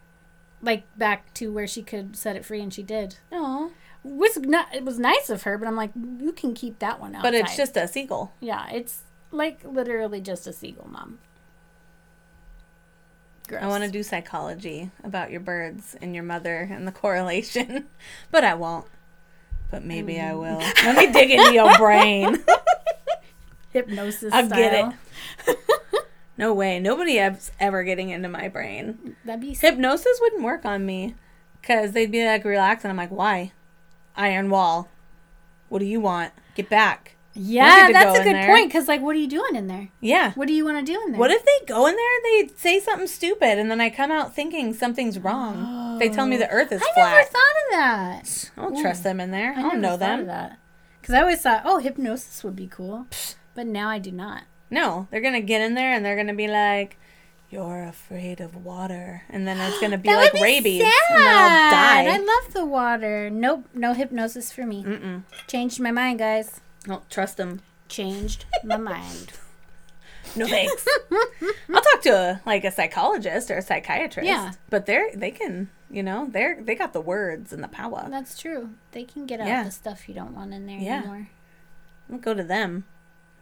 like 0.61 0.83
back 0.97 1.33
to 1.35 1.51
where 1.51 1.67
she 1.67 1.81
could 1.83 2.15
set 2.15 2.35
it 2.35 2.45
free, 2.45 2.61
and 2.61 2.73
she 2.73 2.83
did. 2.83 3.17
Aw. 3.31 3.69
Was 4.03 4.37
not 4.37 4.73
it 4.73 4.85
was 4.85 4.99
nice 4.99 5.29
of 5.29 5.43
her, 5.43 5.57
but 5.57 5.67
I'm 5.67 5.75
like, 5.75 5.91
you 5.95 6.31
can 6.31 6.53
keep 6.53 6.79
that 6.79 6.99
one 6.99 7.15
outside. 7.15 7.27
But 7.31 7.33
it's 7.33 7.57
just 7.57 7.75
a 7.75 7.87
seagull. 7.87 8.31
yeah, 8.39 8.69
it's 8.71 9.01
like 9.31 9.59
literally 9.65 10.21
just 10.21 10.47
a 10.47 10.53
seagull, 10.53 10.87
mom. 10.89 11.19
Gross. 13.47 13.63
I 13.63 13.67
want 13.67 13.83
to 13.85 13.89
do 13.89 14.03
psychology 14.03 14.91
about 15.03 15.31
your 15.31 15.39
birds 15.39 15.95
and 16.01 16.13
your 16.13 16.23
mother 16.23 16.67
and 16.69 16.85
the 16.87 16.91
correlation, 16.91 17.87
but 18.31 18.43
I 18.43 18.53
won't. 18.53 18.85
But 19.69 19.83
maybe 19.83 20.19
I 20.19 20.31
mm. 20.31 20.39
will. 20.39 20.59
Let 20.59 20.97
me 20.97 21.11
dig 21.11 21.31
into 21.31 21.53
your 21.53 21.77
brain. 21.77 22.43
hypnosis. 23.71 24.33
I'll 24.33 24.49
get 24.49 24.95
it. 25.47 25.57
No 26.37 26.53
way. 26.53 26.79
Nobody 26.79 27.17
is 27.17 27.51
ever 27.59 27.83
getting 27.83 28.11
into 28.11 28.29
my 28.29 28.47
brain. 28.47 29.15
That'd 29.25 29.41
be. 29.41 29.55
Hypnosis 29.55 30.19
wouldn't 30.21 30.43
work 30.43 30.65
on 30.65 30.85
me 30.85 31.15
because 31.59 31.93
they'd 31.93 32.11
be 32.11 32.23
like, 32.23 32.45
relax. 32.45 32.83
And 32.83 32.91
I'm 32.91 32.97
like, 32.97 33.09
why? 33.09 33.53
Iron 34.15 34.51
wall. 34.51 34.87
What 35.67 35.79
do 35.79 35.85
you 35.85 35.99
want? 35.99 36.33
Get 36.53 36.69
back. 36.69 37.16
Yeah, 37.37 37.89
that's 37.91 38.19
a 38.19 38.23
good 38.23 38.35
there. 38.35 38.47
point. 38.47 38.71
Cause 38.71 38.87
like, 38.87 39.01
what 39.01 39.15
are 39.15 39.19
you 39.19 39.27
doing 39.27 39.55
in 39.55 39.67
there? 39.67 39.89
Yeah. 40.01 40.33
What 40.33 40.47
do 40.47 40.53
you 40.53 40.65
want 40.65 40.85
to 40.85 40.91
do 40.91 40.99
in 41.05 41.11
there? 41.11 41.19
What 41.19 41.31
if 41.31 41.43
they 41.45 41.65
go 41.67 41.85
in 41.87 41.95
there, 41.95 42.21
they 42.23 42.49
say 42.55 42.79
something 42.79 43.07
stupid, 43.07 43.57
and 43.59 43.69
then 43.71 43.79
I 43.79 43.89
come 43.89 44.11
out 44.11 44.33
thinking 44.35 44.73
something's 44.73 45.19
wrong? 45.19 45.97
They 45.99 46.09
tell 46.09 46.25
me 46.25 46.37
the 46.37 46.49
earth 46.49 46.71
is 46.71 46.81
I 46.91 46.93
flat. 46.93 47.09
never 47.15 47.23
thought 47.29 47.37
of 47.37 47.71
that. 47.71 48.51
I 48.57 48.61
don't 48.61 48.81
trust 48.81 49.03
them 49.03 49.19
in 49.19 49.31
there. 49.31 49.53
I, 49.55 49.59
I 49.59 49.61
don't 49.61 49.81
know 49.81 49.97
them. 49.97 50.21
of 50.21 50.25
that. 50.27 50.59
Because 51.01 51.15
I 51.15 51.21
always 51.21 51.41
thought, 51.41 51.61
oh, 51.65 51.79
hypnosis 51.79 52.43
would 52.43 52.55
be 52.55 52.67
cool, 52.67 53.07
but 53.55 53.65
now 53.65 53.89
I 53.89 53.97
do 53.99 54.11
not. 54.11 54.43
No, 54.69 55.07
they're 55.11 55.21
gonna 55.21 55.39
get 55.41 55.61
in 55.61 55.73
there 55.75 55.93
and 55.93 56.03
they're 56.03 56.17
gonna 56.17 56.33
be 56.33 56.49
like, 56.49 56.97
"You're 57.49 57.83
afraid 57.83 58.41
of 58.41 58.65
water," 58.65 59.23
and 59.29 59.47
then 59.47 59.57
it's 59.59 59.79
gonna 59.79 59.97
be 60.09 60.09
like 60.13 60.33
be 60.33 60.41
rabies, 60.43 60.81
sad. 60.81 60.91
and 61.15 61.23
I'll 61.23 61.71
die. 61.71 62.13
I 62.13 62.17
love 62.17 62.53
the 62.53 62.65
water. 62.65 63.29
Nope, 63.29 63.65
no 63.73 63.93
hypnosis 63.93 64.51
for 64.51 64.65
me. 64.65 64.83
Mm-mm. 64.83 65.23
Changed 65.47 65.79
my 65.79 65.91
mind, 65.91 66.19
guys. 66.19 66.59
Don't 66.87 67.07
trust 67.09 67.37
them. 67.37 67.61
Changed 67.89 68.45
my 68.63 68.77
mind. 68.77 69.33
No 70.35 70.45
thanks. 70.45 70.85
I'll 71.73 71.81
talk 71.81 72.01
to 72.01 72.09
a 72.09 72.41
like 72.45 72.65
a 72.65 72.69
psychologist 72.71 73.49
or 73.49 73.55
a 73.59 73.61
psychiatrist. 73.61 74.27
Yeah. 74.27 74.51
but 74.69 74.85
they're 74.85 75.09
they 75.15 75.31
can, 75.31 75.69
you 75.89 76.03
know, 76.03 76.27
they're 76.29 76.61
they 76.61 76.75
got 76.75 76.91
the 76.91 76.99
words 76.99 77.53
and 77.53 77.63
the 77.63 77.69
power. 77.69 78.05
That's 78.09 78.37
true. 78.37 78.71
They 78.91 79.05
can 79.05 79.25
get 79.25 79.39
out 79.39 79.47
Yeah. 79.47 79.63
the 79.63 79.71
stuff 79.71 80.09
you 80.09 80.13
don't 80.13 80.35
want 80.35 80.53
in 80.53 80.65
there 80.67 80.77
Yeah. 80.79 80.97
anymore. 80.99 81.29
I'll 82.11 82.17
go 82.17 82.33
to 82.33 82.43
them. 82.43 82.83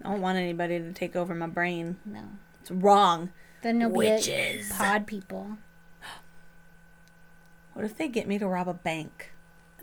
I 0.03 0.09
don't 0.11 0.21
want 0.21 0.37
anybody 0.37 0.77
to 0.77 0.93
take 0.93 1.15
over 1.15 1.33
my 1.33 1.47
brain. 1.47 1.97
No. 2.05 2.21
It's 2.61 2.69
wrong. 2.69 3.31
Then 3.63 3.79
there'll 3.79 3.91
Witches. 3.95 4.69
be 4.69 4.73
pod 4.75 5.07
people. 5.07 5.57
What 7.73 7.83
if 7.83 7.97
they 7.97 8.07
get 8.07 8.27
me 8.27 8.37
to 8.37 8.47
rob 8.47 8.67
a 8.69 8.73
bank? 8.75 9.33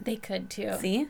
They 0.01 0.17
could 0.17 0.49
too. 0.51 0.73
See? 0.81 1.09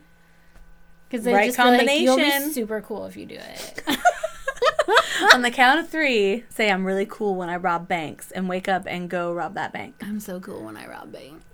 Because 1.12 1.26
they 1.26 1.34
Right 1.34 1.44
just 1.44 1.58
combination. 1.58 2.06
Like, 2.06 2.18
You'll 2.24 2.46
be 2.48 2.52
super 2.54 2.80
cool 2.80 3.04
if 3.04 3.18
you 3.18 3.26
do 3.26 3.36
it. 3.38 3.82
On 5.34 5.42
the 5.42 5.50
count 5.50 5.78
of 5.78 5.90
three, 5.90 6.44
say 6.48 6.70
I'm 6.70 6.86
really 6.86 7.04
cool 7.04 7.34
when 7.34 7.50
I 7.50 7.56
rob 7.56 7.86
banks 7.86 8.30
and 8.30 8.48
wake 8.48 8.66
up 8.66 8.84
and 8.86 9.10
go 9.10 9.30
rob 9.34 9.52
that 9.54 9.74
bank. 9.74 9.96
I'm 10.00 10.20
so 10.20 10.40
cool 10.40 10.62
when 10.64 10.74
I 10.78 10.88
rob 10.88 11.12
banks. 11.12 11.44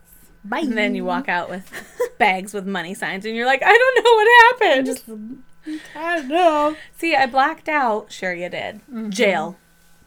Bye. 0.44 0.60
And 0.60 0.78
then 0.78 0.94
you 0.94 1.04
walk 1.04 1.28
out 1.28 1.50
with 1.50 1.68
bags 2.18 2.54
with 2.54 2.68
money 2.68 2.94
signs 2.94 3.26
and 3.26 3.34
you're 3.34 3.46
like, 3.46 3.62
I 3.64 3.76
don't 3.76 4.04
know 4.04 4.14
what 4.14 4.68
happened. 4.70 4.86
Just, 4.86 5.04
I 5.96 6.16
don't 6.18 6.28
know. 6.28 6.76
See, 6.96 7.16
I 7.16 7.26
blacked 7.26 7.68
out. 7.68 8.12
Sure, 8.12 8.32
you 8.32 8.48
did. 8.48 8.76
Mm-hmm. 8.76 9.10
Jail, 9.10 9.56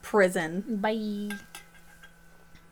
prison. 0.02 0.78
Bye. 0.78 1.36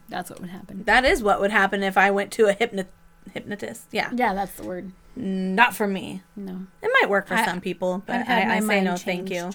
That's 0.07 0.29
what 0.29 0.39
would 0.39 0.49
happen. 0.49 0.85
That 0.85 1.03
is 1.03 1.21
what 1.21 1.41
would 1.41 1.51
happen 1.51 1.83
if 1.83 1.97
I 1.97 2.09
went 2.09 2.31
to 2.33 2.45
a 2.45 2.53
hypno- 2.53 2.85
hypnotist. 3.33 3.87
Yeah. 3.91 4.11
Yeah, 4.15 4.33
that's 4.33 4.53
the 4.53 4.63
word. 4.63 4.93
Not 5.21 5.75
for 5.75 5.85
me. 5.85 6.23
No. 6.37 6.65
It 6.81 6.89
might 7.01 7.09
work 7.09 7.27
for 7.27 7.33
I- 7.33 7.43
some 7.45 7.59
people, 7.59 8.01
but 8.05 8.25
had 8.25 8.47
I, 8.47 8.59
say 8.61 8.79
no 8.81 8.95
thank 8.95 9.29
you. 9.29 9.51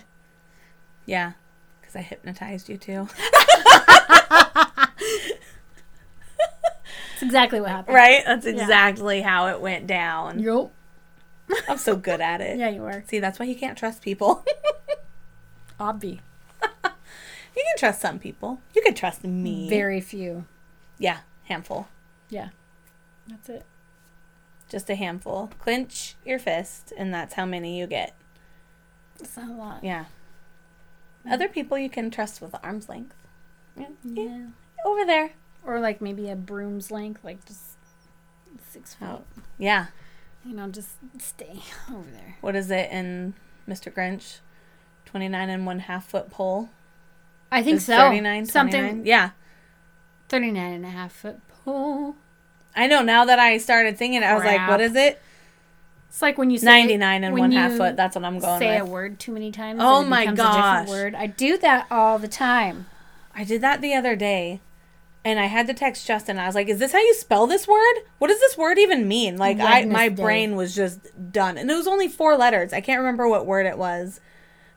Yeah. 1.07 1.33
Because 1.81 1.97
I 1.97 2.03
hypnotized 2.03 2.69
you 2.69 2.77
too. 2.77 3.09
That's 6.37 7.23
exactly 7.23 7.61
what 7.61 7.71
happened. 7.71 7.95
right? 7.95 8.23
That's 8.27 8.45
exactly 8.45 9.23
how 9.23 9.47
it 9.49 9.61
went 9.61 9.87
down. 9.87 10.39
Yup. 10.41 10.71
I'm 11.69 11.79
so 11.79 11.97
good 11.97 12.21
at 12.21 12.41
it. 12.41 12.59
Yeah, 12.59 12.69
you 12.69 12.85
are. 12.85 13.05
See, 13.09 13.19
that's 13.21 13.39
why 13.39 13.47
you 13.47 13.55
can't 13.57 13.79
trust 13.79 14.03
people. 14.03 14.45
Obvi. 15.81 16.21
You 16.83 17.63
can 17.63 17.79
trust 17.79 18.01
some 18.01 18.19
people. 18.19 18.61
You 18.75 18.83
can 18.83 18.95
trust 18.95 19.25
me. 19.25 19.69
Very 19.71 20.01
few. 20.01 20.45
Yeah, 20.99 21.19
handful. 21.45 21.87
Yeah. 22.29 22.49
That's 23.29 23.49
it. 23.49 23.65
Just 24.69 24.91
a 24.91 24.95
handful. 24.95 25.51
Clench 25.59 26.17
your 26.25 26.39
fist, 26.39 26.93
and 26.97 27.13
that's 27.13 27.35
how 27.35 27.45
many 27.45 27.79
you 27.79 27.87
get. 27.87 28.15
It's 29.21 29.37
not 29.37 29.51
a 29.51 29.55
lot. 29.55 29.85
Yeah. 29.85 30.07
Other 31.29 31.49
people 31.49 31.79
you 31.79 31.89
can 31.89 32.11
trust 32.11 32.41
with 32.41 32.55
arm's 32.63 32.89
length. 32.89 33.15
Yeah. 33.77 33.89
yeah. 34.05 34.47
Over 34.85 35.05
there. 35.05 35.33
Or 35.65 35.81
like 35.81 36.01
maybe 36.01 36.29
a 36.29 36.37
broom's 36.37 36.91
length, 36.91 37.25
like 37.25 37.45
just 37.47 37.79
six 38.69 38.97
oh, 39.01 39.07
foot. 39.07 39.27
Oh. 39.39 39.43
Yeah. 39.59 39.87
You 40.45 40.55
know, 40.55 40.69
just 40.69 40.91
stay 41.19 41.61
over 41.91 42.11
there. 42.11 42.37
What 42.41 42.57
is 42.57 42.71
it 42.71 42.91
in 42.91 43.35
Mr. 43.69 43.93
Grinch? 43.93 44.41
29 45.07 45.49
and 45.49 45.65
one 45.65 45.79
half 45.81 46.09
foot 46.09 46.31
pole. 46.31 46.71
I 47.51 47.63
think 47.63 47.77
Is 47.77 47.87
so. 47.87 47.97
39, 47.97 48.47
Something 48.47 48.81
29? 48.81 49.07
Yeah. 49.07 49.31
39 50.29 50.73
and 50.73 50.85
a 50.85 50.89
half 50.89 51.13
foot 51.13 51.41
pole. 51.49 52.17
I 52.77 52.87
know. 52.87 53.03
Now 53.03 53.25
that 53.27 53.39
I 53.39 53.59
started 53.59 53.97
thinking 53.97 54.23
it, 54.23 54.25
I 54.25 54.35
was 54.35 54.45
like, 54.45 54.69
what 54.69 54.81
is 54.81 54.95
it? 54.95 55.21
It's 56.15 56.23
like 56.23 56.39
when 56.39 56.49
you 56.49 56.59
say 56.59 56.67
99 56.67 57.25
and 57.25 57.37
one 57.37 57.51
half 57.51 57.73
foot. 57.77 57.97
That's 57.97 58.15
what 58.15 58.25
I'm 58.25 58.39
going 58.39 58.61
to 58.61 58.65
say 58.65 58.79
a 58.79 58.85
word 58.85 59.19
too 59.19 59.33
many 59.33 59.51
times. 59.51 59.81
Oh 59.83 59.99
and 59.99 60.07
it 60.07 60.11
my 60.11 60.21
becomes 60.21 60.39
a 60.39 60.43
different 60.45 60.87
gosh. 60.87 60.89
word. 60.89 61.15
I 61.17 61.27
do 61.27 61.59
that 61.59 61.87
all 61.91 62.21
the 62.21 62.29
time. 62.29 62.87
I 63.35 63.43
did 63.43 63.61
that 63.63 63.81
the 63.81 63.95
other 63.95 64.15
day. 64.15 64.61
And 65.25 65.41
I 65.41 65.47
had 65.47 65.67
to 65.67 65.75
text 65.75 66.07
Justin. 66.07 66.39
I 66.39 66.47
was 66.47 66.55
like, 66.55 66.69
"Is 66.69 66.79
this 66.79 66.93
how 66.93 66.99
you 66.99 67.15
spell 67.15 67.49
this 67.49 67.67
word? 67.67 67.95
What 68.19 68.29
does 68.29 68.39
this 68.39 68.57
word 68.57 68.79
even 68.79 69.09
mean?" 69.09 69.39
Like, 69.39 69.59
I 69.59 69.87
my 69.87 70.09
brain 70.11 70.55
was 70.55 70.75
just 70.75 71.01
done, 71.33 71.57
and 71.57 71.69
it 71.69 71.75
was 71.75 71.89
only 71.89 72.09
four 72.09 72.37
letters. 72.37 72.73
I 72.75 72.81
can't 72.81 73.01
remember 73.01 73.27
what 73.27 73.47
word 73.47 73.65
it 73.67 73.79
was, 73.79 74.21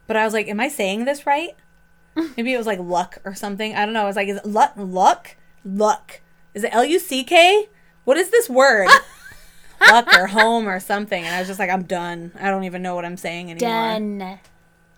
but 0.07 0.15
I 0.15 0.23
was 0.23 0.33
like, 0.33 0.47
"Am 0.47 0.61
I 0.61 0.69
saying 0.69 1.03
this 1.03 1.25
right?" 1.27 1.55
Maybe 2.15 2.53
it 2.53 2.57
was 2.57 2.65
like 2.65 2.79
luck 2.79 3.17
or 3.25 3.35
something. 3.35 3.75
I 3.75 3.83
don't 3.83 3.93
know. 3.93 4.03
I 4.03 4.05
was 4.05 4.15
like, 4.15 4.29
"Is 4.29 4.37
it 4.37 4.45
luck? 4.45 4.71
Luck? 4.77 5.35
Luck? 5.65 6.21
Is 6.53 6.63
it 6.63 6.73
L 6.73 6.85
U 6.85 6.97
C 6.97 7.25
K? 7.25 7.67
What 8.07 8.15
is 8.15 8.29
this 8.29 8.49
word?" 8.49 8.87
luck 9.81 10.07
or 10.17 10.27
home 10.27 10.67
or 10.67 10.79
something. 10.79 11.23
And 11.23 11.35
I 11.35 11.39
was 11.39 11.47
just 11.49 11.59
like, 11.59 11.69
"I'm 11.69 11.83
done. 11.83 12.31
I 12.39 12.49
don't 12.49 12.63
even 12.63 12.81
know 12.81 12.95
what 12.95 13.03
I'm 13.03 13.17
saying 13.17 13.51
anymore." 13.51 13.69
Done. 13.69 14.39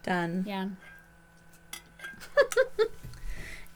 Done. 0.04 0.44
Yeah. 0.48 0.68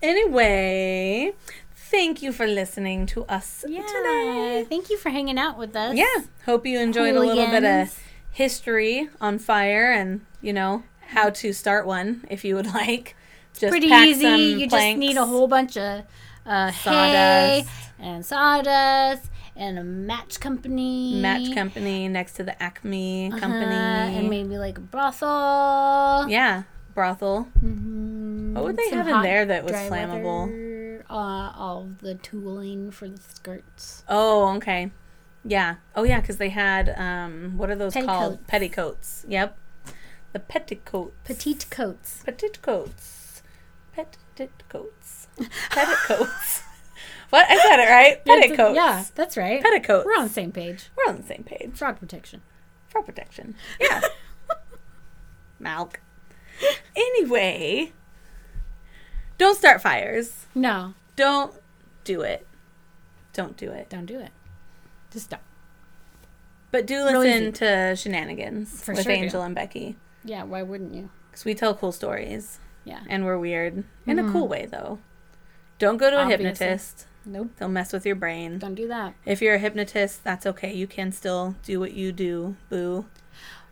Anyway, 0.01 1.31
thank 1.75 2.21
you 2.21 2.33
for 2.33 2.45
listening 2.45 3.05
to 3.05 3.23
us 3.25 3.63
Yeah. 3.65 3.81
today. 3.87 4.65
Thank 4.67 4.89
you 4.89 4.97
for 4.97 5.09
hanging 5.09 5.39
out 5.39 5.57
with 5.57 5.73
us. 5.77 5.95
Yeah, 5.95 6.27
hope 6.45 6.65
you 6.65 6.77
enjoyed 6.77 7.15
a 7.15 7.19
little 7.21 7.47
bit 7.47 7.63
of 7.63 7.97
history 8.29 9.07
on 9.21 9.39
fire 9.39 9.93
and, 9.93 10.19
you 10.41 10.51
know, 10.51 10.83
how 11.15 11.29
to 11.29 11.53
start 11.53 11.85
one 11.87 12.25
if 12.29 12.43
you 12.43 12.55
would 12.55 12.67
like. 12.81 13.15
Just 13.57 13.71
Pretty 13.71 13.87
easy. 13.87 14.27
You 14.59 14.67
just 14.67 14.97
need 14.97 15.15
a 15.15 15.25
whole 15.25 15.47
bunch 15.47 15.77
of 15.77 16.03
uh, 16.45 16.69
hay 16.71 17.63
Sawdust. 17.63 17.92
And 18.03 18.25
sawdust 18.25 19.29
and 19.55 19.77
a 19.79 19.83
match 19.83 20.39
company. 20.39 21.19
match 21.21 21.53
company 21.53 22.07
next 22.07 22.33
to 22.33 22.43
the 22.43 22.61
Acme 22.61 23.29
Uh-huh, 23.31 23.39
company. 23.39 24.17
and 24.17 24.29
maybe 24.29 24.57
like 24.57 24.77
a 24.77 24.81
brothel. 24.81 26.27
yeah, 26.29 26.63
brothel. 26.93 27.47
Mhm. 27.63 28.53
What 28.53 28.63
would 28.65 28.77
they 28.77 28.89
Some 28.89 28.99
have 28.99 29.07
in 29.07 29.21
there 29.21 29.45
that 29.45 29.63
was 29.63 29.73
flammable? 29.73 30.47
weather, 30.47 31.05
Uh, 31.09 31.51
all 31.55 31.89
the 32.01 32.15
tooling 32.15 32.89
for 32.91 33.07
the 33.07 33.21
skirts. 33.21 34.03
Oh, 34.09 34.55
okay. 34.57 34.91
Yeah. 35.45 35.75
Oh, 35.95 36.03
yeah, 36.03 36.21
because 36.21 36.37
they 36.37 36.49
had, 36.49 36.89
um, 36.97 37.57
what 37.57 37.69
are 37.69 37.75
those 37.75 37.93
called? 37.93 38.45
Petticoats. 38.47 38.47
Petticoats. 38.47 39.25
Yep. 39.27 39.57
The 40.31 40.39
petticoats. 40.39 41.13
Petite 41.25 41.65
coats. 41.69 42.23
Petticoats. 42.25 43.43
Petticoats. 43.95 45.27
Petticoats. 45.69 46.63
What? 47.33 47.49
I 47.49 47.57
said 47.57 47.79
it 47.79 47.89
right. 47.89 48.25
Petticoats. 48.25 48.75
Yeah, 48.75 49.05
that's 49.15 49.35
right. 49.37 49.59
Petticoats. 49.59 50.05
We're 50.05 50.17
on 50.17 50.27
the 50.27 50.33
same 50.33 50.51
page. 50.51 50.89
We're 50.95 51.11
on 51.11 51.17
the 51.17 51.23
same 51.23 51.43
page. 51.43 51.71
Fraud 51.73 51.99
protection. 51.99 52.43
For 52.89 53.01
protection. 53.01 53.55
Yeah. 53.81 54.01
Malk. 55.61 55.95
Anyway, 56.95 57.91
don't 59.39 59.57
start 59.57 59.81
fires. 59.81 60.45
No, 60.53 60.93
Don't 61.15 61.55
do 62.03 62.21
it. 62.21 62.45
Don't 63.33 63.57
do 63.57 63.71
it. 63.71 63.89
don't 63.89 64.05
do 64.05 64.19
it. 64.19 64.29
Just 65.09 65.31
don't. 65.31 65.41
But 66.69 66.85
do 66.85 67.03
listen 67.03 67.43
easy. 67.45 67.51
to 67.53 67.95
Shenanigans 67.95 68.83
For 68.83 68.93
with 68.93 69.05
sure 69.05 69.15
do. 69.15 69.23
Angel 69.23 69.41
and 69.41 69.55
Becky. 69.55 69.95
Yeah, 70.23 70.43
why 70.43 70.61
wouldn't 70.61 70.93
you? 70.93 71.09
Because 71.31 71.45
we 71.45 71.55
tell 71.55 71.73
cool 71.73 71.91
stories. 71.91 72.59
Yeah. 72.85 72.99
And 73.09 73.25
we're 73.25 73.39
weird. 73.39 73.85
In 74.05 74.19
a 74.19 74.21
mm-hmm. 74.21 74.31
cool 74.31 74.47
way, 74.47 74.67
though. 74.67 74.99
Don't 75.83 75.97
go 75.97 76.09
to 76.09 76.21
a 76.21 76.25
hypnotist. 76.25 77.07
Nope. 77.25 77.49
They'll 77.57 77.67
mess 77.67 77.91
with 77.91 78.05
your 78.05 78.15
brain. 78.15 78.57
Don't 78.57 78.73
do 78.73 78.87
that. 78.87 79.15
If 79.25 79.41
you're 79.41 79.55
a 79.55 79.59
hypnotist, 79.59 80.23
that's 80.23 80.45
okay. 80.45 80.73
You 80.73 80.87
can 80.87 81.11
still 81.11 81.55
do 81.61 81.77
what 81.77 81.91
you 81.91 82.13
do, 82.13 82.55
boo, 82.69 83.05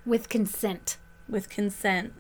With 0.06 0.28
consent. 0.28 0.98
with 1.30 1.48
consent. 1.48 2.12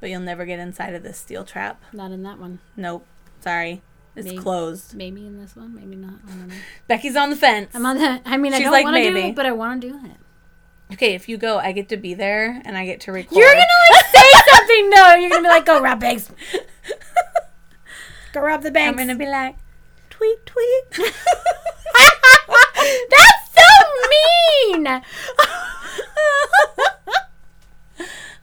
But 0.00 0.10
you'll 0.10 0.20
never 0.20 0.44
get 0.44 0.58
inside 0.58 0.94
of 0.94 1.04
this 1.04 1.16
steel 1.16 1.44
trap. 1.44 1.80
Not 1.92 2.10
in 2.10 2.24
that 2.24 2.40
one. 2.40 2.58
Nope. 2.76 3.06
Sorry. 3.40 3.82
It's 4.16 4.26
Maybe. 4.26 4.38
closed. 4.38 4.94
Maybe 4.96 5.24
in 5.28 5.38
this 5.40 5.54
one. 5.54 5.76
Maybe 5.76 5.94
not. 5.94 6.14
I 6.26 6.30
don't 6.30 6.48
know. 6.48 6.54
Becky's 6.88 7.14
on 7.14 7.30
the 7.30 7.36
fence. 7.36 7.70
I'm 7.74 7.86
on 7.86 7.98
that. 7.98 8.22
I 8.24 8.36
mean, 8.36 8.52
I 8.52 8.58
don't 8.58 8.72
like, 8.72 8.84
want 8.84 8.96
to 8.96 9.10
do 9.10 9.16
it, 9.16 9.36
but 9.36 9.46
I 9.46 9.52
want 9.52 9.80
to 9.80 9.88
do 9.90 10.00
it. 10.06 10.16
Okay, 10.94 11.14
if 11.14 11.28
you 11.28 11.36
go, 11.38 11.58
I 11.58 11.70
get 11.70 11.88
to 11.90 11.96
be 11.96 12.14
there 12.14 12.60
and 12.64 12.76
I 12.76 12.84
get 12.84 13.00
to 13.02 13.12
record. 13.12 13.38
You're 13.38 13.54
gonna 13.54 13.64
like 13.92 14.06
say 14.06 14.40
something. 14.50 14.90
No, 14.90 15.14
you're 15.14 15.30
gonna 15.30 15.42
be 15.42 15.48
like, 15.48 15.64
go 15.64 15.80
rob 15.80 16.00
banks. 16.00 16.30
Go 18.32 18.40
rob 18.40 18.62
the 18.62 18.70
banks. 18.70 19.00
I'm 19.00 19.06
gonna 19.06 19.18
be 19.18 19.26
like, 19.26 19.56
tweet, 20.10 20.44
tweet. 20.46 20.84
That's 23.10 23.50
so 23.54 23.62
mean. 24.74 24.86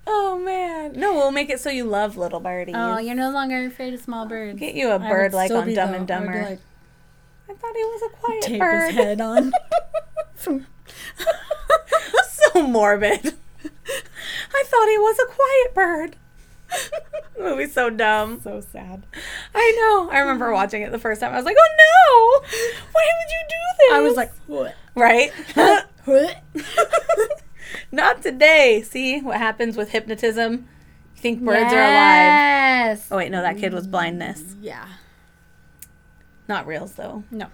oh 0.08 0.40
man. 0.40 0.94
No, 0.94 1.14
we'll 1.14 1.32
make 1.32 1.50
it 1.50 1.60
so 1.60 1.70
you 1.70 1.86
love 1.86 2.18
little 2.18 2.40
birdies. 2.40 2.76
oh, 2.78 2.98
you're 3.00 3.16
no 3.16 3.32
longer 3.32 3.66
afraid 3.66 3.94
of 3.94 4.00
small 4.02 4.26
birds. 4.26 4.60
Get 4.60 4.76
you 4.76 4.90
a 4.90 4.96
I 4.96 4.98
would 4.98 5.10
bird 5.10 5.34
like 5.34 5.48
still 5.48 5.62
on 5.62 5.68
be, 5.68 5.76
Dumb 5.76 5.92
though. 5.92 5.98
and 5.98 6.12
I 6.12 6.20
would 6.20 6.28
be 6.28 6.34
Dumber. 6.34 6.50
like, 6.50 6.60
I 7.50 7.54
thought 7.54 7.76
he 7.76 7.84
was 7.84 8.02
a 8.06 8.10
quiet 8.16 8.42
tape 8.44 8.60
bird. 8.60 8.88
his 8.92 8.96
head 8.96 9.22
on. 9.22 9.52
so 10.36 10.62
morbid. 12.68 13.34
I 13.66 14.64
thought 14.66 14.88
he 14.88 14.98
was 14.98 15.18
a 15.20 15.26
quiet 15.34 15.74
bird. 15.74 16.16
Movie's 17.40 17.74
so 17.74 17.90
dumb. 17.90 18.42
so 18.42 18.62
sad. 18.62 19.06
I 19.56 19.74
know. 19.78 20.10
I 20.12 20.20
remember 20.20 20.46
mm-hmm. 20.46 20.56
watching 20.56 20.82
it 20.82 20.92
the 20.92 21.00
first 21.00 21.22
time. 21.22 21.34
I 21.34 21.38
was 21.38 21.46
like, 21.46 21.58
oh 21.60 22.42
no! 22.44 22.48
Why 22.92 23.08
would 23.18 23.32
you 23.32 23.44
do 23.50 23.56
this? 23.80 23.94
I 23.94 24.02
was 24.02 24.16
like, 24.16 24.32
what? 24.48 24.76
right? 24.96 25.32
What? 26.06 26.42
Not 27.92 28.24
today. 28.24 28.82
See 28.82 29.20
what 29.22 29.38
happens 29.38 29.78
with 29.78 29.92
hypnotism? 29.92 30.68
You 31.16 31.22
think 31.22 31.42
birds 31.42 31.72
are 31.72 31.78
alive. 31.78 31.86
Yes. 31.86 33.08
Oh, 33.12 33.18
wait, 33.18 33.30
no, 33.30 33.44
that 33.44 33.60
kid 33.60 33.74
was 33.74 33.88
mm, 33.88 33.92
blindness. 33.92 34.56
Yeah. 34.60 34.88
Not 36.48 36.66
reals, 36.66 36.94
though. 36.94 37.24
No. 37.30 37.48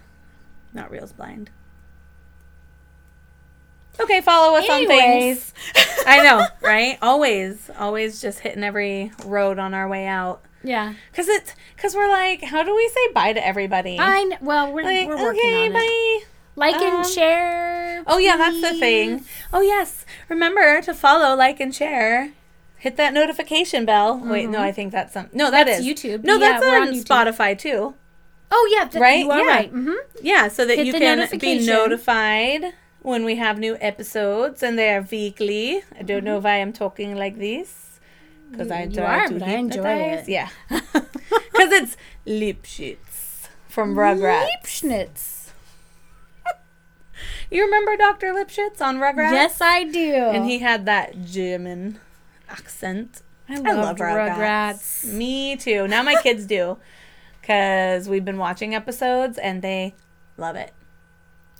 Not 0.72 0.90
reals 0.90 1.12
blind. 1.12 1.50
Okay, 4.00 4.20
follow 4.20 4.56
us 4.56 4.68
on 4.68 4.86
things. 4.86 5.52
I 6.06 6.22
know, 6.22 6.46
right? 6.62 6.98
Always, 7.02 7.70
always 7.78 8.20
just 8.20 8.40
hitting 8.40 8.62
every 8.62 9.12
road 9.24 9.58
on 9.58 9.74
our 9.74 9.88
way 9.88 10.06
out. 10.06 10.42
Yeah. 10.62 10.94
Cause 11.12 11.28
it's, 11.28 11.54
cause 11.76 11.94
we're 11.94 12.08
like, 12.08 12.42
how 12.42 12.62
do 12.62 12.74
we 12.74 12.88
say 12.88 13.12
bye 13.12 13.32
to 13.32 13.46
everybody? 13.46 13.98
I 13.98 14.36
well, 14.40 14.72
we're, 14.72 14.82
like, 14.82 15.06
we're 15.08 15.22
working 15.22 15.40
okay, 15.40 15.68
on 15.68 15.70
it. 15.70 15.74
bye. 15.74 16.26
Like 16.56 16.76
Um, 16.76 16.96
and 16.96 17.06
share. 17.06 18.02
Oh 18.06 18.18
yeah, 18.18 18.36
that's 18.36 18.60
the 18.60 18.78
thing. 18.78 19.24
Oh 19.52 19.60
yes, 19.60 20.04
remember 20.28 20.80
to 20.82 20.94
follow, 20.94 21.36
like, 21.36 21.60
and 21.60 21.74
share. 21.74 22.32
Hit 22.78 22.96
that 22.96 23.12
notification 23.14 23.84
bell. 23.84 24.18
Wait, 24.18 24.48
no, 24.48 24.60
I 24.60 24.70
think 24.72 24.92
that's 24.92 25.14
some. 25.14 25.28
No, 25.32 25.46
Mm-hmm. 25.46 25.52
That's 25.52 25.80
is 25.80 25.86
YouTube. 25.86 26.24
No, 26.24 26.34
Yeah, 26.38 26.60
that's 26.60 26.64
on, 26.66 26.88
on 26.88 26.94
Spotify 26.94 27.58
too. 27.58 27.94
Oh 28.50 28.70
yeah, 28.72 28.84
that, 28.84 29.00
Right? 29.00 29.24
You 29.24 29.30
are 29.30 29.38
Yeah. 29.38 29.46
right. 29.46 29.72
Mm-hmm. 29.72 29.94
Yeah, 30.22 30.48
so 30.48 30.64
that 30.66 30.76
Hit 30.76 30.86
you 30.86 30.92
can 30.92 31.28
be 31.38 31.66
notified 31.66 32.74
when 33.06 33.24
we 33.24 33.36
have 33.36 33.56
new 33.56 33.76
episodes, 33.80 34.64
and 34.64 34.76
they 34.76 34.92
are 34.92 35.00
weekly. 35.00 35.80
I 35.96 36.02
don't 36.02 36.24
know 36.24 36.38
mm-hmm. 36.38 36.44
why 36.44 36.60
I'm 36.60 36.72
talking 36.72 37.14
like 37.14 37.38
this 37.38 38.00
because 38.50 38.68
I 38.68 38.82
You 38.82 38.94
try 38.96 39.28
to 39.28 39.34
but 39.34 39.42
I 39.44 39.52
enjoy 39.52 39.94
it. 39.94 40.28
Yeah, 40.28 40.48
because 40.68 41.72
it's 41.72 41.96
Lipschitz 42.26 43.46
from 43.68 43.94
Rugrats. 43.94 44.48
Liebschnitz. 44.64 45.32
You 47.48 47.64
remember 47.64 47.96
Dr. 47.96 48.32
Lipschitz 48.32 48.80
on 48.80 48.98
Rugrats? 48.98 49.30
Yes, 49.30 49.60
I 49.60 49.84
do. 49.84 50.14
And 50.14 50.44
he 50.44 50.58
had 50.58 50.84
that 50.86 51.24
German 51.24 52.00
accent. 52.48 53.22
I 53.48 53.54
I 53.54 53.58
love 53.58 53.76
love 53.76 53.96
Rugrats. 53.98 54.34
Rugrats. 54.36 55.12
Me 55.12 55.54
too. 55.54 55.86
Now 55.86 56.02
my 56.02 56.20
kids 56.20 56.44
do. 56.44 56.76
Because 57.40 58.08
we've 58.08 58.24
been 58.24 58.38
watching 58.38 58.74
episodes 58.74 59.38
and 59.38 59.62
they 59.62 59.94
love 60.36 60.56
it. 60.56 60.72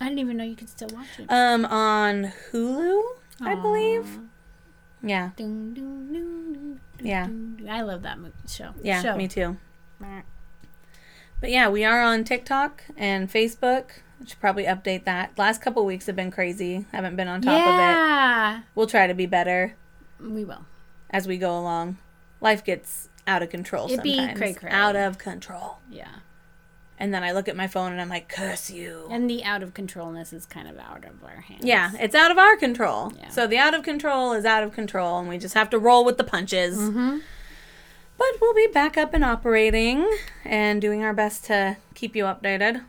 I 0.01 0.05
didn't 0.05 0.18
even 0.18 0.36
know 0.36 0.44
you 0.44 0.56
could 0.56 0.68
still 0.68 0.89
watch 0.93 1.06
it. 1.18 1.27
Um, 1.31 1.64
on 1.64 2.32
Hulu, 2.52 3.02
I 3.40 3.55
believe. 3.55 4.18
Yeah, 5.02 5.31
Dun, 5.36 5.73
dun, 5.74 6.12
dun, 6.12 6.81
yeah. 7.01 7.28
I 7.73 7.82
love 7.82 8.02
that 8.02 8.18
movie 8.18 8.32
show. 8.48 8.70
yeah, 8.82 9.02
show. 9.02 9.16
me 9.16 9.28
too. 9.28 9.56
But 11.40 11.51
yeah, 11.51 11.68
we 11.68 11.85
are 11.85 12.02
on 12.02 12.24
TikTok 12.24 12.85
and 12.97 13.31
Facebook. 13.31 13.85
I 14.20 14.27
should 14.27 14.40
probably 14.40 14.64
update 14.64 15.05
that. 15.05 15.36
Last 15.39 15.60
couple 15.60 15.85
weeks 15.85 16.06
have 16.06 16.16
been 16.16 16.31
crazy. 16.31 16.86
Haven't 16.93 17.16
been 17.16 17.28
on 17.28 17.43
top 17.43 17.52
of 17.52 17.59
it. 17.74 17.78
Yeah, 17.78 18.60
We'll 18.74 18.86
try 18.86 19.06
to 19.06 19.14
be 19.14 19.27
better 19.27 19.77
we 20.18 20.44
will. 20.44 20.64
as 21.10 21.28
we 21.28 21.36
go 21.36 21.59
along. 21.59 21.98
Life 22.40 22.64
gets 22.64 23.10
out 23.27 23.43
of 23.43 23.51
control 23.51 23.90
It 23.93 24.02
be 24.02 24.16
sometimes. 24.16 24.39
cray-cray. 24.39 24.70
Out 24.70 24.97
of 24.97 25.18
control. 25.18 25.78
Yeah. 25.90 26.09
And 26.98 27.12
then 27.12 27.23
I 27.23 27.32
look 27.32 27.47
at 27.47 27.56
my 27.56 27.66
phone 27.66 27.93
and 27.93 28.01
I'm 28.01 28.09
like, 28.09 28.28
curse 28.28 28.70
you. 28.70 29.06
And 29.10 29.28
the 29.28 29.44
out 29.44 29.62
of 29.62 29.74
controlness 29.74 30.32
is 30.32 30.47
kind 30.47 30.66
of 30.66 30.78
out 30.78 31.05
of 31.05 31.23
our 31.23 31.43
hands. 31.43 31.64
Yeah, 31.64 31.93
it's 32.01 32.14
out 32.14 32.31
of 32.31 32.39
our 32.39 32.56
control. 32.56 33.12
Yeah. 33.18 33.28
So 33.28 33.47
the 33.47 33.59
out 33.59 33.74
of 33.74 33.82
control 33.82 34.32
is 34.32 34.44
out 34.44 34.62
of 34.62 34.73
control, 34.73 35.18
and 35.18 35.28
we 35.28 35.36
just 35.36 35.55
have 35.55 35.68
to 35.70 35.78
roll 35.78 36.05
with 36.05 36.16
the 36.16 36.24
punches. 36.24 36.78
Mm-hmm. 36.78 37.18
But 38.18 38.28
we'll 38.40 38.55
be 38.55 38.68
back 38.73 38.97
up 38.97 39.12
and 39.12 39.23
operating 39.23 40.10
and 40.43 40.81
doing 40.81 41.05
our 41.05 41.12
best 41.12 41.44
to 41.44 41.77
keep 41.94 42.16
you 42.16 42.24
updated. 42.24 42.82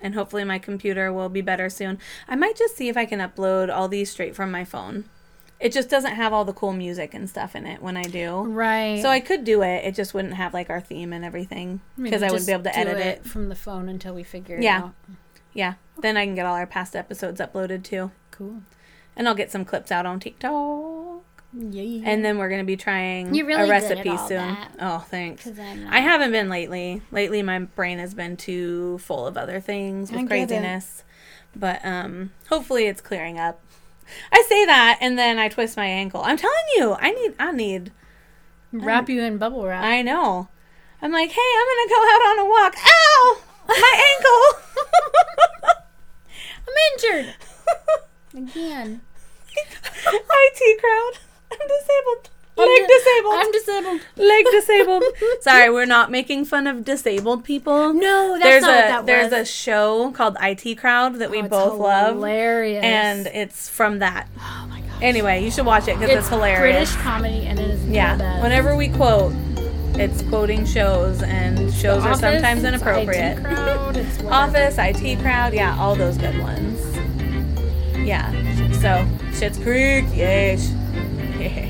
And 0.00 0.14
hopefully, 0.14 0.44
my 0.44 0.58
computer 0.58 1.12
will 1.12 1.28
be 1.28 1.40
better 1.40 1.70
soon. 1.70 1.98
I 2.28 2.34
might 2.34 2.56
just 2.56 2.76
see 2.76 2.88
if 2.88 2.96
I 2.96 3.04
can 3.04 3.20
upload 3.20 3.72
all 3.72 3.88
these 3.88 4.10
straight 4.10 4.34
from 4.34 4.50
my 4.50 4.64
phone. 4.64 5.04
It 5.60 5.72
just 5.72 5.88
doesn't 5.88 6.14
have 6.14 6.32
all 6.32 6.44
the 6.44 6.52
cool 6.52 6.72
music 6.72 7.14
and 7.14 7.28
stuff 7.28 7.56
in 7.56 7.66
it 7.66 7.82
when 7.82 7.96
I 7.96 8.04
do. 8.04 8.42
Right. 8.42 9.02
So 9.02 9.08
I 9.08 9.18
could 9.18 9.42
do 9.44 9.62
it. 9.62 9.84
It 9.84 9.94
just 9.96 10.14
wouldn't 10.14 10.34
have 10.34 10.54
like 10.54 10.70
our 10.70 10.80
theme 10.80 11.12
and 11.12 11.24
everything 11.24 11.80
because 12.00 12.22
I 12.22 12.26
wouldn't 12.30 12.46
be 12.46 12.52
able 12.52 12.62
to 12.64 12.78
edit 12.78 12.98
it. 12.98 13.24
from 13.24 13.48
the 13.48 13.56
phone 13.56 13.88
until 13.88 14.14
we 14.14 14.22
figure 14.22 14.56
it 14.56 14.62
Yeah. 14.62 14.78
out. 14.84 14.94
Yeah. 15.52 15.74
Then 16.00 16.16
I 16.16 16.24
can 16.26 16.36
get 16.36 16.46
all 16.46 16.54
our 16.54 16.66
past 16.66 16.94
episodes 16.94 17.40
uploaded 17.40 17.82
too. 17.82 18.12
Cool. 18.30 18.62
And 19.16 19.26
I'll 19.26 19.34
get 19.34 19.50
some 19.50 19.64
clips 19.64 19.90
out 19.90 20.06
on 20.06 20.20
TikTok. 20.20 21.22
Yeah. 21.52 22.02
And 22.04 22.24
then 22.24 22.38
we're 22.38 22.50
gonna 22.50 22.62
be 22.62 22.76
trying 22.76 23.30
really 23.32 23.54
a 23.54 23.66
recipe 23.68 24.16
soon. 24.16 24.36
that. 24.36 24.70
Oh, 24.78 25.04
thanks. 25.10 25.48
I 25.48 25.98
haven't 26.00 26.30
been 26.30 26.48
lately. 26.48 27.02
Lately, 27.10 27.42
my 27.42 27.58
brain 27.60 27.98
has 27.98 28.14
been 28.14 28.36
too 28.36 28.98
full 28.98 29.26
of 29.26 29.36
other 29.36 29.58
things 29.58 30.12
with 30.12 30.20
get 30.20 30.24
it. 30.24 30.28
craziness. 30.28 31.04
But 31.56 31.84
um, 31.84 32.30
hopefully, 32.48 32.86
it's 32.86 33.00
clearing 33.00 33.38
up. 33.40 33.60
I 34.32 34.44
say 34.48 34.64
that, 34.66 34.98
and 35.00 35.18
then 35.18 35.38
I 35.38 35.48
twist 35.48 35.76
my 35.76 35.86
ankle. 35.86 36.22
I'm 36.22 36.36
telling 36.36 36.54
you, 36.76 36.94
I 36.94 37.10
need. 37.12 37.34
I 37.38 37.52
need. 37.52 37.92
wrap 38.72 39.08
you 39.08 39.22
in 39.22 39.38
bubble 39.38 39.64
wrap. 39.66 39.84
I 39.84 40.02
know. 40.02 40.48
I'm 41.00 41.12
like, 41.12 41.30
hey, 41.30 41.52
I'm 41.58 41.66
gonna 41.66 41.88
go 41.88 42.00
out 42.12 42.22
on 42.28 42.38
a 42.38 42.48
walk. 42.48 42.74
Ow! 42.84 43.38
My 43.68 44.14
ankle. 44.16 44.62
I'm 46.66 46.74
injured 46.92 47.34
again. 48.34 49.00
IT 49.56 50.80
crowd. 50.80 51.18
I'm 51.50 51.68
disabled. 51.68 52.30
Leg 52.66 52.80
di- 52.80 52.86
disabled. 52.86 53.34
I'm 53.36 53.52
disabled. 53.52 54.00
Leg 54.16 54.44
disabled. 54.50 55.04
Sorry, 55.40 55.70
we're 55.70 55.84
not 55.86 56.10
making 56.10 56.44
fun 56.46 56.66
of 56.66 56.84
disabled 56.84 57.44
people. 57.44 57.92
No, 57.94 58.32
that's 58.32 58.42
there's 58.44 58.62
not 58.62 58.70
a 58.70 58.74
what 58.76 58.88
that 58.88 59.06
there's 59.06 59.30
was. 59.32 59.48
a 59.48 59.52
show 59.52 60.10
called 60.12 60.36
IT 60.40 60.76
Crowd 60.78 61.16
that 61.16 61.30
we 61.30 61.38
Oh, 61.38 61.44
it's 61.44 61.48
both 61.50 61.78
love, 61.78 62.14
Hilarious. 62.16 62.84
and 62.84 63.26
it's 63.28 63.68
from 63.68 64.00
that. 64.00 64.28
oh 64.38 64.66
my 64.68 64.80
gosh, 64.80 64.88
Anyway, 65.02 65.44
you 65.44 65.50
should 65.50 65.66
watch 65.66 65.86
it 65.88 65.98
because 65.98 66.18
it's, 66.18 66.28
hilarious. 66.28 66.90
British 66.92 67.02
comedy, 67.04 67.46
and 67.46 67.58
it 67.58 67.70
is 67.70 67.84
yeah, 67.88 68.16
best. 68.16 68.42
whenever 68.42 68.74
we 68.76 68.88
quote, 68.88 69.32
it's 69.94 70.22
quoting 70.22 70.64
shows, 70.66 71.22
and 71.22 71.72
shows 71.74 72.04
are 72.04 72.08
Office, 72.10 72.20
sometimes 72.20 72.62
it's 72.64 72.68
inappropriate. 72.74 73.38
IT 73.38 73.44
crowd, 73.44 73.96
it's. 73.96 74.22
Office, 74.24 74.76
IT 74.78 75.18
Crowd, 75.20 75.52
yeah, 75.54 75.76
all 75.78 75.94
those 75.96 76.16
good 76.18 76.38
ones. 76.40 76.80
Yeah. 78.06 78.30
So, 78.74 79.04
Schitt's 79.32 79.58
Creek, 79.58 80.04
yes, 80.14 80.70
yes. 81.38 81.67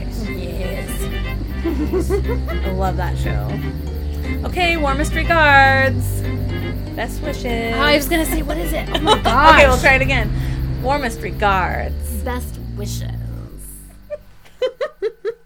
I 1.65 2.71
love 2.71 2.97
that 2.99 3.19
show. 3.19 3.51
Okay, 4.47 4.77
warmest 4.77 5.13
regards. 5.15 6.21
Best 6.95 7.21
wishes. 7.23 7.75
Oh, 7.75 7.81
I 7.81 7.97
was 7.97 8.09
gonna 8.09 8.27
say, 8.27 8.43
what 8.43 8.57
is 8.59 8.73
it? 8.73 8.89
Oh 8.95 9.01
my 9.01 9.19
gosh. 9.21 9.55
okay, 9.59 9.69
we'll 9.69 9.79
try 9.79 9.95
it 9.95 10.03
again. 10.03 10.31
Warmest 10.83 11.21
regards. 11.21 12.23
Best 12.23 12.61
wishes. 12.77 13.11